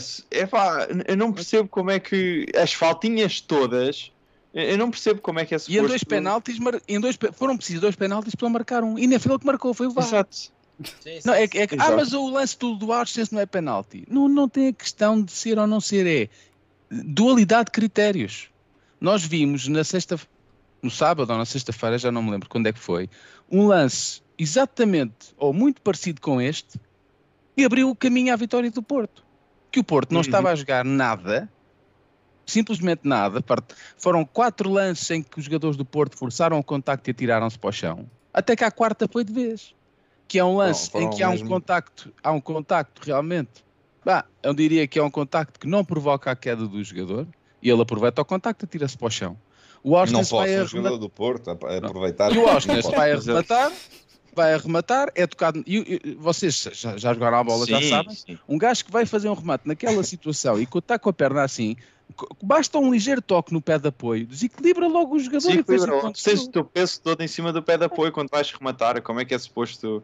se- 0.00 0.22
epá, 0.30 0.86
eu 1.06 1.16
não 1.16 1.32
percebo 1.32 1.68
como 1.68 1.90
é 1.90 1.98
que 1.98 2.46
as 2.56 2.72
faltinhas 2.72 3.40
todas. 3.40 4.12
Eu 4.54 4.78
não 4.78 4.90
percebo 4.90 5.20
como 5.20 5.38
é 5.40 5.44
que 5.44 5.54
é 5.54 5.56
E 5.56 5.58
em 5.58 5.60
suposto- 5.60 5.88
dois 5.88 6.04
penaltis, 6.04 6.58
mar- 6.58 6.80
em 6.88 6.98
dois, 7.00 7.18
foram 7.34 7.56
precisos 7.56 7.80
dois 7.80 7.94
penaltis 7.96 8.34
para 8.34 8.46
ele 8.46 8.52
marcar 8.52 8.82
um. 8.82 8.98
E 8.98 9.06
nem 9.06 9.18
foi 9.18 9.32
ele 9.32 9.38
que 9.40 9.46
marcou, 9.46 9.74
foi 9.74 9.86
o 9.86 9.90
VAR. 9.90 10.06
Exato. 10.06 10.36
Sim, 10.82 11.20
sim, 11.20 11.20
Não, 11.24 11.34
é, 11.34 11.44
é 11.44 11.68
ah, 11.78 11.92
mas 11.96 12.12
o 12.12 12.28
lance 12.30 12.58
do, 12.58 12.74
do 12.76 12.92
Arsenal 12.92 13.28
não 13.32 13.40
é 13.40 13.46
penalti. 13.46 14.04
Não, 14.08 14.28
não 14.28 14.48
tem 14.48 14.68
a 14.68 14.72
questão 14.72 15.20
de 15.20 15.32
ser 15.32 15.58
ou 15.58 15.66
não 15.66 15.80
ser, 15.80 16.06
é 16.06 16.28
dualidade 16.90 17.66
de 17.66 17.72
critérios. 17.72 18.48
Nós 19.00 19.24
vimos 19.24 19.68
na 19.68 19.84
sexta, 19.84 20.18
no 20.82 20.90
sábado 20.90 21.30
ou 21.30 21.38
na 21.38 21.44
sexta-feira, 21.44 21.98
já 21.98 22.10
não 22.10 22.22
me 22.22 22.30
lembro 22.30 22.48
quando 22.48 22.66
é 22.66 22.72
que 22.72 22.78
foi, 22.78 23.08
um 23.50 23.66
lance 23.66 24.22
exatamente 24.38 25.34
ou 25.36 25.52
muito 25.52 25.82
parecido 25.82 26.20
com 26.20 26.40
este 26.40 26.80
e 27.56 27.64
abriu 27.64 27.90
o 27.90 27.96
caminho 27.96 28.32
à 28.32 28.36
vitória 28.36 28.70
do 28.70 28.82
Porto. 28.82 29.24
Que 29.70 29.80
o 29.80 29.84
Porto 29.84 30.12
não 30.12 30.18
Uhum. 30.18 30.22
estava 30.22 30.50
a 30.50 30.54
jogar 30.54 30.84
nada, 30.84 31.50
simplesmente 32.46 33.00
nada. 33.04 33.44
Foram 33.96 34.24
quatro 34.24 34.70
lances 34.70 35.10
em 35.10 35.22
que 35.22 35.38
os 35.38 35.44
jogadores 35.44 35.76
do 35.76 35.84
Porto 35.84 36.16
forçaram 36.16 36.58
o 36.58 36.64
contacto 36.64 37.08
e 37.08 37.10
atiraram-se 37.10 37.58
para 37.58 37.68
o 37.68 37.72
chão. 37.72 38.08
Até 38.32 38.54
que 38.54 38.64
a 38.64 38.70
quarta 38.70 39.08
foi 39.08 39.24
de 39.24 39.32
vez. 39.32 39.74
Que 40.28 40.38
é 40.38 40.44
um 40.44 40.56
lance 40.56 40.90
em 40.96 41.08
que 41.10 41.22
há 41.22 41.28
um 41.28 41.32
mesmo- 41.32 41.48
contacto, 41.48 42.12
há 42.22 42.30
um 42.30 42.40
contacto 42.40 43.02
realmente 43.04 43.64
Bah, 44.04 44.24
eu 44.42 44.54
diria 44.54 44.86
que 44.86 44.98
é 44.98 45.02
um 45.02 45.10
contacto 45.10 45.58
que 45.58 45.66
não 45.66 45.84
provoca 45.84 46.30
a 46.30 46.36
queda 46.36 46.66
do 46.66 46.82
jogador 46.84 47.26
e 47.60 47.68
ele 47.68 47.82
aproveita 47.82 48.22
o 48.22 48.24
contacto 48.24 48.64
e 48.64 48.68
tira-se 48.68 48.96
para 48.96 49.06
o 49.08 49.10
chão. 49.10 49.36
O 49.82 49.90
Não 49.90 49.98
Austin 49.98 50.22
vai 50.36 50.56
posso, 50.58 50.98
do 50.98 51.08
Porto, 51.10 51.50
aproveitar. 51.50 52.32
E 52.32 52.38
o 52.38 52.48
Austin 52.48 52.80
vai 52.94 53.12
arrematar, 53.12 53.72
vai 54.34 54.54
arrematar, 54.54 55.10
é 55.14 55.26
tocado. 55.26 55.62
E, 55.66 56.00
e- 56.04 56.14
vocês 56.14 56.68
já, 56.72 56.96
já 56.96 57.12
jogaram 57.12 57.38
a 57.38 57.44
bola, 57.44 57.66
já 57.66 57.80
Sim, 57.80 57.88
sabem. 57.90 58.14
sim. 58.14 58.38
Um 58.48 58.56
gajo 58.56 58.84
que 58.84 58.90
vai 58.92 59.04
fazer 59.04 59.28
um 59.28 59.34
remate 59.34 59.66
naquela 59.68 60.02
situação 60.02 60.58
e 60.58 60.64
que 60.64 60.78
está 60.78 60.98
com 60.98 61.10
a 61.10 61.12
perna 61.12 61.42
assim, 61.42 61.76
basta 62.42 62.78
um 62.78 62.90
ligeiro 62.92 63.20
toque 63.22 63.52
no 63.52 63.60
pé 63.60 63.78
de 63.78 63.88
apoio, 63.88 64.26
desequilibra 64.26 64.86
logo 64.88 65.16
o 65.16 65.18
jogador 65.18 65.50
e 65.50 65.62
Desequilibra. 65.62 66.12
Tens 66.12 66.42
o 66.42 66.50
teu 66.50 66.64
peso 66.64 67.00
todo 67.02 67.20
em 67.22 67.28
cima 67.28 67.52
do 67.52 67.62
pé 67.62 67.76
de 67.78 67.84
apoio 67.84 68.10
quando 68.12 68.28
vais 68.30 68.50
rematar. 68.52 69.00
Como 69.02 69.20
é 69.20 69.24
que 69.24 69.34
é 69.34 69.38
suposto. 69.38 70.00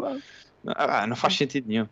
Ah, 0.66 1.06
não 1.06 1.16
faz 1.16 1.36
sentido 1.36 1.68
nenhum. 1.68 1.86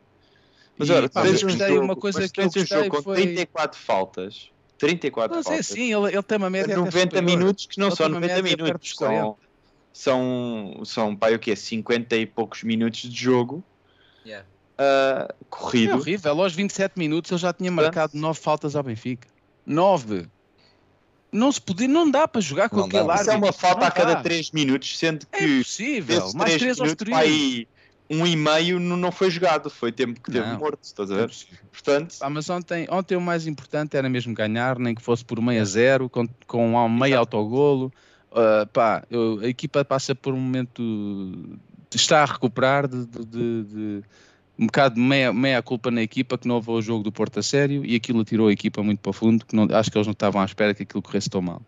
Mas 0.78 0.88
E, 0.88 0.92
olha, 0.92 1.08
pá, 1.08 1.22
tens 1.22 1.42
mas 1.42 1.54
um 1.54 1.58
jogo- 1.58 1.80
uma 1.84 1.96
coisa 1.96 2.28
que 2.28 2.40
eu 2.40 2.46
um 2.46 2.50
jogo 2.66 2.88
com 2.88 3.02
foi- 3.02 3.16
34 3.16 3.78
faltas. 3.78 4.50
34 4.78 5.36
Mas 5.36 5.46
é 5.46 5.48
faltas. 5.50 5.66
sim, 5.66 5.92
ele, 5.94 6.12
ele 6.12 6.22
tem 6.22 6.38
uma 6.38 6.50
média 6.50 6.74
até 6.74 6.76
90 6.76 7.16
superior. 7.16 7.38
minutos 7.38 7.66
que 7.66 7.78
não 7.78 7.88
Ele 7.88 7.96
são 7.96 8.06
tem 8.06 8.14
uma 8.14 8.20
90 8.20 8.34
média 8.42 8.56
perto 8.56 8.64
minutos, 8.66 8.88
dos 8.88 8.98
40. 8.98 9.22
são, 9.22 9.36
são, 9.92 10.84
são 10.84 11.16
pá, 11.16 11.30
o 11.30 11.38
quê? 11.38 11.54
50 11.54 12.16
e 12.16 12.26
poucos 12.26 12.62
minutos 12.62 13.00
de 13.02 13.16
jogo 13.22 13.62
Yeah. 14.24 14.46
ah, 14.78 15.26
É 15.30 15.34
corrido. 15.50 15.94
horrível, 15.98 16.40
aos 16.42 16.54
27 16.54 16.98
minutos 16.98 17.30
ele 17.30 17.38
já 17.40 17.52
tinha 17.52 17.70
marcado 17.70 18.16
9 18.16 18.40
faltas 18.40 18.74
ao 18.74 18.82
Benfica. 18.82 19.28
9. 19.66 20.26
Não 21.30 21.50
se 21.50 21.60
podia, 21.60 21.88
não 21.88 22.10
dá 22.10 22.28
para 22.28 22.40
jogar 22.40 22.68
com 22.68 22.76
Não 22.76 22.84
aquele 22.86 23.06
dá. 23.06 23.14
Isso 23.14 23.30
é 23.30 23.34
árbitro. 23.34 23.46
uma 23.46 23.52
falta 23.52 23.80
Não 23.80 23.86
a 23.86 23.90
cada 23.90 24.14
dá. 24.14 24.22
3 24.22 24.50
minutos, 24.50 24.98
sendo 24.98 25.26
É 25.32 25.38
que 25.38 25.44
impossível. 25.44 26.18
desses 26.20 26.34
Mais 26.34 26.56
3 26.58 26.78
ao 26.78 26.84
minutos, 26.86 26.90
exterior. 27.08 27.16
pá, 27.16 27.22
aí, 27.22 27.68
um 28.10 28.26
e 28.26 28.36
meio 28.36 28.78
não 28.78 29.10
foi 29.10 29.30
jogado, 29.30 29.70
foi 29.70 29.90
tempo 29.90 30.20
que 30.20 30.30
teve 30.30 30.46
Não. 30.46 30.58
morto, 30.58 30.80
estás 30.82 31.10
a 31.10 31.14
É 31.14 31.16
ver? 31.18 31.24
impossível. 31.24 31.58
Portanto, 31.70 32.14
Pá, 32.18 32.28
mas 32.28 32.50
ontem, 32.50 32.86
ontem 32.90 33.16
o 33.16 33.20
mais 33.20 33.46
importante 33.46 33.96
era 33.96 34.08
mesmo 34.10 34.34
ganhar, 34.34 34.78
nem 34.78 34.94
que 34.94 35.00
fosse 35.00 35.24
por 35.24 35.40
meio 35.40 35.62
a 35.62 35.64
zero, 35.64 36.10
com, 36.10 36.28
com 36.46 36.74
um 36.74 36.88
meio 36.90 37.18
autogolo. 37.18 37.90
Ah, 38.30 38.66
pá, 38.70 39.02
eu- 39.10 39.40
a 39.40 39.46
equipa 39.46 39.82
passa 39.86 40.14
por 40.14 40.34
um 40.34 40.38
momento 40.40 40.82
está 41.94 42.22
a 42.22 42.26
recuperar 42.26 42.86
de, 42.88 43.06
de- 43.06 43.24
de- 43.24 43.64
de 43.64 44.02
um 44.62 44.66
bocado 44.66 44.98
meia, 44.98 45.32
meia 45.32 45.60
culpa 45.60 45.90
na 45.90 46.02
equipa 46.02 46.38
que 46.38 46.46
não 46.46 46.56
levou 46.56 46.78
o 46.78 46.82
jogo 46.82 47.02
do 47.02 47.10
Porto 47.10 47.40
a 47.40 47.42
sério 47.42 47.84
e 47.84 47.96
aquilo 47.96 48.24
tirou 48.24 48.46
a 48.46 48.52
equipa 48.52 48.80
muito 48.80 49.00
para 49.00 49.10
o 49.10 49.12
fundo, 49.12 49.44
que 49.44 49.56
não, 49.56 49.66
acho 49.72 49.90
que 49.90 49.98
eles 49.98 50.06
não 50.06 50.12
estavam 50.12 50.40
à 50.40 50.44
espera 50.44 50.72
que 50.72 50.84
aquilo 50.84 51.02
corresse 51.02 51.28
tão 51.28 51.42
mal. 51.42 51.60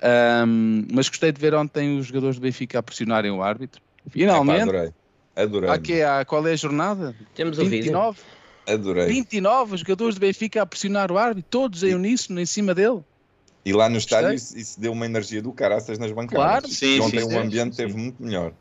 Ahm, 0.00 0.86
mas 0.92 1.08
gostei 1.08 1.32
de 1.32 1.40
ver 1.40 1.52
ontem 1.56 1.98
os 1.98 2.06
jogadores 2.06 2.36
do 2.36 2.42
Benfica 2.42 2.78
a 2.78 2.82
pressionarem 2.82 3.32
o 3.32 3.42
árbitro. 3.42 3.82
Epá, 4.06 4.12
Finalmente, 4.12 4.62
adorei. 4.62 4.90
Adorei. 5.34 5.70
aqui 5.70 6.00
há, 6.00 6.24
qual 6.24 6.46
é 6.46 6.52
a 6.52 6.56
jornada? 6.56 7.12
Temos 7.34 7.58
o 7.58 7.64
vídeo. 7.64 7.82
29? 7.82 8.20
Adorei. 8.68 9.06
29 9.06 9.74
os 9.74 9.80
jogadores 9.80 10.14
do 10.14 10.20
Benfica 10.20 10.62
a 10.62 10.66
pressionar 10.66 11.10
o 11.10 11.18
árbitro, 11.18 11.50
todos 11.50 11.82
em 11.82 11.94
uníssono, 11.94 12.40
em 12.40 12.46
cima 12.46 12.72
dele. 12.72 13.00
E 13.64 13.72
lá 13.72 13.88
no 13.88 13.96
estádio 13.96 14.32
isso, 14.32 14.56
isso 14.56 14.80
deu 14.80 14.92
uma 14.92 15.06
energia 15.06 15.42
do 15.42 15.52
caraças 15.52 15.98
nas 15.98 16.12
bancadas. 16.12 16.36
Claro. 16.36 16.68
Sim, 16.68 16.98
E 16.98 17.00
ontem 17.00 17.20
sim, 17.20 17.34
o 17.34 17.38
ambiente 17.38 17.74
sim. 17.74 17.82
teve 17.82 17.98
muito 17.98 18.22
melhor. 18.22 18.52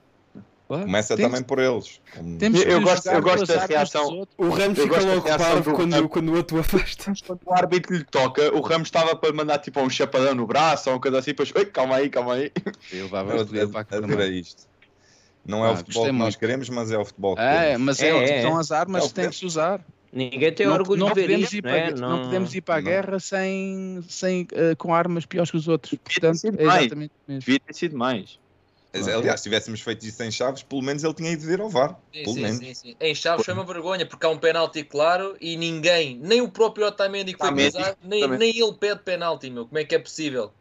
Claro. 0.67 0.83
Começa 0.83 1.15
Temos- 1.15 1.31
também 1.31 1.43
por 1.47 1.59
eles. 1.59 2.01
Temos 2.39 2.61
Eu 2.61 2.81
gosto- 2.81 3.07
eu 3.09 3.21
gosto 3.21 3.45
da 3.45 3.65
reação. 3.65 4.27
O 4.37 4.49
Ramos 4.49 4.77
fica 4.77 4.99
logo 5.01 5.21
parvo 5.21 5.61
do 5.71 5.73
quando, 5.77 6.09
quando 6.09 6.29
o 6.29 6.35
outro 6.35 6.59
afasta. 6.59 7.13
quando 7.25 7.39
o 7.45 7.53
árbitro 7.53 7.95
lhe 7.95 8.03
toca, 8.03 8.53
o 8.53 8.59
Ramos 8.59 8.89
estava 8.89 9.15
para 9.15 9.31
mandar 9.33 9.59
tipo 9.59 9.79
um 9.79 9.89
chapadão 9.89 10.35
no 10.35 10.45
braço 10.45 10.89
ou 10.89 10.95
uma 10.95 11.01
coisa 11.01 11.19
assim, 11.19 11.31
depois, 11.31 11.53
"Ei, 11.55 11.65
calma 11.65 11.95
aí, 11.95 12.09
calma 12.09 12.33
aí. 12.33 12.51
Eu 12.91 13.05
ad- 13.15 13.35
este 13.35 13.53
dedo 13.53 13.71
para 13.71 14.27
isto. 14.27 14.63
Não 15.45 15.63
é 15.65 15.69
Ah, 15.69 15.71
o 15.71 15.77
futebol 15.77 16.05
que 16.07 16.11
nós 16.11 16.35
queremos, 16.35 16.69
mas 16.69 16.91
é 16.91 16.97
o 16.97 17.05
futebol 17.05 17.35
que 17.35 17.41
É, 17.41 17.67
temos. 17.71 17.81
mas 17.85 18.01
é, 18.01 18.09
É, 18.09 18.29
é. 18.39 18.41
são 18.41 18.57
as 18.59 18.69
armas 18.73 19.05
É 19.05 19.07
que 19.07 19.13
tem 19.13 19.29
que 19.29 19.35
se 19.37 19.45
usar. 19.45 19.79
Ninguém 20.11 20.51
tem 20.53 20.67
não, 20.67 20.73
orgulho 20.73 20.99
não 20.99 21.07
de 21.07 21.13
ver 21.15 21.21
podemos 21.21 21.43
isto, 21.45 21.53
ir 21.55 21.63
não 21.63 21.69
para, 21.71 21.79
é? 21.79 21.87
a- 21.87 21.95
não 21.95 22.21
podemos 22.23 22.55
ir 22.55 22.61
para 22.61 22.75
a 22.75 22.77
não. 22.81 22.83
guerra 22.89 23.19
sem, 23.19 24.03
sem, 24.09 24.47
eh, 24.51 24.75
com 24.75 24.93
armas 24.93 25.25
piores 25.25 25.49
que 25.49 25.55
os 25.55 25.67
outros. 25.69 25.97
Portanto, 26.03 26.35
sido 26.39 26.59
é 26.61 26.65
mais. 26.65 26.89
Devia 27.27 27.59
ter 27.61 27.73
sido 27.73 27.97
mais. 27.97 28.37
Mas, 28.99 29.07
Aliás, 29.07 29.39
se 29.41 29.43
tivéssemos 29.45 29.81
feito 29.81 30.05
isso 30.05 30.21
em 30.23 30.31
Chaves, 30.31 30.63
pelo 30.63 30.81
menos 30.81 31.03
ele 31.03 31.13
tinha 31.13 31.31
ido 31.31 31.45
ver 31.45 31.61
ao 31.61 31.69
VAR. 31.69 32.01
Sim, 32.13 32.25
Pelo 32.25 32.35
sim, 32.35 32.47
menos. 32.47 32.65
sim, 32.65 32.73
sim. 32.73 32.95
Em 32.99 33.13
Chaves 33.13 33.43
foi 33.45 33.53
uma 33.53 33.65
vergonha, 33.65 34.07
porque 34.07 34.25
há 34.25 34.29
um 34.29 34.39
penalti 34.39 34.83
claro 34.83 35.37
e 35.41 35.55
ninguém, 35.57 36.17
nem 36.19 36.41
o 36.41 36.51
próprio 36.51 36.87
Otamendi 36.87 37.33
que 37.33 37.39
foi 37.39 37.51
pesado, 37.51 37.97
nem, 38.01 38.29
também. 38.29 38.37
nem 38.37 38.57
ele 38.57 38.77
pede 38.77 39.03
penalti, 39.03 39.49
meu. 39.49 39.67
Como 39.67 39.77
é 39.77 39.85
que 39.85 39.95
é 39.95 39.99
possível? 39.99 40.55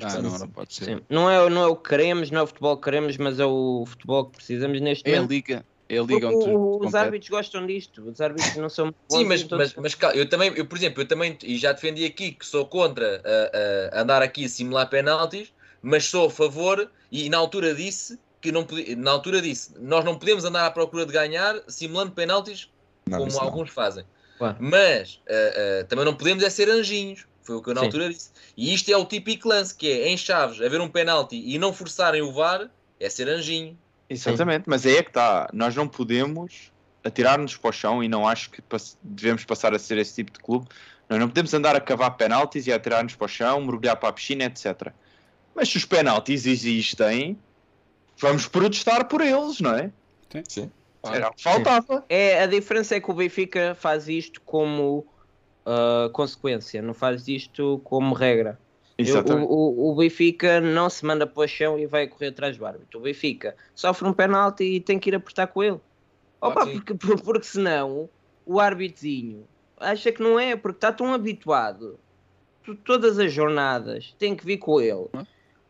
Ah, 0.00 0.18
não, 0.18 0.38
não 0.38 0.50
pode 0.50 0.72
ser. 0.74 0.94
Sim. 0.94 1.04
Não, 1.10 1.28
é, 1.30 1.48
não 1.50 1.62
é 1.62 1.66
o 1.66 1.76
que 1.76 1.88
queremos, 1.90 2.30
não 2.30 2.40
é 2.40 2.42
o 2.42 2.46
futebol 2.46 2.76
que 2.76 2.84
queremos, 2.84 3.16
mas 3.18 3.38
é 3.38 3.44
o 3.44 3.84
futebol 3.86 4.26
que 4.30 4.36
precisamos 4.36 4.80
neste 4.80 5.08
É 5.10 5.16
a 5.18 5.22
momento. 5.22 5.30
liga. 5.30 5.66
É 5.88 5.98
a 5.98 6.02
liga 6.02 6.28
onde 6.28 6.38
o- 6.46 6.84
os 6.84 6.94
árbitros 6.94 7.28
gostam 7.30 7.66
disto. 7.66 8.08
Os 8.08 8.20
árbitros 8.20 8.54
não 8.56 8.68
são 8.68 8.92
bons 9.08 9.18
Sim, 9.18 9.24
mas, 9.24 9.44
mas, 9.52 9.74
mas 9.76 9.94
calma, 9.96 10.16
eu 10.16 10.28
também, 10.28 10.52
eu, 10.56 10.68
por 10.68 10.78
exemplo, 10.78 11.02
eu 11.02 11.08
também, 11.08 11.36
e 11.42 11.58
já 11.58 11.72
defendi 11.72 12.04
aqui 12.04 12.32
que 12.32 12.46
sou 12.46 12.68
contra 12.68 13.20
ah, 13.24 13.90
ah, 13.92 14.00
andar 14.02 14.22
aqui 14.22 14.44
a 14.44 14.48
simular 14.48 14.88
penaltis, 14.88 15.52
mas 15.82 16.04
sou 16.04 16.26
a 16.26 16.30
favor, 16.30 16.90
e 17.10 17.28
na 17.28 17.38
altura 17.38 17.74
disse 17.74 18.18
que 18.40 18.50
não 18.50 18.64
podia, 18.64 18.96
na 18.96 19.10
altura 19.10 19.42
disse, 19.42 19.72
nós 19.78 20.04
não 20.04 20.18
podemos 20.18 20.44
andar 20.44 20.66
à 20.66 20.70
procura 20.70 21.04
de 21.04 21.12
ganhar 21.12 21.60
simulando 21.68 22.12
penaltis 22.12 22.70
Não, 23.06 23.18
como 23.18 23.28
isso 23.28 23.38
não. 23.38 23.44
alguns 23.44 23.70
fazem. 23.70 24.04
Claro. 24.38 24.56
Mas 24.58 25.20
ah, 25.28 25.80
ah, 25.80 25.84
também 25.84 26.04
não 26.04 26.14
podemos 26.14 26.42
é 26.42 26.48
ser 26.48 26.68
anjinhos. 26.70 27.26
Foi 27.42 27.56
o 27.56 27.62
que 27.62 27.70
eu 27.70 27.74
na 27.74 27.80
Sim. 27.80 27.86
altura 27.86 28.08
disse. 28.08 28.30
E 28.56 28.72
isto 28.72 28.90
é 28.90 28.96
o 28.96 29.04
típico 29.04 29.48
lance 29.48 29.74
que 29.74 29.90
é 29.90 30.08
em 30.08 30.16
Chaves 30.16 30.60
haver 30.62 30.80
um 30.80 30.88
penalti 30.88 31.42
e 31.44 31.58
não 31.58 31.72
forçarem 31.72 32.22
o 32.22 32.32
VAR 32.32 32.70
é 32.98 33.08
ser 33.10 33.28
anjinho. 33.28 33.78
Exatamente, 34.08 34.64
mas 34.66 34.86
é 34.86 35.02
que 35.02 35.10
está. 35.10 35.48
Nós 35.52 35.74
não 35.74 35.86
podemos 35.86 36.72
atirar-nos 37.04 37.56
para 37.56 37.70
o 37.70 37.72
chão 37.72 38.02
e 38.02 38.08
não 38.08 38.26
acho 38.26 38.50
que 38.50 38.62
devemos 39.02 39.44
passar 39.44 39.74
a 39.74 39.78
ser 39.78 39.98
esse 39.98 40.14
tipo 40.14 40.32
de 40.32 40.38
clube. 40.38 40.66
Nós 41.08 41.18
não 41.18 41.28
podemos 41.28 41.52
andar 41.54 41.74
a 41.74 41.80
cavar 41.80 42.16
penaltis 42.16 42.66
e 42.66 42.72
a 42.72 42.76
atirar-nos 42.76 43.14
para 43.14 43.24
o 43.24 43.28
chão, 43.28 43.60
mergulhar 43.60 43.96
para 43.96 44.10
a 44.10 44.12
piscina, 44.12 44.44
etc. 44.44 44.92
Mas 45.60 45.68
se 45.68 45.76
os 45.76 45.84
penaltis 45.84 46.46
existem, 46.46 47.38
vamos 48.18 48.46
protestar 48.46 49.06
por 49.06 49.20
eles, 49.20 49.60
não 49.60 49.74
é? 49.74 49.90
Sim. 50.48 50.70
Era 51.04 51.28
o 51.28 51.34
que 51.34 51.42
faltava. 51.42 52.02
É, 52.08 52.42
a 52.42 52.46
diferença 52.46 52.94
é 52.94 53.00
que 53.00 53.10
o 53.10 53.14
Benfica 53.14 53.74
faz 53.78 54.08
isto 54.08 54.40
como 54.40 55.06
ah, 55.66 56.08
consequência, 56.14 56.80
não 56.80 56.94
faz 56.94 57.28
isto 57.28 57.78
como 57.84 58.14
regra. 58.14 58.58
Eu- 58.96 59.04
Exatamente. 59.04 59.48
o, 59.50 59.54
o, 59.54 59.90
o 59.92 59.94
Benfica 59.96 60.62
não 60.62 60.88
se 60.88 61.04
manda 61.04 61.26
para 61.26 61.42
o 61.42 61.46
chão 61.46 61.78
e 61.78 61.86
vai 61.86 62.06
correr 62.06 62.28
atrás 62.28 62.56
do 62.56 62.64
árbitro. 62.64 62.98
O 62.98 63.02
Benfica 63.02 63.54
sofre 63.74 64.08
um 64.08 64.14
penalti 64.14 64.64
e 64.64 64.80
tem 64.80 64.98
que 64.98 65.10
ir 65.10 65.14
apertar 65.14 65.46
com 65.48 65.62
ele. 65.62 65.78
Opa, 66.40 66.64
sim. 66.64 66.72
porque, 66.72 66.94
por- 66.94 67.20
porque 67.20 67.46
senão 67.46 68.08
o 68.46 68.58
árbitrozinho 68.58 69.46
acha 69.78 70.10
que 70.10 70.22
não 70.22 70.40
é, 70.40 70.56
porque 70.56 70.78
está 70.78 70.90
tão 70.90 71.12
habituado. 71.12 71.98
Tu- 72.62 72.74
Todas 72.76 73.18
as 73.18 73.30
jornadas 73.30 74.14
tem 74.18 74.34
que 74.34 74.44
vir 74.44 74.56
com 74.58 74.80
ele. 74.80 75.08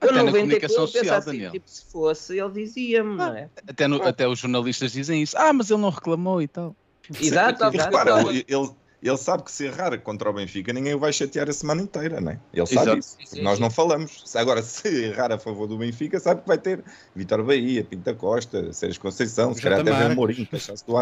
Até 0.01 0.09
Eu 0.09 0.13
na 0.17 0.23
não 0.25 0.37
ele, 0.37 0.59
pensa 0.59 0.75
social, 0.75 1.19
assim, 1.19 1.27
Daniel. 1.33 1.53
tipo, 1.53 1.69
se 1.71 1.85
fosse, 1.93 2.39
ele 2.39 2.51
dizia-me, 2.53 3.17
não 3.17 3.35
é? 3.35 3.51
Até, 3.69 3.87
no- 3.87 4.03
até 4.03 4.27
os 4.27 4.39
jornalistas 4.39 4.93
dizem 4.93 5.23
isso. 5.23 5.37
Ah, 5.37 5.53
mas 5.53 5.71
ele 5.71 5.81
não 5.81 5.91
reclamou 5.91 6.41
e 6.41 6.49
tal. 6.49 6.75
Exato, 7.21 7.65
exato. 7.65 7.77
repara, 7.77 8.21
ele, 8.31 8.45
ele, 8.49 8.71
ele 9.03 9.17
sabe 9.17 9.43
que 9.43 9.51
se 9.53 9.65
errar 9.67 9.99
contra 10.01 10.31
o 10.31 10.33
Benfica, 10.33 10.73
ninguém 10.73 10.95
o 10.95 10.99
vai 10.99 11.13
chatear 11.13 11.51
a 11.51 11.53
semana 11.53 11.83
inteira, 11.83 12.21
não 12.21 12.33
é? 12.33 12.41
Ele 12.53 12.67
sabe 12.67 12.81
Exato. 12.83 12.99
isso. 12.99 13.17
Sim, 13.19 13.27
sim, 13.27 13.43
Nós 13.43 13.57
sim. 13.57 13.63
não 13.63 13.71
falamos. 13.71 14.23
Se- 14.25 14.39
Agora, 14.39 14.63
se 14.63 14.89
errar 14.89 15.33
a 15.33 15.39
favor 15.39 15.67
do 15.67 15.77
Benfica, 15.77 16.19
sabe 16.19 16.41
que 16.43 16.49
vai 16.49 16.57
ter 16.59 16.83
Vitor 17.15 17.43
Bahia, 17.45 17.85
Pinta 17.85 18.15
Costa, 18.15 18.73
Sérgio 18.73 19.01
Conceição, 19.01 19.53
se 19.55 19.61
calhar 19.61 19.81
até 19.81 19.91
Marques. 19.91 20.17
Mourinho, 20.17 20.49
deixar-se 20.51 20.85
do. 20.87 20.93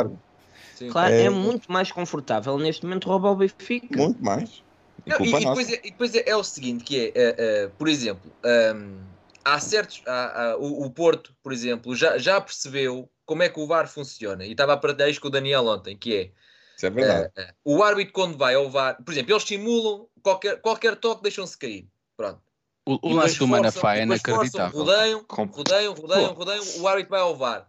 Claro, 0.91 1.13
é, 1.13 1.25
É- 1.25 1.31
muito 1.31 1.71
mais 1.71 1.91
confortável 1.93 2.59
neste 2.59 2.85
momento 2.85 3.09
roubar 3.09 3.33
o 3.33 3.37
Benfica. 3.37 3.97
Muito 3.97 4.25
mais. 4.25 4.63
E 5.07 5.11
Não, 5.11 5.25
e, 5.25 5.29
e 5.29 5.45
depois, 5.47 5.73
é, 5.73 5.81
e 5.85 5.91
depois 5.91 6.15
é, 6.15 6.23
é 6.27 6.37
o 6.37 6.45
seguinte, 6.45 6.85
que 6.85 6.97
é, 7.01 7.13
eh, 7.15 7.35
eh, 7.39 7.69
por 7.79 7.89
exemplo, 7.89 8.31
ahm, 8.45 9.01
há 9.45 9.59
certos, 9.61 10.03
há- 10.07 10.51
há- 10.53 10.57
o, 10.57 10.85
o 10.87 10.91
Porto, 10.91 11.35
por 11.43 11.53
exemplo, 11.53 11.95
já, 11.97 12.19
já 12.19 12.41
percebeu 12.41 13.11
como 13.25 13.43
é 13.43 13.49
que 13.49 13.61
o 13.61 13.67
VAR 13.67 13.89
funciona, 13.89 14.45
e 14.45 14.53
estava 14.53 14.73
a 14.75 14.77
partilhar 14.77 15.09
isto 15.09 15.21
com 15.21 15.29
o 15.29 15.31
Daniel 15.31 15.67
ontem, 15.67 15.97
que 15.97 16.15
é, 16.15 16.33
Isso 16.77 16.87
é 16.87 16.91
verdade. 16.91 17.31
eh, 17.37 17.55
o 17.65 17.83
árbitro 17.83 18.13
quando 18.13 18.37
vai 18.37 18.55
ao 18.55 18.71
VAR, 18.71 19.03
por 19.03 19.13
exemplo, 19.13 19.33
eles 19.33 19.45
simulam, 19.45 20.09
qualquer, 20.23 20.61
qualquer 20.61 20.97
toque 20.97 21.23
deixam-se 21.23 21.57
cair, 21.57 21.89
pronto. 22.17 22.41
O, 22.87 22.99
o 23.11 23.15
lance 23.15 23.39
do 23.39 23.47
Manafá 23.47 23.97
é 23.97 24.03
inacreditável. 24.03 24.79
Rodeiam, 24.79 25.27
rodeiam, 25.55 25.93
rodeiam, 25.95 26.35
rodeiam, 26.35 26.65
o 26.81 26.89
árbitro 26.89 27.11
vai 27.11 27.21
ao 27.21 27.37
VAR. 27.37 27.69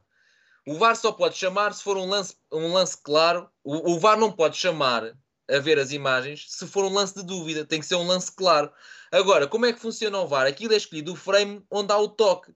O 0.65 0.75
VAR 0.77 0.95
só 0.95 1.11
pode 1.11 1.35
chamar 1.37 1.73
se 1.73 1.83
for 1.83 1.97
um 1.97 2.05
lance, 2.07 2.35
um 2.51 2.71
lance 2.73 2.97
claro. 3.01 3.49
O, 3.63 3.93
o 3.93 3.99
VAR 3.99 4.17
não 4.17 4.31
pode 4.31 4.55
chamar 4.57 5.13
a 5.49 5.59
ver 5.59 5.79
as 5.79 5.91
imagens 5.91 6.45
se 6.47 6.67
for 6.67 6.85
um 6.85 6.93
lance 6.93 7.15
de 7.15 7.23
dúvida. 7.23 7.65
Tem 7.65 7.79
que 7.79 7.85
ser 7.85 7.95
um 7.95 8.05
lance 8.07 8.31
claro. 8.31 8.71
Agora, 9.11 9.47
como 9.47 9.65
é 9.65 9.73
que 9.73 9.79
funciona 9.79 10.19
o 10.19 10.27
VAR? 10.27 10.47
Aquilo 10.47 10.73
é 10.73 10.77
escolhido 10.77 11.13
o 11.13 11.15
frame 11.15 11.63
onde 11.69 11.91
há 11.91 11.97
o 11.97 12.07
toque. 12.09 12.53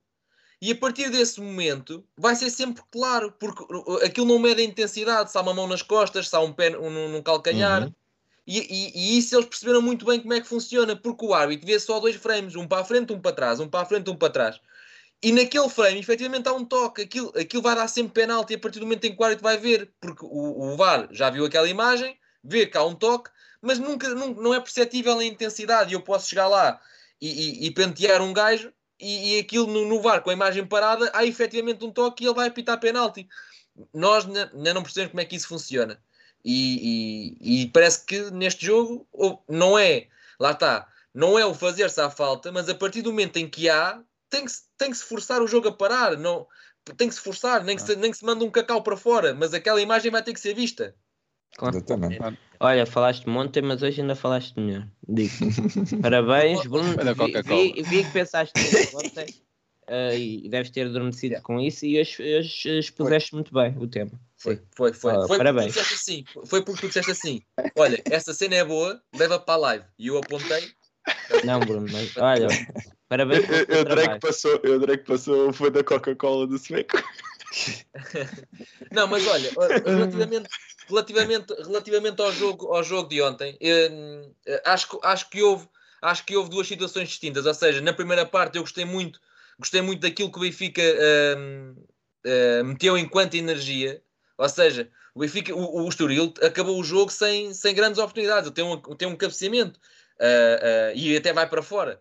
E 0.62 0.72
a 0.72 0.76
partir 0.76 1.10
desse 1.10 1.42
momento 1.42 2.06
vai 2.18 2.36
ser 2.36 2.50
sempre 2.50 2.82
claro, 2.90 3.34
porque 3.34 3.66
aquilo 4.06 4.28
não 4.28 4.40
mede 4.40 4.62
a 4.62 4.66
intensidade, 4.66 5.30
se 5.30 5.38
há 5.38 5.42
uma 5.42 5.54
mão 5.54 5.68
nas 5.68 5.82
costas, 5.82 6.30
se 6.30 6.36
há 6.36 6.40
um 6.40 6.54
pé 6.54 6.78
um, 6.78 7.10
num 7.10 7.22
calcanhar. 7.22 7.84
Uhum. 7.84 7.94
E, 8.48 8.60
e- 8.60 8.92
e 8.96 9.18
isso 9.18 9.36
eles 9.36 9.46
perceberam 9.46 9.82
muito 9.82 10.06
bem 10.06 10.22
como 10.22 10.34
é 10.34 10.40
que 10.40 10.48
funciona, 10.48 10.96
porque 10.96 11.26
o 11.26 11.34
árbitro 11.34 11.68
vê 11.68 11.80
só 11.80 12.00
dois 12.00 12.16
frames, 12.16 12.56
um 12.56 12.68
para 12.68 12.82
a 12.82 12.86
frente, 12.86 13.12
um 13.12 13.20
para 13.20 13.36
trás, 13.36 13.60
um 13.60 13.68
para 13.68 13.82
a 13.82 13.86
frente, 13.86 14.10
um 14.10 14.16
para 14.16 14.32
trás. 14.32 14.60
E 15.22 15.32
naquele 15.32 15.70
frame, 15.70 16.00
efetivamente, 16.00 16.48
há 16.50 16.54
um 16.54 16.66
toque. 16.66 17.02
Aquilo, 17.02 17.32
aquilo 17.38 17.62
vai 17.64 17.76
dar 17.76 17.88
sempre 17.88 18.14
penalti 18.22 18.54
a 18.56 18.60
partir 18.60 18.80
do 18.80 18.86
momento 18.86 19.06
em 19.06 19.16
que 19.16 19.22
o 19.22 19.24
árbitro 19.24 19.44
vai 19.44 19.58
ver, 19.58 19.94
porque 20.00 20.26
o, 20.26 20.74
o 20.74 20.76
VAR 20.78 21.08
já 21.12 21.30
viu 21.30 21.46
aquela 21.46 21.68
imagem, 21.70 22.18
vê 22.44 22.66
que 22.66 22.78
há 22.78 22.84
um 22.84 22.96
toque, 22.96 23.30
mas 23.62 23.80
nunca, 23.80 24.10
não, 24.10 24.34
não 24.34 24.54
é 24.54 24.60
perceptível 24.60 25.18
a 25.18 25.24
intensidade. 25.24 25.92
E 25.92 25.94
eu 25.96 26.02
posso 26.02 26.30
chegar 26.30 26.48
lá 26.48 26.80
e, 27.22 27.64
e, 27.64 27.68
e 27.68 27.72
pentear 27.72 28.22
um 28.22 28.34
gajo 28.34 28.72
e, 29.00 29.36
e 29.36 29.40
aquilo 29.40 29.68
no, 29.68 29.86
no 29.86 30.02
VAR 30.02 30.22
com 30.22 30.30
a 30.30 30.34
imagem 30.34 30.66
parada, 30.66 31.10
há 31.14 31.26
efetivamente 31.26 31.84
um 31.84 31.92
toque 31.92 32.24
e 32.24 32.28
ele 32.28 32.36
vai 32.36 32.48
apitar 32.48 32.80
penalti. 32.80 33.28
Nós 33.94 34.26
ainda 34.26 34.74
não 34.74 34.84
percebemos 34.84 35.12
como 35.12 35.22
é 35.22 35.26
que 35.26 35.36
isso 35.36 35.48
funciona. 35.48 36.00
E, 36.44 37.38
e, 37.42 37.64
e 37.64 37.68
parece 37.70 38.06
que 38.06 38.30
neste 38.32 38.66
jogo 38.66 39.08
não 39.48 39.80
é, 39.80 40.08
lá 40.40 40.52
está, 40.52 40.88
não 41.14 41.40
é 41.40 41.46
o 41.46 41.54
fazer-se 41.54 42.02
à 42.02 42.10
falta, 42.10 42.52
mas 42.52 42.68
a 42.68 42.76
partir 42.76 43.02
do 43.02 43.12
momento 43.12 43.38
em 43.38 43.50
que 43.50 43.70
há, 43.70 44.02
tem 44.30 44.46
que, 44.46 44.52
tem 44.78 44.92
que 44.92 44.98
se 44.98 45.06
forçar 45.06 45.42
o 45.42 45.48
jogo 45.48 45.70
a 45.70 45.72
parar. 45.72 46.18
Não, 46.18 46.48
tem 46.98 47.08
que 47.08 47.16
se 47.16 47.22
forçar, 47.22 47.64
nem 47.64 47.76
que 47.76 47.82
se, 47.82 47.96
nem 47.96 48.12
que 48.12 48.18
se 48.18 48.26
manda 48.26 48.44
um 48.44 48.52
cacau 48.52 48.82
para 48.82 48.98
fora, 48.98 49.34
mas 49.34 49.54
aquela 49.54 49.82
imagem 49.82 50.12
vai 50.12 50.24
ter 50.24 50.34
que 50.34 50.40
ser 50.40 50.54
vista. 50.54 50.96
Claro. 51.58 51.84
Olha, 52.60 52.86
falaste 52.86 53.30
ontem, 53.30 53.62
mas 53.62 53.82
hoje 53.84 54.02
ainda 54.02 54.16
falaste 54.16 54.60
melhor. 54.60 54.88
Digo. 55.08 55.34
Parabéns, 56.02 56.66
Bruno. 56.66 56.96
Vi, 57.46 57.74
vi, 57.74 57.84
vi, 57.84 58.04
que 58.04 58.12
pensaste 58.12 58.54
nisso 58.60 58.98
ontem 58.98 59.26
uh, 59.90 60.16
e 60.16 60.48
deves 60.50 60.72
ter 60.72 60.88
adormecido 60.88 61.42
com 61.42 61.60
isso 61.60 61.86
e 61.86 62.00
hoje, 62.00 62.22
hoje 62.22 62.80
expuseste 62.80 63.32
foi. 63.32 63.38
muito 63.38 63.54
bem 63.54 63.76
o 63.78 63.88
tema. 63.88 64.12
Foi, 64.38 64.62
foi, 64.76 64.94
foi. 64.94 65.18
Uh, 65.18 65.28
foi 65.28 65.38
parabéns. 65.38 65.74
Porque 65.74 65.94
assim, 65.94 66.24
foi 66.46 66.64
porque 66.64 66.82
tu 66.82 66.88
disseste 66.88 67.12
assim: 67.12 67.42
olha, 67.76 68.02
essa 68.06 68.34
cena 68.34 68.56
é 68.56 68.66
boa, 68.66 69.02
leva 69.16 69.40
para 69.40 69.54
a 69.54 69.58
live. 69.58 69.86
E 69.98 70.08
eu 70.08 70.18
apontei. 70.18 70.72
Não, 71.44 71.60
Bruno, 71.60 71.88
mas 71.92 72.16
olha, 72.18 72.48
parabéns. 73.10 73.44
Eu, 73.50 73.84
eu, 73.84 74.10
que 74.10 74.20
passou, 74.20 74.60
eu 74.64 74.80
que 74.80 74.98
passou, 75.06 75.54
foi 75.54 75.70
da 75.70 75.84
Coca-Cola 75.84 76.48
do 76.48 76.58
Seco. 76.58 76.98
Não, 78.92 79.08
mas 79.08 79.26
olha, 79.28 79.52
relativamente, 79.86 80.50
relativamente, 80.88 81.54
relativamente 81.54 82.22
ao, 82.22 82.32
jogo, 82.32 82.74
ao 82.74 82.84
jogo 82.84 83.10
de 83.10 83.22
ontem, 83.22 83.58
eh, 83.62 84.62
acho, 84.66 85.00
acho, 85.04 85.30
que 85.30 85.42
houve, 85.42 85.68
acho 86.02 86.26
que 86.26 86.36
houve 86.36 86.50
duas 86.50 86.68
situações 86.68 87.10
distintas. 87.10 87.46
Ou 87.46 87.54
seja, 87.54 87.82
na 87.82 87.94
primeira 87.94 88.26
parte 88.26 88.58
eu 88.58 88.64
gostei 88.64 88.86
muito, 88.86 89.20
gostei 89.60 89.82
muito 89.82 90.02
daquilo 90.02 90.32
que 90.32 90.38
o 90.38 90.42
Benfica 90.42 90.82
uh, 90.82 92.64
meteu 92.66 92.98
enquanto 92.98 93.36
energia. 93.36 94.02
Ou 94.38 94.50
seja, 94.50 94.90
o 95.14 95.20
Benfica, 95.20 95.54
o, 95.56 95.84
o 95.84 95.90
Estoril 95.90 96.34
acabou 96.42 96.80
o 96.80 96.84
jogo 96.84 97.12
sem, 97.12 97.54
sem 97.54 97.76
grandes 97.76 98.00
oportunidades. 98.00 98.50
Tem 98.52 98.64
um, 98.64 98.78
tem 98.78 99.08
um 99.08 99.16
cabeceamento 99.16 99.80
uh, 100.20 100.96
e 100.96 101.16
até 101.16 101.32
vai 101.32 101.48
para 101.48 101.62
fora. 101.62 102.00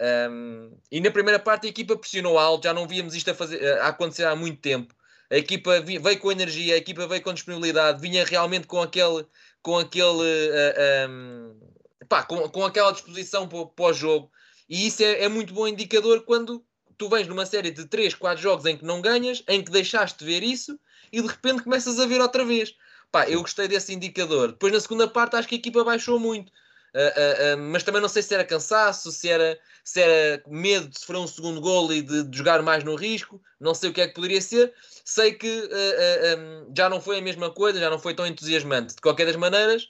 Um, 0.00 0.78
e 0.92 1.00
na 1.00 1.10
primeira 1.10 1.38
parte 1.38 1.66
a 1.66 1.70
equipa 1.70 1.96
pressionou 1.96 2.38
alto, 2.38 2.64
já 2.64 2.72
não 2.72 2.86
víamos 2.86 3.14
isto 3.14 3.30
a, 3.30 3.34
fazer, 3.34 3.78
a 3.80 3.88
acontecer 3.88 4.24
há 4.24 4.36
muito 4.36 4.60
tempo. 4.60 4.94
A 5.30 5.36
equipa 5.36 5.80
veio 5.80 6.18
com 6.18 6.32
energia, 6.32 6.74
a 6.74 6.78
equipa 6.78 7.06
veio 7.06 7.22
com 7.22 7.34
disponibilidade, 7.34 8.00
vinha 8.00 8.24
realmente 8.24 8.66
com 8.66 8.80
aquele, 8.80 9.26
com 9.60 9.76
aquele, 9.76 10.06
uh, 10.06 11.10
um, 11.10 11.60
pá, 12.08 12.22
com, 12.22 12.48
com 12.48 12.64
aquela 12.64 12.92
disposição 12.92 13.46
para, 13.46 13.66
para 13.66 13.84
o 13.86 13.92
jogo. 13.92 14.30
E 14.68 14.86
isso 14.86 15.02
é, 15.02 15.24
é, 15.24 15.28
muito 15.28 15.52
bom 15.52 15.66
indicador 15.66 16.22
quando 16.22 16.64
tu 16.96 17.08
vens 17.08 17.26
numa 17.26 17.44
série 17.44 17.70
de 17.70 17.84
3, 17.86 18.14
4 18.14 18.42
jogos 18.42 18.64
em 18.64 18.76
que 18.76 18.84
não 18.84 19.02
ganhas, 19.02 19.42
em 19.48 19.62
que 19.62 19.70
deixaste 19.70 20.18
de 20.18 20.24
ver 20.24 20.42
isso 20.42 20.78
e 21.12 21.20
de 21.20 21.28
repente 21.28 21.62
começas 21.62 21.98
a 21.98 22.06
ver 22.06 22.20
outra 22.20 22.44
vez. 22.44 22.74
Pá, 23.10 23.28
eu 23.28 23.40
gostei 23.40 23.68
desse 23.68 23.94
indicador. 23.94 24.52
Depois 24.52 24.72
na 24.72 24.80
segunda 24.80 25.08
parte 25.08 25.36
acho 25.36 25.48
que 25.48 25.54
a 25.54 25.58
equipa 25.58 25.84
baixou 25.84 26.18
muito. 26.18 26.52
Uh, 26.94 27.54
uh, 27.54 27.58
mas 27.70 27.82
também 27.82 28.00
não 28.00 28.08
sei 28.08 28.22
se 28.22 28.34
era 28.34 28.44
cansaço, 28.44 29.12
se 29.12 29.28
era, 29.28 29.58
se 29.84 30.00
era 30.00 30.42
medo 30.46 30.88
de 30.88 30.98
sofrer 30.98 31.18
um 31.18 31.26
segundo 31.26 31.60
gol 31.60 31.92
e 31.92 32.00
de, 32.00 32.24
de, 32.24 32.36
jogar 32.36 32.62
mais 32.62 32.82
no 32.82 32.94
risco, 32.94 33.40
não 33.60 33.74
sei 33.74 33.90
o 33.90 33.92
que 33.92 34.00
é 34.00 34.08
que 34.08 34.14
poderia 34.14 34.40
ser. 34.40 34.72
Sei 35.04 35.32
que 35.32 35.48
um, 35.48 36.72
já 36.76 36.88
não 36.88 37.00
foi 37.00 37.18
a 37.18 37.22
mesma 37.22 37.50
coisa, 37.50 37.78
já 37.78 37.90
não 37.90 37.98
foi 37.98 38.14
tão 38.14 38.26
entusiasmante. 38.26 38.94
De 38.94 39.00
qualquer 39.00 39.26
das 39.26 39.36
maneiras, 39.36 39.88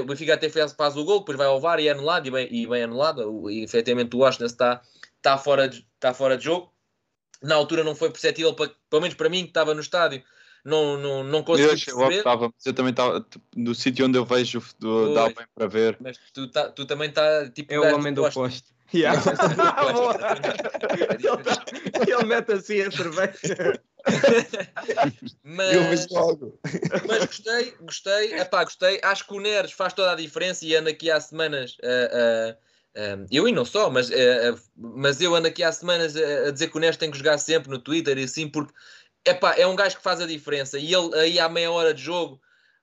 o 0.00 0.04
Benfica 0.04 0.34
até 0.34 0.48
faz, 0.48 0.72
faz, 0.72 0.96
o 0.96 1.04
gol, 1.04 1.20
depois 1.20 1.38
vai 1.38 1.46
ao 1.46 1.60
VAR 1.60 1.80
e 1.80 1.88
é 1.88 1.92
anulado, 1.92 2.26
e 2.26 2.30
bem, 2.30 2.48
e 2.50 2.66
bem 2.66 2.82
anulado. 2.82 3.50
E, 3.50 3.62
efetivamente 3.62 4.14
o 4.14 4.20
Washington 4.20 4.46
está, 4.46 4.82
está, 5.16 5.38
fora 5.38 5.68
de, 5.68 5.86
está 5.94 6.14
fora 6.14 6.36
de 6.36 6.44
jogo. 6.44 6.72
Na 7.42 7.54
altura 7.54 7.84
não 7.84 7.94
foi 7.94 8.10
perceptível, 8.10 8.54
pelo 8.54 9.02
menos 9.02 9.14
para 9.14 9.28
mim 9.28 9.42
que 9.42 9.50
estava 9.50 9.74
no 9.74 9.80
estádio, 9.80 10.22
não, 10.68 10.98
não, 10.98 11.24
não 11.24 11.42
consegui 11.42 11.68
eu 11.68 11.70
perceber. 11.70 12.18
Estava, 12.18 12.52
mas 12.54 12.66
eu 12.66 12.72
também 12.74 12.90
estava 12.90 13.26
no 13.56 13.74
sítio 13.74 14.06
onde 14.06 14.18
eu 14.18 14.24
vejo 14.24 14.62
do, 14.78 15.14
dá 15.14 15.26
bem 15.26 15.46
para 15.54 15.66
ver. 15.66 15.96
Mas 16.00 16.18
tu, 16.32 16.46
tá, 16.48 16.68
tu 16.68 16.84
também 16.84 17.08
está 17.08 17.48
tipo. 17.50 17.72
É 17.72 17.80
o 17.80 17.96
homem 17.96 18.12
do 18.12 18.30
posto. 18.30 18.78
Yeah. 18.94 19.20
ele, 21.18 22.08
ele 22.12 22.24
mete 22.24 22.52
assim 22.52 22.80
a 22.80 22.90
cerveja. 22.90 23.80
mas, 25.44 26.06
mas 27.06 27.26
gostei, 27.26 27.74
gostei, 27.82 28.34
epá, 28.34 28.64
gostei. 28.64 28.98
Acho 29.02 29.26
que 29.26 29.34
o 29.34 29.40
Neres 29.40 29.72
faz 29.72 29.92
toda 29.92 30.12
a 30.12 30.16
diferença 30.16 30.64
e 30.64 30.74
anda 30.74 30.90
aqui 30.90 31.10
há 31.10 31.20
semanas. 31.20 31.76
Uh, 31.82 32.54
uh, 32.54 33.22
uh, 33.22 33.26
eu 33.30 33.46
e 33.46 33.52
não 33.52 33.66
só, 33.66 33.90
mas, 33.90 34.10
mas 34.74 35.20
eu 35.20 35.34
ando 35.34 35.48
aqui 35.48 35.62
há 35.62 35.70
semanas 35.70 36.16
a, 36.16 36.48
a 36.48 36.50
dizer 36.50 36.68
que 36.68 36.76
o 36.78 36.80
Neres 36.80 36.96
tem 36.96 37.10
que 37.10 37.18
jogar 37.18 37.36
sempre 37.36 37.70
no 37.70 37.78
Twitter 37.78 38.16
e 38.16 38.24
assim, 38.24 38.48
porque 38.48 38.72
epá, 39.30 39.54
é 39.56 39.66
um 39.66 39.76
gajo 39.76 39.96
que 39.96 40.02
faz 40.02 40.20
a 40.20 40.26
diferença. 40.26 40.78
E 40.78 40.92
ele 40.94 41.14
aí 41.18 41.38
há 41.38 41.48
meia 41.48 41.70
hora 41.70 41.94
de 41.94 42.02
jogo, 42.02 42.40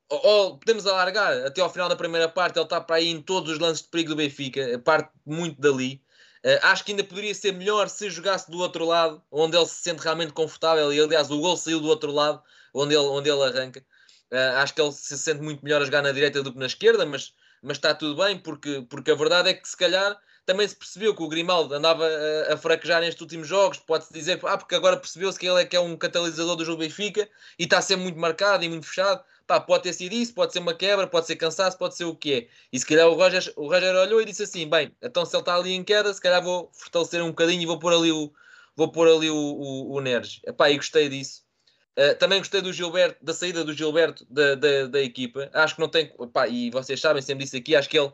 ou 0.09 0.57
podemos 0.57 0.85
alargar 0.85 1.45
até 1.45 1.61
ao 1.61 1.69
final 1.69 1.89
da 1.89 1.95
primeira 1.95 2.29
parte, 2.29 2.57
ele 2.57 2.65
está 2.65 2.79
para 2.79 2.97
aí 2.97 3.09
em 3.09 3.21
todos 3.21 3.51
os 3.51 3.59
lances 3.59 3.83
de 3.83 3.89
perigo 3.89 4.09
do 4.09 4.15
Benfica, 4.15 4.79
parte 4.79 5.09
muito 5.25 5.59
dali. 5.59 6.01
Uh, 6.45 6.61
acho 6.61 6.85
que 6.85 6.91
ainda 6.91 7.03
poderia 7.03 7.33
ser 7.33 7.53
melhor 7.53 7.89
se 7.89 8.07
jogasse 8.09 8.51
do 8.51 8.59
outro 8.59 8.85
lado, 8.85 9.21
onde 9.31 9.57
ele 9.57 9.65
se 9.65 9.81
sente 9.81 10.03
realmente 10.03 10.31
confortável. 10.31 10.93
E 10.93 10.99
aliás, 10.99 11.31
o 11.31 11.39
gol 11.39 11.57
saiu 11.57 11.79
do 11.79 11.87
outro 11.87 12.11
lado, 12.11 12.41
onde 12.71 12.93
ele, 12.93 13.05
onde 13.07 13.29
ele 13.29 13.41
arranca. 13.41 13.83
Uh, 14.31 14.57
acho 14.57 14.75
que 14.75 14.81
ele 14.81 14.91
se 14.91 15.17
sente 15.17 15.41
muito 15.41 15.63
melhor 15.63 15.81
a 15.81 15.85
jogar 15.85 16.03
na 16.03 16.11
direita 16.11 16.43
do 16.43 16.53
que 16.53 16.59
na 16.59 16.67
esquerda, 16.67 17.03
mas, 17.03 17.33
mas 17.63 17.77
está 17.77 17.95
tudo 17.95 18.15
bem, 18.23 18.37
porque, 18.37 18.85
porque 18.89 19.09
a 19.09 19.15
verdade 19.15 19.49
é 19.49 19.53
que 19.55 19.67
se 19.67 19.75
calhar 19.75 20.15
também 20.45 20.67
se 20.67 20.75
percebeu 20.75 21.15
que 21.15 21.23
o 21.23 21.27
Grimaldo 21.27 21.73
andava 21.73 22.05
a, 22.05 22.53
a 22.53 22.57
fraquejar 22.57 23.01
nestes 23.01 23.21
últimos 23.21 23.47
jogos. 23.47 23.79
Pode-se 23.79 24.13
dizer, 24.13 24.39
ah, 24.43 24.57
porque 24.57 24.75
agora 24.75 24.97
percebeu-se 24.97 25.39
que 25.39 25.47
ele 25.47 25.61
é 25.61 25.65
que 25.65 25.75
é 25.75 25.79
um 25.79 25.97
catalisador 25.97 26.55
do 26.55 26.63
jogo 26.63 26.79
Benfica 26.79 27.27
e 27.57 27.63
está 27.63 27.79
a 27.79 27.81
ser 27.81 27.95
muito 27.95 28.19
marcado 28.19 28.63
e 28.63 28.69
muito 28.69 28.85
fechado. 28.85 29.23
Pá, 29.47 29.59
pode 29.59 29.83
ter 29.83 29.93
sido 29.93 30.13
isso, 30.13 30.33
pode 30.33 30.53
ser 30.53 30.59
uma 30.59 30.73
quebra, 30.73 31.05
pode 31.05 31.27
ser 31.27 31.35
cansaço, 31.35 31.77
pode 31.77 31.95
ser 31.95 32.05
o 32.05 32.15
que 32.15 32.33
é. 32.33 32.47
E 32.73 32.79
se 32.79 32.85
calhar 32.85 33.07
o 33.07 33.13
Roger, 33.13 33.53
o 33.55 33.67
Roger 33.67 33.95
olhou 33.95 34.21
e 34.21 34.25
disse 34.25 34.43
assim: 34.43 34.67
bem, 34.67 34.91
então 35.01 35.25
se 35.25 35.35
ele 35.35 35.41
está 35.41 35.55
ali 35.55 35.73
em 35.73 35.83
queda, 35.83 36.13
se 36.13 36.21
calhar 36.21 36.43
vou 36.43 36.71
fortalecer 36.73 37.23
um 37.23 37.29
bocadinho 37.29 37.61
e 37.61 37.65
vou 37.65 37.77
pôr 37.77 37.93
ali 37.93 38.11
o, 38.11 38.31
vou 38.75 38.91
pôr 38.91 39.07
ali 39.07 39.29
o, 39.29 39.35
o, 39.35 39.93
o 39.93 40.01
Neres. 40.01 40.41
Epá, 40.45 40.69
e 40.71 40.77
gostei 40.77 41.09
disso. 41.09 41.43
Uh, 41.97 42.15
também 42.17 42.39
gostei 42.39 42.59
do 42.59 42.73
Gilberto, 42.73 43.23
da 43.23 43.33
saída 43.33 43.63
do 43.63 43.71
Gilberto 43.71 44.25
da, 44.29 44.55
da, 44.55 44.87
da 44.87 45.01
equipa. 45.01 45.49
Acho 45.53 45.75
que 45.75 45.81
não 45.81 45.89
tem. 45.89 46.11
Epá, 46.19 46.47
e 46.47 46.71
vocês 46.71 46.99
sabem, 46.99 47.21
sempre 47.21 47.45
disse 47.45 47.57
aqui, 47.57 47.75
acho 47.75 47.87
que 47.87 47.99
ele 47.99 48.11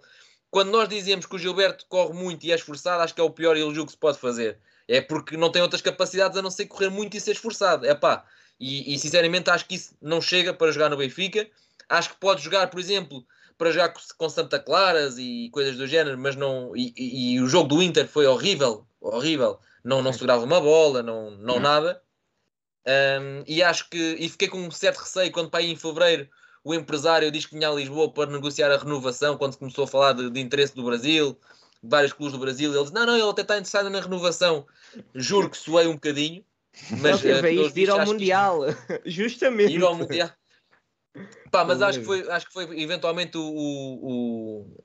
quando 0.52 0.70
nós 0.70 0.90
dizemos 0.90 1.26
que 1.26 1.36
o 1.36 1.40
Gilberto 1.40 1.86
corre 1.88 2.14
muito 2.14 2.46
e 2.46 2.52
é 2.52 2.56
esforçado, 2.56 3.02
acho 3.02 3.16
que 3.16 3.22
é 3.22 3.24
o 3.24 3.30
pior 3.30 3.56
elogio 3.56 3.86
que 3.86 3.94
se 3.94 3.98
pode 3.98 4.20
fazer. 4.20 4.60
É 4.86 5.00
porque 5.00 5.38
não 5.38 5.50
tem 5.50 5.62
outras 5.62 5.82
capacidades 5.82 6.38
a 6.38 6.42
não 6.42 6.52
ser 6.52 6.66
correr 6.66 6.90
muito 6.90 7.16
e 7.16 7.22
ser 7.22 7.32
esforçado. 7.32 7.86
É 7.86 7.96
pá. 7.96 8.26
E, 8.60 8.94
e, 8.94 9.00
sinceramente 9.00 9.50
acho 9.50 9.66
que 9.66 9.76
isso 9.76 9.96
não 10.02 10.22
chega 10.22 10.54
para 10.54 10.72
jogar 10.72 10.90
no 10.90 10.98
Benfica. 10.98 11.48
Acho 11.88 12.10
que 12.10 12.16
pode 12.18 12.44
jogar, 12.44 12.70
por 12.70 12.82
exemplo, 12.82 13.26
para 13.58 13.72
jogar 13.72 13.94
com 14.18 14.30
Santa 14.30 14.60
Claras 14.60 15.18
e 15.18 15.50
coisas 15.54 15.78
do 15.78 15.88
género, 15.88 16.18
mas 16.18 16.36
não. 16.36 16.76
E, 16.76 16.94
e, 16.98 17.34
e 17.36 17.42
o 17.42 17.48
jogo 17.48 17.70
do 17.70 17.82
Inter 17.82 18.08
foi 18.08 18.28
horrível, 18.28 18.86
horrível. 19.00 19.58
Não, 19.84 20.02
não 20.02 20.12
segurava 20.12 20.44
uma 20.44 20.60
bola, 20.60 21.02
não, 21.02 21.32
não 21.32 21.60
nada. 21.60 22.02
Um, 22.86 23.44
e 23.48 23.64
acho 23.64 23.90
que. 23.90 24.18
E 24.20 24.28
fiquei 24.28 24.50
com 24.50 24.60
um 24.60 24.70
certo 24.70 25.00
receio 25.00 25.32
quando 25.32 25.50
para 25.50 25.62
ir 25.62 25.72
em 25.72 25.76
fevereiro 25.78 26.30
o 26.64 26.74
empresário 26.74 27.32
diz 27.32 27.46
que 27.46 27.56
vinha 27.56 27.70
a 27.70 27.74
Lisboa 27.74 28.12
para 28.12 28.32
negociar 28.32 28.72
a 28.72 28.78
renovação 28.78 29.38
quando 29.38 29.54
se 29.54 29.60
começou 29.60 29.84
a 29.84 29.88
falar 29.88 30.14
de, 30.14 30.30
de 30.30 30.40
interesse 30.40 30.76
do 30.76 30.84
Brasil, 30.84 31.38
de 31.82 31.90
vários 31.90 32.14
clubes 32.14 32.34
do 32.34 32.40
Brasil. 32.40 32.72
Ele 32.72 32.84
diz: 32.84 32.92
Não, 32.92 33.06
não, 33.06 33.16
ele 33.16 33.30
até 33.30 33.42
está 33.42 33.56
interessado 33.56 33.90
na 33.90 34.00
renovação. 34.00 34.66
Juro 35.16 35.50
que 35.50 35.58
suei 35.58 35.88
um 35.88 35.94
bocadinho. 35.94 36.44
Mas 37.02 37.22
teve 37.22 37.60
uh, 37.60 37.72
de 37.72 37.82
ir 37.82 37.90
ao 37.90 38.06
Mundial, 38.06 38.62
justamente. 39.06 39.74
Ir 39.74 39.84
ao 39.84 39.96
Mundial. 39.96 40.32
Pá, 41.52 41.66
mas 41.66 41.82
acho 41.82 42.00
que, 42.00 42.06
foi, 42.06 42.30
acho 42.30 42.48
que 42.48 42.54
foi 42.54 42.80
eventualmente 42.80 43.38
o, 43.38 43.42
o, 43.44 44.78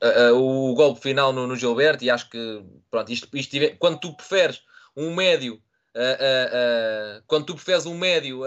o, 0.00 0.70
o 0.70 0.74
golpe 0.74 1.02
final 1.02 1.32
no, 1.32 1.46
no, 1.46 1.54
Gilberto 1.54 2.02
e 2.02 2.08
acho 2.08 2.30
que 2.30 2.64
pronto, 2.90 3.12
isto, 3.12 3.28
isto, 3.36 3.54
quando 3.78 4.00
tu 4.00 4.16
preferes 4.16 4.62
um 4.96 5.14
médio 5.14 5.60
Uh, 5.94 5.98
uh, 5.98 7.18
uh, 7.18 7.22
quando 7.28 7.46
tu 7.46 7.54
preferes 7.54 7.86
um 7.86 7.96
médio 7.96 8.40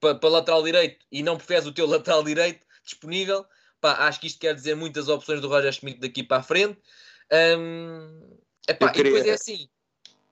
para 0.00 0.16
pa 0.16 0.28
lateral 0.28 0.60
direito 0.62 1.06
e 1.12 1.22
não 1.22 1.36
preferes 1.36 1.64
o 1.64 1.72
teu 1.72 1.86
lateral 1.88 2.24
direito 2.24 2.66
disponível, 2.84 3.46
pá, 3.80 4.08
acho 4.08 4.20
que 4.20 4.26
isto 4.26 4.40
quer 4.40 4.54
dizer 4.54 4.74
muitas 4.74 5.08
opções 5.08 5.40
do 5.40 5.48
Roger 5.48 5.72
Schmidt 5.72 6.00
daqui 6.00 6.24
para 6.24 6.38
a 6.38 6.42
frente. 6.42 6.78
Um, 7.32 8.38
epá, 8.68 8.90
queria... 8.90 9.10
E 9.10 9.12
depois 9.12 9.30
é 9.30 9.34
assim. 9.34 9.68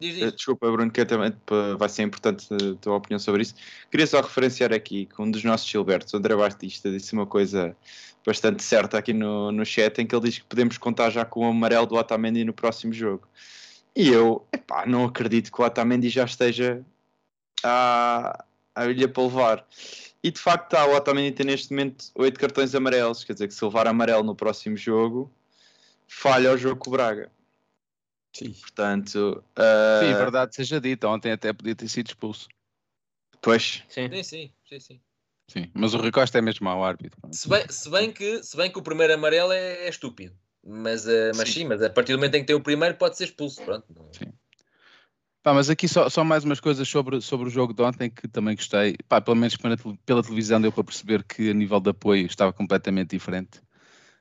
Diz, 0.00 0.14
diz. 0.14 0.32
Desculpa, 0.32 0.70
Bruno, 0.70 0.90
que 0.90 1.04
também 1.04 1.32
vai 1.76 1.88
ser 1.88 2.02
importante 2.02 2.46
a 2.52 2.74
tua 2.80 2.96
opinião 2.96 3.18
sobre 3.18 3.42
isso. 3.42 3.54
Queria 3.90 4.06
só 4.06 4.20
referenciar 4.20 4.72
aqui 4.72 5.06
que 5.06 5.20
um 5.20 5.30
dos 5.30 5.42
nossos 5.42 5.68
Gilbertos, 5.68 6.14
André 6.14 6.36
Batista, 6.36 6.90
disse 6.90 7.12
uma 7.12 7.26
coisa 7.26 7.76
bastante 8.24 8.62
certa 8.62 8.98
aqui 8.98 9.12
no, 9.12 9.50
no 9.50 9.64
chat, 9.64 10.00
em 10.00 10.06
que 10.06 10.14
ele 10.14 10.28
diz 10.28 10.38
que 10.38 10.44
podemos 10.44 10.78
contar 10.78 11.10
já 11.10 11.24
com 11.24 11.40
o 11.40 11.50
amarelo 11.50 11.86
do 11.86 11.96
Otamendi 11.96 12.44
no 12.44 12.52
próximo 12.52 12.92
jogo. 12.92 13.26
E 13.98 14.10
eu, 14.10 14.46
epá, 14.52 14.86
não 14.86 15.06
acredito 15.06 15.50
que 15.50 15.60
o 15.60 15.64
Otamendi 15.64 16.08
já 16.08 16.24
esteja 16.24 16.86
a, 17.64 18.44
a 18.72 18.86
ilha 18.86 19.08
para 19.08 19.24
levar. 19.24 19.66
E 20.22 20.30
de 20.30 20.38
facto 20.38 20.66
está, 20.66 20.86
o 20.86 20.94
Otamendi 20.94 21.32
tem 21.32 21.44
neste 21.44 21.72
momento 21.72 22.04
8 22.14 22.38
cartões 22.38 22.76
amarelos, 22.76 23.24
quer 23.24 23.32
dizer 23.32 23.48
que 23.48 23.54
se 23.54 23.64
levar 23.64 23.88
amarelo 23.88 24.22
no 24.22 24.36
próximo 24.36 24.76
jogo, 24.76 25.28
falha 26.06 26.52
o 26.52 26.56
jogo 26.56 26.76
com 26.76 26.90
o 26.90 26.92
Braga. 26.92 27.28
Sim. 28.32 28.52
Portanto, 28.52 29.42
Sim, 29.98 30.14
uh, 30.14 30.16
verdade 30.16 30.54
seja 30.54 30.80
dita, 30.80 31.08
ontem 31.08 31.32
até 31.32 31.52
podia 31.52 31.74
ter 31.74 31.88
sido 31.88 32.06
expulso. 32.06 32.46
pois, 33.42 33.82
Sim. 33.88 34.08
Sim, 34.10 34.22
sim, 34.22 34.52
sim, 34.68 34.78
sim. 34.78 35.00
Sim, 35.48 35.70
mas 35.74 35.92
o 35.92 35.98
Rui 35.98 36.12
Costa 36.12 36.38
é 36.38 36.40
mesmo 36.40 36.66
mau 36.66 36.84
árbitro. 36.84 37.18
Se 37.32 37.48
bem, 37.48 37.66
se 37.68 37.90
bem, 37.90 38.12
que, 38.12 38.44
se 38.44 38.56
bem 38.56 38.70
que 38.70 38.78
o 38.78 38.82
primeiro 38.82 39.14
amarelo 39.14 39.50
é, 39.50 39.86
é 39.86 39.88
estúpido. 39.88 40.36
Mas, 40.68 41.08
eh, 41.08 41.32
mas 41.34 41.48
sim. 41.48 41.64
mas 41.64 41.82
a 41.82 41.88
partir 41.88 42.12
do 42.12 42.18
momento 42.18 42.34
em 42.34 42.40
que 42.40 42.46
tem 42.46 42.56
o 42.56 42.60
primeiro 42.60 42.94
pode 42.96 43.16
ser 43.16 43.24
expulso. 43.24 43.62
Pronto. 43.62 43.86
Sim. 44.12 44.30
Pá, 45.42 45.54
mas 45.54 45.70
aqui 45.70 45.88
só, 45.88 46.10
só 46.10 46.22
mais 46.22 46.44
umas 46.44 46.60
coisas 46.60 46.86
sobre, 46.86 47.22
sobre 47.22 47.46
o 47.46 47.50
jogo 47.50 47.72
de 47.72 47.82
ontem 47.82 48.10
que 48.10 48.28
também 48.28 48.54
gostei. 48.54 48.96
Pá, 49.08 49.18
pelo 49.20 49.36
menos 49.36 49.56
pela, 49.56 49.76
pela 50.04 50.22
televisão 50.22 50.60
deu 50.60 50.70
para 50.70 50.84
perceber 50.84 51.24
que 51.24 51.50
a 51.50 51.54
nível 51.54 51.80
de 51.80 51.90
apoio 51.90 52.26
estava 52.26 52.52
completamente 52.52 53.10
diferente. 53.10 53.60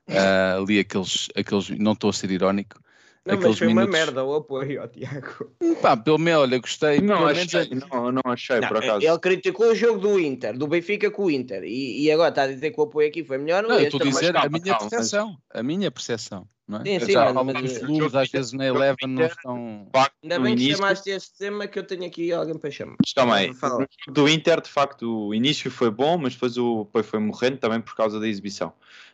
Ah, 0.09 0.55
ali 0.55 0.79
aqueles, 0.79 1.27
aqueles, 1.35 1.69
não 1.71 1.91
estou 1.91 2.09
a 2.09 2.13
ser 2.13 2.31
irónico, 2.31 2.79
Não, 3.27 3.41
mas 3.41 3.57
foi 3.57 3.67
uma 3.67 3.81
minutos. 3.81 3.99
merda 3.99 4.23
o 4.23 4.35
apoio 4.35 4.81
ao 4.81 4.87
Tiago. 4.87 5.51
Pá, 5.81 5.97
pelo 5.97 6.17
menos, 6.17 6.41
olha, 6.43 6.57
gostei. 6.59 7.01
não 7.01 7.25
menos 7.25 7.53
achei, 7.55 7.69
não, 7.91 8.11
não 8.11 8.21
achei 8.25 8.59
Não, 8.59 8.67
por 8.67 8.77
acaso. 8.77 9.05
ele 9.05 9.19
criticou 9.19 9.67
o 9.71 9.75
jogo 9.75 9.99
do 9.99 10.19
Inter, 10.19 10.57
do 10.57 10.67
Benfica 10.67 11.11
com 11.11 11.25
o 11.25 11.31
Inter, 11.31 11.63
e, 11.63 12.03
e 12.03 12.11
agora 12.11 12.29
está 12.29 12.43
a 12.43 12.47
dizer 12.47 12.71
que 12.71 12.79
o 12.79 12.83
apoio 12.83 13.07
aqui 13.07 13.23
foi 13.23 13.37
melhor. 13.37 13.63
Não, 13.63 13.77
eu 13.77 13.81
estou 13.85 14.01
a 14.01 14.03
dizer 14.03 14.35
a 14.35 14.49
minha 14.49 14.77
percepção. 14.77 15.37
A 15.53 15.63
minha 15.63 15.91
percepção. 15.91 16.47
Não 16.67 16.79
é? 16.81 16.83
Sim, 16.83 17.05
sim, 17.05 17.11
já 17.13 17.31
mas- 17.31 17.81
números 17.81 17.97
jogo 17.97 18.17
às 18.17 18.29
vezes 18.29 18.51
na 18.51 18.65
Eleven 18.65 19.07
não 19.07 19.25
estão. 19.25 19.87
Ainda 20.21 20.37
no 20.37 20.43
bem 20.43 20.55
que 20.55 20.63
início, 20.63 20.77
chamaste 20.77 21.09
este 21.09 21.37
tema 21.37 21.65
que 21.65 21.79
eu 21.79 21.83
tenho 21.83 22.05
aqui 22.05 22.33
alguém 22.33 22.57
para 22.57 22.69
chamar. 22.69 22.97
No 23.15 23.53
jogo 23.53 23.87
do 24.09 24.27
Inter, 24.27 24.61
de 24.61 24.69
facto, 24.69 25.27
o 25.27 25.33
início 25.33 25.71
foi 25.71 25.89
bom, 25.89 26.17
mas 26.17 26.33
depois 26.33 26.57
o 26.57 26.81
apoio 26.81 27.05
foi 27.05 27.19
morrendo 27.19 27.57
também 27.57 27.79
por 27.79 27.95
causa 27.95 28.19
da 28.19 28.27
exibição. 28.27 28.73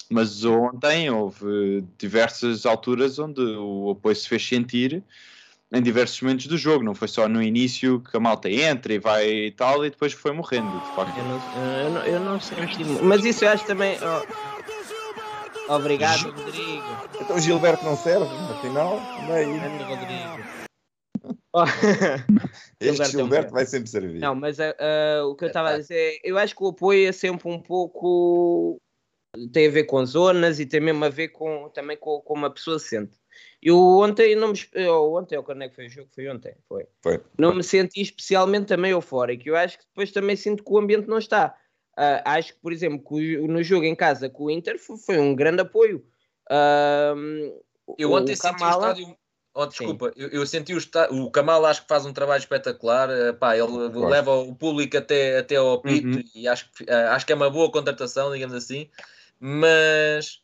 Mas 0.10 0.44
ontem 0.44 1.10
houve 1.12 1.84
diversas 1.98 2.66
alturas 2.66 3.20
onde 3.20 3.42
o 3.42 3.92
apoio 3.92 4.16
se 4.16 4.28
fez 4.28 4.46
sentir 4.48 5.04
em 5.72 5.82
diversos 5.82 6.22
momentos 6.22 6.46
do 6.48 6.58
jogo, 6.58 6.84
não 6.84 6.94
foi 6.94 7.08
só 7.08 7.28
no 7.28 7.42
início 7.42 8.00
que 8.00 8.16
a 8.16 8.20
malta 8.20 8.50
entra 8.50 8.94
e 8.94 9.00
vai 9.00 9.28
e 9.28 9.52
tal, 9.52 9.84
e 9.86 9.90
depois 9.90 10.14
foi 10.14 10.32
morrendo, 10.32 10.80
de 10.80 10.90
facto. 10.90 11.18
Eu 11.18 11.24
não, 11.24 11.38
eu 11.60 11.90
não, 11.90 12.02
eu 12.02 12.20
não 12.20 12.40
muito. 12.86 13.04
Mas 13.04 13.26
isso 13.26 13.44
eu 13.46 13.50
acho 13.50 13.66
também. 13.66 13.98
ó. 14.02 14.22
Obrigado, 15.70 16.32
Rodrigo. 16.32 16.84
Então 17.22 17.36
o 17.36 17.40
Gilberto 17.40 17.86
não 17.86 17.96
serve, 17.96 18.36
afinal. 18.52 18.98
anda 19.22 19.34
aí. 19.34 19.60
Grande 19.60 19.84
Rodrigo. 19.84 20.64
Ó. 21.54 21.66
Este 22.80 22.92
Gilberto 22.92 23.04
é 23.04 23.06
um 23.06 23.12
Gilberto 23.12 23.54
vai 23.54 23.66
sempre 23.66 23.90
servir. 23.90 24.20
Não, 24.20 24.36
mas 24.36 24.60
ah, 24.60 24.74
o 25.26 25.36
que 25.36 25.46
eu 25.46 25.48
estava 25.48 25.70
a 25.70 25.78
dizer 25.78 25.96
é, 25.96 26.20
eu 26.24 26.38
acho 26.38 26.56
que 26.56 26.64
o 26.64 26.68
apoio 26.68 27.08
é 27.08 27.12
sempre 27.12 27.50
um 27.50 27.60
pouco 27.60 28.82
tem 29.52 29.68
a 29.68 29.72
ver 29.72 29.86
com 29.86 30.06
zonas 30.06 30.60
e 30.60 30.66
tem 30.66 30.80
mesmo 30.80 31.04
a 31.06 31.10
ver 31.10 31.30
com 31.30 31.70
também 31.70 31.98
com 31.98 32.22
como 32.22 32.46
a 32.46 32.50
pessoa 32.50 32.78
se 32.78 32.90
sente. 32.90 33.18
Eu 33.62 33.78
ontem 33.78 34.36
não 34.36 34.50
me 34.50 34.60
eu, 34.74 35.14
ontem 35.14 35.38
ou 35.38 35.44
quando 35.44 35.64
é 35.64 35.70
que 35.70 35.76
foi 35.76 35.88
o 35.88 35.90
jogo? 35.90 36.10
Foi 36.14 36.28
ontem, 36.30 36.56
foi. 36.68 36.86
Foi. 37.02 37.22
Não 37.38 37.56
me 37.56 37.64
senti 37.64 38.02
especialmente 38.02 38.68
também 38.68 38.92
eufórico. 38.92 39.48
Eu 39.48 39.56
acho 39.56 39.80
que 39.80 39.86
depois 39.86 40.12
também 40.12 40.36
sinto 40.36 40.64
que 40.64 40.72
o 40.72 40.78
ambiente 40.78 41.08
não 41.08 41.18
está. 41.18 41.56
Ah, 41.96 42.22
acho 42.38 42.54
que, 42.54 42.60
por 42.60 42.74
exemplo, 42.74 43.00
que 43.08 43.38
no 43.38 43.62
jogo 43.64 43.86
em 43.86 43.96
casa 43.96 44.30
com 44.30 44.46
o 44.46 44.50
Inter 44.52 44.80
foi, 44.80 45.18
um 45.20 45.36
grande 45.36 45.62
apoio. 45.62 46.06
Ah, 46.50 47.14
Eu 47.98 48.12
o 48.12 48.14
ontem 48.14 48.36
senti 48.36 48.64
o 48.64 48.70
estádio. 48.70 49.18
Oh, 49.56 49.68
desculpa, 49.68 50.12
eu, 50.16 50.30
eu 50.30 50.48
senti 50.48 50.74
o 50.74 50.78
estádio. 50.80 51.16
O 51.24 51.30
Kamal 51.30 51.64
acho 51.68 51.84
que 51.84 51.88
faz 51.88 52.06
um 52.08 52.14
trabalho 52.14 52.40
espetacular. 52.40 53.08
eh, 53.12 53.34
Pá, 53.34 53.56
ele 53.56 53.68
Concordo. 53.68 54.08
leva 54.10 54.32
o 54.34 54.56
público 54.56 54.98
até, 54.98 55.38
até 55.38 55.58
ao 55.58 55.80
pito 55.80 56.18
Uhum. 56.18 56.24
e 56.34 56.48
acho 56.48 56.72
que, 56.72 56.84
eh, 56.90 57.08
acho 57.10 57.24
que 57.26 57.32
é 57.32 57.36
uma 57.36 57.52
boa 57.52 57.72
contratação, 57.72 58.32
digamos 58.34 58.56
assim. 58.56 58.90
Mas, 59.40 60.42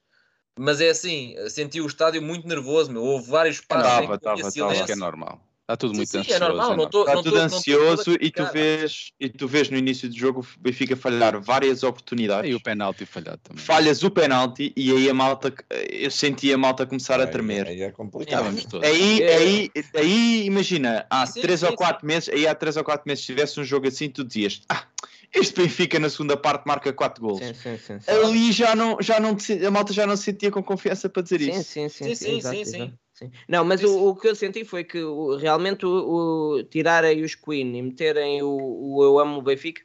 mas 0.60 0.80
é 0.80 0.90
assim, 0.90 1.36
senti 1.50 1.82
o 1.82 1.88
estádio 1.88 2.22
muito 2.22 2.48
nervoso. 2.48 2.92
Meu. 2.92 3.02
Houve 3.04 3.32
vários 3.32 3.56
espaços 3.56 3.84
Tava, 3.84 4.04
em 4.04 4.20
que 4.20 4.28
havia 4.28 4.42
tava, 4.42 4.42
tava. 4.42 4.52
silêncio. 4.52 4.84
Acho 4.84 4.86
que 4.86 4.92
é 4.92 4.96
normal. 4.96 5.49
Está 5.70 5.78
tudo 5.78 5.92
Sim, 5.92 5.98
muito 5.98 6.10
sim, 6.10 6.18
é 6.18 6.22
ansioso. 6.22 6.40
normal, 6.40 6.76
não 6.76 6.90
tô- 6.90 7.02
Está 7.02 7.14
não 7.14 7.22
tudo 7.22 7.36
tô- 7.36 7.42
ansioso 7.44 8.12
a 8.14 8.18
e 8.26 8.32
tu, 8.32 8.44
vês, 8.52 9.12
e 9.20 9.30
tu 9.30 9.48
vês 9.48 9.70
no 9.70 9.78
início 9.78 10.10
do 10.10 10.18
jogo 10.18 10.40
o 10.40 10.60
Benfica 10.60 10.96
falhar 10.96 11.40
várias 11.40 11.84
oportunidades. 11.84 12.50
E 12.50 12.56
o 12.56 12.60
penalti 12.60 13.06
falhado 13.06 13.38
também. 13.44 13.64
falhas 13.64 14.02
o 14.02 14.10
penalti 14.10 14.74
e 14.76 14.92
aí 14.92 15.08
a 15.08 15.14
malta, 15.14 15.54
eu 15.92 16.10
senti 16.10 16.52
a 16.52 16.58
malta 16.58 16.88
começar 16.88 17.20
a 17.20 17.26
Aí- 17.26 17.30
tremer. 17.30 17.68
Aí 17.68 17.84
é 17.84 17.92
complicado. 17.92 18.60
todos. 18.68 18.88
Aí, 18.90 19.22
É. 19.22 19.36
aí, 19.38 19.72
aí 19.96 20.46
imagina, 20.48 21.06
há 21.08 21.28
Sim, 21.28 21.42
3 21.42 21.60
sim, 21.60 21.68
ou 21.68 21.76
4 21.76 22.04
meses, 22.08 22.30
aí 22.30 22.48
há 22.48 22.56
3 22.56 22.76
ou 22.76 22.84
4 22.84 23.04
meses, 23.08 23.24
se 23.24 23.28
tivesse 23.28 23.60
um 23.60 23.64
jogo 23.64 23.88
assim, 23.88 24.10
tu 24.10 24.24
dizias, 24.24 24.62
ah, 24.70 24.86
este 25.32 25.62
Benfica 25.62 26.00
na 26.00 26.10
segunda 26.10 26.36
parte 26.36 26.66
marca 26.66 26.92
4 26.92 27.22
gols. 27.24 27.38
Sim, 27.46 27.54
sim, 27.54 27.78
sim. 27.78 28.00
sim. 28.00 28.12
Ali 28.12 28.52
já 28.52 28.76
não, 28.76 28.98
já 29.00 29.20
não 29.20 29.38
a 29.68 29.70
malta 29.72 29.94
já 29.94 30.08
não 30.08 30.18
se 30.18 30.24
sentia 30.24 30.50
com 30.50 30.64
confiança 30.64 31.08
para 31.08 31.22
dizer 31.22 31.40
Sim, 31.42 31.52
isso. 31.52 31.64
sim, 31.64 31.90
sim, 31.90 32.04
Sim, 32.06 32.16
sim, 32.16 32.42
sim, 32.42 32.66
sim, 32.66 32.94
sim. 33.20 33.32
Não, 33.48 33.64
mas 33.66 33.84
o, 33.84 34.10
o 34.10 34.16
que 34.16 34.28
eu 34.28 34.36
senti 34.36 34.64
foi 34.66 34.84
que 34.84 35.02
o- 35.04 35.36
realmente 35.38 35.86
o, 35.86 36.56
o- 36.58 36.64
tirarem 36.64 37.22
os 37.24 37.36
Queen 37.36 37.76
e 37.78 37.82
meterem 37.82 38.42
o, 38.44 39.04
Eu 39.04 39.20
Amo 39.20 39.40
o 39.40 39.42
Benfica 39.42 39.82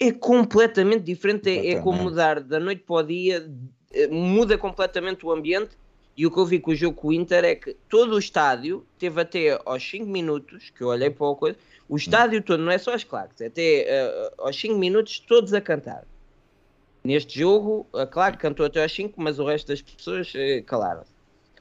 é 0.00 0.12
completamente 0.12 1.02
diferente. 1.04 1.48
É, 1.50 1.72
é 1.72 1.76
como 1.76 2.02
mudar 2.04 2.40
da 2.40 2.60
noite 2.60 2.82
para 2.84 2.96
o 2.96 3.02
dia, 3.02 3.50
eh, 3.92 4.06
muda 4.08 4.56
completamente 4.58 5.24
o 5.26 5.32
ambiente. 5.32 5.76
E 6.16 6.26
o 6.26 6.30
que 6.32 6.38
eu 6.40 6.46
vi 6.46 6.58
com 6.60 6.72
o 6.72 6.74
jogo 6.74 6.96
com 6.96 7.08
o 7.08 7.12
Inter 7.12 7.44
é 7.44 7.54
que 7.54 7.74
todo 7.88 8.14
o 8.14 8.18
estádio 8.18 8.86
teve 8.98 9.20
até 9.20 9.60
aos 9.64 9.82
5 9.88 10.06
minutos, 10.06 10.70
que 10.70 10.82
eu 10.82 10.88
olhei 10.88 11.10
para 11.10 11.30
a 11.30 11.34
coisa, 11.36 11.58
o 11.88 11.96
estádio 11.96 12.42
todo, 12.42 12.60
não 12.62 12.72
é 12.72 12.78
só 12.78 12.92
as 12.94 13.04
claques, 13.04 13.40
até 13.40 13.84
eh, 13.88 14.32
aos 14.38 14.56
5 14.60 14.76
minutos 14.76 15.20
todos 15.20 15.54
a 15.54 15.60
cantar. 15.60 16.06
Neste 17.04 17.38
jogo, 17.38 17.88
a 17.94 18.06
Claque 18.06 18.38
cantou 18.38 18.66
até 18.66 18.82
aos 18.82 18.92
5, 18.92 19.20
mas 19.20 19.38
o 19.38 19.44
resto 19.46 19.68
das 19.68 19.80
pessoas 19.82 20.32
eh, 20.34 20.62
calaram-se. 20.62 21.17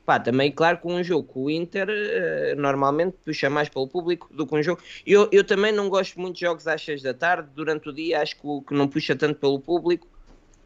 Pá, 0.07 0.21
também, 0.21 0.49
claro, 0.53 0.77
com 0.77 0.93
um 0.95 1.03
jogo 1.03 1.27
com 1.27 1.43
o 1.43 1.49
Inter, 1.49 1.89
eh, 1.89 2.55
normalmente 2.55 3.17
puxa 3.25 3.49
mais 3.49 3.67
pelo 3.67 3.89
público 3.89 4.29
do 4.33 4.47
que 4.47 4.55
um 4.55 4.63
jogo. 4.63 4.81
Eu, 5.05 5.27
eu 5.33 5.43
também 5.43 5.73
não 5.73 5.89
gosto 5.89 6.17
muito 6.17 6.35
de 6.35 6.41
jogos 6.45 6.65
às 6.65 6.81
6 6.81 7.01
da 7.01 7.13
tarde, 7.13 7.49
durante 7.53 7.89
o 7.89 7.93
dia 7.93 8.21
acho 8.21 8.39
que, 8.39 8.47
o- 8.47 8.61
que 8.61 8.73
não 8.73 8.87
puxa 8.87 9.17
tanto 9.17 9.37
pelo 9.37 9.59
público. 9.59 10.07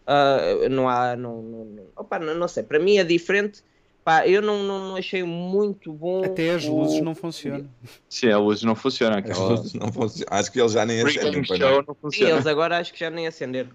Ah, 0.06 0.70
não 0.70 0.88
há, 0.88 1.16
não, 1.16 1.42
não, 1.42 1.66
não, 1.66 1.88
Opa, 1.96 2.20
não, 2.20 2.36
não 2.36 2.48
sei, 2.48 2.62
para 2.62 2.78
mim 2.78 2.98
é 3.00 3.04
diferente. 3.04 3.64
Pá, 4.04 4.28
eu 4.28 4.44
não, 4.44 4.62
não, 4.62 4.90
não 4.90 4.96
achei 4.96 5.24
muito 5.24 5.92
bom. 5.92 6.24
Até 6.24 6.52
as 6.52 6.64
o- 6.66 6.76
luzes 6.76 7.02
não 7.02 7.16
funcionam. 7.16 7.68
Sim, 8.08 8.30
a 8.30 8.38
luz 8.38 8.62
não 8.62 8.76
funciona. 8.76 9.18
As 9.18 9.26
Aquela... 9.26 9.50
luzes 9.50 9.74
não 9.74 9.92
funcionam. 9.92 10.28
Acho 10.30 10.52
que 10.52 10.60
eles 10.60 10.72
já 10.72 10.86
nem 10.86 11.02
acendem. 11.02 11.44
Não. 11.60 11.84
não 12.04 12.12
Sim, 12.12 12.26
eles 12.26 12.46
agora 12.46 12.78
acho 12.78 12.94
que 12.94 13.00
já 13.00 13.10
nem 13.10 13.26
acenderam. 13.26 13.72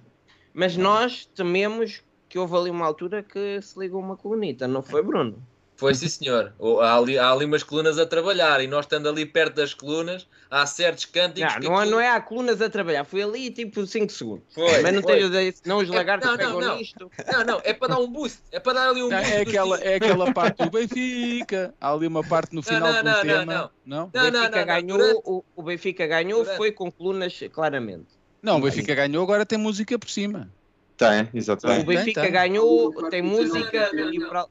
Mas 0.55 0.76
nós 0.76 1.26
tememos 1.26 2.05
que 2.28 2.38
houve 2.38 2.56
ali 2.56 2.70
uma 2.70 2.86
altura 2.86 3.22
que 3.22 3.60
se 3.62 3.78
ligou 3.78 4.01
uma 4.01 4.16
colunita, 4.16 4.66
não 4.66 4.82
foi, 4.82 5.02
Bruno? 5.02 5.43
Foi 5.76 5.94
sim, 5.94 6.08
senhor. 6.08 6.54
O- 6.58 6.80
Há 6.80 6.96
ali, 6.96 7.18
há 7.18 7.30
ali 7.30 7.44
umas 7.44 7.62
colunas 7.62 7.98
a 7.98 8.06
trabalhar 8.06 8.62
e 8.62 8.66
nós 8.66 8.86
estando 8.86 9.08
ali 9.10 9.26
perto 9.26 9.56
das 9.56 9.74
colunas, 9.74 10.26
há 10.50 10.64
certos 10.64 11.04
cânticos 11.04 11.52
Não, 11.52 11.60
que 11.60 11.66
não, 11.66 11.74
é- 11.74 11.76
aquilo- 11.80 11.90
não 11.90 12.00
é 12.00 12.08
há 12.10 12.20
colunas 12.20 12.62
a 12.62 12.70
trabalhar, 12.70 13.04
foi 13.04 13.22
ali 13.22 13.50
tipo 13.50 13.86
5 13.86 14.10
segundos. 14.10 14.44
Foi, 14.54 14.80
Mas 14.80 14.94
não 14.94 15.02
foi. 15.02 15.14
tenho 15.16 15.26
ideia, 15.26 15.54
não 15.66 15.76
os 15.78 15.88
É, 15.90 15.92
lagartos 15.92 16.26
não, 16.26 16.36
não, 16.36 16.44
pegam 16.46 16.60
não. 16.60 16.76
nisto. 16.78 17.10
Não, 17.30 17.44
não, 17.44 17.60
é 17.62 17.74
para 17.74 17.88
dar 17.88 17.98
um 17.98 18.10
boost. 18.10 18.38
É 18.50 18.58
para 18.58 18.72
dar 18.72 18.88
ali 18.88 19.02
um 19.02 19.08
Não, 19.10 19.18
boost. 19.18 19.32
é, 19.32 19.40
aquela, 19.42 19.78
é 19.80 19.94
aquela 19.96 20.32
parte 20.32 20.64
do 20.64 20.70
Benfica. 20.70 21.74
Há 21.78 21.92
ali 21.92 22.06
uma 22.06 22.24
parte 22.24 22.54
no 22.54 22.62
final 22.62 22.80
não, 22.80 22.98
do 22.98 23.04
não, 23.04 23.12
não, 23.12 23.20
tema. 23.22 23.44
não. 23.54 23.70
Não? 23.84 24.04
O 24.06 24.10
Não, 24.14 24.22
não, 24.24 24.30
Benfica 24.32 24.48
não, 24.50 24.58
não, 24.58 24.66
ganhou, 24.66 24.98
durante- 24.98 25.22
o, 25.26 25.44
o 25.56 25.62
Benfica 25.62 26.06
ganhou 26.06 26.40
Durante. 26.42 26.56
foi 26.56 26.72
com 26.72 26.90
colunas, 26.90 27.38
claramente. 27.52 28.06
Não, 28.42 28.56
o 28.56 28.60
Benfica 28.60 28.94
ganhou, 28.94 29.22
agora 29.22 29.44
tem 29.44 29.58
música 29.58 29.98
por 29.98 30.08
cima. 30.08 30.50
Tem, 30.96 31.24
O 31.24 31.28
exatamente. 31.34 31.84
Bem, 31.84 31.96
Benfica 31.98 32.22
tem. 32.22 32.32
ganhou, 32.32 33.10
tem 33.10 33.20
música 33.20 33.90
e 34.10 34.18
para... 34.20 34.46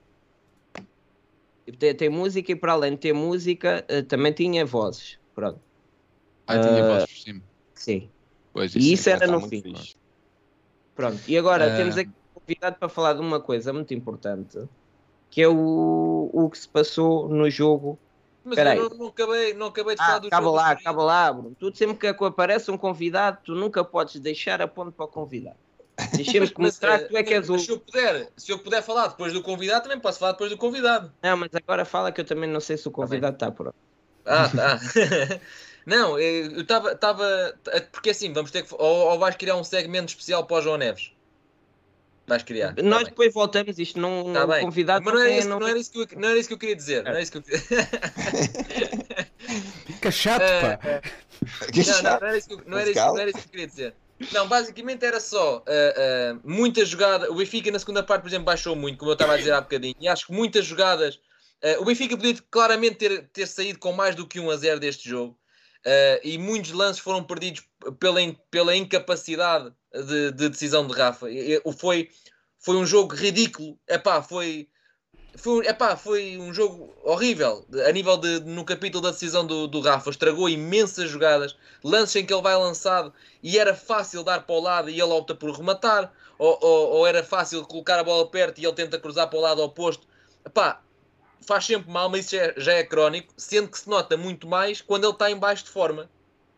Tem, 1.80 1.96
tem 1.96 2.10
música 2.10 2.52
e 2.52 2.56
para 2.56 2.74
além 2.74 2.92
de 2.94 3.00
ter 3.00 3.14
música, 3.14 3.84
eh, 3.90 4.04
também 4.04 4.34
tinha 4.34 4.66
vozes. 4.66 5.20
Pronto, 5.34 5.60
Ah, 6.48 6.60
tinha 6.60 6.84
Ah, 6.84 6.88
voz 6.88 7.06
por 7.06 7.18
cima. 7.18 7.42
sim. 7.76 8.12
Pois, 8.54 8.76
E 8.76 8.94
isso 8.94 9.10
é- 9.10 9.14
era 9.14 9.28
no 9.28 9.40
muito 9.40 9.50
fim. 9.50 9.62
fixe. 9.62 9.96
Pronto, 10.94 11.22
e 11.28 11.38
agora 11.38 11.66
Ah. 11.72 11.76
temos 11.76 11.98
aqui 11.98 12.10
um 12.10 12.40
convidado 12.40 12.78
para 12.78 12.90
falar 12.90 13.14
de 13.14 13.20
uma 13.22 13.42
coisa 13.42 13.74
muito 13.74 13.94
importante, 13.94 14.58
que 15.30 15.42
é 15.42 15.48
o, 15.48 16.30
o 16.34 16.50
que 16.50 16.58
se 16.58 16.70
passou 16.70 17.30
no 17.30 17.50
jogo. 17.50 18.00
Mas 18.44 18.56
Peraí. 18.58 18.78
eu 18.78 18.90
não, 18.90 18.98
não 18.98 19.08
acabei, 19.08 19.54
não 19.54 19.68
acabei 19.68 19.96
de 19.96 20.02
Ah, 20.02 20.06
falar 20.06 20.20
do 20.20 20.28
acaba 20.28 20.46
jogo. 20.46 20.58
lá, 20.58 20.72
acaba 20.72 21.04
lá, 21.04 21.34
Bruno. 21.34 21.56
Tu 21.56 21.76
sempre 21.76 21.98
que 21.98 22.08
aparece 22.26 22.72
um 22.72 22.78
convidado, 22.78 23.40
tu 23.44 23.56
nunca 23.56 23.84
podes 23.84 24.20
deixar 24.22 24.62
a 24.62 24.68
ponte 24.68 24.94
para 24.96 25.06
o 25.06 25.10
convidado. 25.10 25.60
Deixemos 26.14 26.54
Mas, 26.58 26.82
eh, 26.84 26.98
que 27.00 27.06
tu 27.06 27.18
é 27.18 27.24
que 27.24 27.34
és 27.34 27.50
o. 27.50 27.54
mas 27.54 27.62
se 27.64 27.72
eu 27.72 27.80
puder, 27.80 28.30
se 28.36 28.52
eu 28.52 28.60
puder 28.60 28.82
falar 28.84 29.08
depois 29.08 29.32
do 29.32 29.42
convidado, 29.42 29.84
também 29.84 30.00
posso 30.00 30.20
falar 30.20 30.34
depois 30.34 30.50
do 30.50 30.58
convidado. 30.58 31.14
Não, 31.24 31.38
mas 31.38 31.50
agora 31.54 31.86
fala 31.86 32.12
que 32.12 32.20
eu 32.22 32.26
também 32.26 32.50
não 32.50 32.60
sei 32.60 32.76
se 32.78 32.88
o 32.88 32.92
Tá 32.92 32.96
convidado 32.98 33.36
está 33.36 33.50
pronto. 33.52 33.76
Ah, 34.26 34.50
tá. 34.50 34.80
não, 35.86 36.18
eh, 36.20 36.48
eu 36.48 36.62
estava. 36.62 36.92
estava 36.92 37.58
Porque 37.92 38.10
assim, 38.10 38.34
vamos 38.34 38.52
ter 38.52 38.64
que. 38.64 38.74
Ou, 38.74 38.80
ou 39.12 39.20
vais 39.20 39.36
criar 39.38 39.56
um 39.56 39.64
segmento 39.64 40.10
especial 40.10 40.46
para 40.46 40.58
o 40.58 40.62
João 40.62 40.78
Neves? 40.78 41.14
Vais 42.28 42.42
criar. 42.44 42.74
tá 42.74 42.82
Nós 42.82 43.04
bem. 43.04 43.10
depois 43.12 43.32
voltamos, 43.34 43.78
isto 43.80 43.98
não. 44.00 44.34
Tá 44.34 44.44
o 44.44 44.48
bem. 44.48 44.62
convidado 44.62 45.06
Mas 45.06 45.14
não 45.14 45.22
era, 45.22 45.30
isso, 45.38 45.48
não- 45.48 45.60
não, 45.60 45.68
era 45.68 45.78
isso 45.80 45.92
que 45.92 46.00
eu, 46.00 46.08
não 46.20 46.28
era 46.30 46.40
isso 46.40 46.48
que 46.50 46.54
eu 46.56 46.58
queria 46.58 46.76
dizer. 46.76 47.04
Não 47.04 47.12
era 47.12 47.22
isso 47.22 47.32
que 47.32 47.38
eu. 47.38 47.44
Fica 49.86 50.12
chato, 50.12 50.42
Eh, 50.42 50.78
pá. 50.78 50.80
Não, 50.84 51.02
não, 52.04 52.20
não 52.20 52.22
não 52.68 52.68
não 52.68 52.78
era 53.20 53.30
isso 53.30 53.40
que 53.40 53.46
eu 53.46 53.50
queria 53.52 53.68
dizer. 53.68 53.94
Não, 54.32 54.48
basicamente 54.48 55.06
era 55.06 55.20
só 55.20 55.58
uh, 55.58 55.62
uh, 55.62 56.42
muitas 56.44 56.88
jogadas. 56.88 57.30
O 57.30 57.36
Benfica 57.36 57.70
na 57.70 57.80
segunda 57.80 58.02
parte, 58.02 58.22
por 58.22 58.30
exemplo, 58.30 58.46
baixou 58.46 58.76
muito, 58.76 58.98
como 58.98 59.12
eu 59.12 59.14
estava 59.14 59.34
a 59.34 59.38
dizer 59.38 59.52
há 59.52 59.62
bocadinho. 59.62 59.96
E 60.00 60.08
acho 60.08 60.28
que 60.28 60.34
muitas 60.34 60.66
jogadas. 60.66 61.16
Uh, 61.64 61.82
o 61.82 61.86
Benfica 61.86 62.16
podia 62.16 62.36
claramente 62.50 62.96
ter, 62.96 63.28
ter 63.30 63.48
saído 63.48 63.80
com 63.80 63.92
mais 63.92 64.16
do 64.16 64.28
que 64.28 64.40
1 64.40 64.50
a 64.50 64.56
0 64.56 64.80
deste 64.80 65.10
jogo. 65.10 65.38
e 66.24 66.38
muitos 66.38 66.72
lances 66.72 67.00
foram 67.00 67.24
perdidos 67.24 67.64
pela, 68.00 68.22
in, 68.22 68.38
pela 68.50 68.76
incapacidade 68.76 69.72
de, 69.94 70.32
de, 70.32 70.50
decisão 70.50 70.88
de 70.88 70.94
Rafa. 70.94 71.30
E, 71.30 71.62
foi, 71.78 72.10
foi 72.60 72.78
um 72.78 72.86
jogo 72.86 73.14
ridículo. 73.14 73.78
Epá, 73.88 74.22
foi 74.22 74.70
foi, 75.38 75.68
epá, 75.68 75.96
foi 75.96 76.38
um 76.38 76.54
jogo 76.54 76.94
horrível 77.04 77.66
a 77.88 77.92
nível 77.92 78.18
de 78.18 78.40
no 78.42 78.64
capítulo 78.64 79.02
da 79.02 79.12
decisão 79.12 79.46
do, 79.46 79.68
do 79.68 79.82
Rafa. 79.82 80.10
Estragou 80.10 80.50
imensas 80.50 81.10
jogadas, 81.10 81.56
lances 81.84 82.16
em 82.16 82.26
que 82.26 82.34
ele 82.34 82.42
vai 82.42 82.56
lançado 82.56 83.14
e 83.44 83.58
era 83.58 83.76
fácil 83.76 84.24
dar 84.24 84.46
para 84.46 84.56
o 84.56 84.60
lado 84.60 84.90
e 84.90 84.94
ele 84.94 85.12
opta 85.12 85.36
por 85.36 85.52
rematar, 85.52 86.12
ou, 86.38 86.58
ou, 86.62 86.90
ou 86.94 87.08
era 87.08 87.24
fácil 87.24 87.64
colocar 87.66 88.00
a 88.00 88.04
bola 88.04 88.28
perto 88.28 88.60
e 88.60 88.66
ele 88.66 88.74
tenta 88.74 89.00
cruzar 89.00 89.30
para 89.30 89.40
o 89.40 89.42
lado 89.42 89.62
oposto. 89.62 90.08
Epá, 90.46 90.82
faz 91.42 91.66
sempre 91.66 91.92
mal, 91.92 92.10
mas 92.10 92.26
isso 92.26 92.36
já 92.36 92.44
é, 92.44 92.54
já 92.58 92.74
é 92.74 92.84
crónico, 92.84 93.34
sendo 93.38 93.70
que 93.70 93.80
se 93.80 93.90
nota 93.90 94.18
muito 94.18 94.48
mais 94.48 94.82
quando 94.82 95.06
ele 95.06 95.14
está 95.14 95.30
em 95.30 95.38
baixo 95.38 95.66
de 95.66 95.70
forma. 95.70 96.10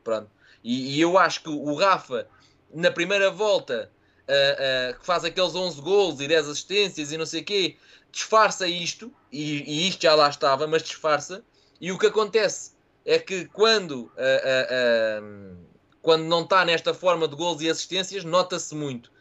Pronto. 0.04 0.30
E, 0.64 0.98
e 0.98 1.02
eu 1.02 1.18
acho 1.18 1.44
que 1.44 1.49
o 1.49 1.74
Rafa, 1.76 2.28
na 2.74 2.91
primeira 2.91 3.30
volta, 3.30 3.91
uh, 4.28 4.91
uh, 4.94 4.99
que 4.99 5.06
faz 5.06 5.24
aqueles 5.24 5.56
11 5.56 5.82
gols 5.82 6.20
e 6.20 6.28
10 6.28 6.49
assistências 6.49 7.12
e 7.12 7.18
não 7.18 7.26
sei 7.26 7.41
o 7.41 7.45
quê, 7.45 7.78
disfarça 8.18 8.68
isto, 8.68 9.14
e, 9.31 9.61
e, 9.61 9.88
isto 9.88 10.02
já 10.02 10.15
lá 10.15 10.27
estava, 10.27 10.65
mas 10.65 10.81
disfarça, 10.81 11.44
e 11.80 11.91
o 11.91 11.99
que 11.99 12.07
acontece 12.07 12.72
é 13.06 13.19
que 13.19 13.45
quando, 13.45 14.06
uh, 14.06 14.10
uh, 14.10 15.23
uh, 15.23 15.57
quando 16.02 16.23
não 16.23 16.41
está 16.41 16.65
nesta 16.65 16.95
forma 16.95 17.27
de 17.27 17.35
gols 17.35 17.61
e 17.61 17.69
assistências, 17.69 18.23
nota-se 18.23 18.73
muito. 18.73 19.11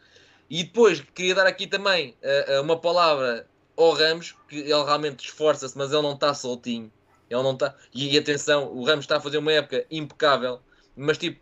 E 0.48 0.64
depois 0.64 1.01
queria 1.14 1.35
dar 1.35 1.47
aqui 1.47 1.66
também 1.66 2.16
uma 2.62 2.78
palavra 2.78 3.48
ao 3.77 3.93
Ramos, 3.93 4.36
que 4.48 4.59
ele 4.59 4.85
realmente 4.85 5.27
esforça-se, 5.27 5.77
mas 5.77 5.93
ele 5.93 6.02
não 6.02 6.14
está 6.14 6.32
soltinho. 6.32 6.90
Ele 7.28 7.43
não 7.43 7.55
está. 7.55 7.74
E, 7.93 8.14
e 8.14 8.16
atenção, 8.16 8.73
o 8.73 8.85
Ramos 8.85 9.05
está 9.05 9.16
a 9.16 9.20
fazer 9.20 9.39
uma 9.39 9.52
época 9.52 9.85
impecável, 9.90 10.60
mas 10.94 11.18
tipo, 11.18 11.40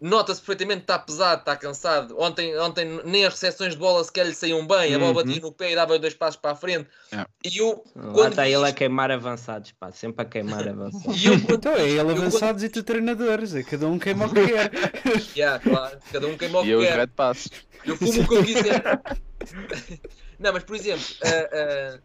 nota-se 0.00 0.40
perfeitamente 0.40 0.78
que 0.80 0.84
está 0.84 0.98
pesado, 0.98 1.40
está 1.40 1.56
cansado. 1.56 2.14
Ontem, 2.18 2.56
ontem 2.58 3.00
nem 3.04 3.24
as 3.26 3.32
recepções 3.34 3.72
de 3.74 3.78
bola 3.78 4.02
sequer 4.04 4.26
lhe 4.26 4.34
saíam 4.34 4.66
bem, 4.66 4.94
a 4.94 4.98
bola 4.98 5.14
batia 5.14 5.34
Uhum. 5.36 5.40
no 5.40 5.52
pé 5.52 5.72
e 5.72 5.74
dava 5.74 5.98
dois 5.98 6.14
passos 6.14 6.40
para 6.40 6.52
a 6.52 6.54
frente. 6.54 6.88
É. 7.12 7.24
E 7.44 7.58
eu, 7.58 7.82
Lá 7.96 8.12
quando 8.12 8.30
está 8.30 8.48
ele 8.48 8.64
a 8.64 8.72
queimar 8.72 9.10
avançados, 9.10 9.72
pá, 9.72 9.90
sempre 9.92 10.22
a 10.22 10.24
queimar 10.28 10.66
avançados. 10.68 11.22
e 11.22 11.26
eu, 11.26 11.40
quando- 11.40 11.54
Então 11.54 11.72
é 11.72 11.82
ele 11.88 11.98
eu 12.00 12.10
avançados 12.10 12.62
e 12.62 12.68
tu 12.68 12.82
treinadores, 12.82 13.54
é 13.54 13.62
cada 13.62 13.86
um 13.86 13.98
queima 13.98 14.26
o 14.26 14.32
que 14.32 14.46
quer. 14.46 14.70
Yeah, 15.36 15.58
claro, 15.62 15.98
cada 16.12 16.26
um 16.26 16.36
queima 16.36 16.60
o 16.60 16.62
E 16.62 16.66
que 16.66 16.70
eu 16.72 16.78
os 16.80 16.86
quer. 16.86 16.98
Red 16.98 17.06
Passes. 17.08 17.50
Eu 17.84 17.96
fumo 17.96 18.22
o 18.22 18.28
que 18.28 18.34
eu 18.36 18.44
quiser. 18.44 18.82
Não, 20.38 20.52
mas 20.52 20.62
por 20.62 20.76
exemplo, 20.76 21.04
ah, 21.24 21.98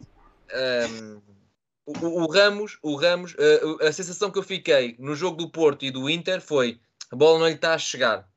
ah, 0.52 0.86
um, 0.88 1.20
o, 1.86 2.22
o 2.24 2.26
Ramos, 2.30 2.78
o 2.82 2.96
Ramos 2.96 3.34
ah, 3.38 3.86
a 3.88 3.92
sensação 3.92 4.30
que 4.30 4.38
eu 4.38 4.42
fiquei 4.42 4.96
no 4.98 5.14
jogo 5.14 5.36
do 5.36 5.50
Porto 5.50 5.84
e 5.84 5.90
do 5.90 6.08
Inter 6.08 6.40
foi 6.40 6.80
a 7.10 7.16
bola 7.16 7.38
não 7.38 7.48
lhe 7.48 7.54
está 7.54 7.74
a 7.74 7.78
chegar. 7.78 8.28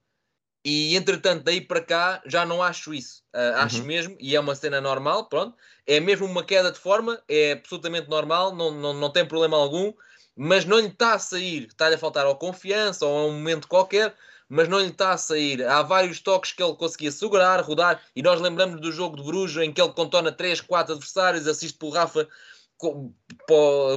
E 0.64 0.98
entretanto, 0.98 1.44
daí 1.44 1.62
para 1.62 1.82
cá, 1.82 2.22
já 2.26 2.46
não 2.46 2.62
acho 2.62 2.94
isso. 2.94 3.24
Ah, 3.34 3.64
acho 3.64 3.84
mesmo, 3.86 4.18
e 4.20 4.36
é 4.36 4.40
uma 4.40 4.54
cena 4.54 4.82
normal, 4.82 5.30
pronto. 5.30 5.56
É 5.86 6.00
mesmo 6.00 6.26
uma 6.26 6.44
queda 6.44 6.72
de 6.72 6.80
forma, 6.80 7.22
é 7.28 7.54
absolutamente 7.54 8.10
normal, 8.10 8.54
não, 8.54 8.72
não, 8.72 8.94
não 8.94 9.10
tem 9.10 9.26
problema 9.26 9.56
algum, 9.56 9.94
mas 10.36 10.66
não 10.66 10.80
lhe 10.80 10.88
está 10.88 11.14
a 11.14 11.20
sair. 11.20 11.68
Está-lhe 11.68 11.96
a 11.96 11.98
faltar 11.98 12.26
ou 12.26 12.36
confiança 12.36 13.06
ou 13.06 13.18
a 13.18 13.26
um 13.28 13.34
momento 13.34 13.68
qualquer, 13.68 14.14
mas 14.50 14.68
não 14.68 14.80
lhe 14.80 14.90
está 14.90 15.12
a 15.12 15.18
sair. 15.18 15.66
Há 15.66 15.82
vários 15.84 16.20
toques 16.20 16.52
que 16.52 16.62
ele 16.62 16.76
conseguia 16.76 17.12
segurar, 17.12 17.62
rodar, 17.62 18.02
e 18.14 18.22
nós 18.22 18.42
lembramos 18.42 18.82
do 18.82 18.92
jogo 18.92 19.16
de 19.16 19.24
Bruges 19.24 19.64
em 19.64 19.72
que 19.72 19.82
ele 19.82 19.94
contona 19.94 20.32
3, 20.32 20.60
4 20.62 20.96
adversários, 20.96 21.48
assiste 21.48 21.78
pelo 21.78 21.92
Rafa 21.92 22.28
com- 22.78 23.14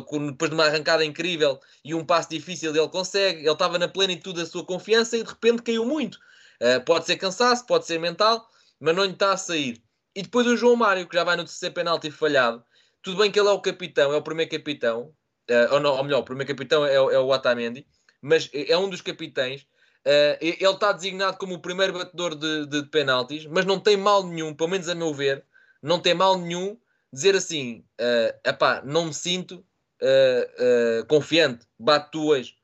com- 0.06 0.26
depois 0.26 0.50
de 0.50 0.54
uma 0.54 0.66
arrancada 0.66 1.04
incrível 1.04 1.60
e 1.84 1.94
um 1.94 2.04
passo 2.04 2.30
difícil 2.30 2.74
ele 2.74 2.88
consegue. 2.88 3.40
Ele 3.40 3.50
estava 3.50 3.78
na 3.78 3.88
plenitude 3.88 4.40
da 4.40 4.46
sua 4.46 4.64
confiança 4.64 5.16
e 5.16 5.22
de 5.22 5.28
repente 5.28 5.62
caiu 5.62 5.84
muito. 5.84 6.16
Uh, 6.60 6.84
pode 6.84 7.06
ser 7.06 7.16
cansaço, 7.16 7.66
pode 7.66 7.86
ser 7.86 7.98
mental, 7.98 8.46
mas 8.78 8.94
não 8.94 9.04
lhe 9.04 9.12
está 9.12 9.32
a 9.32 9.36
sair. 9.36 9.82
E 10.14 10.22
depois 10.22 10.46
o 10.46 10.56
João 10.56 10.76
Mário, 10.76 11.06
que 11.06 11.16
já 11.16 11.24
vai 11.24 11.36
no 11.36 11.44
terceiro 11.44 11.74
penalti 11.74 12.10
falhado. 12.10 12.64
Tudo 13.02 13.18
bem 13.18 13.30
que 13.30 13.38
ele 13.38 13.48
é 13.48 13.52
o 13.52 13.60
capitão, 13.60 14.12
é 14.12 14.16
o 14.16 14.22
primeiro 14.22 14.50
capitão, 14.50 15.14
uh, 15.50 15.74
ou, 15.74 15.80
não, 15.80 15.96
ou 15.96 16.04
melhor, 16.04 16.20
o 16.20 16.24
primeiro 16.24 16.48
capitão 16.48 16.84
é, 16.84 16.94
é 16.94 17.18
o 17.18 17.28
Otamendi, 17.28 17.86
mas 18.20 18.50
é 18.52 18.76
um 18.76 18.90
dos 18.90 19.00
capitães. 19.00 19.62
Uh, 20.06 20.36
ele 20.40 20.56
está 20.64 20.92
designado 20.92 21.36
como 21.36 21.54
o 21.54 21.60
primeiro 21.60 21.92
batedor 21.92 22.34
de, 22.34 22.66
de, 22.66 22.82
de 22.82 22.88
penaltis, 22.88 23.46
mas 23.46 23.66
não 23.66 23.78
tem 23.78 23.96
mal 23.96 24.26
nenhum, 24.26 24.54
pelo 24.54 24.70
menos 24.70 24.88
a 24.88 24.94
meu 24.94 25.12
ver, 25.12 25.44
não 25.82 26.00
tem 26.00 26.14
mal 26.14 26.38
nenhum 26.38 26.78
dizer 27.12 27.34
assim: 27.36 27.84
uh, 28.00 28.48
epá, 28.48 28.82
não 28.84 29.06
me 29.06 29.14
sinto 29.14 29.64
uh, 30.02 31.02
uh, 31.02 31.06
confiante, 31.06 31.66
bate 31.78 32.10
tu 32.10 32.26
hoje. 32.28 32.54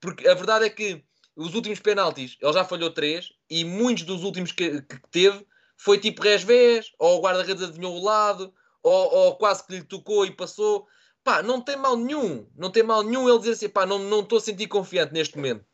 Porque 0.00 0.28
a 0.28 0.34
verdade 0.34 0.64
é 0.64 0.70
que 0.70 1.04
os 1.34 1.54
últimos 1.54 1.80
penaltis, 1.80 2.36
ele 2.40 2.52
já 2.52 2.64
falhou 2.64 2.90
três, 2.90 3.32
e 3.48 3.64
muitos 3.64 4.04
dos 4.04 4.24
últimos 4.24 4.52
que, 4.52 4.82
que 4.82 5.00
teve 5.10 5.46
foi 5.76 5.98
tipo 5.98 6.22
resvés, 6.22 6.92
ou 6.98 7.18
o 7.18 7.22
guarda-redes 7.22 7.62
adivinhou 7.62 7.96
o 7.96 8.02
lado, 8.02 8.52
ou, 8.82 9.14
ou 9.14 9.36
quase 9.36 9.64
que 9.66 9.74
lhe 9.76 9.84
tocou 9.84 10.26
e 10.26 10.34
passou. 10.34 10.86
Pá, 11.22 11.42
não 11.42 11.60
tem 11.60 11.76
mal 11.76 11.96
nenhum, 11.96 12.48
não 12.56 12.70
tem 12.70 12.82
mal 12.82 13.02
nenhum 13.02 13.28
ele 13.28 13.38
dizer 13.38 13.52
assim, 13.52 13.68
pá, 13.68 13.84
não 13.84 13.98
não 13.98 14.20
estou 14.20 14.38
a 14.38 14.40
sentir 14.40 14.66
confiante 14.66 15.12
neste 15.12 15.36
momento. 15.36 15.64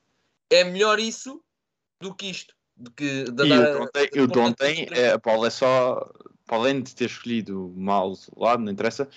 É 0.50 0.64
melhor 0.64 0.98
isso 0.98 1.42
do 2.00 2.14
que 2.14 2.26
isto. 2.26 2.54
Do 2.76 2.90
que, 2.90 3.24
de 3.24 3.46
E 3.46 3.48
dar- 3.48 3.70
o 3.70 3.72
de 3.72 3.78
ontem, 3.78 4.22
o 4.22 4.26
de 4.26 4.38
ontem 4.38 4.88
é, 4.92 5.10
a 5.12 5.18
bola 5.18 5.46
é 5.46 5.50
só, 5.50 6.10
para 6.46 6.56
além 6.58 6.82
de 6.82 6.94
ter 6.94 7.06
escolhido 7.06 7.72
mal 7.76 8.12
o 8.36 8.44
lado, 8.44 8.62
não 8.62 8.70
interessa, 8.72 9.08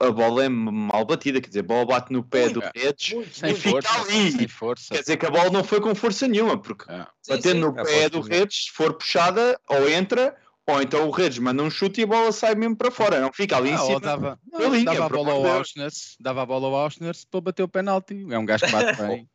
a, 0.00 0.06
a 0.06 0.10
bola 0.10 0.44
é 0.44 0.48
mal 0.48 1.04
batida, 1.04 1.40
quer 1.40 1.48
dizer, 1.48 1.60
a 1.60 1.62
bola 1.62 1.86
bate 1.86 2.12
no 2.12 2.22
pé 2.22 2.48
do 2.50 2.60
Redes 2.74 3.12
Muito, 3.14 3.34
Sem 3.34 3.50
e 3.50 3.52
muito. 3.52 3.62
fica 3.62 3.82
força, 3.82 4.00
ali. 4.12 4.32
sem 4.32 4.48
força. 4.48 4.94
Quer 4.94 5.00
dizer 5.00 5.16
que 5.16 5.26
a 5.26 5.30
bola 5.30 5.50
não 5.50 5.64
foi 5.64 5.80
com 5.80 5.94
força 5.94 6.28
nenhuma, 6.28 6.58
porque 6.60 6.90
É. 6.90 7.06
Sim, 7.22 7.32
batendo 7.34 7.66
sim. 7.68 7.72
no 7.74 7.80
É 7.80 7.84
pé 7.84 8.08
do. 8.10 8.20
Redes, 8.20 8.64
se 8.66 8.70
for 8.72 8.92
puxada, 8.94 9.58
ou 9.68 9.88
entra, 9.88 10.36
ou 10.66 10.82
então 10.82 11.08
o 11.08 11.10
Redes 11.10 11.38
manda 11.38 11.62
um 11.62 11.70
chute 11.70 12.00
e 12.02 12.04
a 12.04 12.06
bola 12.06 12.30
sai 12.30 12.54
mesmo 12.54 12.76
para 12.76 12.90
fora, 12.90 13.20
não 13.20 13.32
fica 13.32 13.56
ali 13.56 13.70
em 13.70 13.74
Ah, 13.74 13.80
ou 13.82 13.86
cima. 13.86 14.00
dava, 14.00 14.38
da 14.52 14.58
não, 14.58 14.72
linha, 14.74 14.84
dava 14.84 15.06
a 15.06 15.08
bola 15.08 15.32
ao. 15.32 15.46
Auschnitz, 15.46 16.16
dava 16.20 16.42
a 16.42 16.46
bola 16.46 16.66
ao 16.68 16.74
Auschnitz 16.76 17.24
para 17.24 17.40
bater 17.40 17.62
o 17.62 17.68
penalti. 17.68 18.26
É 18.30 18.38
um 18.38 18.44
gajo 18.44 18.66
que 18.66 18.72
bate 18.72 19.00
bem 19.02 19.28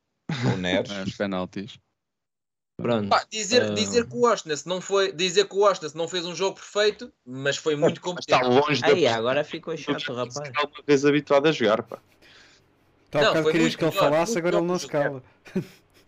O 0.53 0.57
Neres. 0.57 0.91
é, 0.91 1.03
os 1.03 1.15
penaltis. 1.17 1.77
Pronto. 2.77 3.07
Pá, 3.09 3.23
dizer, 3.31 3.63
Ah. 3.63 3.69
dizer 3.73 4.05
que 4.05 4.15
o 4.15 4.19
Washington 4.21 4.55
não 4.69 4.81
foi 4.81 5.11
dizer 5.11 5.47
que 5.47 5.55
o 5.55 5.59
Washington 5.59 5.97
não 5.97 6.07
fez 6.09 6.25
um 6.25 6.35
jogo 6.35 6.55
perfeito, 6.55 7.11
mas 7.25 7.55
foi 7.55 7.75
muito 7.75 8.01
Mas 8.03 8.19
está 8.19 8.39
competente. 8.41 8.67
longe 8.67 8.81
da 8.81 8.87
Aí, 8.89 9.07
agora 9.07 9.43
ficou 9.45 9.75
chato, 9.77 10.13
rapaz. 10.13 10.49
que 10.49 10.57
alguma 10.59 10.83
vez 10.85 11.05
habituado 11.05 11.47
a 11.47 11.51
jogar, 11.53 11.83
pá. 11.83 11.97
Tá, 13.09 13.19
Não, 13.21 13.27
bocado 13.27 13.43
foi 13.43 13.51
querias 13.53 13.69
muito 13.69 13.77
que 13.77 13.83
ele 13.85 13.91
melhor, 13.95 14.03
falasse, 14.11 14.37
agora 14.37 14.57
ele 14.57 14.65
não 14.67 14.77
se 14.79 14.87
cala. 14.87 15.23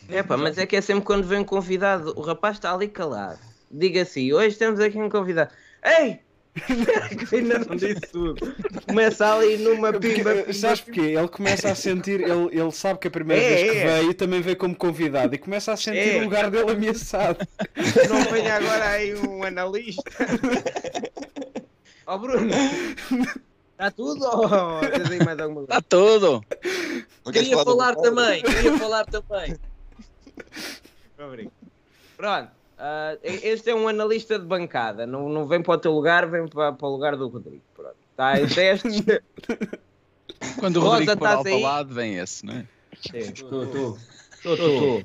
É 0.10 0.24
pá, 0.24 0.36
mas 0.38 0.58
é 0.58 0.66
que 0.66 0.76
é 0.76 0.82
sempre 0.82 1.06
quando 1.06 1.26
vem 1.26 1.40
um 1.40 1.44
convidado, 1.46 2.14
o 2.18 2.22
rapaz 2.22 2.58
está 2.58 2.74
ali 2.74 2.88
calado. 2.90 3.40
Diga 3.72 4.02
assim, 4.02 4.32
hoje 4.34 4.58
temos 4.58 4.80
aqui 4.82 4.98
um 4.98 5.10
convidado. 5.10 5.52
Ei! 5.84 6.20
Ainda 7.34 7.60
não 7.60 7.76
disse 7.76 8.02
tudo. 8.12 8.54
Começa 8.88 9.34
ali 9.34 9.58
numa 9.58 9.92
pimba. 9.94 10.32
eh, 10.32 10.42
pimba, 10.42 10.54
sabes 10.54 10.82
porquê? 10.82 11.02
Ele 11.02 11.28
começa 11.28 11.72
a 11.72 11.76
sentir, 11.76 12.22
ele, 12.22 12.50
ele 12.52 12.72
sabe 12.72 13.00
que 13.00 13.08
a 13.08 13.12
primeira 13.12 13.44
É, 13.44 13.50
vez 13.56 13.72
que 13.72 13.78
é. 13.78 14.00
veio 14.00 14.14
também 14.14 14.42
veio 14.42 14.58
como 14.58 14.76
convidado 14.76 15.34
e 15.36 15.38
começa 15.38 15.72
a 15.74 15.78
sentir 15.78 16.16
É. 16.16 16.20
o 16.20 16.24
lugar 16.24 16.50
dele 16.52 16.72
ameaçado. 16.72 17.46
Não 18.10 18.24
venha 18.32 18.56
agora 18.56 18.90
aí 18.90 19.16
um 19.16 19.44
analista. 19.44 20.04
Ó 22.08 22.18
Bruno, 22.18 22.50
está 23.72 23.92
tudo 23.92 24.24
ou 24.26 24.80
tens 24.80 25.12
aí 25.12 25.26
mais 25.26 25.40
alguma 25.40 25.66
coisa? 25.68 25.80
Está 25.80 25.82
tudo! 25.82 26.44
Queria 27.34 27.58
falar 27.64 27.96
também, 27.96 28.42
queria 28.42 28.78
falar 28.78 29.06
também. 29.06 29.58
Pronto, 32.16 32.50
ah, 32.78 33.18
este 33.24 33.70
é 33.72 33.76
um 33.76 33.88
analista 33.88 34.38
de 34.38 34.46
bancada. 34.46 35.08
Não, 35.08 35.28
não 35.30 35.48
vem 35.48 35.62
para 35.62 35.74
o 35.74 35.78
teu 35.78 35.94
lugar, 35.94 36.30
vem 36.30 36.48
para, 36.48 36.74
para 36.74 36.88
o 36.88 36.92
lugar 36.92 37.16
do 37.16 37.28
Rodrigo. 37.28 37.64
Pronto. 37.76 37.96
Tá, 38.16 38.40
em 38.40 38.46
testes. 38.48 39.04
Quando 40.60 40.78
o 40.78 40.80
Rosa, 40.82 40.92
Rodrigo 40.92 41.14
estás 41.14 41.38
ao 41.38 41.46
aí? 41.46 41.62
lado, 41.62 41.94
vem 41.94 42.18
esse, 42.18 42.46
não 42.46 42.54
é? 42.54 42.66
Estou, 43.14 43.64
estou. 43.64 43.98
Estou, 44.44 45.04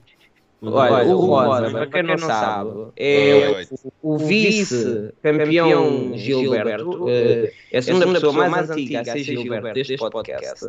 Olha, 0.65 1.05
o 1.09 1.17
Rosa, 1.27 1.71
para 1.73 1.87
quem 1.89 2.03
não 2.05 2.19
sabe, 2.19 2.71
é 2.95 3.51
noite. 3.51 3.75
o 4.01 4.17
vice-campeão 4.17 6.17
Gilberto, 6.17 7.09
eh, 7.09 7.53
é 7.73 7.79
a 7.79 7.83
segunda 7.83 8.07
pessoa 8.13 8.49
mais 8.49 8.71
antiga 8.71 9.01
a 9.01 9.05
ser 9.05 9.25
Gilberto 9.25 9.75
deste 9.75 9.97
podcast. 9.97 10.69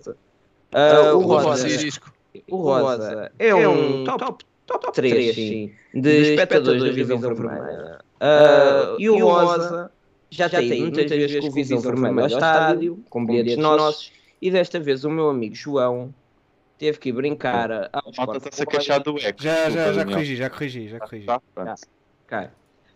Ah, 0.71 1.13
o 1.13 1.19
O 1.19 1.21
Rosa, 1.21 1.67
o 2.49 2.57
Rosa 2.63 3.31
é 3.37 3.55
um 3.55 4.03
top, 4.03 4.43
top 4.79 4.93
3 4.93 5.35
sim, 5.35 5.71
de 5.93 6.09
espectadores 6.21 6.83
da 6.83 6.91
Visão 6.91 7.19
Vermelha. 7.19 7.99
Ah, 8.19 8.95
e 8.97 9.09
o 9.09 9.17
Rosa 9.17 9.91
já 10.29 10.49
tem 10.49 10.73
ido 10.73 10.95
muitas 10.95 11.09
vezes 11.09 11.39
com 11.39 11.47
o 11.47 11.51
Visão 11.51 11.79
Vermelho 11.79 12.19
ao 12.21 12.27
estádio, 12.27 13.03
com 13.09 13.25
bilhetes 13.25 13.57
nossos, 13.57 14.11
e 14.41 14.51
desta 14.51 14.79
vez 14.79 15.03
o 15.03 15.09
meu 15.09 15.29
amigo 15.29 15.55
João 15.55 16.13
teve 16.77 16.97
que 16.97 17.09
ir 17.09 17.13
brincar 17.13 17.89
Malta 18.17 18.37
está-se 18.37 18.63
a 18.63 18.65
queixar 18.65 18.99
do 19.01 19.17
eco. 19.17 19.41
Já, 19.41 19.69
já, 19.69 19.93
já 19.93 20.05
corrigi, 20.05 20.35
já 20.35 20.49
corrigi, 20.49 20.89
já 20.89 20.99
corrigi. 20.99 21.25
Tá. 21.25 21.41
Ok. 22.25 22.49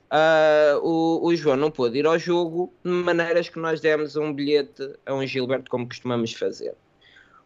Ah, 0.09 0.79
o, 0.81 1.25
o 1.25 1.35
João 1.35 1.57
não 1.57 1.69
pôde 1.69 1.99
ir 1.99 2.05
ao 2.05 2.17
jogo 2.17 2.73
de 2.83 2.91
maneiras 2.91 3.49
que 3.49 3.59
nós 3.59 3.81
demos 3.81 4.15
um 4.15 4.33
bilhete 4.33 4.93
a 5.05 5.13
um 5.13 5.25
Gilberto, 5.25 5.69
como 5.69 5.87
costumamos 5.87 6.33
fazer. 6.33 6.75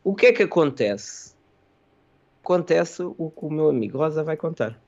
O 0.03 0.15
que 0.15 0.27
é 0.27 0.33
que 0.33 0.43
acontece? 0.43 1.30
Acontece 2.43 3.03
o 3.03 3.29
que 3.29 3.45
o 3.45 3.51
meu 3.51 3.69
amigo 3.69 3.97
Rosa 3.97 4.23
vai 4.23 4.35
contar. 4.35 4.79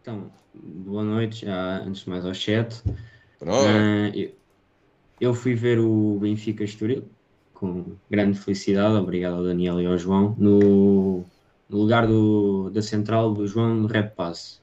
Então, 0.00 0.30
boa 0.54 1.04
noite, 1.04 1.44
já 1.44 1.78
antes 1.80 2.02
de 2.02 2.10
mais 2.10 2.24
ao 2.24 2.32
chat. 2.32 2.82
Ah, 3.42 4.10
eu, 4.14 4.32
eu 5.20 5.34
fui 5.34 5.54
ver 5.54 5.78
o 5.78 6.18
Benfica 6.18 6.64
Estoril 6.64 7.04
com 7.52 7.96
grande 8.10 8.38
felicidade, 8.38 8.94
obrigado 8.96 9.34
ao 9.34 9.44
Daniel 9.44 9.80
e 9.80 9.86
ao 9.86 9.98
João, 9.98 10.34
no, 10.38 11.24
no 11.68 11.78
lugar 11.78 12.06
do, 12.06 12.70
da 12.70 12.80
central 12.80 13.34
do 13.34 13.46
João 13.46 13.74
no 13.74 13.86
Red 13.88 14.10
Pass. 14.16 14.62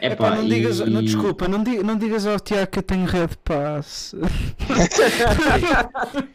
Epá, 0.00 0.34
não 0.34 0.44
e- 0.44 0.48
digas, 0.48 0.80
não, 0.80 1.02
desculpa, 1.02 1.48
não, 1.48 1.62
não 1.62 1.96
digas 1.96 2.26
ao 2.26 2.40
Tiago 2.40 2.70
que 2.72 2.80
eu 2.80 2.82
tenho 2.82 3.06
Red 3.06 3.36
Pass. 3.44 4.14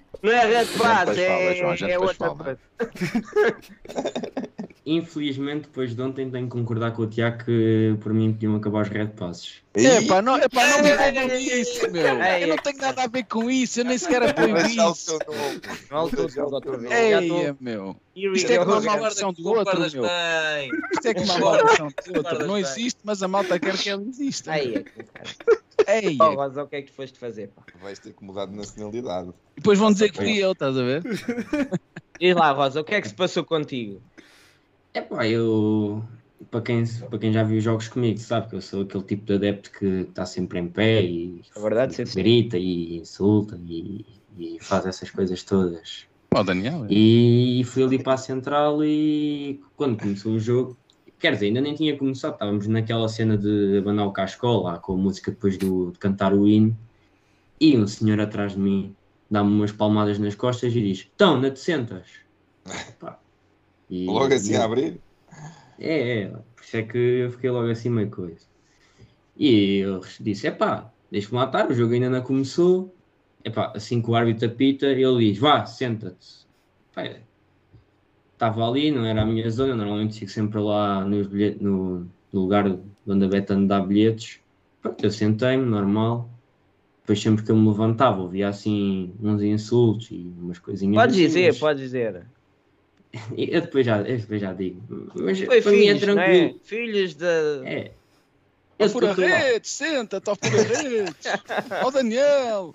Não 0.24 0.32
é 0.32 0.46
Red 0.46 0.66
Pass, 0.78 1.18
é, 1.18 1.56
João, 1.56 1.76
é 1.90 2.00
outra 2.00 2.30
coisa. 2.36 2.60
Infelizmente, 4.84 5.62
depois 5.62 5.96
de 5.96 6.02
ontem, 6.02 6.30
tenho 6.30 6.46
que 6.48 6.52
concordar 6.52 6.92
com 6.92 7.04
o 7.04 7.08
Tiago 7.08 7.46
que 7.46 7.96
por 8.02 8.14
mim 8.14 8.34
podiam 8.34 8.56
acabar 8.56 8.82
os 8.82 8.90
Red 8.90 9.08
Passes. 9.10 9.62
Epá, 9.76 10.22
não, 10.24 10.38
epá, 10.38 10.68
não 10.68 10.84
me 10.84 10.92
roubam 10.92 11.38
isso, 11.40 11.92
meu. 11.92 12.02
Eu 12.42 12.48
não 12.48 12.58
tenho 12.58 12.78
nada 12.80 13.04
a 13.04 13.08
ver 13.08 13.24
com 13.26 13.50
isso, 13.50 13.80
eu 13.80 13.86
nem 13.86 13.98
sequer 13.98 14.24
apoio 14.24 14.58
isso. 14.58 15.18
estou- 15.18 15.36
Ei, 16.92 17.56
meu. 17.60 17.96
Here 18.16 18.30
we 18.30 18.38
Isto 18.38 18.52
é 18.52 18.58
como 18.58 18.72
a 18.74 18.78
again. 18.78 18.88
maldição 19.00 19.34
do 19.34 19.48
outro, 19.48 19.80
meu. 19.80 19.88
Isto 20.94 21.06
é 21.08 21.14
como 21.14 21.32
a 21.32 21.40
maldição 21.40 21.88
do 21.88 21.94
outro. 21.94 22.14
Concordas 22.14 22.48
Não 22.48 22.58
existe, 22.58 23.00
mas 23.04 23.24
a 23.24 23.28
malta 23.28 23.60
quer 23.60 23.78
que 23.78 23.88
ele 23.90 24.10
exista. 24.10 24.52
Aí 24.52 24.76
é 24.76 24.84
que- 24.84 24.92
Ei, 25.88 26.18
Oh, 26.20 26.36
Rosa, 26.36 26.64
o 26.64 26.68
que 26.68 26.76
é 26.76 26.82
que 26.82 26.92
tu 26.92 26.96
foste 26.96 27.18
fazer? 27.20 27.48
Pá? 27.50 27.64
Vais 27.82 28.00
ter 28.00 28.14
que 28.14 28.24
mudar 28.24 28.46
de 28.46 28.56
nacionalidade. 28.56 29.32
depois 29.56 29.80
vão 29.80 29.92
dizer 29.92 30.12
que 30.12 30.18
fui 30.18 30.38
eu, 30.38 30.52
estás 30.52 30.78
a 30.78 30.84
ver? 30.84 31.04
Diz 32.20 32.36
lá, 32.36 32.52
Rosa, 32.52 32.82
o 32.82 32.84
que 32.84 32.96
é 32.96 33.02
que 33.02 33.08
se 33.08 33.16
passou 33.16 33.44
contigo? 33.44 34.02
É 34.94 35.02
pá, 35.02 35.28
eu. 35.28 36.04
Para 36.50 36.62
quem, 36.62 36.84
para 37.10 37.20
quem 37.20 37.32
já 37.32 37.44
viu 37.44 37.62
jogos 37.62 37.88
comigo, 37.88 38.18
sabe 38.18 38.50
que 38.50 38.56
eu 38.56 38.62
sou 38.62 38.82
aquele 38.82 39.04
tipo 39.04 39.26
de 39.26 39.34
adepto 39.34 39.72
que 39.72 39.86
está 39.86 40.26
sempre 40.26 40.60
em 40.60 40.68
pé 40.68 41.04
e 41.04 41.42
É 41.56 41.60
verdade, 41.60 41.94
sim. 41.94 42.04
grita 42.04 42.58
e 42.58 42.98
insulta 42.98 43.60
e, 43.64 44.04
e 44.36 44.58
faz 44.60 44.88
essas 44.88 45.12
coisas 45.12 45.44
todas. 45.44 46.08
Ó, 46.34 46.44
Daniel. 46.44 46.88
E 46.90 47.62
fui 47.66 47.84
ali 47.84 48.02
para 48.02 48.14
a 48.14 48.18
central 48.18 48.84
e 48.84 49.62
quando 49.76 50.00
começou 50.00 50.34
o 50.34 50.40
jogo, 50.40 50.78
quer 51.22 51.34
dizer, 51.34 51.48
ainda 51.48 51.62
nem 51.62 51.76
tinha 51.76 51.98
começado, 51.98 52.34
estávamos 52.34 52.68
naquela 52.68 53.08
cena 53.10 53.38
de 53.38 53.78
abanar 53.78 54.08
o 54.08 54.14
cascol 54.14 54.64
lá 54.64 54.80
com 54.80 54.94
a 54.94 54.98
música 54.98 55.32
depois 55.32 55.58
do, 55.58 55.92
de 55.92 56.00
cantar 56.00 56.34
o 56.34 56.48
hino 56.48 56.78
e 57.60 57.78
um 57.78 57.88
senhor 57.88 58.20
atrás 58.20 58.54
de 58.54 58.60
mim 58.60 58.96
dá-me 59.30 59.50
umas 59.52 59.72
palmadas 59.72 60.20
nas 60.20 60.36
costas 60.36 60.76
e 60.76 60.82
diz: 60.82 61.10
Então, 61.16 61.40
não 61.40 61.52
te 61.52 61.60
sentas? 61.60 62.08
Pá. 63.00 63.20
E- 63.90 64.06
Logo 64.12 64.34
assim 64.34 64.54
e 64.54 64.56
a 64.56 64.66
abrir? 64.66 65.02
é, 65.80 66.22
é, 66.24 66.28
por 66.28 66.64
isso 66.64 66.78
é 66.78 66.84
que 66.84 66.98
eu 66.98 67.32
fiquei 67.32 67.50
logo 67.50 67.70
assim 67.70 67.90
meio 67.90 68.10
coisa. 68.10 68.46
E 69.36 69.78
eu 69.80 70.02
disse, 70.20 70.48
epá, 70.48 70.94
deixa-me 71.10 71.38
lá 71.38 71.46
estar, 71.46 71.70
o 71.70 71.74
jogo 71.74 71.94
ainda 71.94 72.10
não 72.10 72.22
começou. 72.22 72.96
Epá, 73.44 73.72
assim 73.76 74.02
que 74.02 74.10
o 74.10 74.16
árbitro 74.16 74.48
apita, 74.48 74.88
ele 74.88 75.32
diz, 75.32 75.40
vá, 75.40 75.66
senta-te. 75.66 76.46
Estava 78.42 78.68
ali, 78.68 78.90
não 78.90 79.06
era 79.06 79.22
a 79.22 79.26
minha 79.26 79.48
zona, 79.52 79.76
normalmente 79.76 80.18
fico 80.18 80.32
sempre 80.32 80.60
lá 80.60 81.06
bilhe- 81.06 81.60
no, 81.62 82.00
no 82.34 82.42
lugar 82.42 82.66
onde 83.08 83.26
a 83.26 83.28
Betano 83.28 83.68
dá 83.68 83.80
bilhetes. 83.80 84.40
Pronto, 84.82 85.04
eu 85.04 85.12
sentei-me, 85.12 85.64
normal. 85.64 86.28
Depois 87.02 87.22
sempre 87.22 87.46
que 87.46 87.52
eu 87.52 87.56
me 87.56 87.68
levantava, 87.68 88.20
ouvia 88.20 88.48
assim 88.50 89.14
uns 89.22 89.44
insultos 89.44 90.10
e 90.10 90.34
umas 90.40 90.58
coisinhas 90.58 90.96
Pode 91.04 91.12
assim, 91.14 91.22
dizer, 91.28 91.48
mas- 91.50 91.60
pode 91.60 91.80
dizer. 91.82 92.26
Eu 93.38 93.62
depois 93.62 93.86
já, 93.86 93.98
eu 94.00 94.18
depois 94.18 94.42
já 94.42 94.54
digo. 94.54 94.82
Mas 95.16 95.40
Foi 95.42 95.62
para 95.62 95.72
mim 95.72 95.78
é 95.86 95.94
filhos, 95.96 96.08
não 96.08 96.14
tranquilo. 96.16 96.56
é? 96.64 96.66
Filhos 96.66 97.14
de... 97.14 97.26
É. 97.66 97.92
Ó, 98.80 98.86
Eu 98.86 98.90
fura 98.90 99.10
estou 99.12 99.24
lá. 99.30 99.38
redes, 99.38 99.70
senta-te, 99.72 100.30
ó, 100.32 100.36
fura 100.36 100.64
redes. 100.64 101.14
Ó, 101.86 101.92
Daniel. 101.92 102.74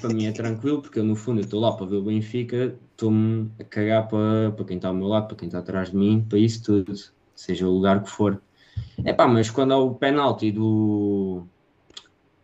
Para 0.00 0.10
mim, 0.10 0.26
é 0.26 0.32
tranquilo, 0.32 0.80
porque 0.82 0.98
eu, 1.00 1.04
no 1.04 1.16
fundo 1.16 1.40
eu 1.40 1.44
estou 1.44 1.60
lá 1.60 1.76
para 1.76 1.86
ver 1.86 1.96
o 1.96 2.04
Benfica, 2.04 2.78
estou-me 2.92 3.52
a 3.58 3.64
cagar 3.64 4.06
para, 4.08 4.52
para 4.52 4.64
quem 4.64 4.76
está 4.76 4.88
ao 4.88 4.94
meu 4.94 5.08
lado, 5.08 5.26
para 5.28 5.36
quem 5.36 5.46
está 5.48 5.58
atrás 5.58 5.90
de 5.90 5.96
mim, 5.96 6.24
para 6.28 6.38
isso 6.38 6.62
tudo, 6.62 6.92
seja 7.34 7.66
o 7.66 7.70
lugar 7.72 8.02
que 8.02 8.08
for. 8.10 8.42
É 9.04 9.12
pá, 9.12 9.28
mas 9.28 9.50
quando 9.50 9.72
há 9.74 9.78
o 9.78 9.94
penalti 9.96 10.52
do, 10.52 11.48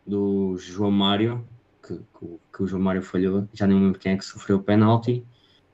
do 0.06 0.56
João 0.58 0.90
Mário, 0.90 1.48
que, 1.82 1.96
que, 1.98 2.24
o- 2.24 2.40
que 2.54 2.62
o 2.62 2.66
João 2.66 2.82
Mário 2.82 3.02
falhou, 3.02 3.48
já 3.52 3.66
nem 3.66 3.78
lembro 3.80 3.98
quem 4.00 4.12
é 4.12 4.16
que 4.16 4.24
sofreu 4.24 4.58
o 4.58 4.62
penalti, 4.64 5.26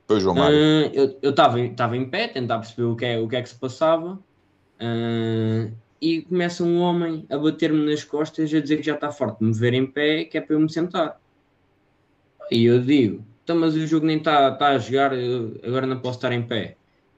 Foi 0.07 0.17
o 0.17 0.19
João 0.19 0.35
Mário. 0.35 0.59
ah, 0.59 0.91
eu 0.93 1.31
estava 1.31 1.97
em 1.97 2.09
pé, 2.09 2.27
tentar 2.29 2.59
perceber 2.59 2.83
o 2.85 2.95
que 2.95 3.05
é, 3.05 3.19
o 3.19 3.27
que, 3.29 3.35
é 3.37 3.43
que 3.43 3.49
se 3.49 3.59
passava, 3.59 4.23
ah, 4.79 5.71
e 6.01 6.23
começa 6.23 6.63
um 6.65 6.79
homem 6.81 7.27
a 7.31 7.37
bater-me 7.39 7.85
nas 7.85 8.03
costas, 8.05 8.53
a 8.53 8.61
dizer 8.61 8.77
que 8.77 8.83
já 8.83 8.95
está 8.95 9.11
forte 9.11 9.39
de 9.39 9.45
me 9.47 9.53
ver 9.53 9.73
em 9.75 9.91
pé, 9.91 10.25
que 10.25 10.37
é 10.39 10.41
para 10.41 10.55
eu 10.55 10.61
me 10.61 10.71
sentar. 10.71 11.20
E 12.51 12.65
eu 12.65 12.81
digo, 12.81 13.23
então, 13.43 13.57
mas 13.57 13.73
o 13.75 13.87
jogo 13.87 14.05
nem 14.05 14.17
está 14.17 14.51
tá 14.51 14.67
a 14.71 14.77
jogar, 14.77 15.13
agora 15.63 15.87
não 15.87 15.99
posso 15.99 16.17
estar 16.17 16.33
em 16.33 16.43
pé. 16.43 16.75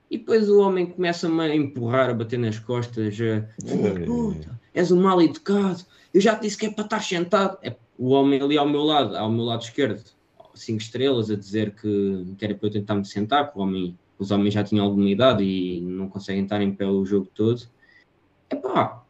E 0.08 0.16
depois 0.16 0.48
o 0.48 0.60
homem 0.60 0.86
começa-me 0.86 1.40
a 1.42 1.54
empurrar, 1.54 2.10
a 2.10 2.14
bater 2.14 2.38
nas 2.38 2.58
costas, 2.58 3.14
a, 3.14 3.66
"Filha 3.66 3.90
de 3.94 4.04
puta, 4.04 4.60
és 4.72 4.92
um 4.92 5.02
mal 5.02 5.20
educado, 5.20 5.84
eu 6.12 6.20
já 6.20 6.36
te 6.36 6.42
disse 6.42 6.56
que 6.56 6.66
é 6.66 6.70
para 6.70 6.84
estar 6.84 7.00
sentado. 7.00 7.58
É, 7.62 7.74
o 7.98 8.10
homem 8.10 8.40
ali 8.40 8.56
ao 8.56 8.68
meu 8.68 8.84
lado, 8.84 9.16
ao 9.16 9.30
meu 9.30 9.44
lado 9.44 9.62
esquerdo, 9.62 10.04
cinco 10.54 10.80
estrelas, 10.80 11.30
a 11.30 11.36
dizer 11.36 11.74
que, 11.74 12.26
que 12.38 12.44
era 12.44 12.54
para 12.54 12.68
eu 12.68 12.72
tentar 12.72 12.94
me 12.94 13.04
sentar, 13.04 13.50
que 13.50 13.58
o 13.58 13.62
homem, 13.62 13.98
os 14.16 14.30
homens 14.30 14.54
já 14.54 14.62
tinham 14.62 14.84
alguma 14.84 15.08
idade 15.08 15.42
e 15.42 15.80
não 15.80 16.08
conseguem 16.08 16.44
estar 16.44 16.62
em 16.62 16.72
pé 16.72 16.86
o 16.86 17.04
jogo 17.04 17.28
todo. 17.34 17.62
Epá, 18.48 19.02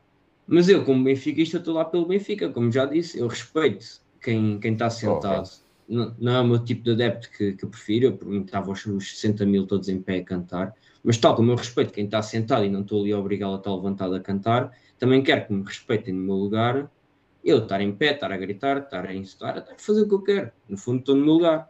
mas 0.46 0.70
eu, 0.70 0.84
como 0.84 1.04
benfiquista, 1.04 1.58
estou 1.58 1.74
lá 1.74 1.84
pelo 1.84 2.06
Benfica, 2.06 2.48
como 2.48 2.72
já 2.72 2.86
disse, 2.86 3.18
eu 3.18 3.26
respeito 3.26 4.00
quem 4.22 4.58
quem 4.58 4.72
está 4.72 4.88
sentado. 4.88 5.63
Não, 5.88 6.14
não 6.18 6.32
é 6.32 6.40
o 6.40 6.46
meu 6.46 6.64
tipo 6.64 6.82
de 6.82 6.92
adepto 6.92 7.30
que, 7.30 7.52
que 7.52 7.64
eu 7.64 7.68
prefiro, 7.68 8.18
eu 8.22 8.40
estava 8.42 8.70
os, 8.70 8.86
os 8.86 9.18
60 9.18 9.44
mil 9.44 9.66
todos 9.66 9.88
em 9.88 10.00
pé 10.00 10.18
a 10.18 10.24
cantar, 10.24 10.74
mas 11.02 11.18
tal 11.18 11.36
como 11.36 11.50
eu 11.50 11.56
respeito 11.56 11.92
quem 11.92 12.06
está 12.06 12.22
sentado 12.22 12.64
e 12.64 12.70
não 12.70 12.80
estou 12.80 13.02
ali 13.02 13.12
a 13.12 13.18
obrigá-lo 13.18 13.54
a 13.54 13.58
estar 13.58 13.74
levantado 13.74 14.14
a 14.14 14.20
cantar, 14.20 14.72
também 14.98 15.22
quero 15.22 15.46
que 15.46 15.52
me 15.52 15.62
respeitem 15.62 16.14
no 16.14 16.22
meu 16.22 16.36
lugar, 16.36 16.90
eu 17.44 17.58
estar 17.58 17.80
em 17.82 17.92
pé, 17.92 18.14
estar 18.14 18.32
a 18.32 18.36
gritar, 18.36 18.78
estar 18.78 19.06
a 19.06 19.14
insultar, 19.14 19.58
estar 19.58 19.74
a 19.74 19.78
fazer 19.78 20.02
o 20.02 20.08
que 20.08 20.14
eu 20.14 20.22
quero. 20.22 20.50
No 20.66 20.78
fundo, 20.78 21.00
estou 21.00 21.14
no 21.14 21.24
meu 21.24 21.34
lugar. 21.34 21.68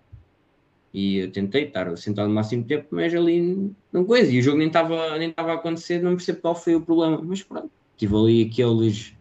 E 0.92 1.18
eu 1.18 1.32
tentei 1.32 1.64
estar 1.64 1.94
sentado 1.96 2.30
o 2.30 2.32
máximo 2.32 2.62
tempo, 2.64 2.86
mas 2.92 3.12
ali 3.12 3.74
não 3.92 4.04
coisa. 4.04 4.30
E 4.30 4.38
o 4.38 4.42
jogo 4.42 4.58
nem 4.58 4.68
estava 4.68 5.18
nem 5.18 5.34
a 5.36 5.52
acontecer, 5.52 6.00
não 6.00 6.14
percebo 6.14 6.40
qual 6.40 6.54
foi 6.54 6.76
o 6.76 6.80
problema. 6.80 7.20
Mas 7.20 7.42
pronto, 7.42 7.68
tive 7.96 8.14
ali 8.14 8.48
aqueles 8.48 9.12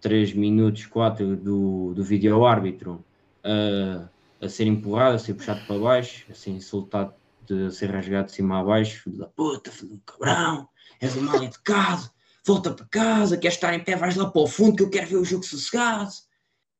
3 0.00 0.34
minutos, 0.34 0.86
4 0.86 1.36
do, 1.36 1.94
do 1.94 2.02
vídeo 2.02 2.44
árbitro 2.44 3.04
a, 3.46 4.44
a 4.44 4.48
ser 4.48 4.66
empurrado, 4.66 5.16
a 5.16 5.18
ser 5.18 5.34
puxado 5.34 5.64
para 5.66 5.78
baixo, 5.78 6.26
a 6.30 6.34
ser 6.34 6.50
insultado, 6.50 7.14
de 7.46 7.70
ser 7.70 7.90
rasgado 7.90 8.26
de 8.26 8.32
cima 8.32 8.60
a 8.60 8.64
baixo, 8.64 9.02
filho 9.04 9.18
da 9.18 9.26
puta, 9.26 9.70
filho 9.70 9.94
do 9.94 10.00
cabrão, 10.00 10.68
és 11.00 11.16
um 11.16 11.22
mal 11.22 11.42
educado, 11.42 12.10
volta 12.44 12.74
para 12.74 12.86
casa, 12.86 13.36
queres 13.36 13.56
estar 13.56 13.72
em 13.74 13.82
pé, 13.82 13.96
vais 13.96 14.16
lá 14.16 14.28
para 14.28 14.42
o 14.42 14.46
fundo 14.46 14.76
que 14.76 14.82
eu 14.82 14.90
quero 14.90 15.06
ver 15.06 15.16
o 15.16 15.24
jogo 15.24 15.44
sossegado. 15.44 16.10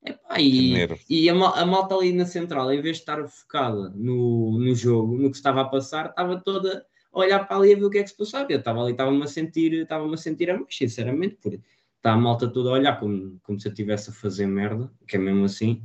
Epá, 0.05 0.41
e, 0.41 0.87
e 1.11 1.29
a, 1.29 1.33
a 1.33 1.67
malta 1.67 1.95
ali 1.95 2.13
na 2.13 2.27
central, 2.27 2.73
em 2.73 2.81
vez 2.81 2.97
de 2.97 3.03
estar 3.03 3.27
focada 3.27 3.91
no, 3.95 4.59
no 4.59 4.75
jogo, 4.75 5.19
no 5.19 5.31
que 5.31 5.37
estava 5.37 5.63
a 5.63 5.65
passar, 5.65 6.11
estava 6.11 6.41
toda 6.41 6.87
a 7.13 7.19
olhar 7.19 7.47
para 7.47 7.57
ali 7.57 7.73
a 7.73 7.77
ver 7.77 7.85
o 7.85 7.91
que 7.91 7.99
é 7.99 8.03
que 8.03 8.11
se 8.11 8.17
passava. 8.17 8.53
Eu 8.53 8.59
estava 8.59 8.83
ali, 8.83 8.93
estava-me 8.93 9.23
a 9.25 9.27
sentir, 9.27 9.73
estava-me 9.73 10.15
a 10.15 10.17
sentir 10.17 10.51
a 10.51 10.55
mais, 10.55 10.77
sinceramente, 10.77 11.39
porque 11.43 11.61
está 11.97 12.13
a 12.13 12.17
malta 12.17 12.49
toda 12.49 12.71
a 12.71 12.75
olhar 12.75 13.01
como, 13.01 13.41
como 13.43 13.59
se 13.59 13.67
eu 13.67 13.73
estivesse 13.73 14.11
a 14.11 14.13
fazer 14.13 14.47
merda, 14.47 14.93
que 15.09 15.17
é 15.17 15.19
mesmo 15.19 15.45
assim. 15.45 15.83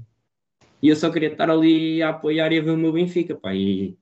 E 0.82 0.90
eu 0.90 0.96
só 0.96 1.12
queria 1.12 1.32
estar 1.32 1.50
ali 1.50 2.02
a 2.02 2.10
apoiar 2.10 2.52
e 2.52 2.60
a 2.60 2.62
ver 2.62 2.72
o 2.72 2.78
meu 2.78 2.92
Benfica, 2.92 3.36
pá. 3.36 3.54
E, 3.56 3.98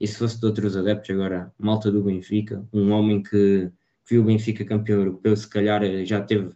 e 0.00 0.06
se 0.06 0.18
fosse 0.18 0.40
de 0.40 0.46
outros 0.46 0.76
adeptos, 0.76 1.10
agora, 1.10 1.52
malta 1.58 1.90
do 1.90 2.02
Benfica, 2.02 2.66
um 2.72 2.92
homem 2.92 3.22
que 3.22 3.70
viu 4.08 4.22
o 4.22 4.24
Benfica 4.24 4.64
campeão 4.64 5.00
europeu, 5.00 5.36
se 5.36 5.48
calhar 5.48 5.82
eh, 5.82 6.04
já 6.04 6.22
teve, 6.22 6.54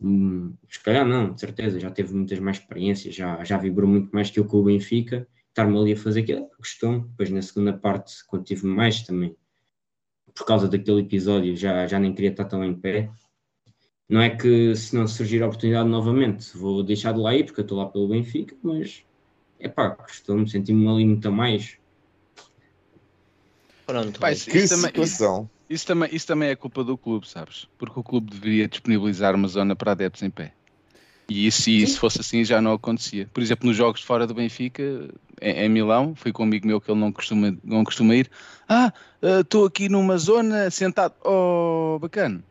hum, 0.00 0.54
se 0.68 0.80
calhar 0.82 1.06
não, 1.06 1.34
de 1.34 1.40
certeza, 1.40 1.80
já 1.80 1.90
teve 1.90 2.14
muitas 2.14 2.38
mais 2.38 2.58
experiências, 2.58 3.14
já, 3.14 3.42
já 3.44 3.58
vibrou 3.58 3.88
muito 3.88 4.10
mais 4.12 4.30
que 4.30 4.40
eu 4.40 4.44
com 4.46 4.58
o 4.58 4.64
Benfica, 4.64 5.26
estar-me 5.48 5.78
ali 5.78 5.92
a 5.92 5.96
fazer 5.96 6.20
aquilo, 6.22 6.48
gostou-me. 6.58 7.08
Depois 7.08 7.30
na 7.30 7.42
segunda 7.42 7.72
parte, 7.76 8.24
quando 8.26 8.44
tive 8.44 8.66
mais 8.66 9.02
também, 9.02 9.36
por 10.34 10.46
causa 10.46 10.68
daquele 10.68 11.02
episódio, 11.02 11.56
já, 11.56 11.86
já 11.86 11.98
nem 11.98 12.14
queria 12.14 12.30
estar 12.30 12.44
tão 12.46 12.64
em 12.64 12.74
pé. 12.74 13.10
Não 14.10 14.20
é 14.20 14.28
que 14.28 14.74
se 14.74 14.96
não 14.96 15.06
surgir 15.06 15.40
a 15.40 15.46
oportunidade 15.46 15.88
novamente, 15.88 16.56
vou 16.58 16.82
deixar 16.82 17.12
de 17.12 17.20
lá 17.20 17.32
ir, 17.32 17.44
porque 17.44 17.60
eu 17.60 17.62
estou 17.62 17.78
lá 17.78 17.86
pelo 17.86 18.08
Benfica, 18.08 18.56
mas 18.60 19.04
é 19.60 19.68
pá, 19.68 19.90
gostou-me, 19.90 20.50
senti-me 20.50 20.88
ali 20.88 21.06
muito 21.06 21.28
a 21.28 21.30
mais. 21.30 21.78
Pronto, 23.86 24.18
mas- 24.20 24.48
isso, 24.48 24.56
isso 24.56 24.82
também, 24.82 25.04
isso, 25.04 25.50
isso 25.68 25.86
também, 25.86 26.08
isso 26.12 26.26
também 26.26 26.48
é 26.48 26.56
culpa 26.56 26.82
do 26.82 26.98
clube, 26.98 27.28
sabes? 27.28 27.68
Porque 27.78 28.00
o 28.00 28.02
clube 28.02 28.32
deveria 28.32 28.66
disponibilizar 28.66 29.36
uma 29.36 29.46
zona 29.46 29.76
para 29.76 29.92
adeptos 29.92 30.22
em 30.24 30.30
pé. 30.30 30.52
E 31.28 31.46
isso, 31.46 31.62
se 31.62 31.80
isso 31.80 32.00
fosse 32.00 32.20
assim 32.20 32.44
já 32.44 32.60
não 32.60 32.72
acontecia. 32.72 33.28
Por 33.32 33.40
exemplo, 33.40 33.68
nos 33.68 33.76
jogos 33.76 34.02
fora 34.02 34.26
do 34.26 34.34
Benfica, 34.34 34.82
em, 35.40 35.52
em 35.52 35.68
Milão, 35.68 36.16
fui 36.16 36.32
com 36.32 36.42
um 36.42 36.46
amigo 36.46 36.66
meu 36.66 36.80
que 36.80 36.90
ele 36.90 36.98
não 36.98 37.12
costuma, 37.12 37.56
não 37.62 37.84
costuma 37.84 38.16
ir. 38.16 38.28
Ah, 38.68 38.92
estou 39.22 39.66
aqui 39.66 39.88
numa 39.88 40.18
zona 40.18 40.68
sentado. 40.68 41.14
Oh, 41.24 41.96
bacana. 42.00 42.49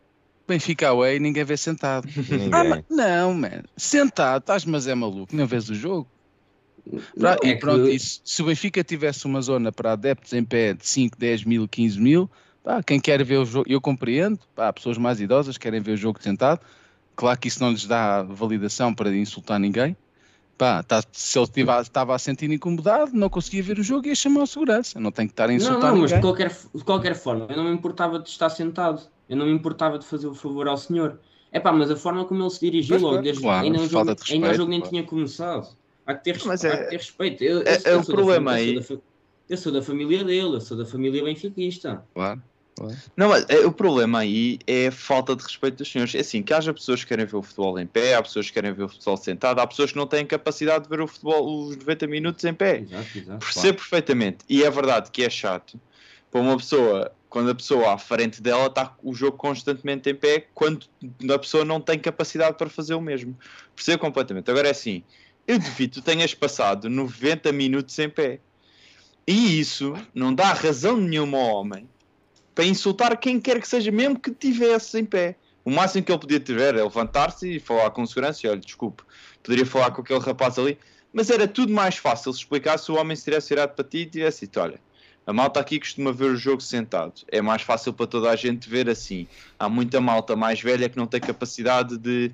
Benfica 0.49 0.89
away, 0.89 1.19
ninguém 1.19 1.43
vê 1.43 1.55
sentado. 1.55 2.07
Ninguém. 2.29 2.49
Ah, 2.51 2.63
mas- 2.63 2.83
não, 2.89 3.33
man. 3.33 3.63
Sentado, 3.77 4.41
estás, 4.41 4.65
mas 4.65 4.87
é 4.87 4.95
maluco, 4.95 5.35
não 5.35 5.45
vês 5.47 5.69
o 5.69 5.75
jogo. 5.75 6.07
Pra- 7.19 7.35
Não, 7.35 7.37
e 7.43 7.51
é 7.51 7.53
que- 7.53 7.59
pronto, 7.59 7.87
isso, 7.87 8.21
se 8.25 8.41
o 8.41 8.45
Benfica 8.45 8.83
tivesse 8.83 9.25
uma 9.25 9.41
zona 9.41 9.71
para 9.71 9.91
adeptos 9.91 10.33
em 10.33 10.43
pé 10.43 10.73
de 10.73 10.85
5, 10.87 11.17
10 11.17 11.43
mil, 11.43 11.67
15 11.67 11.99
mil, 11.99 12.29
pá, 12.63 12.81
quem 12.81 12.99
quer 12.99 13.23
ver 13.23 13.37
o 13.37 13.45
jogo, 13.45 13.69
eu 13.69 13.79
compreendo, 13.79 14.39
pá, 14.55 14.73
pessoas 14.73 14.97
mais 14.97 15.21
idosas 15.21 15.57
querem 15.57 15.81
ver 15.81 15.91
o 15.91 15.97
jogo 15.97 16.21
sentado, 16.21 16.61
claro 17.15 17.37
que 17.39 17.47
isso 17.47 17.61
não 17.61 17.69
lhes 17.71 17.85
dá 17.85 18.23
validação 18.23 18.93
para 18.93 19.15
insultar 19.15 19.59
ninguém, 19.59 19.95
pá, 20.57 20.81
tá- 20.81 21.03
se 21.11 21.37
ele 21.37 21.47
estava 21.81 22.15
a 22.15 22.17
sentir 22.19 22.49
incomodado, 22.49 23.11
não 23.13 23.29
conseguia 23.29 23.61
ver 23.61 23.77
o 23.77 23.83
jogo, 23.83 24.07
ia 24.07 24.15
chamar 24.15 24.43
a 24.43 24.47
segurança, 24.47 24.99
não 24.99 25.11
tem 25.11 25.27
que 25.27 25.33
estar 25.33 25.43
a 25.45 25.47
Não, 25.49 25.55
insultar 25.55 25.91
não, 25.91 25.99
mas 26.01 26.09
de 26.09 26.15
ninguém. 26.15 26.21
qualquer, 26.21 26.51
de 26.73 26.83
qualquer 26.83 27.15
forma, 27.15 27.45
eu 27.49 27.57
não 27.57 27.65
me 27.65 27.71
importava 27.71 28.17
de 28.17 28.29
estar 28.29 28.49
sentado. 28.49 29.01
Eu 29.29 29.37
não 29.37 29.45
me 29.45 29.51
importava 29.53 29.97
de 29.99 30.05
fazer 30.05 30.27
o 30.27 30.33
favor 30.33 30.67
ao 30.67 30.77
senhor. 30.77 31.19
É 31.51 31.59
pá, 31.59 31.71
mas 31.71 31.89
a 31.91 31.95
forma 31.95 32.25
como 32.25 32.43
ele 32.43 32.49
se 32.49 32.59
dirigiu 32.59 32.97
Pois, 32.97 33.01
logo, 33.03 33.13
claro, 33.13 33.23
desde, 33.23 33.41
claro, 33.43 33.65
ainda, 33.65 33.79
o 33.79 33.87
jogo, 33.87 34.05
de 34.05 34.09
ainda 34.09 34.21
o 34.21 34.23
respeito, 34.23 34.57
jogo 34.57 34.69
nem 34.69 34.79
claro. 34.79 34.91
tinha 34.93 35.03
começado. 35.05 35.77
Há 36.05 36.13
que 36.15 36.23
ter, 36.23 36.31
res- 36.33 36.45
Mas 36.45 36.65
há 36.65 36.67
é- 36.69 36.83
que 36.83 36.89
ter 36.89 36.97
respeito. 36.97 37.43
Eu, 37.43 37.57
eu, 37.59 37.67
é- 37.67 37.75
eu 37.75 37.85
é 37.85 37.95
o 37.95 38.03
sou 38.03 38.15
da 38.15 38.21
problema 38.21 38.51
eu 38.51 38.57
aí. 38.57 38.81
sou 38.81 38.97
da 38.97 39.03
Eu 39.49 39.57
sou 39.57 39.71
da 39.71 39.81
família 39.81 40.23
dele, 40.23 40.55
eu 40.55 40.61
sou 40.61 40.77
da 40.77 40.85
família 40.85 41.23
benfiquista. 41.23 42.03
Claro, 42.13 42.41
claro. 42.75 42.95
Não, 43.17 43.29
mas 43.29 43.45
é, 43.49 43.65
o 43.65 43.71
problema 43.71 44.19
aí 44.19 44.59
é 44.67 44.87
a 44.87 44.91
falta 44.91 45.35
de 45.35 45.43
respeito 45.43 45.77
dos 45.77 45.91
senhores. 45.91 46.13
É 46.15 46.19
assim, 46.19 46.41
que 46.43 46.53
haja 46.53 46.73
pessoas 46.73 47.01
que 47.03 47.09
querem 47.09 47.25
ver 47.25 47.35
o 47.35 47.41
futebol 47.41 47.77
em 47.79 47.87
pé, 47.87 48.15
há 48.15 48.21
pessoas 48.21 48.47
que 48.47 48.53
querem 48.53 48.73
ver 48.73 48.83
o 48.83 48.89
futebol 48.89 49.17
sentado, 49.17 49.59
há 49.59 49.67
pessoas 49.67 49.91
que 49.91 49.97
não 49.97 50.07
têm 50.07 50.25
capacidade 50.25 50.83
de 50.83 50.89
ver 50.89 51.01
o 51.01 51.07
futebol 51.07 51.67
os 51.67 51.75
90 51.77 52.07
minutos 52.07 52.43
em 52.45 52.53
pé. 52.53 52.79
Exato, 52.79 53.17
exato. 53.17 53.45
Percebo 53.45 53.77
perfeitamente. 53.79 54.45
E 54.47 54.63
é 54.63 54.69
verdade 54.69 55.11
que 55.11 55.23
é 55.23 55.29
chato 55.29 55.79
para 56.31 56.41
uma 56.41 56.57
pessoa, 56.57 57.11
quando 57.29 57.51
a 57.51 57.55
pessoa 57.55 57.93
à 57.93 57.97
frente 57.97 58.41
dela 58.41 58.65
está 58.65 58.95
o 59.03 59.13
jogo 59.13 59.37
constantemente 59.37 60.09
em 60.09 60.15
pé, 60.15 60.47
quando 60.53 60.87
a 61.31 61.39
pessoa 61.39 61.63
não 61.63 61.79
tem 61.79 61.99
capacidade 61.99 62.57
para 62.57 62.69
fazer 62.69 62.95
o 62.95 63.01
mesmo. 63.01 63.37
Percebo 63.75 63.99
completamente. 63.99 64.49
Agora 64.49 64.67
é 64.67 64.71
assim, 64.71 65.03
eu 65.47 65.59
duvido 65.59 65.95
que 65.95 66.01
tenhas 66.01 66.33
passado 66.33 66.89
90 66.89 67.51
minutos 67.51 67.97
em 67.99 68.09
pé. 68.09 68.39
E 69.27 69.59
isso 69.59 69.93
não 70.13 70.33
dá 70.33 70.53
razão 70.53 70.97
nenhuma 70.97 71.37
ao 71.37 71.55
homem 71.55 71.87
para 72.55 72.65
insultar 72.65 73.15
quem 73.17 73.39
quer 73.39 73.61
que 73.61 73.67
seja, 73.67 73.91
mesmo 73.91 74.19
que 74.19 74.31
tivesse 74.31 74.99
em 74.99 75.05
pé. 75.05 75.35
O 75.63 75.69
máximo 75.69 76.03
que 76.03 76.11
ele 76.11 76.19
podia 76.19 76.39
ter 76.39 76.59
é 76.59 76.83
levantar-se 76.83 77.55
e 77.55 77.59
falar 77.59 77.91
com 77.91 78.05
segurança 78.05 78.45
e 78.45 78.49
olha, 78.49 78.59
desculpe, 78.59 79.03
poderia 79.43 79.65
falar 79.65 79.91
com 79.91 80.01
aquele 80.01 80.19
rapaz 80.19 80.57
ali, 80.57 80.77
mas 81.13 81.29
era 81.29 81.47
tudo 81.47 81.71
mais 81.71 81.95
fácil 81.97 82.33
se 82.33 82.39
explicar 82.39 82.77
se 82.77 82.91
o 82.91 82.95
homem 82.95 83.15
se 83.15 83.23
tivesse 83.23 83.49
virado 83.49 83.75
para 83.75 83.85
ti 83.85 83.99
e 83.99 84.05
tivesse 84.07 84.41
dito, 84.41 84.59
olha, 84.59 84.79
a 85.29 85.33
malta 85.33 85.59
aqui 85.59 85.79
costuma 85.79 86.11
ver 86.11 86.31
o 86.31 86.35
jogo 86.35 86.59
sentado. 86.59 87.21
É 87.31 87.39
mais 87.39 87.61
fácil 87.61 87.93
para 87.93 88.07
toda 88.07 88.31
a 88.31 88.35
gente 88.35 88.67
ver 88.67 88.89
assim. 88.89 89.27
Há 89.59 89.69
muita 89.69 90.01
malta 90.01 90.35
mais 90.35 90.59
velha 90.59 90.89
que 90.89 90.97
não 90.97 91.05
tem 91.05 91.21
capacidade 91.21 91.99
de 91.99 92.31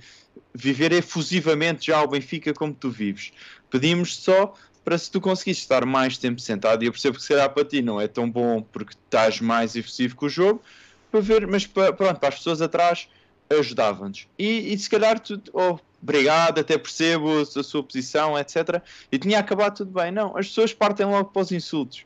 viver 0.54 0.94
efusivamente 0.94 1.88
já 1.88 1.98
ao 1.98 2.08
Benfica 2.08 2.54
como 2.54 2.74
tu 2.74 2.90
vives. 2.90 3.34
Pedimos 3.70 4.16
só 4.16 4.54
para 4.82 4.98
se 4.98 5.12
tu 5.12 5.20
conseguires 5.20 5.60
estar 5.60 5.86
mais 5.86 6.18
tempo 6.18 6.40
sentado, 6.40 6.84
e 6.84 6.88
eu 6.88 6.92
percebo 6.94 7.18
que 7.18 7.24
se 7.24 7.28
calhar 7.28 7.54
para 7.54 7.66
ti 7.66 7.82
não 7.82 8.00
é 8.00 8.08
tão 8.08 8.32
bom 8.32 8.62
porque 8.62 8.94
estás 8.94 9.42
mais 9.42 9.76
efusivo 9.76 10.16
com 10.16 10.28
o 10.28 10.30
jogo, 10.30 10.64
para 11.12 11.20
ver, 11.20 11.46
mas 11.48 11.68
pa- 11.68 11.92
pronto, 11.92 12.18
para 12.18 12.30
as 12.30 12.36
pessoas 12.36 12.62
atrás 12.62 13.10
ajudava-nos. 13.50 14.26
E, 14.40 14.74
e 14.74 14.78
se 14.78 14.90
calhar 14.90 15.20
tu, 15.20 15.42
oh, 15.52 15.78
obrigado, 16.02 16.60
até 16.60 16.78
percebo 16.78 17.42
a 17.42 17.46
sua 17.46 17.84
posição, 17.84 18.40
etc. 18.40 18.82
E 19.12 19.20
tinha 19.20 19.40
acabado 19.40 19.76
tudo 19.76 19.92
bem. 19.92 20.14
Não, 20.14 20.38
as 20.38 20.48
pessoas 20.48 20.74
partem 20.74 21.06
logo 21.06 21.32
para 21.32 21.42
os 21.42 21.52
insultos. 21.52 22.06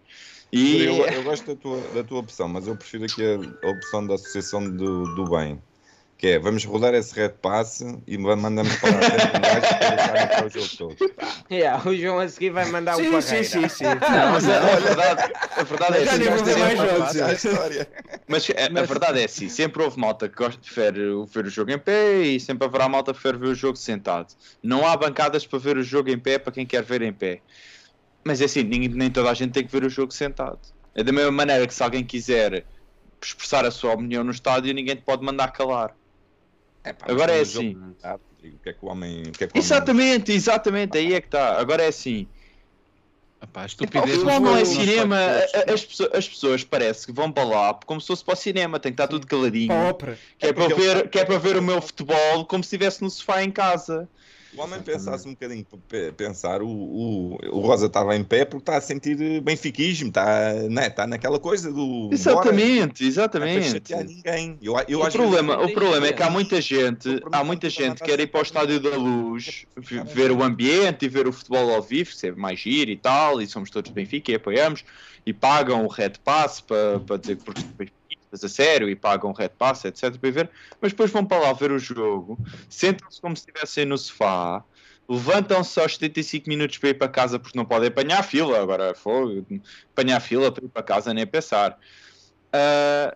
E 0.51 0.83
Eu, 0.83 1.05
eu 1.05 1.23
gosto 1.23 1.45
da 1.53 1.61
tua, 1.61 1.79
da 1.93 2.03
tua 2.03 2.19
opção, 2.19 2.47
mas 2.47 2.67
eu 2.67 2.75
prefiro 2.75 3.05
aqui 3.05 3.21
a, 3.23 3.67
a 3.67 3.71
opção 3.71 4.05
da 4.05 4.15
Associação 4.15 4.63
do, 4.63 5.03
do 5.15 5.25
Bem, 5.25 5.61
que 6.17 6.27
é 6.27 6.39
vamos 6.39 6.65
rodar 6.65 6.93
esse 6.95 7.13
red 7.15 7.29
pass 7.29 7.81
e 8.07 8.17
mandamos 8.17 8.75
para 8.77 8.89
a 8.89 9.01
frente 9.01 9.37
um 9.37 10.27
para 10.27 10.45
o 10.45 10.49
jogo 10.49 10.69
todo. 10.77 10.95
Yeah, 11.51 11.87
o 11.87 11.95
João 11.95 12.19
a 12.19 12.27
seguir 12.27 12.51
vai 12.51 12.65
mandar 12.65 12.95
Sim, 12.95 13.07
o 13.15 13.21
sim, 13.21 13.27
Parreira. 13.27 13.45
sim, 13.45 13.69
sim. 13.69 13.85
Não, 13.85 14.31
mas 14.33 14.49
a, 14.49 14.57
a 14.57 14.79
verdade, 14.79 15.33
a 15.55 15.63
verdade 15.63 15.97
é 15.97 16.05
Já 16.05 16.11
assim, 16.11 16.19
nem 16.19 16.43
ver 16.43 16.57
mais 16.57 16.77
jogos. 16.77 17.21
A 17.21 17.33
história. 17.33 17.89
Mas 18.27 18.47
a, 18.49 18.79
a 18.79 18.83
verdade 18.83 19.21
é 19.21 19.25
assim, 19.25 19.49
sempre 19.49 19.81
houve 19.81 19.99
malta 19.99 20.29
que 20.29 20.35
gosta, 20.35 20.59
prefere 20.61 20.99
ver 21.25 21.45
o 21.45 21.49
jogo 21.49 21.71
em 21.71 21.79
pé 21.79 22.21
e 22.21 22.39
sempre 22.39 22.67
haverá 22.67 22.87
malta 22.89 23.13
que 23.13 23.19
prefere 23.19 23.37
ver 23.43 23.51
o 23.51 23.55
jogo 23.55 23.77
sentado. 23.77 24.33
Não 24.61 24.85
há 24.85 24.95
bancadas 24.97 25.45
para 25.45 25.57
ver 25.59 25.77
o 25.77 25.83
jogo 25.83 26.09
em 26.09 26.19
pé 26.19 26.37
para 26.37 26.51
quem 26.51 26.65
quer 26.65 26.83
ver 26.83 27.01
em 27.01 27.13
pé. 27.13 27.41
Mas 28.25 28.41
é 28.41 28.45
assim, 28.45 28.63
nem, 28.63 28.87
nem 28.87 29.09
toda 29.09 29.29
a 29.29 29.33
gente 29.33 29.51
tem 29.53 29.65
que 29.65 29.71
ver 29.71 29.83
o 29.83 29.89
jogo 29.89 30.11
sentado. 30.13 30.59
É 30.93 31.03
da 31.03 31.11
mesma 31.11 31.31
maneira 31.31 31.65
que 31.67 31.73
se 31.73 31.83
alguém 31.83 32.03
quiser 32.03 32.65
expressar 33.21 33.65
a 33.65 33.71
sua 33.71 33.93
opinião 33.93 34.23
no 34.23 34.31
estádio, 34.31 34.73
ninguém 34.73 34.95
te 34.95 35.03
pode 35.03 35.23
mandar 35.23 35.51
calar. 35.51 35.95
Agora 37.01 37.33
é 37.33 37.39
Mas 37.39 37.55
o 37.55 37.59
assim. 37.59 37.73
jogo, 37.73 37.95
ah, 38.03 38.15
O 38.15 38.59
que 38.59 38.69
é 38.69 38.73
que 38.73 38.85
o 38.85 38.89
homem. 38.89 39.19
O 39.21 39.31
que 39.31 39.43
é 39.43 39.47
que 39.47 39.53
o 39.53 39.57
homem- 39.57 39.59
Exatamente, 39.59 40.31
exatamente, 40.31 40.97
aí 40.97 41.13
é 41.13 41.21
que 41.21 41.27
está. 41.27 41.59
Agora 41.59 41.83
é 41.83 41.87
assim. 41.87 42.27
Epá, 43.41 43.61
a 43.61 43.65
Epá, 43.65 44.03
o 44.03 44.07
futebol 44.07 44.39
não 44.41 44.57
é 44.57 44.65
cinema, 44.65 45.17
as 45.73 45.85
pessoas, 45.85 46.09
as 46.13 46.27
pessoas 46.27 46.63
parece 46.65 47.05
que 47.05 47.13
vão 47.13 47.31
para 47.31 47.45
lá 47.45 47.73
como 47.85 48.01
se 48.01 48.07
fosse 48.07 48.23
para 48.23 48.33
o 48.33 48.37
cinema, 48.37 48.79
tem 48.79 48.91
que 48.91 48.95
estar 48.95 49.07
tudo 49.07 49.25
caladinho. 49.25 49.69
Que 50.37 50.45
é, 50.45 50.49
É 50.49 50.53
para 50.53 50.67
ver, 50.67 50.97
ele- 50.97 51.07
que 51.07 51.19
é 51.19 51.23
para 51.25 51.37
ver 51.37 51.55
o 51.55 51.61
meu 51.61 51.81
futebol 51.81 52.45
como 52.45 52.63
se 52.63 52.67
estivesse 52.67 53.01
no 53.01 53.09
sofá 53.09 53.41
em 53.41 53.49
casa. 53.51 54.09
O 54.57 54.61
homem 54.61 54.81
pensasse 54.81 55.27
um 55.27 55.31
bocadinho, 55.31 55.63
pe- 55.87 56.11
pensar, 56.13 56.61
o, 56.63 56.67
o, 56.67 57.37
o 57.51 57.59
Rosa 57.59 57.85
estava 57.85 58.15
em 58.15 58.23
pé 58.23 58.45
porque 58.45 58.63
está 58.63 58.77
a 58.77 58.81
sentir 58.81 59.15
benfiquismo, 59.41 60.07
está, 60.09 60.53
né, 60.69 60.87
está 60.87 61.05
naquela 61.05 61.39
coisa 61.39 61.71
do. 61.71 62.09
Exatamente, 62.11 63.01
Não 63.03 63.07
é 63.07 63.09
exatamente. 63.09 63.69
chatear 63.71 64.03
ninguém. 64.03 64.57
Eu, 64.61 64.73
eu 64.87 65.01
O 65.01 65.11
problema, 65.11 65.55
vezes- 65.57 65.71
o 65.71 65.73
problema 65.75 66.07
é 66.07 66.13
que 66.13 66.23
há 66.23 66.29
muita 66.29 66.59
gente, 66.59 67.21
há 67.31 67.43
muita 67.43 67.69
gente 67.69 67.99
que 68.01 68.05
quer 68.09 68.19
ir 68.19 68.27
para 68.27 68.39
o 68.39 68.43
Estádio 68.43 68.79
da 68.79 68.97
Luz, 68.97 69.65
ver 70.13 70.31
o 70.31 70.41
ambiente 70.41 71.05
e 71.05 71.09
ver 71.09 71.27
o 71.27 71.31
futebol 71.31 71.73
ao 71.73 71.81
vivo, 71.81 72.11
ser 72.11 72.35
mais 72.35 72.59
giro 72.59 72.89
e 72.89 72.97
tal, 72.97 73.41
e 73.41 73.47
somos 73.47 73.69
todos 73.69 73.91
Benfica 73.91 74.31
e 74.31 74.35
apoiamos, 74.35 74.83
e 75.25 75.31
pagam 75.33 75.85
o 75.85 75.87
Red 75.87 76.13
Pass 76.23 76.59
para, 76.59 76.99
para 77.01 77.17
dizer 77.17 77.37
que 77.37 77.43
benfiquistas 78.29 78.43
a 78.43 78.49
sério 78.49 78.89
e 78.89 78.95
pagam 78.95 79.31
o 79.31 79.33
Red 79.33 79.49
Pass, 79.49 79.85
etc, 79.85 80.17
para 80.17 80.31
ver, 80.31 80.51
mas 80.81 80.91
depois 80.91 81.11
vão 81.11 81.25
para 81.25 81.39
lá 81.39 81.53
ver 81.53 81.71
o 81.71 81.79
jogo, 81.79 82.37
sentam-se 82.69 83.19
como 83.21 83.35
se 83.35 83.41
estivessem 83.47 83.85
no 83.85 83.97
sofá, 83.97 84.63
levantam-se 85.07 85.79
aos 85.79 85.93
75 85.93 86.47
minutos 86.47 86.77
para 86.77 86.89
ir 86.89 86.93
para 86.95 87.09
casa 87.09 87.39
porque 87.39 87.57
não 87.57 87.65
podem 87.65 87.89
apanhar 87.89 88.23
fila, 88.23 88.61
agora 88.61 88.93
foi 88.93 89.45
apanhar 89.91 90.19
fila 90.19 90.51
para 90.51 90.65
ir 90.65 90.69
para 90.69 90.83
casa 90.83 91.13
nem 91.13 91.25
pensar. 91.25 91.77
Ah, 92.53 93.15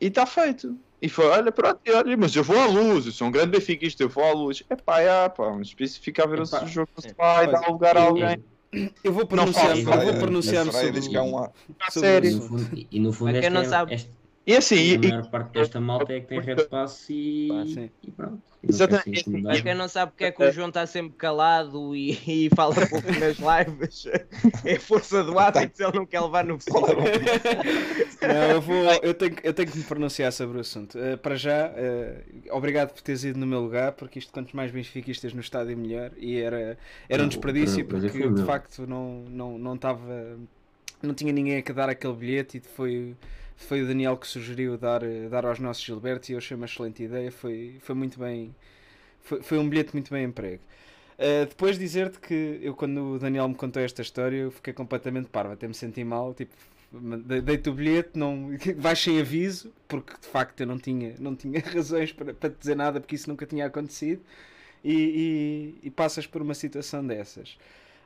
e 0.00 0.06
está 0.06 0.26
feito. 0.26 0.78
E 1.02 1.08
foi, 1.08 1.24
olha, 1.26 1.50
pronto, 1.50 1.80
e 1.86 1.90
olha, 1.92 2.14
mas 2.14 2.36
eu 2.36 2.44
vou 2.44 2.58
à 2.60 2.66
luz, 2.66 3.06
eu 3.06 3.12
sou 3.12 3.28
um 3.28 3.30
grande 3.30 3.52
benfiquista, 3.52 4.02
eu 4.02 4.08
vou 4.10 4.22
à 4.22 4.32
luz. 4.32 4.62
É 4.68 4.76
pá, 4.76 5.00
é, 5.00 5.28
pá, 5.30 5.50
mas 5.50 5.72
fica 5.96 6.24
a 6.24 6.26
ver 6.26 6.42
Epá, 6.42 6.62
o 6.62 6.66
jogo 6.66 6.90
no 6.94 7.02
sofá 7.02 7.44
e 7.44 7.46
dar 7.46 7.68
lugar 7.68 7.96
a 7.96 8.02
alguém. 8.02 8.44
Eu 9.02 9.12
vou 9.12 9.22
é, 9.22 9.26
pronunciar-me 9.26 9.82
sobre, 10.72 10.92
diz 10.92 11.08
que 11.08 11.16
há 11.16 11.22
um 11.22 11.34
o- 11.34 11.40
lá. 11.40 11.52
sobre 11.88 11.88
o 11.88 11.90
sério. 11.90 12.30
E 12.30 12.34
no 12.34 12.42
fundo, 12.42 12.76
e 12.86 12.98
no 13.00 13.10
esta, 13.38 13.50
não 13.50 13.60
é- 13.60 13.94
esta- 13.94 14.19
E 14.46 14.56
assim, 14.56 14.92
a 14.92 14.94
e, 14.94 14.98
maior 14.98 15.30
parte 15.30 15.52
desta 15.52 15.80
malta 15.80 16.12
é 16.12 16.20
que 16.20 16.26
tem 16.26 16.40
red 16.40 16.64
pass 16.68 17.06
e, 17.10 17.48
e 18.02 18.10
pronto. 18.10 18.42
E 18.62 18.66
não 18.66 18.74
Exatamente. 18.74 19.42
Para 19.42 19.62
quem 19.62 19.74
não 19.74 19.88
sabe 19.88 20.12
porque 20.12 20.24
é 20.24 20.32
que 20.32 20.42
o 20.42 20.50
João 20.52 20.68
está 20.68 20.86
sempre 20.86 21.16
calado 21.16 21.94
e, 21.94 22.12
e 22.46 22.50
fala 22.54 22.74
pouco 22.74 23.06
nas 23.12 23.36
lives, 23.38 24.06
é 24.64 24.78
força 24.78 25.22
do 25.22 25.38
hábito, 25.38 25.82
ele 25.82 25.92
não 25.98 26.06
quer 26.06 26.20
levar 26.20 26.44
no 26.44 26.58
fogo. 26.60 27.02
Não, 28.22 28.50
eu, 28.50 28.60
vou, 28.60 28.84
eu, 29.02 29.14
tenho, 29.14 29.34
que- 29.34 29.46
eu 29.46 29.54
tenho 29.54 29.70
que 29.70 29.78
me 29.78 29.84
pronunciar 29.84 30.32
sobre 30.32 30.58
o 30.58 30.60
assunto. 30.60 30.98
Eh, 30.98 31.16
para 31.16 31.36
já, 31.36 31.72
eh, 31.74 32.22
obrigado 32.50 32.92
por 32.92 33.00
teres 33.02 33.24
ido 33.24 33.38
no 33.38 33.46
meu 33.46 33.60
lugar, 33.60 33.92
porque 33.92 34.18
isto 34.18 34.32
quanto 34.32 34.54
mais 34.54 34.70
benfiquistas 34.70 35.32
no 35.32 35.40
estádio 35.40 35.76
melhor. 35.76 36.12
E 36.18 36.38
era, 36.38 36.78
era 37.08 37.22
um 37.22 37.28
desperdício 37.28 37.80
é 37.80 37.84
porque 37.84 38.28
de 38.28 38.44
facto 38.44 38.86
não 38.86 39.24
não 39.28 39.58
não 39.58 39.74
estava 39.74 40.38
não 41.02 41.14
tinha 41.14 41.32
ninguém 41.32 41.56
a 41.58 41.62
que 41.62 41.72
dar 41.72 41.88
aquele 41.88 42.14
bilhete 42.14 42.58
e 42.58 42.60
foi 42.60 43.16
foi 43.64 43.82
o 43.82 43.86
Daniel 43.86 44.16
que 44.16 44.26
sugeriu 44.26 44.76
dar 44.78 45.02
eh, 45.02 45.28
dar 45.28 45.44
aos 45.46 45.58
nossos 45.58 45.82
Gilbertos 45.84 46.28
e 46.28 46.32
eu 46.32 46.38
achei 46.38 46.56
uma 46.56 46.66
excelente 46.66 47.02
ideia. 47.02 47.30
Foi 47.32 47.76
foi 47.80 47.94
muito 47.94 48.18
bem 48.18 48.54
foi, 49.22 49.42
foi 49.42 49.58
um 49.58 49.68
bilhete 49.68 49.92
muito 49.94 50.10
bem 50.12 50.24
emprego. 50.24 50.62
Uh, 51.18 51.46
depois 51.46 51.78
dizer-te 51.78 52.18
que 52.20 52.58
eu 52.62 52.74
quando 52.74 53.14
o 53.14 53.18
Daniel 53.18 53.48
me 53.48 53.54
contou 53.54 53.82
esta 53.82 54.02
história 54.02 54.36
eu 54.38 54.50
fiquei 54.50 54.72
completamente 54.72 55.28
parvo, 55.28 55.52
até 55.52 55.68
me 55.68 55.74
senti 55.74 56.02
mal, 56.04 56.34
tipo, 56.34 56.54
de- 56.92 57.40
dei-te 57.42 57.68
o 57.70 57.74
bilhete, 57.74 58.10
não, 58.18 58.50
vais 58.78 58.98
sem 58.98 59.20
aviso, 59.20 59.72
porque 59.88 60.14
de 60.20 60.26
facto 60.28 60.60
eu 60.60 60.66
não 60.66 60.78
tinha, 60.78 61.14
não 61.18 61.36
tinha 61.36 61.60
razões 61.74 62.12
para, 62.12 62.34
para 62.34 62.50
te 62.50 62.58
dizer 62.58 62.74
nada, 62.76 63.00
porque 63.00 63.14
isso 63.16 63.28
nunca 63.28 63.46
tinha 63.46 63.66
acontecido, 63.66 64.22
e, 64.84 65.74
e- 65.82 65.88
e 65.88 65.90
passas 65.90 66.26
por 66.26 66.42
uma 66.42 66.54
situação 66.54 67.06
dessas. 67.06 67.58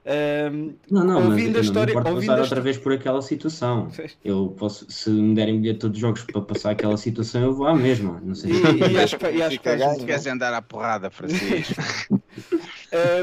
Um, 0.07 0.75
Não, 0.91 1.03
não, 1.03 1.15
mas 1.15 1.31
ouvindo 1.31 1.55
eu 1.57 1.61
a 1.61 1.65
história, 1.65 1.95
não 1.95 2.01
importo 2.01 2.15
ouvindo 2.17 2.29
passar 2.31 2.39
a 2.41 2.43
outra 2.45 2.61
vez 2.61 2.77
por 2.77 2.93
aquela 2.93 3.23
situação. 3.23 3.89
Eu 4.23 4.55
posso, 4.59 4.91
se 4.91 5.09
me 5.09 5.35
derem 5.35 5.59
bilhete 5.61 5.79
todos 5.81 5.97
os 5.97 6.01
jogos 6.01 6.23
para 6.25 6.43
passar 6.43 6.71
aquela 6.73 6.97
situação, 6.99 7.43
eu 7.43 7.55
vou 7.55 7.67
à 7.67 7.75
mesma. 7.75 8.21
Não 8.23 8.35
sei. 8.35 8.53
E, 8.53 8.93
e 8.93 8.99
acho, 8.99 9.17
que- 9.19 9.31
e 9.31 9.43
acho 9.43 9.59
que 9.59 9.65
faz 9.65 9.81
muito 9.83 9.97
bem. 9.99 10.07
Queres 10.07 10.27
andar 10.27 10.53
à 10.53 10.61
porrada, 10.61 11.11
Francisco? 11.11 11.81
Uh, 12.15 12.21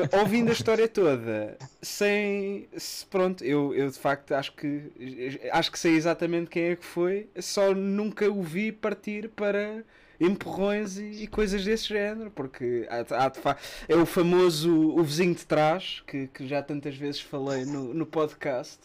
ouvindo 0.19 0.49
a 0.49 0.53
história 0.53 0.87
toda, 0.87 1.55
sem. 1.81 2.67
se- 2.75 3.05
pronto, 3.05 3.43
eu, 3.43 3.75
eu 3.75 3.89
de 3.91 3.99
facto 3.99 4.31
acho 4.33 4.51
que. 4.53 5.39
Acho 5.51 5.71
que 5.71 5.77
sei 5.77 5.95
exatamente 5.95 6.49
quem 6.49 6.63
é 6.63 6.75
que 6.75 6.85
foi, 6.85 7.27
só 7.39 7.75
nunca 7.75 8.29
o 8.29 8.41
vi 8.41 8.71
partir 8.71 9.29
para 9.29 9.83
empurrões 10.21 10.97
e, 10.97 11.23
e 11.23 11.27
coisas 11.27 11.63
desse 11.65 11.89
género, 11.89 12.31
porque 12.31 12.87
há, 12.89 13.25
há 13.25 13.57
é 13.89 13.95
o 13.95 14.05
famoso 14.05 14.71
o 14.71 15.03
vizinho 15.03 15.33
de 15.35 15.45
trás, 15.45 16.01
que, 16.07 16.27
que 16.27 16.47
já 16.47 16.61
tantas 16.61 16.95
vezes 16.95 17.19
falei 17.21 17.65
no, 17.65 17.93
no 17.93 18.05
podcast. 18.05 18.79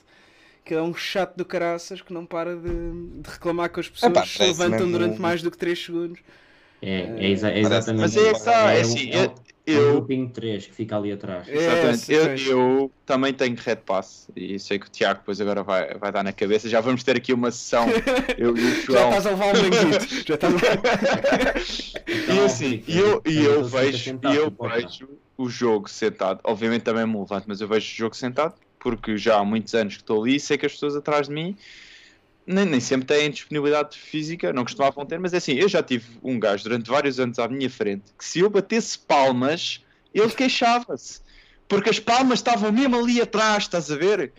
Que 0.65 0.75
é 0.75 0.83
um 0.83 0.93
chato 0.93 1.37
do 1.37 1.45
caraças 1.45 2.03
que 2.03 2.13
não 2.13 2.27
para 2.27 2.57
de, 2.57 2.69
de 3.23 3.31
reclamar 3.31 3.71
que 3.71 3.79
as 3.79 3.89
pessoas 3.89 4.11
Epá, 4.11 4.27
se 4.27 4.43
levantam 4.43 4.81
mesmo 4.81 4.93
durante 4.93 5.21
mais 5.21 5.41
do 5.41 5.49
que 5.49 5.57
3 5.57 5.85
segundos. 5.85 6.19
É, 6.83 7.03
é, 7.03 7.31
exa- 7.31 7.51
é 7.51 7.61
exatamente. 7.61 8.01
Mas 8.01 8.17
é 8.17 8.31
que 8.33 8.37
está, 8.37 8.73
é 8.73 8.79
um- 8.79 8.81
assim, 8.81 9.11
é 9.13 9.29
um- 9.29 9.35
eu- 9.67 9.75
é 9.75 9.85
eu- 9.89 9.93
grupinho 9.95 10.27
de 10.29 10.33
três 10.33 10.67
que 10.67 10.75
fica 10.75 10.97
ali 10.97 11.11
atrás. 11.13 11.49
Exatamente. 11.49 12.13
Eu, 12.13 12.59
eu 12.59 12.91
também 13.05 13.35
tenho 13.35 13.57
Red 13.57 13.77
Pass 13.77 14.29
e 14.37 14.59
sei 14.59 14.79
que 14.79 14.87
o 14.87 14.91
Tiago 14.91 15.21
depois 15.21 15.41
agora 15.41 15.63
vai, 15.63 15.95
vai 15.95 16.13
dar 16.13 16.23
na 16.23 16.33
cabeça. 16.33 16.69
Já 16.69 16.81
vamos 16.81 17.03
ter 17.03 17.17
aqui 17.17 17.33
uma 17.33 17.51
sessão. 17.51 17.87
Eu 18.39 18.57
e 18.57 18.61
o 18.61 18.75
Já 18.75 18.81
João. 18.83 19.09
estás 19.09 19.27
a 19.27 19.31
levar 19.31 19.47
um 19.57 19.71
banquito. 19.71 20.27
Já 20.27 20.35
estás 20.35 21.93
E 22.29 22.41
assim, 22.45 22.83
e 22.89 22.99
eu, 22.99 23.23
e 23.27 23.39
eu 23.45 23.53
Então, 23.59 23.65
fica 23.67 23.79
vejo, 23.83 24.05
sentado, 24.05 24.35
e 24.35 24.37
eu 24.39 24.51
vejo 24.51 25.09
o 25.37 25.49
jogo 25.49 25.89
sentado. 25.91 26.41
Obviamente 26.45 26.83
também 26.83 27.07
me 27.07 27.19
levanto, 27.19 27.45
mas 27.47 27.61
eu 27.61 27.69
vejo 27.69 27.87
o 27.87 27.97
jogo 27.97 28.17
sentado 28.17 28.55
porque 28.79 29.17
já 29.17 29.39
há 29.39 29.45
muitos 29.45 29.75
anos 29.75 29.97
que 29.97 30.03
estou 30.03 30.23
ali 30.23 30.37
e 30.37 30.41
sei 30.41 30.57
que 30.57 30.65
as 30.67 30.73
pessoas 30.73 30.95
atrás 30.95 31.27
de 31.29 31.35
mim 31.35 31.57
nem, 32.47 32.65
nem 32.65 32.81
sempre 32.81 33.07
têm 33.07 33.31
disponibilidade 33.31 33.99
física, 33.99 34.53
não 34.53 34.63
costumavam 34.63 35.05
ter, 35.05 35.19
mas 35.19 35.35
é 35.35 35.39
assim, 35.39 35.55
eu 35.55 35.69
já 35.69 35.83
tive 35.83 36.07
um 36.23 36.39
gajo 36.39 36.63
durante 36.63 36.89
vários 36.89 37.19
anos 37.19 37.39
à 37.39 37.49
minha 37.49 37.69
frente 37.69 38.05
que 38.17 38.25
se 38.25 38.39
eu 38.39 38.49
batesse 38.49 38.99
palmas, 38.99 39.85
ele 40.15 40.31
queixava-se. 40.31 41.21
Porque 41.69 41.91
as 41.91 41.99
palmas 41.99 42.39
estavam 42.39 42.71
mesmo 42.71 42.97
ali 42.97 43.21
atrás, 43.21 43.65
estás 43.65 43.91
a 43.91 43.97
ver? 43.97 44.33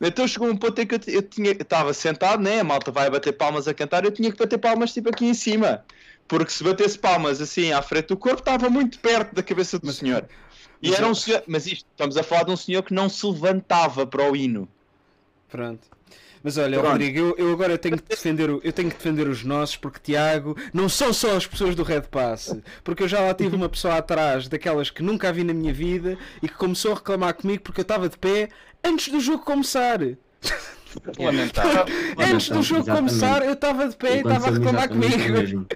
Então 0.00 0.26
chegou 0.26 0.48
um 0.48 0.56
ponto 0.56 0.80
em 0.80 0.86
que 0.86 0.96
eu, 1.06 1.22
tinha, 1.22 1.52
estava 1.52 1.94
sentado, 1.94 2.42
né? 2.42 2.60
A 2.60 2.64
malta 2.64 2.90
vai 2.90 3.08
bater 3.08 3.32
palmas 3.32 3.68
a 3.68 3.74
cantar, 3.74 4.04
eu 4.04 4.10
tinha 4.10 4.32
que 4.32 4.36
bater 4.36 4.58
palmas 4.58 4.92
tipo 4.92 5.08
aqui 5.08 5.24
em 5.24 5.34
cima. 5.34 5.84
Porque 6.26 6.50
se 6.50 6.64
batesse 6.64 6.98
palmas 6.98 7.40
assim 7.40 7.72
à 7.72 7.80
frente 7.80 8.08
do 8.08 8.16
corpo, 8.16 8.40
estava 8.40 8.68
muito 8.68 8.98
perto 8.98 9.34
da 9.34 9.42
cabeça 9.42 9.78
do 9.78 9.92
senhor. 9.92 10.26
E 10.82 10.88
mas 10.88 10.98
era 10.98 11.06
um 11.06 11.14
senhor, 11.14 11.44
mas 11.46 11.66
isto, 11.66 11.86
estamos 11.90 12.16
a 12.16 12.22
falar 12.24 12.44
de 12.44 12.50
um 12.50 12.56
senhor 12.56 12.82
que 12.82 12.92
não 12.92 13.08
se 13.08 13.24
levantava 13.24 14.04
para 14.06 14.28
o 14.28 14.34
hino. 14.34 14.68
Pronto. 15.48 15.88
Mas 16.44 16.58
olha, 16.58 16.78
Pronto. 16.78 16.92
Rodrigo, 16.92 17.18
eu, 17.18 17.34
eu 17.38 17.52
agora 17.54 17.78
tenho 17.78 17.96
que, 17.96 18.06
defender 18.06 18.50
o, 18.50 18.60
eu 18.62 18.70
tenho 18.70 18.90
que 18.90 18.96
defender 18.96 19.26
os 19.26 19.42
nossos, 19.42 19.78
porque 19.78 19.98
Tiago, 19.98 20.54
não 20.74 20.90
são 20.90 21.10
só 21.10 21.34
as 21.34 21.46
pessoas 21.46 21.74
do 21.74 21.82
Red 21.82 22.02
Pass, 22.02 22.54
porque 22.84 23.02
eu 23.02 23.08
já 23.08 23.20
lá 23.20 23.32
tive 23.32 23.56
uma 23.56 23.66
pessoa 23.66 23.96
atrás 23.96 24.46
daquelas 24.46 24.90
que 24.90 25.02
nunca 25.02 25.30
a 25.30 25.32
vi 25.32 25.42
na 25.42 25.54
minha 25.54 25.72
vida 25.72 26.18
e 26.42 26.48
que 26.48 26.54
começou 26.54 26.92
a 26.92 26.96
reclamar 26.96 27.32
comigo 27.32 27.62
porque 27.62 27.80
eu 27.80 27.84
estava 27.84 28.10
de 28.10 28.18
pé 28.18 28.50
antes 28.84 29.08
do 29.08 29.20
jogo 29.20 29.42
começar. 29.42 29.98
Lamentável. 31.18 31.86
Antes 32.18 32.50
do 32.50 32.62
jogo 32.62 32.82
Exatamente. 32.82 33.10
começar, 33.14 33.42
eu 33.42 33.54
estava 33.54 33.88
de 33.88 33.96
pé 33.96 34.16
e 34.16 34.18
estava 34.18 34.48
a 34.48 34.50
reclamar 34.50 34.88
comigo. 34.90 35.66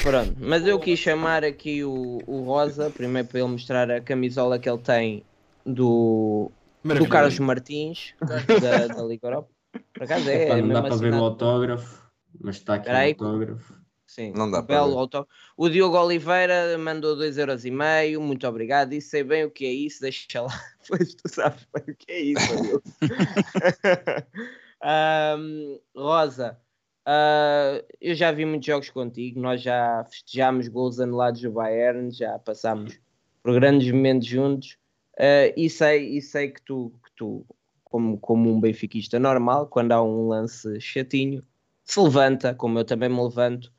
Pronto, 0.00 0.36
mas 0.38 0.64
eu 0.64 0.78
quis 0.78 1.00
chamar 1.00 1.44
aqui 1.44 1.82
o, 1.82 2.20
o 2.24 2.42
Rosa, 2.42 2.88
primeiro 2.88 3.26
para 3.26 3.40
ele 3.40 3.48
mostrar 3.48 3.90
a 3.90 4.00
camisola 4.00 4.60
que 4.60 4.70
ele 4.70 4.78
tem 4.78 5.24
do, 5.66 6.52
do. 6.84 7.08
Carlos 7.08 7.36
Martins, 7.40 8.14
da, 8.20 8.86
da 8.86 9.02
Liga 9.02 9.26
Europa. 9.26 9.57
Por 9.92 10.02
acaso 10.04 10.28
é, 10.30 10.44
Epá, 10.44 10.58
é 10.58 10.62
não 10.62 10.68
dá 10.68 10.80
para 10.82 10.90
ver 10.90 10.94
assinado. 10.94 11.22
o 11.22 11.26
autógrafo, 11.26 12.10
mas 12.40 12.56
está 12.56 12.74
aqui 12.74 12.86
Espera 12.88 12.98
aí. 12.98 13.16
o 13.18 13.24
autógrafo. 13.24 13.78
Sim, 14.06 14.32
Não 14.34 14.50
dá 14.50 14.60
um 14.60 14.66
belo 14.66 14.90
ver. 14.92 14.98
autógrafo. 14.98 15.32
O 15.56 15.68
Diogo 15.68 15.98
Oliveira 15.98 16.78
mandou 16.78 17.14
2,5€, 17.16 18.18
muito 18.18 18.46
obrigado. 18.48 18.94
E 18.94 19.02
sei 19.02 19.22
bem 19.22 19.44
o 19.44 19.50
que 19.50 19.66
é 19.66 19.70
isso, 19.70 20.00
deixa 20.00 20.40
lá. 20.40 20.48
Pois 20.88 21.14
tu 21.14 21.28
sabes 21.28 21.66
bem 21.74 21.84
o 21.94 21.96
que 21.96 22.10
é 22.10 22.20
isso. 22.20 22.82
Ahm, 24.82 25.78
Rosa, 25.94 26.58
ah, 27.04 27.82
eu 28.00 28.14
já 28.14 28.32
vi 28.32 28.44
muitos 28.44 28.66
jogos 28.66 28.90
contigo, 28.90 29.40
nós 29.40 29.60
já 29.60 30.04
festejámos 30.10 30.68
gols 30.68 31.00
anulados 31.00 31.40
do 31.40 31.50
Bayern, 31.50 32.10
já 32.10 32.38
passámos 32.38 32.98
por 33.42 33.54
grandes 33.54 33.90
momentos 33.90 34.26
juntos 34.26 34.78
ah, 35.18 35.52
e, 35.56 35.68
sei, 35.68 36.16
e 36.16 36.22
sei 36.22 36.50
que 36.50 36.62
tu, 36.62 36.92
que 37.04 37.10
tu 37.16 37.46
como, 37.90 38.18
como 38.18 38.50
um 38.50 38.60
benfiquista 38.60 39.18
normal, 39.18 39.66
quando 39.68 39.92
há 39.92 40.02
um 40.02 40.28
lance 40.28 40.80
chatinho, 40.80 41.44
se 41.84 42.00
levanta, 42.00 42.54
como 42.54 42.78
eu 42.78 42.84
também 42.84 43.08
me 43.08 43.22
levanto, 43.22 43.72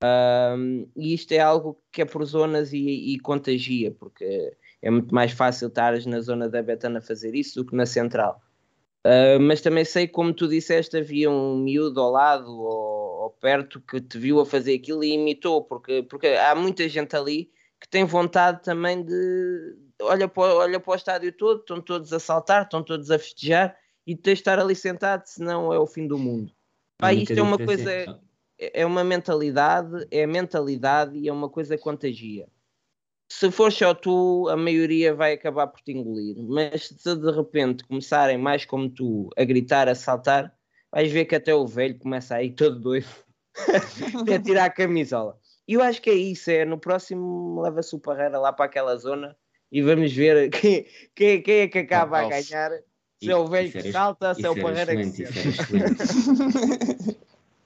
Ahm, 0.00 0.86
e 0.96 1.12
isto 1.12 1.32
é 1.32 1.40
algo 1.40 1.82
que 1.90 2.02
é 2.02 2.04
por 2.04 2.24
zonas 2.24 2.72
e, 2.72 3.14
e 3.14 3.18
contagia, 3.18 3.90
porque 3.90 4.56
é 4.80 4.90
muito 4.90 5.12
mais 5.12 5.32
fácil 5.32 5.68
estares 5.68 6.06
na 6.06 6.20
zona 6.20 6.48
da 6.48 6.62
Betana 6.62 7.00
a 7.00 7.02
fazer 7.02 7.34
isso 7.34 7.62
do 7.62 7.68
que 7.68 7.74
na 7.74 7.84
central. 7.84 8.40
Ah, 9.04 9.38
mas 9.40 9.60
também 9.60 9.84
sei, 9.84 10.06
como 10.06 10.32
tu 10.34 10.46
disseste, 10.48 10.96
havia 10.96 11.30
um 11.30 11.56
miúdo 11.58 12.00
ao 12.00 12.10
lado 12.10 12.50
ou, 12.50 13.22
ou 13.22 13.30
perto 13.30 13.80
que 13.80 14.00
te 14.00 14.18
viu 14.18 14.40
a 14.40 14.46
fazer 14.46 14.74
aquilo 14.74 15.02
e 15.02 15.14
imitou, 15.14 15.64
porque, 15.64 16.02
porque 16.02 16.28
há 16.28 16.54
muita 16.54 16.88
gente 16.88 17.16
ali 17.16 17.50
que 17.80 17.88
tem 17.88 18.04
vontade 18.04 18.62
também 18.62 19.02
de 19.04 19.76
olha 20.00 20.28
para, 20.28 20.42
o- 20.54 20.56
olha 20.58 20.80
para 20.80 20.92
o 20.92 20.94
estádio 20.96 21.32
todo, 21.32 21.60
estão 21.60 21.80
todos 21.80 22.12
a 22.12 22.18
saltar, 22.20 22.62
estão 22.64 22.82
todos 22.82 23.10
a 23.10 23.18
festejar 23.18 23.76
e 24.06 24.16
tens 24.16 24.34
de 24.34 24.40
estar 24.40 24.58
ali 24.58 24.74
sentado, 24.74 25.24
senão 25.26 25.72
é 25.72 25.78
o 25.78 25.86
fim 25.86 26.06
do 26.06 26.18
mundo. 26.18 26.52
Pá, 26.98 27.08
A 27.08 27.12
única 27.12 27.32
isto 27.32 27.38
é 27.38 27.42
uma 27.42 27.58
coisa 27.58 27.90
é- 28.58 28.80
é 28.80 28.86
uma 28.86 29.04
mentalidade, 29.04 30.06
é 30.10 30.24
a 30.24 30.26
mentalidade 30.28 31.16
e 31.18 31.28
é 31.28 31.32
uma 31.32 31.48
coisa 31.48 31.76
que 31.76 31.82
contagia. 31.82 32.48
Se 33.30 33.50
for 33.50 33.70
só 33.70 33.92
tu, 33.92 34.48
a 34.48 34.56
maioria 34.56 35.14
vai 35.14 35.34
acabar 35.34 35.66
por 35.66 35.80
te 35.82 35.92
engolir. 35.92 36.36
Mas 36.42 36.88
se 36.88 37.14
de 37.14 37.30
repente 37.30 37.84
começarem 37.84 38.38
mais 38.38 38.64
como 38.64 38.88
tu 38.88 39.28
a 39.36 39.44
gritar, 39.44 39.86
a 39.86 39.94
saltar, 39.94 40.56
vais 40.90 41.12
ver 41.12 41.26
que 41.26 41.34
até 41.36 41.54
o 41.54 41.66
velho 41.66 41.98
começa 41.98 42.34
aí 42.36 42.50
todo 42.50 42.80
doido 42.80 43.06
a 44.34 44.38
tirar 44.42 44.64
a 44.64 44.70
camisola. 44.70 45.38
E 45.68 45.74
eu 45.74 45.82
acho 45.82 46.00
que 46.00 46.08
é 46.08 46.14
isso, 46.14 46.50
é 46.50 46.64
no 46.64 46.78
próximo 46.78 47.60
leva-se 47.60 47.94
o 47.94 47.98
Parreira 48.00 48.38
lá 48.38 48.50
para 48.52 48.64
aquela 48.64 48.96
zona 48.96 49.36
e 49.70 49.82
vamos 49.82 50.12
ver 50.12 50.50
quem, 50.50 50.86
quem, 51.14 51.42
quem 51.42 51.60
é 51.60 51.68
que 51.68 51.78
acaba 51.78 52.18
a 52.18 52.20
Ralf, 52.22 52.48
ganhar. 52.48 52.70
Se 53.20 53.30
é 53.30 53.36
o 53.36 53.46
velho 53.48 53.72
que 53.72 53.92
salta, 53.92 54.34
se 54.34 54.46
é 54.46 54.50
o 54.50 54.54
Parreira 54.54 54.96
que 54.96 55.04
se. 55.04 55.24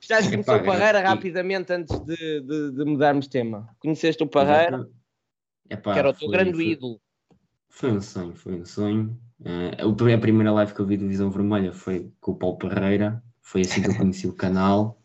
Estás 0.00 0.26
a 0.26 0.28
Epá, 0.28 0.30
conhecer 0.30 0.62
o 0.62 0.66
Parreira 0.66 1.00
rapidamente 1.00 1.72
antes 1.72 2.00
de, 2.00 2.40
de, 2.40 2.72
de 2.72 2.84
mudarmos 2.84 3.26
de 3.26 3.30
tema. 3.30 3.68
Conheceste 3.78 4.22
o 4.22 4.26
Parreira, 4.26 4.88
Epá, 5.70 5.92
que 5.92 5.98
era 5.98 6.08
o 6.10 6.12
teu 6.12 6.28
grande 6.28 6.62
ídolo. 6.62 7.00
Foi 7.68 7.92
um 7.92 8.00
sonho, 8.00 8.34
foi 8.34 8.54
um 8.54 8.64
sonho. 8.64 9.18
O- 9.84 10.14
a 10.14 10.18
primeira 10.18 10.52
live 10.52 10.74
que 10.74 10.80
eu 10.80 10.86
vi 10.86 10.96
do 10.96 11.08
Visão 11.08 11.30
Vermelha 11.30 11.72
foi 11.72 12.10
com 12.20 12.32
o 12.32 12.36
Paulo 12.36 12.58
Parreira, 12.58 13.22
foi 13.40 13.62
assim 13.62 13.82
que 13.82 13.88
eu 13.88 13.96
conheci 13.96 14.26
o 14.26 14.34
canal. 14.34 15.00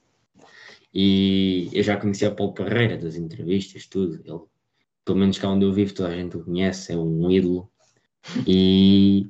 E 0.93 1.69
eu 1.73 1.83
já 1.83 1.97
conhecia 1.97 2.29
o 2.29 2.35
Paulo 2.35 2.53
Parreira 2.53 2.97
das 2.97 3.15
entrevistas, 3.15 3.85
tudo. 3.85 4.15
Ele, 4.25 4.41
pelo 5.07 5.19
menos 5.19 5.39
cá 5.39 5.47
onde 5.47 5.65
eu 5.65 5.71
vivo, 5.71 5.93
toda 5.93 6.09
a 6.09 6.15
gente 6.15 6.35
o 6.35 6.43
conhece, 6.43 6.91
é 6.91 6.97
um 6.97 7.31
ídolo. 7.31 7.71
E 8.45 9.25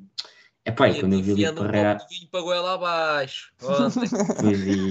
epá, 0.65 0.89
e 0.89 0.99
quando 0.99 1.13
eu 1.13 1.21
vi 1.21 1.45
o 1.45 1.51
um 1.51 1.55
Parreira, 1.55 1.93
de 1.95 2.07
vinho 2.07 2.27
para 2.31 2.41
goela 2.41 2.73
abaixo. 2.73 3.53
Ontem. 3.61 4.09
depois 4.09 4.59
vi. 4.59 4.89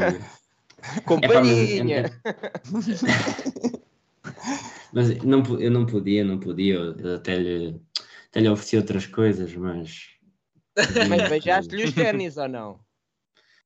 Companhinha! 1.04 2.04
Mas 4.92 5.18
não, 5.24 5.42
po- 5.42 5.58
eu 5.58 5.72
não 5.72 5.84
podia, 5.84 6.22
não 6.22 6.38
podia, 6.38 6.74
eu 6.76 7.16
até 7.16 7.36
lhe, 7.36 7.80
até 8.28 8.38
lhe 8.40 8.48
ofereci 8.48 8.76
outras 8.76 9.06
coisas, 9.06 9.52
mas. 9.56 10.10
Mas 11.08 11.28
beijaste-lhe 11.28 11.82
os 11.82 11.92
ténis 11.92 12.36
ou 12.36 12.48
não? 12.48 12.78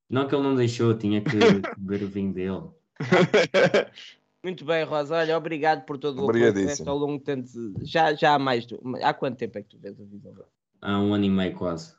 Não 0.08 0.26
que 0.26 0.34
ele 0.34 0.42
não 0.42 0.54
deixou, 0.54 0.96
tinha 0.96 1.20
que 1.20 1.36
beber 1.76 2.04
o 2.04 2.08
vinho 2.08 2.32
dele. 2.32 2.62
Muito 4.42 4.64
bem, 4.64 4.84
Rosa. 4.84 5.16
Olha, 5.16 5.36
obrigado 5.36 5.84
por 5.84 5.98
todo 5.98 6.24
o 6.24 6.32
tiveste 6.32 6.88
ao 6.88 6.96
longo 6.96 7.18
de 7.18 7.24
tanto. 7.24 7.48
Já, 7.82 8.14
já 8.14 8.34
há 8.34 8.38
mais. 8.38 8.64
Do... 8.64 8.80
Há 9.02 9.12
quanto 9.12 9.36
tempo 9.36 9.58
é 9.58 9.62
que 9.62 9.68
tu 9.68 9.78
vês 9.78 10.00
a 10.00 10.04
Visão? 10.04 10.32
Há 10.80 10.98
um 10.98 11.12
ano 11.12 11.24
e 11.24 11.30
meio 11.30 11.54
quase. 11.54 11.94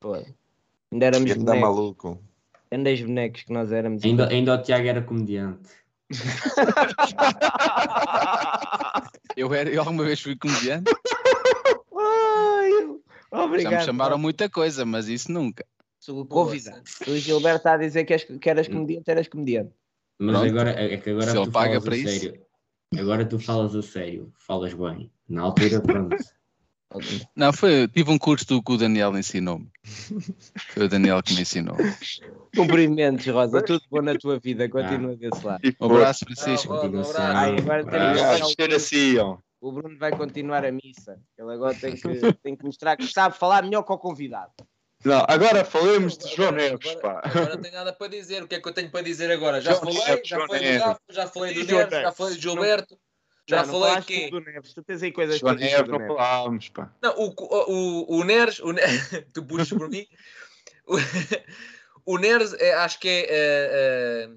Foi. 0.00 0.24
Ainda 0.90 1.06
éramos 1.06 1.30
Anda 1.30 1.40
bonecos. 1.40 1.60
maluco. 1.60 2.18
Ainda 2.70 2.92
os 2.92 3.02
bonecos 3.02 3.42
que 3.42 3.52
nós 3.52 3.70
éramos. 3.70 4.02
Ainda, 4.04 4.28
ainda 4.28 4.54
o 4.54 4.62
Tiago 4.62 4.88
era 4.88 5.02
comediante. 5.02 5.68
Eu, 9.36 9.52
era, 9.54 9.70
eu 9.70 9.80
alguma 9.80 10.04
vez 10.04 10.20
fui 10.20 10.36
comediante? 10.36 10.90
Ai, 11.96 12.70
Já 13.32 13.44
obrigado. 13.44 13.78
me 13.78 13.84
chamaram 13.84 14.18
muita 14.18 14.48
coisa, 14.48 14.84
mas 14.84 15.08
isso 15.08 15.32
nunca. 15.32 15.64
Sou 15.98 16.26
convidado. 16.26 16.82
O 17.06 17.16
Gilberto 17.16 17.58
está 17.58 17.74
a 17.74 17.78
dizer 17.78 18.04
que, 18.04 18.12
és, 18.12 18.24
que 18.24 18.50
eras 18.50 18.68
comediante, 18.68 19.10
eras 19.10 19.28
comediante. 19.28 19.72
Mas 20.18 20.36
Pronto. 20.36 20.50
agora 20.50 20.70
é 20.70 20.96
que 20.96 21.10
agora 21.10 21.26
Se 21.30 21.32
tu 21.34 21.50
paga 21.50 21.68
falas 21.80 21.84
para 21.84 21.94
a 21.94 21.96
isso. 21.98 22.20
sério. 22.20 22.46
Agora 22.98 23.24
tu 23.26 23.38
falas 23.38 23.74
a 23.74 23.82
sério, 23.82 24.32
falas 24.36 24.74
bem. 24.74 25.10
Na 25.28 25.42
altura, 25.42 25.80
pronto. 25.80 26.16
Não, 27.34 27.52
foi, 27.54 27.88
tive 27.88 28.10
um 28.10 28.18
curso 28.18 28.46
do 28.46 28.62
que 28.62 28.72
o 28.72 28.76
Daniel 28.76 29.16
ensinou-me. 29.16 29.70
Foi 30.74 30.84
o 30.84 30.88
Daniel 30.88 31.22
que 31.22 31.34
me 31.34 31.40
ensinou. 31.40 31.76
Cumprimentos, 32.54 33.26
Rosa. 33.26 33.62
Tudo 33.62 33.82
bom 33.90 34.02
na 34.02 34.14
tua 34.14 34.38
vida. 34.38 34.68
Continua 34.68 35.16
desse 35.16 35.44
lado. 35.44 35.62
Um 35.80 35.86
abraço, 35.86 36.26
Francisco. 36.26 36.74
Ah, 36.74 36.82
um 36.82 36.86
abraço. 36.88 37.16
Ai, 37.18 37.56
agora 37.58 37.84
temos 37.84 38.20
Ah, 38.20 38.54
que 38.54 38.74
assim. 38.74 39.14
O 39.60 39.72
Bruno 39.72 39.96
vai 39.96 40.10
continuar 40.14 40.66
a 40.66 40.72
missa. 40.72 41.18
Ele 41.38 41.52
agora 41.52 41.74
tem 41.74 41.94
que, 41.94 42.32
tem 42.42 42.56
que 42.56 42.64
mostrar 42.64 42.96
que 42.96 43.06
sabe 43.06 43.38
falar 43.38 43.62
melhor 43.62 43.84
que 43.84 43.92
o 43.92 43.96
convidado. 43.98 44.52
Não, 45.04 45.24
agora 45.28 45.64
falemos 45.64 46.16
de 46.16 46.28
João 46.34 46.48
Agora- 46.50 46.62
Neves, 46.70 46.90
agora, 46.96 47.20
pá. 47.22 47.28
agora 47.28 47.54
não 47.56 47.62
tenho 47.62 47.74
nada 47.74 47.92
para 47.92 48.06
dizer. 48.08 48.42
O 48.42 48.48
que 48.48 48.54
é 48.54 48.60
que 48.60 48.68
eu 48.68 48.72
tenho 48.72 48.90
para 48.90 49.02
dizer 49.02 49.30
agora? 49.30 49.60
Já 49.60 49.72
João 49.72 49.84
falei, 49.92 49.98
Neves, 49.98 50.28
já 50.28 50.36
João 50.36 50.46
falei 50.48 50.62
do 50.62 50.66
Neves. 50.68 50.82
Rafa, 50.86 51.00
já 51.10 51.26
falei 51.26 51.54
do 51.54 51.58
Neres, 51.64 51.70
já 51.90 52.00
Neves? 52.00 52.16
falei 52.16 52.34
do 52.34 52.40
Gilberto, 52.40 52.98
já 53.48 53.66
Não, 53.66 53.80
falei 53.80 54.02
quê? 54.04 54.30
do 54.30 54.40
Neves. 54.40 54.74
Tu 54.74 54.82
tens 54.84 55.02
aí 55.02 55.12
coisas 55.12 55.38
João 55.38 55.54
dizer 55.56 55.70
Neves 55.70 55.88
não 55.90 55.98
Neves. 55.98 56.16
falámos, 56.16 56.68
pá. 56.68 56.94
Não, 57.02 57.14
o, 57.18 57.34
o, 57.38 58.16
o 58.20 58.24
Neres, 58.24 58.60
o 58.60 58.72
Ne- 58.72 58.82
tu 59.34 59.44
puxas 59.44 59.70
por 59.70 59.88
mim. 59.90 60.06
O, 60.86 60.96
o 62.14 62.18
Neres, 62.18 62.52
é, 62.54 62.74
acho 62.74 62.98
que 63.00 63.08
é. 63.08 63.20
é, 63.22 63.28
é, 63.30 64.28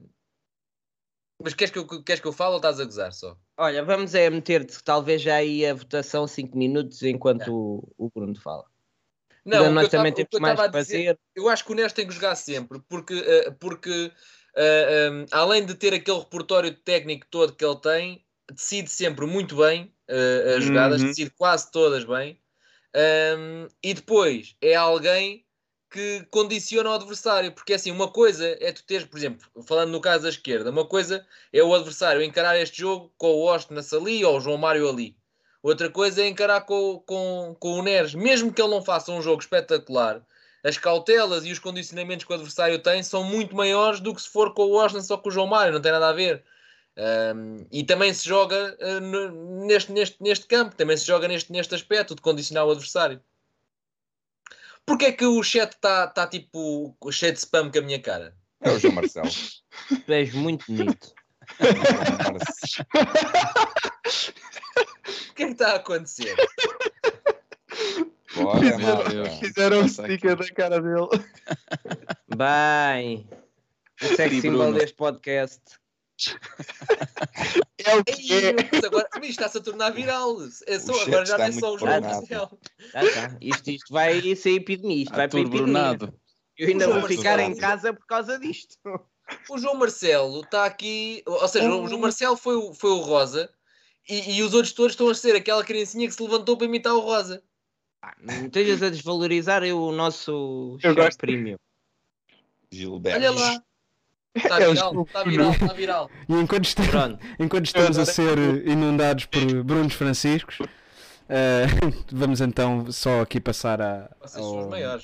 Mas 1.43 1.53
queres 1.53 1.71
que, 1.71 1.77
eu, 1.79 2.03
queres 2.03 2.21
que 2.21 2.27
eu 2.27 2.33
fale 2.33 2.51
ou 2.51 2.57
estás 2.57 2.79
a 2.79 2.85
gozar 2.85 3.13
só? 3.13 3.37
Olha, 3.57 3.83
vamos 3.85 4.15
é 4.15 4.29
meter-te 4.29 4.83
talvez 4.83 5.21
já 5.21 5.35
aí 5.35 5.65
a 5.65 5.73
votação 5.73 6.25
5 6.27 6.57
minutos 6.57 7.01
enquanto 7.03 7.53
o, 7.53 7.93
o 7.97 8.09
Bruno 8.09 8.35
fala. 8.41 8.65
Não, 9.45 9.71
nós 9.71 9.87
tava- 9.89 9.97
também 10.03 10.13
temos 10.13 10.41
mais 10.41 10.55
dizer- 10.55 10.71
fazer. 10.71 11.19
Eu 11.35 11.47
acho 11.49 11.63
que 11.63 11.71
o 11.71 11.75
Neres 11.75 11.93
tem 11.93 12.07
que 12.07 12.13
jogar 12.13 12.35
sempre, 12.35 12.79
porque, 12.89 13.13
eh, 13.13 13.51
porque 13.59 14.11
eh, 14.55 15.09
um, 15.11 15.25
além 15.31 15.65
de 15.65 15.75
ter 15.75 15.93
aquele 15.93 16.19
repertório 16.19 16.73
técnico 16.73 17.27
todo 17.29 17.53
que 17.55 17.63
ele 17.63 17.75
tem, 17.79 18.25
decide 18.51 18.89
sempre 18.89 19.25
muito 19.25 19.55
bem 19.57 19.93
eh, 20.07 20.55
as 20.57 20.63
jogadas, 20.63 21.01
Uhum. 21.01 21.07
decide 21.09 21.29
quase 21.31 21.69
todas 21.71 22.03
bem. 22.05 22.39
Um, 22.95 23.67
e 23.83 23.93
depois 23.93 24.55
é 24.61 24.73
alguém 24.75 25.45
que 25.91 26.25
condiciona 26.31 26.89
o 26.89 26.93
adversário, 26.93 27.51
porque 27.51 27.73
assim, 27.73 27.91
uma 27.91 28.07
coisa 28.09 28.57
é 28.61 28.71
tu 28.71 28.83
teres, 28.85 29.05
por 29.05 29.17
exemplo, 29.17 29.45
falando 29.67 29.91
no 29.91 29.99
caso 30.01 30.23
da 30.23 30.29
esquerda, 30.29 30.69
uma 30.71 30.85
coisa 30.85 31.25
é 31.53 31.61
o 31.63 31.73
adversário 31.75 32.21
encarar 32.23 32.57
este 32.59 32.79
jogo 32.79 33.13
com 33.17 33.27
o 33.27 33.45
Ostnas 33.45 33.91
ali 33.93 34.23
ou 34.25 34.37
o 34.37 34.39
João 34.41 34.57
Mário 34.57 34.87
ali. 34.89 35.15
Outra 35.65 35.89
coisa 35.89 36.21
é 36.21 36.27
encarar 36.27 36.61
com, 36.61 37.01
com, 37.07 37.55
com 37.59 37.79
o 37.79 37.81
Neres, 37.81 38.13
mesmo 38.13 38.53
que 38.53 38.61
ele 38.61 38.69
não 38.69 38.83
faça 38.83 39.11
um 39.11 39.19
jogo 39.19 39.41
espetacular, 39.41 40.21
as 40.63 40.77
cautelas 40.77 41.43
e 41.43 41.51
os 41.51 41.57
condicionamentos 41.57 42.23
que 42.23 42.31
o 42.31 42.35
adversário 42.35 42.77
tem 42.77 43.01
são 43.01 43.23
muito 43.23 43.55
maiores 43.55 43.99
do 43.99 44.13
que 44.13 44.21
se 44.21 44.29
for 44.29 44.53
com 44.53 44.61
o 44.61 44.73
Washington 44.73 45.01
só 45.01 45.17
com 45.17 45.27
o 45.27 45.31
João 45.31 45.47
Mário, 45.47 45.73
não 45.73 45.81
tem 45.81 45.91
nada 45.91 46.09
a 46.09 46.13
ver. 46.13 46.43
Um, 47.35 47.65
e 47.71 47.83
também 47.83 48.13
se 48.13 48.29
joga 48.29 48.77
uh, 48.79 49.65
neste, 49.65 49.91
neste, 49.91 50.21
neste 50.21 50.45
campo, 50.45 50.75
também 50.75 50.97
se 50.97 51.07
joga 51.07 51.27
neste, 51.27 51.51
neste 51.51 51.73
aspecto 51.73 52.13
de 52.13 52.21
condicionar 52.21 52.67
o 52.67 52.69
adversário. 52.69 53.19
Porquê 54.85 55.05
é 55.05 55.11
que 55.13 55.25
o 55.25 55.41
chat 55.41 55.71
está 55.71 56.05
tá, 56.05 56.27
tipo 56.27 56.95
cheio 57.11 57.33
de 57.33 57.39
spam 57.39 57.71
com 57.71 57.79
a 57.79 57.81
minha 57.81 57.99
cara? 57.99 58.35
É 58.61 58.69
o 58.69 58.77
João 58.77 58.93
Marcelo. 58.93 59.29
Tu 60.05 60.13
és 60.13 60.31
muito 60.31 60.63
bonito. 60.71 61.11
O 65.29 65.33
que 65.35 65.43
é 65.43 65.45
que 65.47 65.51
está 65.53 65.71
a 65.71 65.75
acontecer? 65.75 66.35
Bora, 68.35 68.59
Fizeram, 68.59 68.79
malta. 68.79 69.29
fizeram 69.39 69.79
um 69.81 69.87
sticker 69.87 70.35
da 70.35 70.47
cara 70.53 70.81
dele. 70.81 71.07
Bem, 72.35 73.29
o 74.01 74.15
sex 74.15 74.41
symbol 74.41 74.73
deste 74.73 74.95
podcast. 74.95 75.61
É 77.85 77.95
o 77.97 78.03
que 78.03 78.33
é. 78.33 78.49
agora 78.85 79.07
isto 79.15 79.29
está-se 79.29 79.57
a 79.57 79.61
tornar 79.61 79.89
viral. 79.91 80.37
É 80.67 80.79
só, 80.79 80.93
agora 81.01 81.25
já 81.25 81.35
está 81.35 81.37
não 81.37 81.45
é 81.45 81.51
só 81.51 81.67
o 81.67 81.69
muito 81.71 81.79
João 81.79 82.01
coronado. 82.01 82.15
Marcelo. 82.15 82.59
Já 82.93 83.03
está. 83.03 83.37
Isto, 83.41 83.69
isto 83.71 83.93
vai 83.93 84.35
sair 84.35 84.55
epidemia. 84.55 85.03
Isto 85.03 85.15
vai 85.15 85.27
para 85.27 85.39
epidemia. 85.39 85.63
brunado. 85.63 86.13
Eu 86.57 86.69
ainda 86.69 86.87
vou 86.87 87.07
ficar 87.07 87.39
em 87.39 87.55
casa 87.55 87.93
por 87.93 88.05
causa 88.05 88.39
disto. 88.39 88.77
O 89.49 89.57
João 89.57 89.75
Marcelo 89.75 90.41
está 90.41 90.65
aqui, 90.65 91.23
ou 91.25 91.47
seja, 91.47 91.69
o 91.69 91.87
João 91.87 91.99
Marcelo 91.99 92.37
foi 92.37 92.55
o, 92.55 92.73
foi 92.73 92.91
o 92.91 92.99
Rosa 92.99 93.49
e, 94.07 94.37
e 94.37 94.43
os 94.43 94.53
outros 94.53 94.73
todos 94.73 94.91
estão 94.93 95.09
a 95.09 95.15
ser 95.15 95.35
aquela 95.35 95.63
criancinha 95.63 96.07
que 96.07 96.13
se 96.13 96.21
levantou 96.21 96.55
para 96.57 96.67
imitar 96.67 96.93
o 96.93 96.99
Rosa. 96.99 97.41
Não 98.21 98.45
estejas 98.45 98.83
a 98.83 98.89
desvalorizar 98.89 99.63
o 99.63 99.91
nosso 99.91 100.77
Eu 100.83 100.93
gosto. 100.93 101.17
premium. 101.17 101.57
Gilberto. 102.71 103.17
Olha 103.19 103.31
lá. 103.31 103.63
Está 104.35 104.59
viral, 104.59 105.01
está 105.03 105.23
viral, 105.23 105.51
está 105.51 105.73
viral. 105.73 106.11
E 106.27 106.33
enquanto, 106.33 106.65
está- 106.65 106.83
Pronto. 106.83 107.19
enquanto 107.39 107.65
estamos 107.67 107.97
a 107.97 108.05
ser 108.05 108.37
inundados 108.67 109.25
por 109.25 109.63
Brunos 109.63 109.93
Franciscos, 109.93 110.57
eh, 111.29 111.65
vamos 112.11 112.41
então 112.41 112.91
só 112.91 113.21
aqui 113.21 113.39
passar 113.39 113.81
a, 113.81 114.09
ao, 114.35 114.69
maiores. 114.69 115.03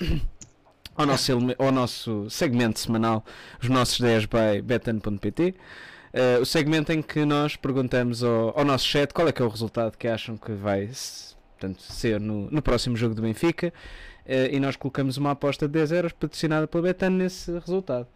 ao 0.94 1.06
nosso, 1.06 1.32
ao 1.58 1.72
nosso 1.72 2.28
segmento 2.28 2.78
semanal, 2.78 3.24
os 3.62 3.68
nossos 3.70 3.98
10 4.00 4.26
by 4.26 4.60
betan.pt. 4.62 5.54
eh, 6.12 6.38
o 6.38 6.44
segmento 6.44 6.92
em 6.92 7.00
que 7.00 7.24
nós 7.24 7.56
perguntamos 7.56 8.22
ao, 8.22 8.58
ao 8.58 8.64
nosso 8.64 8.86
chat 8.86 9.12
qual 9.12 9.28
é 9.28 9.32
que 9.32 9.40
é 9.40 9.44
o 9.44 9.48
resultado 9.48 9.96
que 9.96 10.06
acham 10.06 10.36
que 10.36 10.52
vai 10.52 10.88
portanto, 11.58 11.80
ser 11.82 12.20
no, 12.20 12.50
no 12.50 12.60
próximo 12.60 12.96
jogo 12.96 13.14
do 13.14 13.22
Benfica 13.22 13.72
eh, 14.26 14.50
e 14.52 14.60
nós 14.60 14.76
colocamos 14.76 15.16
uma 15.16 15.30
aposta 15.32 15.66
de 15.66 15.72
10 15.72 15.92
euros 15.92 16.12
patrocinada 16.12 16.66
pela 16.66 16.82
Betan 16.82 17.10
nesse 17.10 17.52
resultado. 17.52 18.08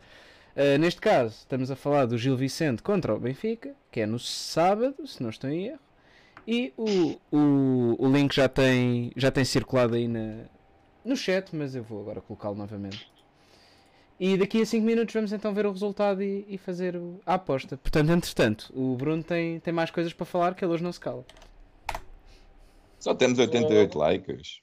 Eh, 0.54 0.78
neste 0.78 1.00
caso, 1.00 1.36
estamos 1.38 1.70
a 1.70 1.76
falar 1.76 2.06
do 2.06 2.16
Gil 2.16 2.36
Vicente 2.36 2.82
contra 2.82 3.14
o 3.14 3.20
Benfica, 3.20 3.74
que 3.90 4.00
é 4.00 4.06
no 4.06 4.18
sábado, 4.18 5.06
se 5.06 5.22
não 5.22 5.30
estou 5.30 5.50
em 5.50 5.66
erro. 5.66 5.80
E 6.46 6.72
o, 6.76 7.18
o, 7.30 8.06
o 8.06 8.12
link 8.12 8.34
já 8.34 8.48
tem, 8.48 9.12
já 9.16 9.30
tem 9.30 9.44
circulado 9.44 9.96
aí 9.96 10.06
na, 10.06 10.44
no 11.04 11.16
chat, 11.16 11.54
mas 11.54 11.74
eu 11.74 11.82
vou 11.82 12.00
agora 12.00 12.20
colocá-lo 12.20 12.54
novamente. 12.54 13.10
E 14.18 14.36
daqui 14.36 14.62
a 14.62 14.66
5 14.66 14.84
minutos 14.84 15.12
vamos 15.14 15.32
então 15.32 15.52
ver 15.52 15.66
o 15.66 15.72
resultado 15.72 16.22
e, 16.22 16.44
e 16.48 16.56
fazer 16.56 16.96
o- 16.96 17.20
a 17.26 17.34
aposta. 17.34 17.76
Portanto, 17.76 18.10
entretanto, 18.10 18.72
o 18.74 18.96
Bruno 18.96 19.22
tem, 19.22 19.60
tem 19.60 19.74
mais 19.74 19.90
coisas 19.90 20.12
para 20.12 20.24
falar 20.24 20.54
que 20.54 20.64
ele 20.64 20.72
hoje 20.72 20.82
não 20.82 20.92
se 20.92 21.00
cala. 21.00 21.24
Só 22.98 23.14
temos 23.14 23.38
88 23.38 23.98
likes. 23.98 24.60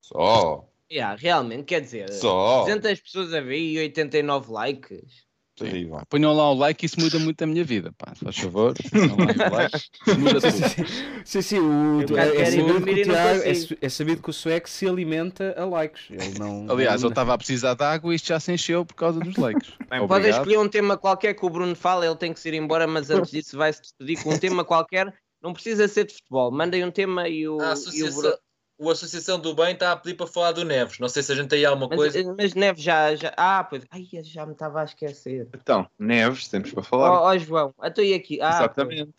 Só. 0.00 0.66
Yeah, 0.90 1.16
realmente, 1.16 1.64
quer 1.64 1.80
dizer, 1.80 2.10
Só. 2.12 2.60
200 2.60 3.00
pessoas 3.00 3.34
a 3.34 3.40
ver 3.40 3.58
e 3.58 3.78
89 3.78 4.50
likes. 4.52 5.23
Terrível. 5.56 6.00
Ponham 6.08 6.32
lá 6.32 6.50
o 6.50 6.54
like, 6.54 6.84
isso 6.84 6.98
muda 6.98 7.18
muito 7.18 7.42
a 7.42 7.46
minha 7.46 7.64
vida. 7.64 7.92
Pá, 7.96 8.12
se 8.14 8.24
faz 8.24 8.36
favor. 8.36 8.74
ponham 8.90 9.16
lá 9.16 9.48
o 9.48 9.52
like, 9.52 9.76
isso 9.76 10.20
muda 10.20 10.40
tudo. 10.40 10.88
Sim, 11.24 11.42
sim, 11.42 11.58
o, 11.60 12.00
é, 12.18 12.42
é 12.42 12.44
sabido 12.46 12.84
que 12.84 12.90
o 12.90 13.04
Tiago, 13.04 13.42
é, 13.42 13.52
é 13.86 13.88
sabido 13.88 14.22
que 14.22 14.30
o 14.30 14.32
sueco 14.32 14.68
se 14.68 14.86
alimenta 14.88 15.54
a 15.56 15.64
likes. 15.64 16.10
Ele 16.10 16.38
não, 16.38 16.66
Aliás, 16.70 17.02
não- 17.02 17.08
eu 17.08 17.10
estava 17.10 17.34
a 17.34 17.38
precisar 17.38 17.74
de 17.74 17.84
água 17.84 18.12
e 18.12 18.16
isto 18.16 18.26
já 18.28 18.40
se 18.40 18.52
encheu 18.52 18.84
por 18.84 18.94
causa 18.94 19.20
dos 19.20 19.36
likes. 19.36 19.70
Podem 19.88 20.00
Obrigado. 20.02 20.40
escolher 20.40 20.58
um 20.58 20.68
tema 20.68 20.96
qualquer 20.96 21.34
que 21.34 21.46
o 21.46 21.50
Bruno 21.50 21.76
fala, 21.76 22.04
ele 22.04 22.16
tem 22.16 22.32
que 22.32 22.40
se 22.40 22.48
ir 22.48 22.54
embora, 22.54 22.86
mas 22.86 23.10
antes 23.10 23.30
disso 23.30 23.56
vai-se 23.56 23.80
despedir 23.80 24.22
com 24.22 24.34
um 24.34 24.38
tema 24.38 24.64
qualquer. 24.64 25.12
Não 25.42 25.52
precisa 25.52 25.86
ser 25.86 26.06
de 26.06 26.14
futebol. 26.14 26.50
Mandem 26.50 26.82
um 26.84 26.90
tema 26.90 27.28
e 27.28 27.46
o, 27.46 27.60
A 27.60 27.74
e 27.92 28.02
o 28.02 28.12
Bruno. 28.14 28.34
O 28.78 28.90
Associação 28.90 29.38
do 29.38 29.54
Bem 29.54 29.72
está 29.74 29.92
a 29.92 29.96
pedir 29.96 30.16
para 30.16 30.26
falar 30.26 30.52
do 30.52 30.64
Neves. 30.64 30.98
Não 30.98 31.08
sei 31.08 31.22
se 31.22 31.32
a 31.32 31.34
gente 31.34 31.48
tem 31.48 31.60
aí 31.60 31.64
alguma 31.64 31.88
Mas, 31.88 31.96
coisa. 31.96 32.34
mas 32.36 32.54
Neves 32.54 32.82
já, 32.82 33.14
já. 33.14 33.32
Ah, 33.36 33.64
pois. 33.64 33.84
Ai, 33.90 34.06
já 34.22 34.44
me 34.44 34.52
estava 34.52 34.80
a 34.80 34.84
esquecer. 34.84 35.48
Então, 35.54 35.88
Neves, 35.98 36.48
temos 36.48 36.70
para 36.72 36.80
Ó 36.80 36.84
falar. 36.84 37.10
ó, 37.20 37.38
João, 37.38 37.74
estou 37.82 38.02
aí 38.02 38.14
aqui. 38.14 38.40
Ah, 38.40 38.50
Exatamente. 38.50 39.14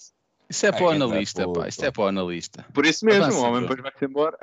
Isso 0.49 0.65
é 0.65 0.71
para 0.71 0.83
o 0.83 0.89
analista, 0.89 1.51
pá. 1.51 1.67
Isto 1.67 1.85
é 1.85 1.91
para 1.91 2.03
o 2.03 2.07
analista. 2.07 2.65
Por 2.73 2.85
isso 2.85 3.03
mesmo, 3.05 3.23
Avança, 3.23 3.39
o 3.39 3.43
homem 3.43 3.61
depois 3.61 3.81
vai-se 3.81 4.05
embora. 4.05 4.37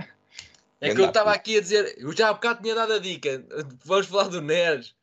É 0.80 0.92
que 0.92 1.00
eu 1.00 1.06
estava 1.06 1.32
aqui 1.32 1.58
a 1.58 1.60
dizer, 1.60 1.94
eu 1.96 2.12
já 2.12 2.30
há 2.30 2.32
bocado 2.32 2.60
tinha 2.60 2.74
dado 2.74 2.94
a 2.94 2.98
dica. 2.98 3.44
Vamos 3.84 4.06
falar 4.06 4.28
do 4.28 4.42
Neves. 4.42 4.94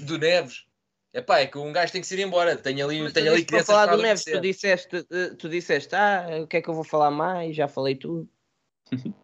Do 0.00 0.18
Neves. 0.18 0.66
Epá, 1.14 1.38
é 1.40 1.46
que 1.46 1.56
um 1.58 1.72
gajo 1.72 1.92
tem 1.92 2.00
que 2.00 2.06
se 2.06 2.14
ir 2.14 2.22
embora. 2.26 2.56
Tenho 2.56 2.84
ali, 2.84 3.00
Mas 3.02 3.12
tenho 3.12 3.32
ali 3.32 3.44
para 3.44 3.64
falar 3.64 3.86
do 3.86 4.02
Neves, 4.02 4.24
tu 4.24 4.40
disseste, 4.40 5.06
eh, 5.10 5.30
tu 5.38 5.48
disseste, 5.48 5.94
ah, 5.94 6.26
o 6.42 6.46
que 6.46 6.58
é 6.58 6.62
que 6.62 6.68
eu 6.68 6.74
vou 6.74 6.84
falar 6.84 7.10
mais? 7.10 7.56
Já 7.56 7.68
falei 7.68 7.94
tudo. 7.94 8.28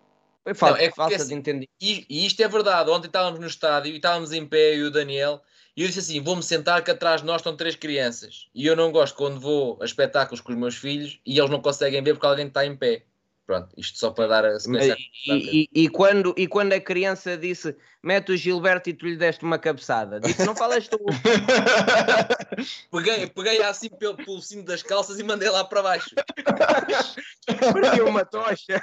Foi 0.55 0.69
falta, 0.69 0.83
é 0.83 0.87
porque 0.89 0.97
falta 0.97 1.16
assim- 1.16 1.29
de 1.29 1.35
entender. 1.35 1.69
E, 1.81 2.07
e 2.09 2.27
isto 2.27 2.41
é 2.43 2.49
verdade. 2.49 2.91
Ontem 2.91 3.07
estávamos 3.07 3.39
no 3.41 3.47
estádio 3.47 3.93
e 3.93 3.97
estávamos 3.97 4.33
em 4.33 4.47
pé, 4.47 4.75
eu 4.75 4.79
e 4.79 4.83
o 4.85 4.91
Daniel, 4.91 5.43
e 5.77 5.83
eu 5.83 5.87
disse 5.87 6.01
assim: 6.01 6.20
vou-me 6.23 6.43
sentar 6.43 6.83
que 6.83 6.91
atrás 6.91 7.20
de 7.20 7.27
nós 7.27 7.41
estão 7.41 7.57
três 7.57 7.77
crianças. 7.77 8.49
E 8.55 8.66
eu 8.66 8.75
não 8.77 8.91
gosto 8.93 9.16
quando 9.16 9.39
vou 9.41 9.79
a 9.81 9.85
espetáculos 9.85 10.41
com 10.41 10.53
os 10.53 10.59
meus 10.59 10.75
filhos 10.77 11.20
e 11.25 11.39
eles 11.39 11.51
não 11.51 11.61
conseguem 11.61 12.03
ver 12.03 12.15
porque 12.15 12.27
alguém 12.27 12.47
está 12.49 12.65
em 12.66 12.77
pé. 12.77 13.05
Pronto, 13.47 13.69
isto 13.79 13.99
só 13.99 14.11
para 14.11 14.27
dar 14.27 14.45
a 14.45 14.61
sequência. 14.61 14.95
E, 15.27 15.69
e- 15.73 15.85
e 15.85 15.89
quando, 15.89 16.35
e 16.37 16.47
quando 16.47 16.75
a 16.75 16.81
criança 16.81 17.35
disse 17.35 17.75
mete 18.03 18.31
o 18.33 18.37
Gilberto 18.37 18.91
e 18.91 18.93
tu 18.93 19.07
lhe 19.07 19.16
deste 19.16 19.43
uma 19.43 19.59
cabeçada, 19.59 20.20
disse 20.20 20.45
não 20.45 20.55
falas 20.55 20.87
tu. 20.87 20.99
Peguei, 22.93 23.27
peguei 23.29 23.62
assim 23.62 23.89
pelo, 23.89 24.16
pelo 24.16 24.43
cimo 24.43 24.65
das 24.65 24.83
calças 24.83 25.19
e 25.19 25.23
mandei 25.23 25.49
lá 25.49 25.65
para 25.65 25.83
baixo. 25.83 26.11
Partiu 27.73 28.07
uma 28.09 28.25
tocha. 28.25 28.83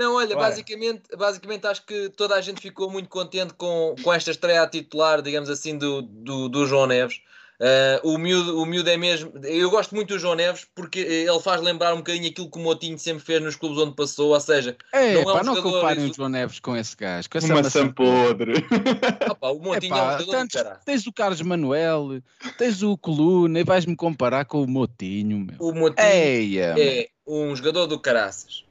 Não, 0.00 0.14
olha, 0.14 0.34
Bora. 0.34 0.48
basicamente, 0.48 1.02
basicamente 1.14 1.66
acho 1.66 1.84
que 1.84 2.08
toda 2.16 2.34
a 2.34 2.40
gente 2.40 2.58
ficou 2.58 2.88
muito 2.90 3.10
contente 3.10 3.52
com, 3.52 3.94
com 4.02 4.10
esta 4.10 4.30
estreia 4.30 4.66
titular, 4.66 5.20
digamos 5.20 5.50
assim, 5.50 5.76
do, 5.76 6.00
do, 6.00 6.48
do 6.48 6.66
João 6.66 6.86
Neves. 6.86 7.20
Uh, 7.60 8.14
o, 8.14 8.16
miúdo, 8.16 8.58
o 8.58 8.64
miúdo 8.64 8.88
é 8.88 8.96
mesmo. 8.96 9.30
Eu 9.44 9.68
gosto 9.70 9.94
muito 9.94 10.14
do 10.14 10.18
João 10.18 10.34
Neves 10.34 10.66
porque 10.74 10.98
ele 11.00 11.38
faz 11.40 11.60
lembrar 11.60 11.92
um 11.92 11.98
bocadinho 11.98 12.30
aquilo 12.30 12.50
que 12.50 12.58
o 12.58 12.62
Motinho 12.62 12.98
sempre 12.98 13.22
fez 13.22 13.42
nos 13.42 13.54
clubes 13.56 13.76
onde 13.76 13.94
passou. 13.94 14.32
Ou 14.32 14.40
seja, 14.40 14.74
É, 14.90 15.12
não 15.12 15.20
é 15.20 15.24
pá, 15.24 15.40
um 15.42 15.44
não 15.44 15.54
jogador. 15.56 15.72
comparem 15.80 16.10
o 16.10 16.14
João 16.14 16.30
Neves 16.30 16.58
com 16.58 16.74
esse 16.74 16.96
gajo. 16.96 17.28
Com 17.28 17.36
essa 17.36 17.46
Uma 17.48 17.56
maçã 17.62 17.80
maçã 17.82 17.92
podre. 17.92 18.54
Ah, 19.28 19.34
pá, 19.36 19.48
o 19.50 19.58
Motinho 19.58 19.94
é, 19.94 19.98
Epá, 19.98 20.06
um 20.14 20.18
jogador 20.20 20.30
tantos- 20.32 20.62
tens 20.86 21.06
o 21.06 21.12
Carlos 21.12 21.42
Manuel, 21.42 22.22
tens 22.56 22.82
o 22.82 22.96
Coluna 22.96 23.60
e 23.60 23.64
vais-me 23.64 23.94
comparar 23.94 24.46
com 24.46 24.62
o 24.62 24.66
Motinho, 24.66 25.40
meu. 25.40 25.56
O 25.58 25.74
Motinho 25.74 26.08
Eia, 26.08 26.74
é 26.78 27.08
um 27.26 27.54
jogador 27.54 27.86
do 27.86 28.00
caraças. 28.00 28.64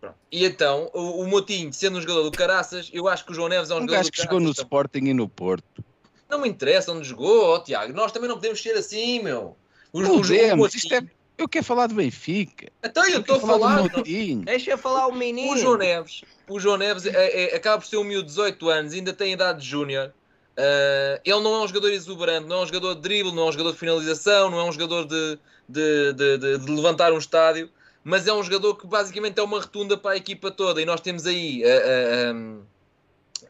Pronto. 0.00 0.14
E 0.32 0.44
então, 0.44 0.90
o, 0.94 1.22
o 1.22 1.26
Motinho, 1.26 1.72
sendo 1.72 1.98
um 1.98 2.00
jogador 2.00 2.22
do 2.22 2.30
caraças, 2.32 2.88
eu 2.92 3.06
acho 3.08 3.24
que 3.24 3.32
o 3.32 3.34
João 3.34 3.48
Neves 3.48 3.70
é 3.70 3.74
um, 3.74 3.78
um 3.78 3.80
jogador 3.82 3.96
gajo 3.98 4.08
do 4.10 4.12
que 4.12 4.22
jogou 4.22 4.40
no 4.40 4.44
caraças 4.46 4.56
também. 4.56 4.66
Sporting 4.66 5.04
e 5.10 5.14
no 5.14 5.28
Porto. 5.28 5.84
Não 6.28 6.40
me 6.40 6.48
interessa 6.48 6.92
onde 6.92 7.06
jogou, 7.08 7.50
ó, 7.50 7.58
Tiago. 7.58 7.92
Nós 7.92 8.12
também 8.12 8.28
não 8.28 8.36
podemos 8.36 8.62
ser 8.62 8.72
assim, 8.72 9.22
meu. 9.22 9.56
Os, 9.92 10.02
Não 10.08 10.20
podemos, 10.20 10.74
isto 10.74 10.94
é... 10.94 11.02
Eu 11.36 11.48
quero 11.48 11.64
falar 11.64 11.86
do 11.86 11.94
Benfica. 11.94 12.70
Então 12.84 13.04
eu 13.08 13.20
estou 13.20 13.36
a 13.36 13.40
falar 13.40 13.58
falar. 13.76 13.88
do 13.88 13.96
Motinho. 13.98 14.42
Deixa 14.44 14.70
eu 14.70 14.78
falar 14.78 15.06
o 15.06 15.12
menino. 15.12 15.52
O 15.52 15.56
João 15.58 15.76
Neves, 15.78 16.22
o 16.48 16.60
João 16.60 16.76
Neves 16.76 17.06
é- 17.06 17.52
é- 17.52 17.56
acaba 17.56 17.78
por 17.80 17.86
ser 17.88 17.96
um 17.96 18.04
miúdo 18.04 18.24
de 18.24 18.28
18 18.34 18.68
anos, 18.68 18.92
ainda 18.92 19.12
tem 19.14 19.32
idade 19.32 19.62
de 19.62 19.66
júnior. 19.68 20.12
Ah, 20.56 21.20
ele 21.24 21.40
não 21.40 21.54
é 21.54 21.64
um 21.64 21.66
jogador 21.68 21.88
exuberante, 21.90 22.46
não 22.46 22.56
é 22.58 22.62
um 22.62 22.66
jogador 22.66 22.94
de 22.94 23.00
drible, 23.00 23.32
não 23.32 23.44
é 23.44 23.48
um 23.48 23.52
jogador 23.52 23.72
de 23.72 23.78
finalização, 23.78 24.50
não 24.50 24.60
é 24.60 24.64
um 24.64 24.72
jogador 24.72 25.06
de, 25.06 25.38
de, 25.68 26.12
de- 26.12 26.38
de- 26.38 26.58
de 26.58 26.70
levantar 26.70 27.10
um 27.12 27.18
estádio, 27.18 27.70
mas 28.02 28.26
é 28.26 28.32
um 28.32 28.42
jogador 28.42 28.76
que 28.76 28.86
basicamente 28.86 29.38
é 29.38 29.42
uma 29.42 29.60
retunda 29.60 29.96
para 29.96 30.12
a 30.12 30.16
equipa 30.16 30.50
toda. 30.50 30.80
E 30.80 30.84
nós 30.84 31.00
temos 31.00 31.26
aí 31.26 31.62
ah, 31.64 31.68
ah, 31.68 32.32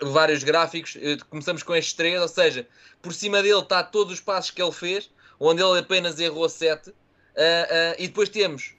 ah, 0.00 0.06
vários 0.06 0.42
gráficos. 0.42 0.96
Eh, 1.00 1.16
Começamos 1.28 1.62
com 1.62 1.74
estes 1.74 1.94
três, 1.94 2.20
ou 2.20 2.28
seja, 2.28 2.66
por 3.00 3.12
cima 3.12 3.42
dele 3.42 3.60
está 3.60 3.82
todos 3.82 4.14
os 4.14 4.20
passos 4.20 4.50
que 4.50 4.62
ele 4.62 4.72
fez, 4.72 5.10
onde 5.38 5.62
ele 5.62 5.78
apenas 5.78 6.18
errou 6.18 6.48
7. 6.48 6.92
e 7.98 8.08
depois 8.08 8.28
temos 8.28 8.74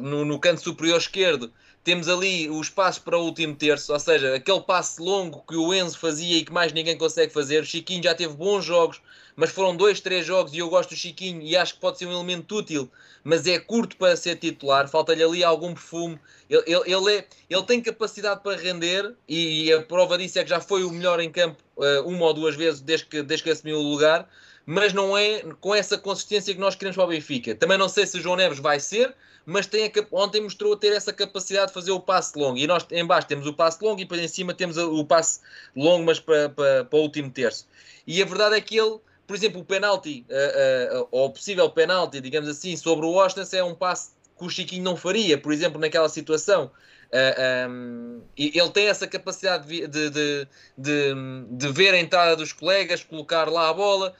no, 0.00 0.24
no 0.24 0.38
canto 0.38 0.60
superior 0.60 0.98
esquerdo 0.98 1.52
temos 1.88 2.06
ali 2.06 2.50
os 2.50 2.68
passos 2.68 3.02
para 3.02 3.16
o 3.16 3.24
último 3.24 3.56
terço, 3.56 3.94
ou 3.94 3.98
seja, 3.98 4.34
aquele 4.34 4.60
passe 4.60 5.00
longo 5.00 5.42
que 5.48 5.56
o 5.56 5.72
Enzo 5.72 5.98
fazia 5.98 6.36
e 6.36 6.44
que 6.44 6.52
mais 6.52 6.70
ninguém 6.70 6.98
consegue 6.98 7.32
fazer. 7.32 7.62
O 7.62 7.66
Chiquinho 7.66 8.02
já 8.02 8.14
teve 8.14 8.34
bons 8.34 8.62
jogos, 8.62 9.00
mas 9.38 9.50
foram 9.50 9.76
dois, 9.76 10.00
três 10.00 10.26
jogos 10.26 10.52
e 10.52 10.58
eu 10.58 10.68
gosto 10.68 10.90
do 10.90 10.96
Chiquinho 10.96 11.40
e 11.40 11.56
acho 11.56 11.74
que 11.74 11.80
pode 11.80 11.96
ser 11.96 12.06
um 12.06 12.12
elemento 12.12 12.56
útil, 12.56 12.90
mas 13.22 13.46
é 13.46 13.56
curto 13.56 13.96
para 13.96 14.16
ser 14.16 14.34
titular. 14.34 14.88
Falta-lhe 14.88 15.22
ali 15.22 15.44
algum 15.44 15.74
perfume. 15.74 16.18
Ele, 16.50 16.64
ele, 16.66 16.92
ele, 16.92 17.18
é, 17.18 17.26
ele 17.48 17.62
tem 17.62 17.80
capacidade 17.80 18.42
para 18.42 18.56
render 18.56 19.14
e, 19.28 19.72
a 19.72 19.80
prova 19.80 20.18
disso 20.18 20.40
é 20.40 20.42
que 20.42 20.50
já 20.50 20.60
foi 20.60 20.82
o 20.82 20.90
melhor 20.90 21.20
em 21.20 21.30
campo 21.30 21.62
eh, 21.80 22.00
uma 22.00 22.26
ou 22.26 22.34
duas 22.34 22.56
vezes 22.56 22.80
desde 22.80 23.06
que, 23.06 23.22
desde 23.22 23.44
que 23.44 23.50
assumiu 23.50 23.78
o 23.78 23.82
lugar. 23.82 24.28
Mas 24.66 24.92
não 24.92 25.16
é 25.16 25.44
com 25.60 25.72
essa 25.72 25.96
consistência 25.96 26.52
que 26.52 26.58
nós 26.58 26.74
queremos 26.74 26.96
para 26.96 27.04
o 27.04 27.08
Benfica. 27.08 27.54
Também 27.54 27.78
não 27.78 27.88
sei 27.88 28.06
se 28.08 28.18
o 28.18 28.20
João 28.20 28.34
Neves 28.34 28.58
vai 28.58 28.80
ser, 28.80 29.14
mas 29.46 29.68
tem 29.68 29.86
a 29.86 29.90
ontem 30.10 30.40
mostrou 30.40 30.76
ter 30.76 30.92
essa 30.92 31.12
capacidade 31.12 31.68
de 31.68 31.74
fazer 31.74 31.92
o 31.92 32.00
passe 32.00 32.36
longo. 32.36 32.58
E 32.58 32.66
nós 32.66 32.84
em 32.90 33.06
baixo 33.06 33.28
temos 33.28 33.46
o 33.46 33.54
passe 33.54 33.82
longo 33.84 34.00
e 34.00 34.04
depois 34.04 34.20
em 34.20 34.26
cima 34.26 34.52
temos 34.52 34.76
o 34.76 35.04
passe 35.04 35.40
longo, 35.76 36.04
mas 36.04 36.18
para, 36.18 36.48
para, 36.48 36.84
para 36.84 36.98
o 36.98 37.02
último 37.02 37.30
terço. 37.30 37.68
E 38.04 38.20
a 38.20 38.26
verdade 38.26 38.56
é 38.56 38.60
que 38.60 38.76
ele, 38.76 38.98
por 39.28 39.36
exemplo, 39.36 39.60
o 39.60 39.64
penalti, 39.64 40.24
eh, 40.28 40.88
eh, 40.90 41.06
ou 41.10 41.26
o 41.26 41.30
possível 41.30 41.68
penalti, 41.70 42.18
digamos 42.18 42.48
assim, 42.48 42.74
sobre 42.78 43.04
o 43.04 43.20
Austin 43.20 43.42
é 43.54 43.62
um 43.62 43.74
passe 43.74 44.12
que 44.38 44.44
o 44.44 44.48
Chiquinho 44.48 44.82
não 44.82 44.96
faria, 44.96 45.36
por 45.36 45.52
exemplo, 45.52 45.78
naquela 45.78 46.08
situação. 46.08 46.70
Eh, 47.12 47.66
um, 47.68 48.22
e 48.36 48.58
ele 48.58 48.70
tem 48.70 48.86
essa 48.88 49.06
capacidade 49.06 49.66
de, 49.66 49.86
de, 49.86 50.10
de, 50.10 51.14
de, 51.50 51.68
ver 51.72 51.92
a 51.94 51.98
entrada 52.00 52.36
dos 52.36 52.52
colegas, 52.52 53.04
colocar 53.04 53.50
lá 53.50 53.68
a 53.68 53.72
bola. 53.74 54.14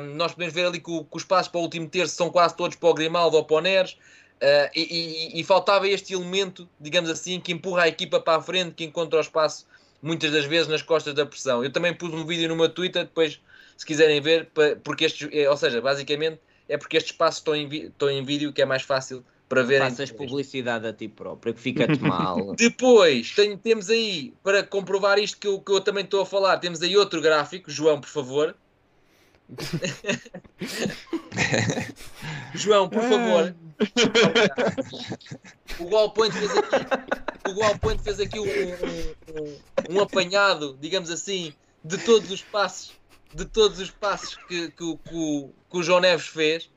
Um, 0.00 0.14
nós 0.16 0.32
podemos 0.32 0.54
ver 0.54 0.66
ali 0.66 0.80
que, 0.80 0.90
o- 0.90 1.04
que 1.04 1.16
os 1.16 1.24
passos 1.24 1.48
para 1.48 1.58
o 1.60 1.62
último 1.62 1.88
terço 1.88 2.14
são 2.14 2.30
quase 2.30 2.54
todos 2.54 2.76
para 2.76 2.88
o 2.90 2.94
Grimaldo 2.94 3.36
ou 3.38 3.44
para 3.44 3.56
o 3.56 3.60
Neres. 3.60 3.92
Uh, 4.42 4.68
e, 4.74 5.36
e- 5.36 5.40
e 5.40 5.44
faltava 5.44 5.88
este 5.88 6.12
elemento, 6.14 6.68
digamos 6.80 7.08
assim, 7.08 7.40
que 7.40 7.52
empurra 7.52 7.84
a 7.84 7.88
equipa 7.88 8.20
para 8.20 8.38
a 8.38 8.42
frente, 8.42 8.74
que 8.74 8.84
encontra 8.84 9.18
o 9.18 9.22
espaço 9.22 9.66
muitas 10.02 10.32
das 10.32 10.44
vezes 10.44 10.68
nas 10.68 10.82
costas 10.82 11.14
da 11.14 11.24
pressão. 11.24 11.62
Eu 11.64 11.70
também 11.72 11.94
pus 11.94 12.12
um 12.12 12.26
vídeo 12.26 12.48
no 12.48 12.56
meu 12.56 12.68
Twitter, 12.68 13.04
depois, 13.04 13.40
se 13.76 13.84
quiserem 13.86 14.20
ver, 14.20 14.50
porque 14.84 15.04
estes, 15.04 15.28
é, 15.32 15.48
ou 15.50 15.56
seja, 15.56 15.80
basicamente 15.80 16.40
é 16.68 16.76
porque 16.78 16.96
estes 16.96 17.12
passos 17.12 17.38
estão 17.40 17.54
em, 17.56 17.68
estão 17.86 18.08
em 18.10 18.24
vídeo 18.24 18.52
que 18.52 18.62
é 18.62 18.64
mais 18.64 18.82
fácil 18.82 19.24
para 19.48 19.62
verem. 19.62 19.90
Faças 19.90 20.10
publicidade 20.10 20.86
a 20.86 20.92
ti 20.92 21.08
próprio, 21.08 21.52
que 21.52 21.60
fica-te 21.60 21.98
mal. 22.02 22.54
Depois 22.54 23.32
tenho- 23.34 23.58
temos 23.58 23.90
aí, 23.90 24.32
para 24.42 24.62
comprovar 24.62 25.18
isto 25.18 25.36
que 25.38 25.46
eu, 25.46 25.60
que 25.60 25.72
eu 25.72 25.80
também 25.80 26.04
estou 26.04 26.22
a 26.22 26.26
falar, 26.26 26.56
temos 26.58 26.80
aí 26.82 26.96
outro 26.96 27.20
gráfico, 27.20 27.70
João, 27.70 28.00
por 28.00 28.08
favor. 28.08 28.56
João, 32.54 32.88
por 32.88 33.02
favor. 33.02 33.54
O 35.78 35.84
Wallpoint 35.86 36.32
fez 36.36 36.50
aqui, 36.56 36.76
o 37.48 37.52
Wallpoint 37.58 38.02
fez 38.02 38.20
aqui 38.20 38.38
um, 38.38 38.44
um- 38.44 39.40
um- 39.40 39.58
um 39.96 40.00
apanhado, 40.00 40.76
digamos 40.80 41.10
assim, 41.10 41.52
de 41.82 41.98
todos 41.98 42.30
os 42.30 42.42
passos, 42.42 42.92
de 43.34 43.44
todos 43.44 43.78
os 43.80 43.90
passos 43.90 44.36
que, 44.48 44.70
que 44.70 44.82
o- 44.84 44.96
que 44.98 45.14
o- 45.14 45.50
que 45.70 45.76
o 45.78 45.82
João 45.82 46.00
Neves 46.00 46.26
fez. 46.26 46.68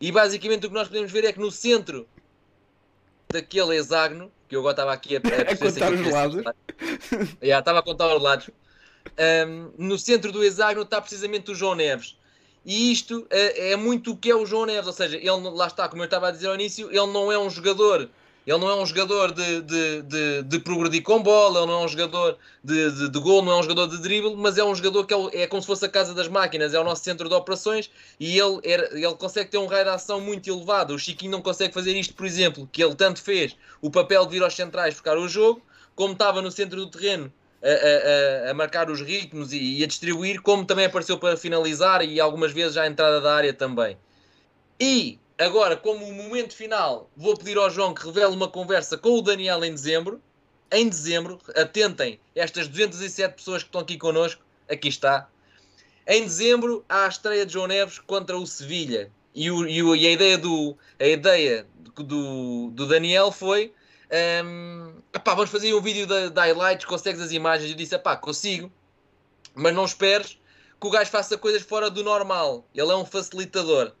E 0.00 0.10
basicamente 0.10 0.66
o 0.66 0.68
que 0.68 0.74
nós 0.74 0.88
podemos 0.88 1.10
ver 1.12 1.24
é 1.24 1.32
que 1.32 1.38
no 1.38 1.50
centro 1.50 2.06
daquele 3.32 3.76
hexágono, 3.76 4.30
que 4.48 4.56
eu 4.56 4.60
agora 4.60 4.72
estava 4.72 4.92
aqui 4.92 5.16
a, 5.16 5.20
a, 5.20 5.20
A 5.52 5.56
contar 5.56 5.92
os 5.92 6.10
lados. 6.10 6.42
Já, 7.42 7.58
estava 7.60 7.78
a 7.78 7.82
contar 7.82 8.16
os 8.16 8.22
lados. 8.22 8.50
Ahm, 9.18 9.70
no 9.78 9.98
centro 9.98 10.32
do 10.32 10.42
hexágono 10.42 10.82
está 10.82 11.00
precisamente 11.00 11.50
o 11.50 11.54
João 11.54 11.74
Neves. 11.74 12.16
E 12.64 12.92
isto 12.92 13.26
é, 13.30 13.72
é 13.72 13.76
muito 13.76 14.12
o 14.12 14.16
que 14.16 14.30
é 14.30 14.34
o 14.36 14.44
João 14.44 14.66
Neves, 14.66 14.86
ou 14.86 14.92
seja, 14.92 15.16
ele 15.16 15.30
lá 15.30 15.66
está, 15.66 15.88
como 15.88 16.02
eu 16.02 16.06
estava 16.06 16.28
a 16.28 16.30
dizer 16.30 16.48
ao 16.48 16.54
início, 16.54 16.88
ele 16.88 17.06
não 17.12 17.30
é 17.32 17.38
um 17.38 17.48
jogador, 17.48 18.10
ele 18.50 18.58
não 18.58 18.68
é 18.68 18.74
um 18.74 18.84
jogador 18.84 19.32
de, 19.32 19.60
de, 19.62 20.02
de, 20.02 20.42
de 20.42 20.58
progredir 20.58 21.02
com 21.02 21.22
bola, 21.22 21.60
ele 21.60 21.66
não 21.68 21.82
é 21.82 21.84
um 21.84 21.88
jogador 21.88 22.36
de, 22.64 22.90
de, 22.90 23.08
de 23.08 23.18
gol, 23.20 23.42
não 23.44 23.52
é 23.52 23.56
um 23.58 23.62
jogador 23.62 23.86
de 23.86 23.98
drible, 24.02 24.34
mas 24.36 24.58
é 24.58 24.64
um 24.64 24.74
jogador 24.74 25.06
que 25.06 25.14
é, 25.14 25.42
é 25.42 25.46
como 25.46 25.62
se 25.62 25.66
fosse 25.68 25.84
a 25.84 25.88
casa 25.88 26.12
das 26.14 26.26
máquinas, 26.26 26.74
é 26.74 26.80
o 26.80 26.82
nosso 26.84 27.04
centro 27.04 27.28
de 27.28 27.34
operações 27.34 27.88
e 28.18 28.36
ele, 28.38 28.58
era- 28.64 28.88
ele 28.92 29.14
consegue 29.14 29.50
ter 29.50 29.58
um 29.58 29.66
raio 29.66 29.84
de 29.84 29.90
ação 29.90 30.20
muito 30.20 30.50
elevado. 30.50 30.94
O 30.94 30.98
Chiquinho 30.98 31.30
não 31.30 31.40
consegue 31.42 31.72
fazer 31.72 31.96
isto, 31.96 32.12
por 32.14 32.26
exemplo, 32.26 32.68
que 32.72 32.82
ele 32.82 32.94
tanto 32.96 33.22
fez 33.22 33.56
o 33.80 33.88
papel 33.90 34.24
de 34.26 34.32
vir 34.32 34.42
aos 34.42 34.54
centrais 34.54 34.94
buscar 34.94 35.16
o 35.16 35.28
jogo, 35.28 35.62
como 35.94 36.12
estava 36.14 36.42
no 36.42 36.50
centro 36.50 36.76
do 36.76 36.90
terreno 36.90 37.32
a, 37.62 37.68
a- 37.68 38.48
a- 38.48 38.50
a 38.50 38.54
marcar 38.54 38.90
os 38.90 39.00
ritmos 39.00 39.52
e, 39.52 39.78
e 39.78 39.84
a 39.84 39.86
distribuir, 39.86 40.42
como 40.42 40.64
também 40.64 40.86
apareceu 40.86 41.18
para 41.18 41.36
finalizar 41.36 42.02
e 42.02 42.18
algumas 42.20 42.50
vezes 42.52 42.76
à 42.76 42.86
entrada 42.86 43.20
da 43.20 43.32
área 43.32 43.54
também. 43.54 43.96
E 44.80 45.18
agora, 45.44 45.76
como 45.76 46.04
o 46.06 46.12
momento 46.12 46.54
final, 46.54 47.10
vou 47.16 47.36
pedir 47.36 47.56
ao 47.56 47.70
João 47.70 47.94
que 47.94 48.04
revele 48.04 48.34
uma 48.34 48.48
conversa 48.48 48.96
com 48.98 49.10
o 49.18 49.22
Daniel 49.22 49.64
em 49.64 49.72
dezembro. 49.72 50.20
Em 50.72 50.88
dezembro, 50.88 51.38
atentem, 51.56 52.20
estas 52.34 52.68
207 52.68 53.34
pessoas 53.34 53.62
que 53.62 53.68
estão 53.68 53.80
aqui 53.80 53.96
connosco, 53.98 54.42
aqui 54.68 54.88
está. 54.88 55.28
Em 56.06 56.22
dezembro, 56.22 56.84
há 56.88 57.06
a 57.06 57.08
estreia 57.08 57.44
de 57.44 57.52
João 57.52 57.66
Neves 57.66 57.98
contra 57.98 58.36
o 58.38 58.46
Sevilha. 58.46 59.10
E, 59.34 59.50
o- 59.50 59.66
e 59.66 59.82
o- 59.82 59.96
e 59.96 60.06
a 60.06 60.10
ideia, 60.10 60.38
do, 60.38 60.76
a 60.98 61.06
ideia 61.06 61.66
do, 61.96 62.70
do 62.70 62.86
Daniel 62.86 63.32
foi 63.32 63.72
Hum, 64.44 64.92
epá, 65.14 65.34
vamos 65.34 65.50
fazer 65.50 65.72
um 65.72 65.80
vídeo 65.80 66.04
de, 66.04 66.30
de 66.30 66.40
highlights, 66.40 66.84
consegues 66.84 67.20
as 67.20 67.30
imagens? 67.30 67.70
Eu 67.70 67.76
disse, 67.76 67.94
epá, 67.94 68.16
consigo, 68.16 68.68
mas 69.54 69.72
não 69.72 69.84
esperes 69.84 70.36
que 70.80 70.86
o 70.86 70.90
gajo 70.90 71.08
faça 71.12 71.38
coisas 71.38 71.62
fora 71.62 71.88
do 71.88 72.02
normal. 72.02 72.66
Ele 72.74 72.90
é 72.90 72.96
um 72.96 73.04
facilitador. 73.04 73.92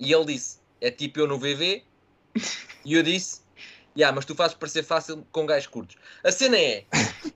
E 0.00 0.12
ele 0.12 0.24
disse, 0.24 0.58
é 0.80 0.90
tipo 0.90 1.20
eu 1.20 1.28
no 1.28 1.38
VV. 1.38 1.84
E 2.84 2.94
eu 2.94 3.02
disse, 3.02 3.42
yeah, 3.96 4.14
mas 4.14 4.24
tu 4.24 4.34
fazes 4.34 4.56
parecer 4.56 4.82
fácil 4.82 5.26
com 5.30 5.44
gajos 5.44 5.66
curtos. 5.66 5.96
A 6.24 6.32
cena 6.32 6.56
é, 6.56 6.84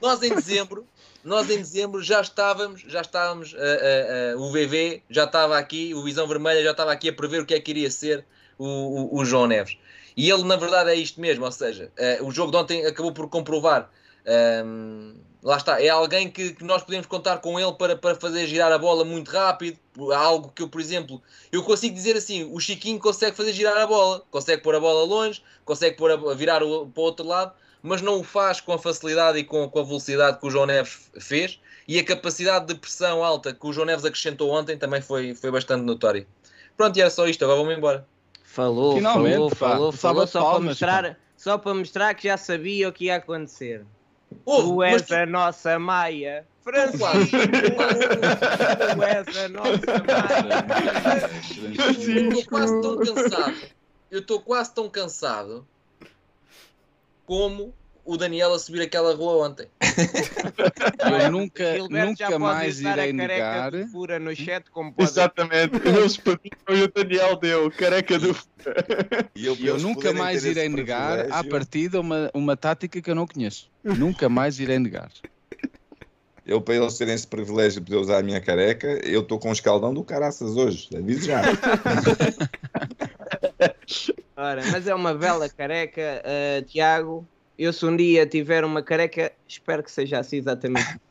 nós 0.00 0.22
em 0.22 0.34
dezembro, 0.34 0.86
nós 1.22 1.50
em 1.50 1.58
dezembro 1.58 2.02
já 2.02 2.22
estávamos, 2.22 2.80
já 2.80 3.02
estávamos, 3.02 3.54
ah, 3.54 3.58
ah, 3.58 4.32
ah, 4.32 4.38
o 4.38 4.50
VV 4.50 5.02
já 5.10 5.24
estava 5.24 5.58
aqui, 5.58 5.94
o 5.94 6.02
Visão 6.02 6.26
Vermelha 6.26 6.62
já 6.62 6.70
estava 6.70 6.92
aqui 6.92 7.10
a 7.10 7.12
prever 7.12 7.42
o 7.42 7.46
que 7.46 7.52
é 7.52 7.60
que 7.60 7.70
iria 7.70 7.90
ser 7.90 8.24
o, 8.56 8.66
o, 8.66 9.18
o 9.18 9.24
João 9.24 9.46
Neves. 9.46 9.76
E 10.16 10.30
ele, 10.30 10.44
na 10.44 10.56
verdade, 10.56 10.90
é 10.90 10.94
isto 10.94 11.20
mesmo, 11.20 11.44
ou 11.44 11.52
seja, 11.52 11.92
o 12.22 12.30
jogo 12.30 12.52
de 12.52 12.56
ontem 12.56 12.86
acabou 12.86 13.12
por 13.12 13.28
comprovar. 13.28 13.90
ehm, 14.24 15.16
lá 15.44 15.58
está, 15.58 15.80
é 15.80 15.90
alguém 15.90 16.30
que, 16.30 16.54
que 16.54 16.64
nós 16.64 16.82
podemos 16.82 17.06
contar 17.06 17.36
com 17.38 17.60
ele 17.60 17.72
para, 17.74 17.94
para 17.94 18.14
fazer 18.14 18.46
girar 18.46 18.72
a 18.72 18.78
bola 18.78 19.04
muito 19.04 19.30
rápido. 19.30 19.78
Algo 20.16 20.50
que 20.52 20.62
eu, 20.62 20.68
por 20.68 20.80
exemplo, 20.80 21.22
eu 21.52 21.62
consigo 21.62 21.94
dizer 21.94 22.16
assim: 22.16 22.50
o 22.50 22.58
Chiquinho 22.58 22.98
consegue 22.98 23.36
fazer 23.36 23.52
girar 23.52 23.76
a 23.76 23.86
bola, 23.86 24.24
consegue 24.30 24.62
pôr 24.62 24.74
a 24.74 24.80
bola 24.80 25.04
longe, 25.04 25.42
consegue 25.64 25.96
pôr 25.96 26.10
a, 26.10 26.34
virar 26.34 26.62
o, 26.62 26.86
para 26.86 27.00
o 27.00 27.04
outro 27.04 27.26
lado, 27.26 27.52
mas 27.82 28.00
não 28.00 28.18
o 28.18 28.24
faz 28.24 28.60
com 28.60 28.72
a 28.72 28.78
facilidade 28.78 29.38
e 29.38 29.44
com, 29.44 29.68
com 29.68 29.78
a 29.78 29.84
velocidade 29.84 30.40
que 30.40 30.46
o 30.46 30.50
João 30.50 30.66
Neves 30.66 31.10
fez. 31.20 31.60
E 31.86 31.98
a 31.98 32.04
capacidade 32.04 32.66
de 32.66 32.74
pressão 32.76 33.22
alta 33.22 33.52
que 33.52 33.66
o 33.66 33.72
João 33.72 33.86
Neves 33.86 34.06
acrescentou 34.06 34.50
ontem 34.50 34.78
também 34.78 35.02
foi, 35.02 35.34
foi 35.34 35.50
bastante 35.50 35.82
notória. 35.82 36.26
Pronto, 36.78 36.96
e 36.96 37.02
era 37.02 37.10
só 37.10 37.28
isto, 37.28 37.44
agora 37.44 37.58
vou-me 37.58 37.76
embora. 37.76 38.06
Falou, 38.42 38.94
Finalmente, 38.94 39.34
falou, 39.34 39.50
pá. 39.50 39.56
falou, 39.56 39.92
falou, 39.92 40.26
só 40.26 40.40
para, 40.40 40.50
palmas, 40.50 40.68
mostrar, 40.70 41.18
só 41.36 41.58
para 41.58 41.74
mostrar 41.74 42.14
que 42.14 42.26
já 42.28 42.38
sabia 42.38 42.88
o 42.88 42.92
que 42.92 43.04
ia 43.04 43.16
acontecer. 43.16 43.84
Ouve, 44.44 44.68
tu 44.68 44.82
és 44.82 45.02
tu- 45.02 45.14
a 45.14 45.26
nossa 45.26 45.78
Maia. 45.78 46.46
Francisco, 46.62 47.06
essa 49.02 49.48
nossa 49.48 49.80
Eu 52.14 52.28
estou 52.30 52.44
quase 52.46 52.80
tão 52.80 52.96
cansado. 53.04 53.54
Eu 54.10 54.20
estou 54.20 54.40
quase 54.40 54.74
tão 54.74 54.88
cansado 54.88 55.66
como 57.26 57.74
o 58.04 58.16
Daniel 58.16 58.52
a 58.52 58.58
subir 58.58 58.82
aquela 58.82 59.14
rua 59.14 59.46
ontem. 59.48 59.66
Eu 61.24 61.30
nunca, 61.30 61.78
nunca 61.88 62.38
mais 62.38 62.80
irei 62.80 62.92
a 62.92 62.96
careca 62.96 63.12
negar. 63.12 63.70
de 63.72 63.86
fura 63.86 64.18
no 64.18 64.34
chat 64.34 64.70
como 64.70 64.92
pode 64.92 65.08
Exatamente. 65.08 65.76
Eles 65.86 66.16
pediram 66.16 66.74
e 66.74 66.82
o 66.82 66.88
Daniel 66.92 67.36
deu. 67.36 67.70
Careca 67.70 68.18
do. 68.18 68.36
E 69.34 69.46
eu, 69.46 69.56
Eu 69.56 69.78
nunca 69.78 70.12
mais 70.12 70.44
irei 70.44 70.68
negar 70.68 71.32
à 71.32 71.42
partida 71.44 72.00
uma, 72.00 72.30
uma 72.34 72.56
tática 72.56 73.00
que 73.00 73.10
eu 73.10 73.14
não 73.14 73.26
conheço. 73.26 73.70
Nunca 73.82 74.28
mais 74.28 74.58
irei 74.58 74.78
negar. 74.78 75.10
Eu, 76.46 76.60
para 76.60 76.74
eles 76.74 76.98
terem 76.98 77.14
esse 77.14 77.26
privilégio 77.26 77.80
de 77.80 77.86
poder 77.86 77.96
usar 77.96 78.18
a 78.18 78.22
minha 78.22 78.38
careca, 78.38 79.00
eu 79.02 79.22
estou 79.22 79.38
com 79.38 79.48
um 79.48 79.52
escaldão 79.52 79.94
do 79.94 80.04
caraças 80.04 80.56
hoje. 80.56 80.90
Aviso 80.94 81.26
já. 81.26 81.40
Ora, 84.36 84.62
mas 84.70 84.86
é 84.86 84.94
uma 84.94 85.14
bela 85.14 85.48
careca, 85.48 86.20
eh, 86.22 86.62
Tiago. 86.66 87.26
Eu 87.58 87.72
se 87.72 87.84
um 87.86 87.96
dia 87.96 88.26
tiver 88.26 88.64
uma 88.64 88.82
careca, 88.82 89.32
espero 89.48 89.82
que 89.82 89.90
seja 89.90 90.18
assim 90.18 90.36
exatamente. 90.38 90.98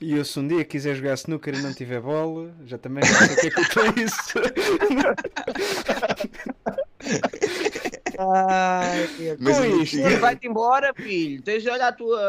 E 0.00 0.16
eu, 0.16 0.24
se 0.24 0.38
um 0.40 0.48
dia 0.48 0.64
quiser 0.64 0.94
jogar 0.96 1.12
snooker 1.12 1.54
e 1.54 1.60
não 1.60 1.74
tiver 1.74 2.00
bola, 2.00 2.50
já 2.64 2.78
também 2.78 3.04
já 3.04 3.14
sei 3.14 3.34
o 3.34 3.40
que 3.40 3.46
é 3.46 3.50
que 3.50 3.60
eu 3.78 3.92
tenho 3.92 4.06
isso. 4.06 4.38
Ai, 8.18 9.08
Mas 9.38 9.58
com 9.58 9.64
isto, 9.82 9.96
digo- 9.96 10.18
vai-te 10.20 10.46
embora, 10.46 10.92
filho. 10.94 11.42
Tens 11.42 11.62
de 11.62 11.70
olhar 11.70 11.88
a 11.88 11.92
tua, 11.92 12.20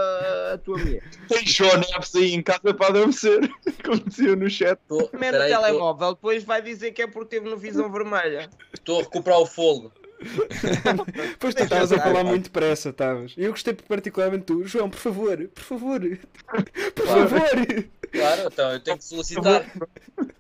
a 0.54 0.58
tua 0.58 0.78
mulher. 0.78 1.04
Tem 1.28 1.46
João 1.46 1.78
Neves 1.78 2.16
aí 2.16 2.34
em 2.34 2.42
casa 2.42 2.74
para 2.74 2.88
adormecer. 2.88 3.50
Como 3.84 4.00
dizia 4.00 4.36
no 4.36 4.50
chat. 4.50 4.80
No 4.90 5.02
Espera 5.02 5.44
aí, 5.44 5.54
tô- 5.54 5.62
telemóvel, 5.62 6.14
depois 6.16 6.44
vai 6.44 6.62
dizer 6.62 6.92
que 6.92 7.02
é 7.02 7.08
porque 7.08 7.38
teve 7.38 7.50
no 7.50 7.58
visão 7.58 7.92
vermelha. 7.92 8.50
Estou 8.74 9.00
a 9.00 9.04
recuperar 9.04 9.40
o 9.40 9.46
fogo. 9.46 9.92
Pois 11.40 11.54
tu 11.56 11.64
estavas 11.64 11.92
a 11.92 12.00
falar 12.00 12.24
muito 12.24 12.46
depressa, 12.46 12.90
estavas. 12.90 13.34
E 13.38 13.44
eu 13.44 13.52
gostei 13.52 13.74
particularmente 13.74 14.46
tu, 14.46 14.66
João, 14.66 14.90
por 14.90 15.00
favor, 15.00 15.38
por 15.54 15.64
favor, 15.64 16.00
por 16.96 17.06
favor. 17.08 17.86
Claro, 18.12 18.42
então 18.52 18.72
eu 18.72 18.80
tenho 18.80 18.98
que 18.98 19.06
solicitar. 19.06 19.66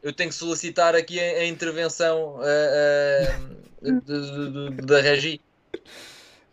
Eu 0.01 0.13
tenho 0.13 0.29
que 0.29 0.35
solicitar 0.35 0.95
aqui 0.95 1.19
a, 1.19 1.23
a 1.23 1.45
intervenção 1.45 2.39
de- 3.81 4.01
de- 4.01 4.81
da 4.85 5.01
Regi. 5.01 5.41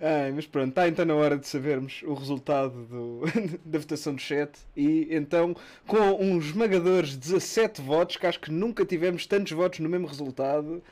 Ai, 0.02 0.32
mas 0.32 0.47
pronto, 0.47 0.70
está 0.70 0.89
então 0.89 1.05
na 1.05 1.15
hora 1.15 1.36
de 1.36 1.47
sabermos 1.47 2.01
o 2.05 2.15
resultado 2.15 2.73
do- 2.86 3.20
da 3.65 3.78
votação 3.78 4.15
do 4.15 4.20
chat. 4.20 4.51
E 4.74 5.09
então, 5.11 5.55
com 5.86 5.98
uns 6.19 6.47
esmagadores 6.47 7.15
17 7.16 7.82
votos, 7.82 8.16
que 8.16 8.27
acho 8.27 8.40
que 8.40 8.51
nunca 8.51 8.82
tivemos 8.86 9.27
tantos 9.27 9.52
votos 9.52 9.81
no 9.81 9.90
mesmo 9.90 10.07
resultado, 10.07 10.82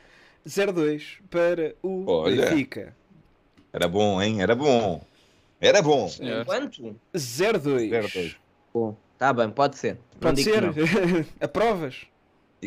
0-2 0.47 1.17
para 1.29 1.75
o 1.83 2.05
Olha. 2.09 2.49
Benfica. 2.49 2.95
Era 3.71 3.87
bom, 3.87 4.21
hein? 4.21 4.41
Era 4.41 4.55
bom. 4.55 5.01
Era 5.61 5.81
bom. 5.81 6.09
Quanto? 6.45 6.95
0-2. 7.13 8.35
Bom, 8.73 8.95
tá 9.17 9.33
bem, 9.33 9.49
pode 9.49 9.77
ser. 9.77 9.95
Não 10.13 10.19
Pode 10.19 10.43
ser? 10.43 10.61
não. 10.61 10.73
E 11.39 11.45
Aprovas? 11.45 12.05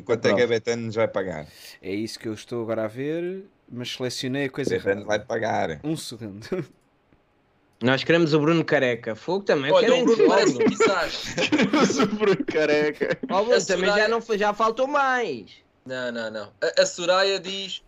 quanto 0.05 0.27
é 0.27 0.35
que 0.35 0.43
a 0.43 0.47
Betano 0.47 0.87
nos 0.87 0.95
vai 0.95 1.09
pagar? 1.09 1.47
É 1.83 1.93
isso 1.93 2.19
que 2.19 2.27
eu 2.29 2.33
estou 2.35 2.63
agora 2.63 2.85
a 2.85 2.89
ver, 2.89 3.45
mas 3.71 3.93
selecionei 3.93 4.45
a 4.47 4.51
coisa 4.51 4.71
Betano 4.71 4.91
errada. 5.03 5.07
vai 5.07 5.19
pagar. 5.21 5.81
Um 5.85 5.97
segundo. 5.97 6.47
Nós 7.83 8.05
queremos 8.05 8.33
o 8.33 8.39
Bruno 8.39 8.65
Careca. 8.65 9.17
Fogo 9.17 9.45
também. 9.45 9.73
Olha, 9.73 9.93
o 9.93 10.05
Bruno 10.05 10.25
um 10.25 10.29
parece 10.29 10.55
Bruno. 10.55 10.67
um 10.67 10.71
Pissarro. 10.71 12.07
Bruno 12.17 12.45
Careca. 12.45 13.19
A 13.29 13.61
também 13.67 13.91
já, 13.91 14.07
não, 14.07 14.21
foi- 14.21 14.39
já 14.39 14.55
faltou 14.55 14.87
mais. 14.87 15.51
Não, 15.85 16.13
não, 16.13 16.31
não. 16.31 16.53
A, 16.61 16.83
a 16.83 16.87
Soraya 16.87 17.39
diz 17.41 17.83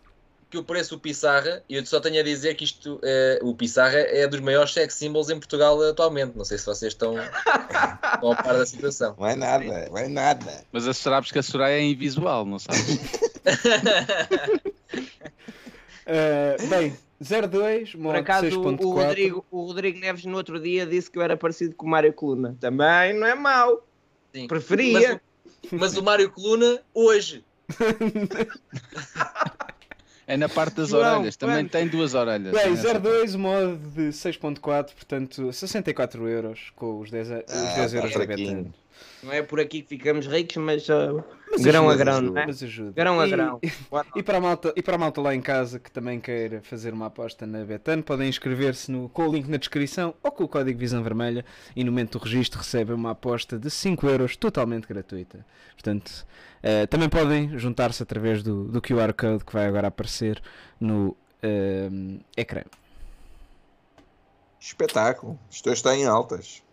que 0.49 0.57
o 0.57 0.63
preço 0.63 0.91
do 0.95 0.99
Pissarra, 1.01 1.63
e 1.67 1.75
eu 1.75 1.85
só 1.85 1.99
tenho 1.99 2.19
a 2.19 2.23
dizer 2.23 2.55
que 2.55 2.63
isto, 2.63 2.99
eh, 3.03 3.39
o 3.41 3.53
Pissarra 3.55 3.97
é 3.97 4.27
dos 4.27 4.39
maiores 4.39 4.71
sex 4.73 4.93
symbols 4.93 5.29
em 5.29 5.37
Portugal 5.39 5.81
atualmente. 5.81 6.37
Não 6.37 6.45
sei 6.45 6.57
se 6.57 6.65
vocês 6.65 6.93
estão, 6.93 7.15
estão 7.19 8.31
a 8.31 8.35
par 8.35 8.53
da 8.57 8.65
situação. 8.65 9.15
Não 9.19 9.27
é 9.27 9.35
nada, 9.35 9.63
não 9.89 9.97
é 9.97 10.07
nada. 10.07 10.63
Mas 10.71 10.87
a 10.87 10.93
sabes 10.93 11.31
que 11.31 11.39
a 11.39 11.43
Soraya 11.43 11.77
é 11.77 11.81
invisual, 11.83 12.45
não 12.45 12.59
sabes? 12.59 12.99
Ah, 16.07 16.55
bem, 16.69 16.95
0-2, 17.21 17.99
Por 17.99 18.15
acaso, 18.15 18.45
o 18.61 18.63
6.4. 18.63 18.83
Rodrigo, 18.83 19.45
o 19.49 19.65
Rodrigo 19.65 19.99
Neves 19.99 20.23
no 20.25 20.37
outro 20.37 20.59
dia 20.59 20.85
disse 20.85 21.09
que 21.09 21.17
eu 21.17 21.21
era 21.23 21.35
parecido 21.35 21.73
com 21.75 21.87
o 21.87 21.89
Mário 21.89 22.13
Coluna. 22.13 22.55
Também 22.59 23.13
não 23.17 23.25
é 23.25 23.33
mau. 23.33 23.83
Sim. 24.33 24.47
Preferia. 24.47 25.19
Mas, 25.63 25.71
o- 25.71 25.75
mas 25.77 25.97
o 25.97 26.03
Mário 26.03 26.29
Coluna, 26.29 26.79
hoje. 26.93 27.43
É 30.27 30.35
na 30.35 30.49
parte 30.49 30.77
das 30.77 30.89
João, 30.89 31.17
orelhas. 31.17 31.35
Também 31.35 31.57
quanto? 31.65 31.71
tem 31.71 31.87
duas 31.87 32.15
orelhas. 32.15 32.51
Bem, 32.51 32.63
Tem 32.63 32.73
essa 32.73 32.99
0,2 32.99 33.37
modo 33.37 33.77
de 33.77 34.07
6.4, 34.09 34.59
portanto 34.95 35.53
64 35.53 36.27
euros 36.27 36.71
com 36.75 36.99
os 36.99 37.11
10, 37.11 37.29
a- 37.31 37.43
os 37.47 37.53
Ah, 37.53 37.75
10 37.75 37.91
tá 37.91 37.97
euros 37.97 38.13
da. 38.13 38.25
Betano. 38.25 38.73
Não 39.21 39.31
é 39.31 39.43
por 39.43 39.59
aqui 39.59 39.83
que 39.83 39.89
ficamos 39.89 40.25
ricos, 40.25 40.57
mas 40.57 40.89
uh, 40.89 41.23
Mas 41.57 41.65
grão 41.65 41.89
a 41.89 41.95
grão, 41.95 42.17
ajuda, 42.17 42.31
não 42.31 42.41
é? 42.41 42.45
mas 42.47 42.63
ajuda. 42.63 42.91
Grão 42.91 43.19
a 43.19 43.27
E- 43.27 43.31
grão. 43.31 43.59
E 44.15 44.23
para, 44.23 44.37
a 44.37 44.41
malta, 44.41 44.73
e 44.75 44.81
para 44.81 44.95
a 44.95 44.97
malta 44.97 45.21
lá 45.21 45.33
em 45.35 45.41
casa 45.41 45.79
que 45.79 45.89
também 45.91 46.19
queira 46.19 46.61
fazer 46.61 46.93
uma 46.93 47.07
aposta 47.07 47.45
na 47.47 47.63
Betano, 47.63 48.03
podem 48.03 48.27
inscrever-se 48.29 48.91
no, 48.91 49.09
com 49.09 49.27
o 49.27 49.31
link 49.31 49.47
na 49.47 49.57
descrição 49.57 50.13
ou 50.23 50.31
com 50.31 50.43
o 50.43 50.47
código 50.47 50.77
Visão 50.79 51.01
Vermelha 51.03 51.43
e 51.75 51.83
no 51.83 51.91
momento 51.91 52.17
do 52.17 52.23
registro 52.23 52.59
recebem 52.59 52.95
uma 52.95 53.11
aposta 53.11 53.57
de 53.57 53.69
5 53.69 54.07
euros 54.07 54.35
totalmente 54.35 54.87
gratuita. 54.87 55.45
Portanto, 55.73 56.25
eh, 56.63 56.85
também 56.87 57.09
podem 57.09 57.57
juntar-se 57.57 58.01
através 58.03 58.41
do, 58.43 58.65
do 58.65 58.81
QR 58.81 59.13
Code 59.13 59.43
que 59.45 59.53
vai 59.53 59.65
agora 59.67 59.87
aparecer 59.87 60.41
no 60.79 61.15
eh, 61.43 61.89
ecrã. 62.37 62.61
Espetáculo. 64.59 65.39
Isto 65.49 65.71
está 65.71 65.95
em 65.95 66.05
altas. 66.05 66.63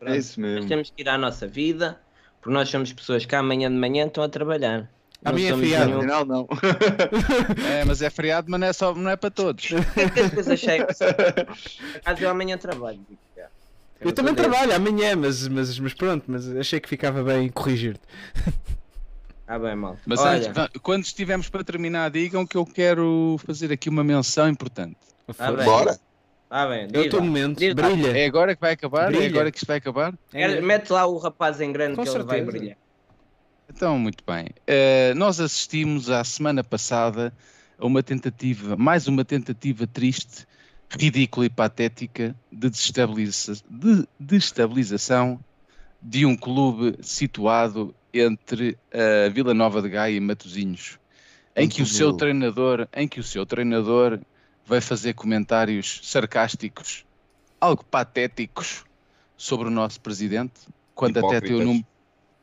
É 0.00 0.16
isso 0.16 0.40
Nós 0.40 0.50
mesmo. 0.50 0.68
temos 0.68 0.90
que 0.90 1.02
ir 1.02 1.08
à 1.08 1.16
nossa 1.16 1.46
vida, 1.46 2.00
porque 2.44 2.50
nós 2.52 2.68
somos 2.68 2.92
pessoas 2.92 3.24
que 3.24 3.34
amanhã 3.34 3.70
de 3.70 3.76
manhã 3.76 4.06
estão 4.06 4.22
a 4.22 4.28
trabalhar. 4.28 4.86
Amanhã 5.24 5.46
é 5.46 5.50
somos 5.52 5.64
feriado. 5.64 5.86
nenhum- 5.86 5.98
Afinal, 6.00 6.24
não. 6.26 6.46
É, 7.66 7.84
mas 7.86 8.02
é 8.02 8.10
feriado, 8.10 8.50
mas 8.50 8.60
não 8.60 8.66
é, 8.66 8.72
só, 8.74 8.94
não 8.94 9.10
é 9.10 9.16
para 9.16 9.30
todos. 9.30 9.70
As 10.22 10.30
coisas 10.34 10.60
cheias. 10.60 10.98
Por 10.98 11.96
acaso 11.96 12.22
eu 12.22 12.28
amanhã 12.28 12.58
trabalho. 12.58 13.00
Eu 13.98 14.08
não 14.08 14.12
também 14.12 14.34
trabalho 14.34 14.74
amanhã, 14.76 15.16
mas, 15.16 15.48
mas, 15.48 15.78
mas 15.78 15.94
pronto, 15.94 16.24
mas 16.28 16.46
achei 16.54 16.78
que 16.78 16.88
ficava 16.88 17.24
bem 17.24 17.48
corrigir-te. 17.48 18.02
Ah, 19.46 19.58
bem, 19.58 19.74
mal. 19.74 19.96
Mas 20.04 20.20
Olha, 20.20 20.50
antes, 20.50 20.80
quando 20.82 21.04
estivermos 21.04 21.48
para 21.48 21.64
terminar, 21.64 22.10
digam 22.10 22.46
que 22.46 22.56
eu 22.58 22.66
quero 22.66 23.40
fazer 23.46 23.72
aqui 23.72 23.88
uma 23.88 24.04
menção 24.04 24.50
importante. 24.50 24.96
ah, 25.38 25.50
bem. 25.52 25.64
Bora. 25.64 25.98
Ah, 26.56 26.68
bem. 26.68 26.82
É 26.82 26.86
o 26.86 27.02
diz 27.02 27.10
teu 27.10 27.20
momento, 27.20 27.58
Diz 27.58 27.74
lá. 27.74 27.88
brilha. 27.88 28.16
É 28.16 28.26
agora 28.26 28.54
que 28.54 28.60
vai 28.60 28.72
acabar? 28.74 29.08
Brilha. 29.08 29.24
É 29.24 29.26
agora 29.26 29.50
que 29.50 29.56
isto 29.58 29.66
vai 29.66 29.78
acabar? 29.78 30.14
Quer- 30.30 30.62
Mete 30.62 30.90
lá 30.90 31.04
o 31.04 31.18
rapaz 31.18 31.60
em 31.60 31.72
grande 31.72 31.96
Com 31.96 32.04
que 32.04 32.08
ele 32.08 32.22
vai 32.22 32.38
certeza. 32.38 32.56
brilhar. 32.58 32.76
Então, 33.68 33.98
muito 33.98 34.22
bem. 34.24 34.46
Eh, 34.64 35.12
nós 35.14 35.40
assistimos 35.40 36.10
à 36.10 36.22
semana 36.22 36.62
passada 36.62 37.34
a 37.76 37.84
uma 37.84 38.04
tentativa, 38.04 38.76
mais 38.76 39.08
uma 39.08 39.24
tentativa 39.24 39.84
triste, 39.84 40.46
ridícula 40.96 41.46
e 41.46 41.50
patética 41.50 42.36
de, 42.52 42.70
desestabiliza- 42.70 43.60
de 43.68 44.06
destabilização 44.20 45.40
de 46.00 46.24
um 46.24 46.36
clube 46.36 46.94
situado 47.00 47.92
entre 48.12 48.78
a 48.92 49.28
Vila 49.28 49.52
Nova 49.54 49.82
de 49.82 49.88
Gaia 49.88 50.14
e 50.14 50.20
Matosinhos, 50.20 51.00
em 51.56 51.68
que 51.68 51.82
o 51.82 51.86
seu 51.86 52.12
treinador, 52.12 52.86
em 52.94 53.08
que 53.08 53.18
o 53.18 53.24
seu 53.24 53.44
treinador 53.44 54.20
vai 54.66 54.80
fazer 54.80 55.14
comentários 55.14 56.00
sarcásticos, 56.02 57.04
algo 57.60 57.84
patéticos 57.84 58.84
sobre 59.36 59.68
o 59.68 59.70
nosso 59.70 60.00
presidente, 60.00 60.60
quando 60.94 61.18
até 61.18 61.40
tem 61.40 61.50
o 61.50 61.56
Hipócritas. 61.56 61.66
número 61.66 61.86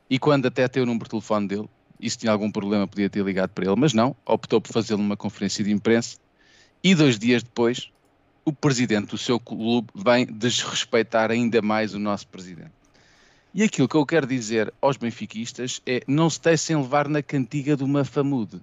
e 0.10 0.20
quando 0.20 0.46
até 0.46 0.68
tem 0.68 0.84
o 0.84 0.86
número 0.86 1.06
de 1.06 1.12
telefone 1.12 1.48
dele, 1.48 1.70
e 2.00 2.10
se 2.10 2.18
tinha 2.18 2.32
algum 2.32 2.52
problema 2.52 2.88
podia 2.88 3.10
ter 3.10 3.24
ligado 3.24 3.52
para 3.52 3.66
ele, 3.66 3.76
mas 3.78 3.94
não, 3.94 4.16
optou 4.26 4.60
por 4.60 4.74
fazê-lo 4.74 5.02
numa 5.02 5.16
conferência 5.16 5.64
de 5.64 5.72
imprensa 5.72 6.18
e 6.84 6.94
dois 6.96 7.18
dias 7.18 7.44
depois 7.44 7.92
o 8.44 8.52
presidente 8.52 9.12
do 9.12 9.18
seu 9.18 9.40
clube 9.40 9.88
vem 9.94 10.26
desrespeitar 10.26 11.32
ainda 11.32 11.62
mais 11.62 11.94
o 11.94 12.00
nosso 12.00 12.28
presidente. 12.28 12.72
E 13.54 13.64
aquilo 13.64 13.88
que 13.88 13.96
eu 13.96 14.06
quero 14.06 14.26
dizer 14.26 14.74
aos 14.82 14.98
benfiquistas 14.98 15.82
é 15.86 16.02
não 16.08 16.30
se 16.30 16.42
deixem 16.42 16.76
levar 16.76 17.08
na 17.08 17.22
cantiga 17.22 17.76
do 17.76 17.88
Mafamude. 17.88 18.62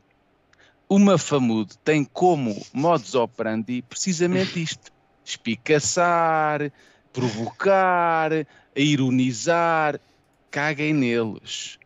O 0.89 0.99
Mafamude 0.99 1.77
tem 1.85 2.03
como 2.03 2.57
modus 2.73 3.15
operandi 3.15 3.83
precisamente 3.83 4.63
isto: 4.63 4.91
espicaçar, 5.23 6.73
provocar, 7.13 8.31
ironizar. 8.75 10.01
Caguem 10.51 10.95
neles. 10.95 11.79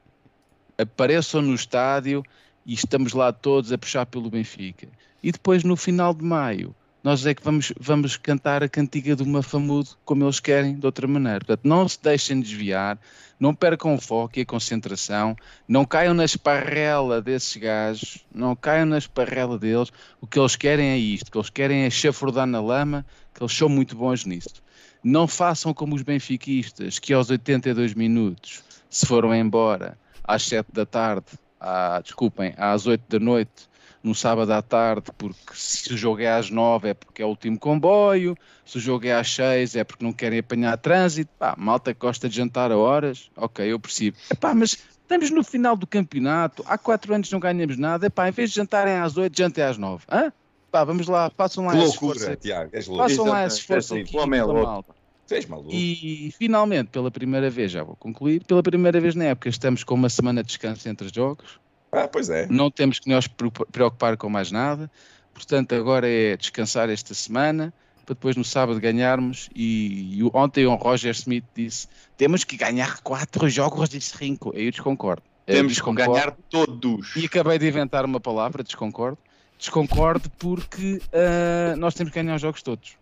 Apareçam 0.78 1.42
no 1.42 1.52
estádio 1.52 2.22
e 2.64 2.74
estamos 2.74 3.12
lá 3.12 3.32
todos 3.32 3.72
a 3.72 3.78
puxar 3.78 4.06
pelo 4.06 4.30
Benfica. 4.30 4.88
E 5.20 5.32
depois, 5.32 5.64
no 5.64 5.76
final 5.76 6.14
de 6.14 6.24
maio, 6.24 6.72
nós 7.02 7.26
é 7.26 7.34
que 7.34 7.42
vamos, 7.42 7.72
vamos 7.80 8.16
cantar 8.16 8.62
a 8.62 8.68
cantiga 8.68 9.16
do 9.16 9.26
Mafamudo 9.26 9.90
como 10.04 10.24
eles 10.24 10.38
querem, 10.38 10.78
de 10.78 10.86
outra 10.86 11.06
maneira. 11.08 11.40
Portanto, 11.40 11.64
não 11.64 11.88
se 11.88 12.00
deixem 12.00 12.40
desviar, 12.40 12.98
não 13.40 13.52
percam 13.52 13.94
o 13.94 14.00
foco 14.00 14.38
e 14.38 14.42
a 14.42 14.46
concentração, 14.46 15.36
não 15.66 15.84
caiam 15.84 16.14
na 16.14 16.24
esparrela 16.24 17.20
desses 17.20 17.56
gajos, 17.56 18.24
não 18.32 18.54
caiam 18.54 18.86
na 18.86 18.98
esparrela 18.98 19.58
deles. 19.58 19.92
O 20.20 20.26
que 20.26 20.38
eles 20.38 20.54
querem 20.54 20.90
é 20.90 20.96
isto, 20.96 21.28
o 21.28 21.30
que 21.32 21.38
eles 21.38 21.50
querem 21.50 21.82
é 21.82 21.90
chafurdar 21.90 22.46
na 22.46 22.60
lama, 22.60 23.04
que 23.34 23.42
eles 23.42 23.52
são 23.52 23.68
muito 23.68 23.96
bons 23.96 24.24
nisso. 24.24 24.62
Não 25.02 25.26
façam 25.26 25.74
como 25.74 25.96
os 25.96 26.02
benfiquistas, 26.02 27.00
que 27.00 27.12
aos 27.12 27.30
82 27.30 27.94
minutos 27.94 28.62
se 28.88 29.04
foram 29.06 29.34
embora 29.34 29.98
às 30.22 30.44
7 30.44 30.68
da 30.72 30.86
tarde, 30.86 31.26
à, 31.58 32.00
desculpem, 32.00 32.54
às 32.56 32.86
8 32.86 33.02
da 33.08 33.18
noite, 33.18 33.68
num 34.02 34.14
sábado 34.14 34.50
à 34.52 34.60
tarde, 34.60 35.10
porque 35.16 35.52
se 35.54 35.94
o 35.94 35.96
jogo 35.96 36.20
é 36.20 36.32
às 36.32 36.50
9 36.50 36.88
é 36.88 36.94
porque 36.94 37.22
é 37.22 37.24
o 37.24 37.28
último 37.28 37.58
comboio, 37.58 38.36
se 38.64 38.78
o 38.78 38.80
jogo 38.80 39.06
é 39.06 39.12
às 39.12 39.32
6 39.32 39.76
é 39.76 39.84
porque 39.84 40.04
não 40.04 40.12
querem 40.12 40.40
apanhar 40.40 40.76
trânsito, 40.76 41.30
pá, 41.38 41.54
malta 41.56 41.94
que 41.94 42.00
gosta 42.00 42.28
de 42.28 42.36
jantar 42.36 42.72
a 42.72 42.76
horas, 42.76 43.30
ok, 43.36 43.64
eu 43.72 43.78
percebo. 43.78 44.16
Epá, 44.30 44.54
mas 44.54 44.72
estamos 45.02 45.30
no 45.30 45.44
final 45.44 45.76
do 45.76 45.86
campeonato, 45.86 46.64
há 46.66 46.76
4 46.76 47.14
anos 47.14 47.30
não 47.30 47.38
ganhamos 47.38 47.78
nada, 47.78 48.06
epá, 48.06 48.28
em 48.28 48.32
vez 48.32 48.50
de 48.50 48.56
jantarem 48.56 48.94
às 48.94 49.16
8, 49.16 49.36
jantem 49.36 49.62
às 49.62 49.78
9, 49.78 50.04
hã? 50.10 50.32
Pá, 50.70 50.84
vamos 50.84 51.06
lá, 51.06 51.30
façam 51.36 51.66
lá 51.66 51.72
Que 51.72 51.78
esse 51.78 51.86
loucura, 51.88 52.16
esforço. 52.16 52.40
Tiago, 52.40 52.70
és 52.72 52.86
louco. 52.86 53.02
Façam 53.08 53.26
lá 53.26 53.46
esse 53.46 53.58
esforço 53.58 53.94
é 53.94 54.00
assim, 54.00 54.08
aqui 54.08 54.18
homem 54.18 54.40
é 54.40 54.44
louco. 54.44 54.94
Tu 55.28 55.34
és 55.34 55.46
maluco. 55.46 55.70
E 55.70 56.32
finalmente, 56.38 56.88
pela 56.88 57.10
primeira 57.10 57.50
vez, 57.50 57.70
já 57.70 57.84
vou 57.84 57.94
concluir, 57.94 58.42
pela 58.44 58.62
primeira 58.62 58.98
vez 59.00 59.14
na 59.14 59.24
época 59.26 59.48
estamos 59.48 59.84
com 59.84 59.94
uma 59.94 60.08
semana 60.08 60.42
de 60.42 60.48
descanso 60.48 60.88
entre 60.88 61.08
jogos, 61.14 61.60
Ah, 61.92 62.08
pois 62.08 62.30
é. 62.30 62.46
não 62.48 62.70
temos 62.70 62.98
que 62.98 63.08
nos 63.08 63.26
preocupa- 63.26 63.66
preocupar 63.70 64.16
com 64.16 64.28
mais 64.28 64.50
nada, 64.50 64.90
portanto 65.34 65.74
agora 65.74 66.08
é 66.08 66.36
descansar 66.36 66.88
esta 66.88 67.12
semana, 67.12 67.72
para 68.06 68.14
depois 68.14 68.34
no 68.34 68.44
sábado 68.44 68.80
ganharmos, 68.80 69.50
e, 69.54 70.18
e 70.18 70.30
ontem 70.32 70.66
o 70.66 70.74
Roger 70.74 71.12
Smith 71.12 71.44
disse, 71.54 71.86
temos 72.16 72.44
que 72.44 72.56
ganhar 72.56 73.00
quatro 73.02 73.48
jogos 73.48 73.88
de 73.90 74.00
cinco, 74.00 74.52
eu 74.54 74.70
desconcordo. 74.70 75.22
Eu 75.46 75.56
Temos 75.56 75.80
que 75.80 75.92
ganhar 75.92 76.36
todos. 76.48 77.16
E 77.16 77.26
acabei 77.26 77.58
de 77.58 77.66
inventar 77.66 78.04
uma 78.04 78.20
palavra, 78.20 78.62
desconcordo. 78.62 79.18
Desconcordo 79.58 80.30
porque 80.38 81.00
ah, 81.12 81.74
nós 81.76 81.94
temos 81.94 82.12
que 82.12 82.20
ganhar 82.22 82.36
os 82.36 82.40
jogos 82.40 82.62
todos. 82.62 82.96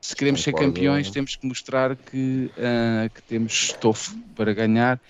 Se 0.00 0.14
queremos 0.14 0.42
ser 0.42 0.52
campeões, 0.54 1.10
temos 1.10 1.36
que 1.36 1.46
mostrar 1.46 1.96
que, 1.96 2.50
ah, 2.58 3.08
que 3.08 3.22
temos 3.22 3.52
estofo 3.52 4.14
para 4.36 4.52
ganhar. 4.52 5.00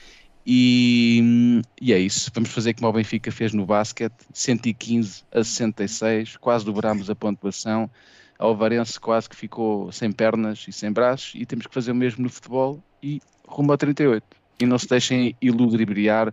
E, 0.46 1.62
e 1.80 1.92
é 1.92 1.98
isso. 1.98 2.30
Vamos 2.34 2.50
fazer 2.50 2.74
como 2.74 2.88
o 2.88 2.92
Benfica 2.92 3.30
fez 3.30 3.52
no 3.52 3.66
basquete: 3.66 4.14
115 4.32 5.24
a 5.32 5.44
66, 5.44 6.36
quase 6.36 6.64
dobrámos 6.64 7.10
a 7.10 7.14
pontuação. 7.14 7.90
A 8.38 8.46
Ovarense 8.46 8.98
quase 8.98 9.28
que 9.28 9.36
ficou 9.36 9.92
sem 9.92 10.10
pernas 10.10 10.64
e 10.66 10.72
sem 10.72 10.90
braços. 10.90 11.32
E 11.34 11.44
temos 11.44 11.66
que 11.66 11.74
fazer 11.74 11.92
o 11.92 11.94
mesmo 11.94 12.22
no 12.22 12.30
futebol 12.30 12.82
e 13.02 13.20
rumo 13.46 13.72
a 13.72 13.76
38. 13.76 14.24
E 14.60 14.66
não 14.66 14.78
se 14.78 14.88
deixem 14.88 15.36
iludibriar 15.40 16.32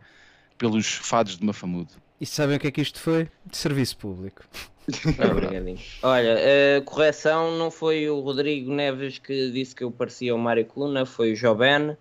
pelos 0.58 0.88
fados 0.88 1.38
de 1.38 1.46
Mafamudo. 1.46 1.92
E 2.20 2.26
sabem 2.26 2.58
o 2.58 2.60
que 2.60 2.68
é 2.68 2.72
que 2.72 2.82
isto 2.82 3.00
foi? 3.00 3.30
De 3.46 3.58
serviço 3.58 3.98
público. 3.98 4.44
Obrigadinho. 5.32 5.80
Olha, 6.02 6.38
a 6.78 6.82
correção 6.82 7.58
não 7.58 7.70
foi 7.70 8.10
o 8.10 8.22
Rodrigo 8.22 8.74
Neves 8.74 9.20
que 9.20 9.52
disse 9.52 9.76
que 9.76 9.84
eu 9.84 9.92
parecia 9.92 10.34
o 10.34 10.40
Mário 10.40 10.66
Coluna, 10.66 11.06
foi 11.06 11.34
o 11.34 11.36
Joben. 11.36 11.98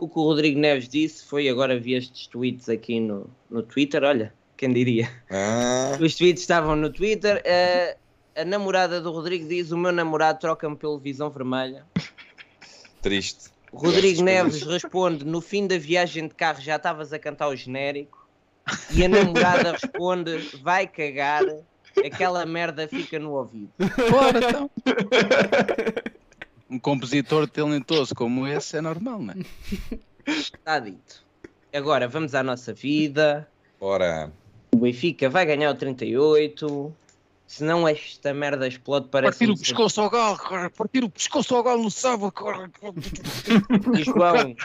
O 0.00 0.08
que 0.08 0.18
o 0.18 0.22
Rodrigo 0.22 0.58
Neves 0.58 0.88
disse 0.88 1.24
foi, 1.24 1.48
agora 1.48 1.78
vi 1.78 1.94
estes 1.94 2.26
tweets 2.26 2.68
aqui 2.68 2.98
no, 3.00 3.30
no 3.48 3.62
Twitter, 3.62 4.02
olha, 4.02 4.34
quem 4.56 4.72
diria. 4.72 5.08
Ah, 5.30 5.96
Os 6.00 6.14
tweets 6.16 6.42
estavam 6.42 6.74
no 6.76 6.90
Twitter. 6.90 7.40
eh, 7.44 7.96
a 8.36 8.44
namorada 8.44 9.00
do 9.00 9.12
Rodrigo 9.12 9.46
diz: 9.48 9.70
O 9.70 9.78
meu 9.78 9.92
namorado 9.92 10.40
troca-me 10.40 10.76
pelo 10.76 10.98
visão 10.98 11.30
vermelha. 11.30 11.86
triste. 13.00 13.50
Rodrigo 13.72 14.22
Neves 14.22 14.62
responde: 14.62 15.24
No 15.24 15.40
fim 15.40 15.66
da 15.66 15.78
viagem 15.78 16.26
de 16.28 16.34
carro 16.34 16.60
já 16.60 16.76
estavas 16.76 17.12
a 17.12 17.18
cantar 17.18 17.48
o 17.48 17.56
genérico. 17.56 18.26
E 18.92 19.04
a 19.04 19.08
namorada 19.08 19.72
responde: 19.72 20.38
Vai 20.62 20.86
cagar, 20.88 21.42
aquela 22.04 22.44
merda 22.44 22.88
fica 22.88 23.18
no 23.18 23.32
ouvido. 23.32 23.70
Bora 24.10 24.38
então. 24.48 24.70
Um 26.74 26.78
compositor 26.80 27.46
talentoso 27.48 28.12
como 28.16 28.48
esse 28.48 28.76
é 28.76 28.80
normal, 28.80 29.20
não 29.22 29.32
é? 29.34 29.36
Está 30.28 30.80
dito. 30.80 31.24
Agora 31.72 32.08
vamos 32.08 32.34
à 32.34 32.42
nossa 32.42 32.74
vida. 32.74 33.48
Ora, 33.80 34.32
O 34.72 34.78
Benfica 34.78 35.30
vai 35.30 35.46
ganhar 35.46 35.70
o 35.70 35.74
38. 35.76 36.92
Senão 37.46 37.86
esta 37.86 38.34
merda 38.34 38.66
explode 38.66 39.06
para 39.06 39.28
Partir 39.28 39.48
o 39.50 39.56
pescoço 39.56 40.00
ao 40.00 40.10
gol, 40.10 40.36
corre, 40.36 40.68
partir 40.70 41.04
o 41.04 41.10
pescoço 41.10 41.54
ao 41.54 41.62
gol 41.62 41.78
no 41.80 41.90
sábado, 41.92 42.32
corre. 42.32 42.68
corre. 42.80 43.00
E 44.00 44.02
João, 44.02 44.56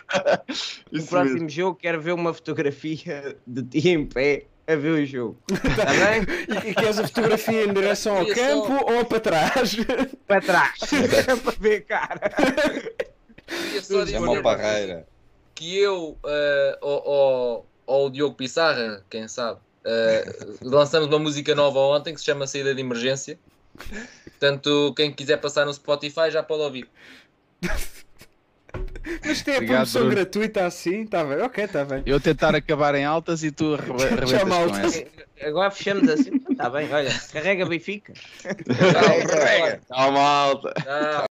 no 0.92 1.04
próximo 1.06 1.34
mesmo. 1.34 1.50
jogo 1.50 1.78
quero 1.78 2.02
ver 2.02 2.14
uma 2.14 2.34
fotografia 2.34 3.38
de 3.46 3.62
ti 3.62 3.90
em 3.90 4.04
pé 4.08 4.48
a 4.72 4.76
ver 4.76 4.92
o 4.92 5.06
jogo. 5.06 5.38
Está 5.52 5.86
bem? 5.92 6.26
E, 6.66 6.70
e 6.70 6.76
queres 6.76 7.00
a 7.00 7.08
fotografia 7.08 7.66
em 7.66 7.74
direção 7.74 8.18
ao 8.18 8.26
Queria 8.26 8.50
só- 8.56 8.62
campo 8.68 8.94
ou 8.94 9.06
para 9.06 9.20
trás? 9.20 9.76
Para 10.28 10.42
trás. 10.42 10.80
para 11.44 11.54
ver 11.60 11.82
cara. 11.82 12.30
Queria 13.48 13.82
só 13.82 14.04
é 14.06 14.20
uma 14.20 14.42
barreira. 14.42 15.08
que 15.56 15.78
eu 15.80 16.18
eh, 16.26 16.78
ou, 16.82 17.04
ou, 17.08 17.66
ou 17.88 18.08
o 18.08 18.10
Diogo 18.10 18.36
Pissarra, 18.36 19.04
quem 19.10 19.28
sabe, 19.28 19.60
eh, 19.84 20.26
lançamos 20.62 21.08
uma 21.08 21.20
música 21.20 21.56
nova 21.56 21.80
ontem 21.80 22.14
que 22.14 22.20
se 22.20 22.26
chama 22.26 22.46
Saída 22.46 22.74
de 22.76 22.82
Emergência. 22.82 23.40
Portanto, 24.26 24.94
quem 24.96 25.12
quiser 25.12 25.38
passar 25.38 25.66
no 25.66 25.74
Spotify 25.74 26.30
já 26.32 26.44
pode 26.44 26.62
ouvir. 26.64 26.88
Mas 29.26 29.42
tem 29.42 29.54
a 29.54 29.58
Obrigado, 29.58 29.68
promoção 29.78 30.02
Bruno. 30.02 30.16
gratuita 30.16 30.66
assim? 30.66 31.02
Está 31.02 31.24
bem, 31.24 31.42
ok, 31.42 31.64
está 31.64 31.86
bem. 31.86 32.04
Eu 32.06 32.20
tentar 32.20 32.56
acabar 32.56 32.96
em 32.96 33.06
altas 33.06 33.44
e 33.44 33.52
tu 33.52 33.78
com 33.88 34.48
malta. 34.48 34.80
essa. 34.82 35.04
Agora 35.42 35.72
fechamos 35.72 36.10
assim. 36.10 36.32
Está 36.50 36.70
bem, 36.70 36.92
olha, 36.92 37.14
carrega 37.32 37.66
Benfica. 37.66 38.14
Carrega. 38.44 39.82
Tchau, 39.88 40.12
malta. 40.12 40.74
Tchau. 40.84 41.29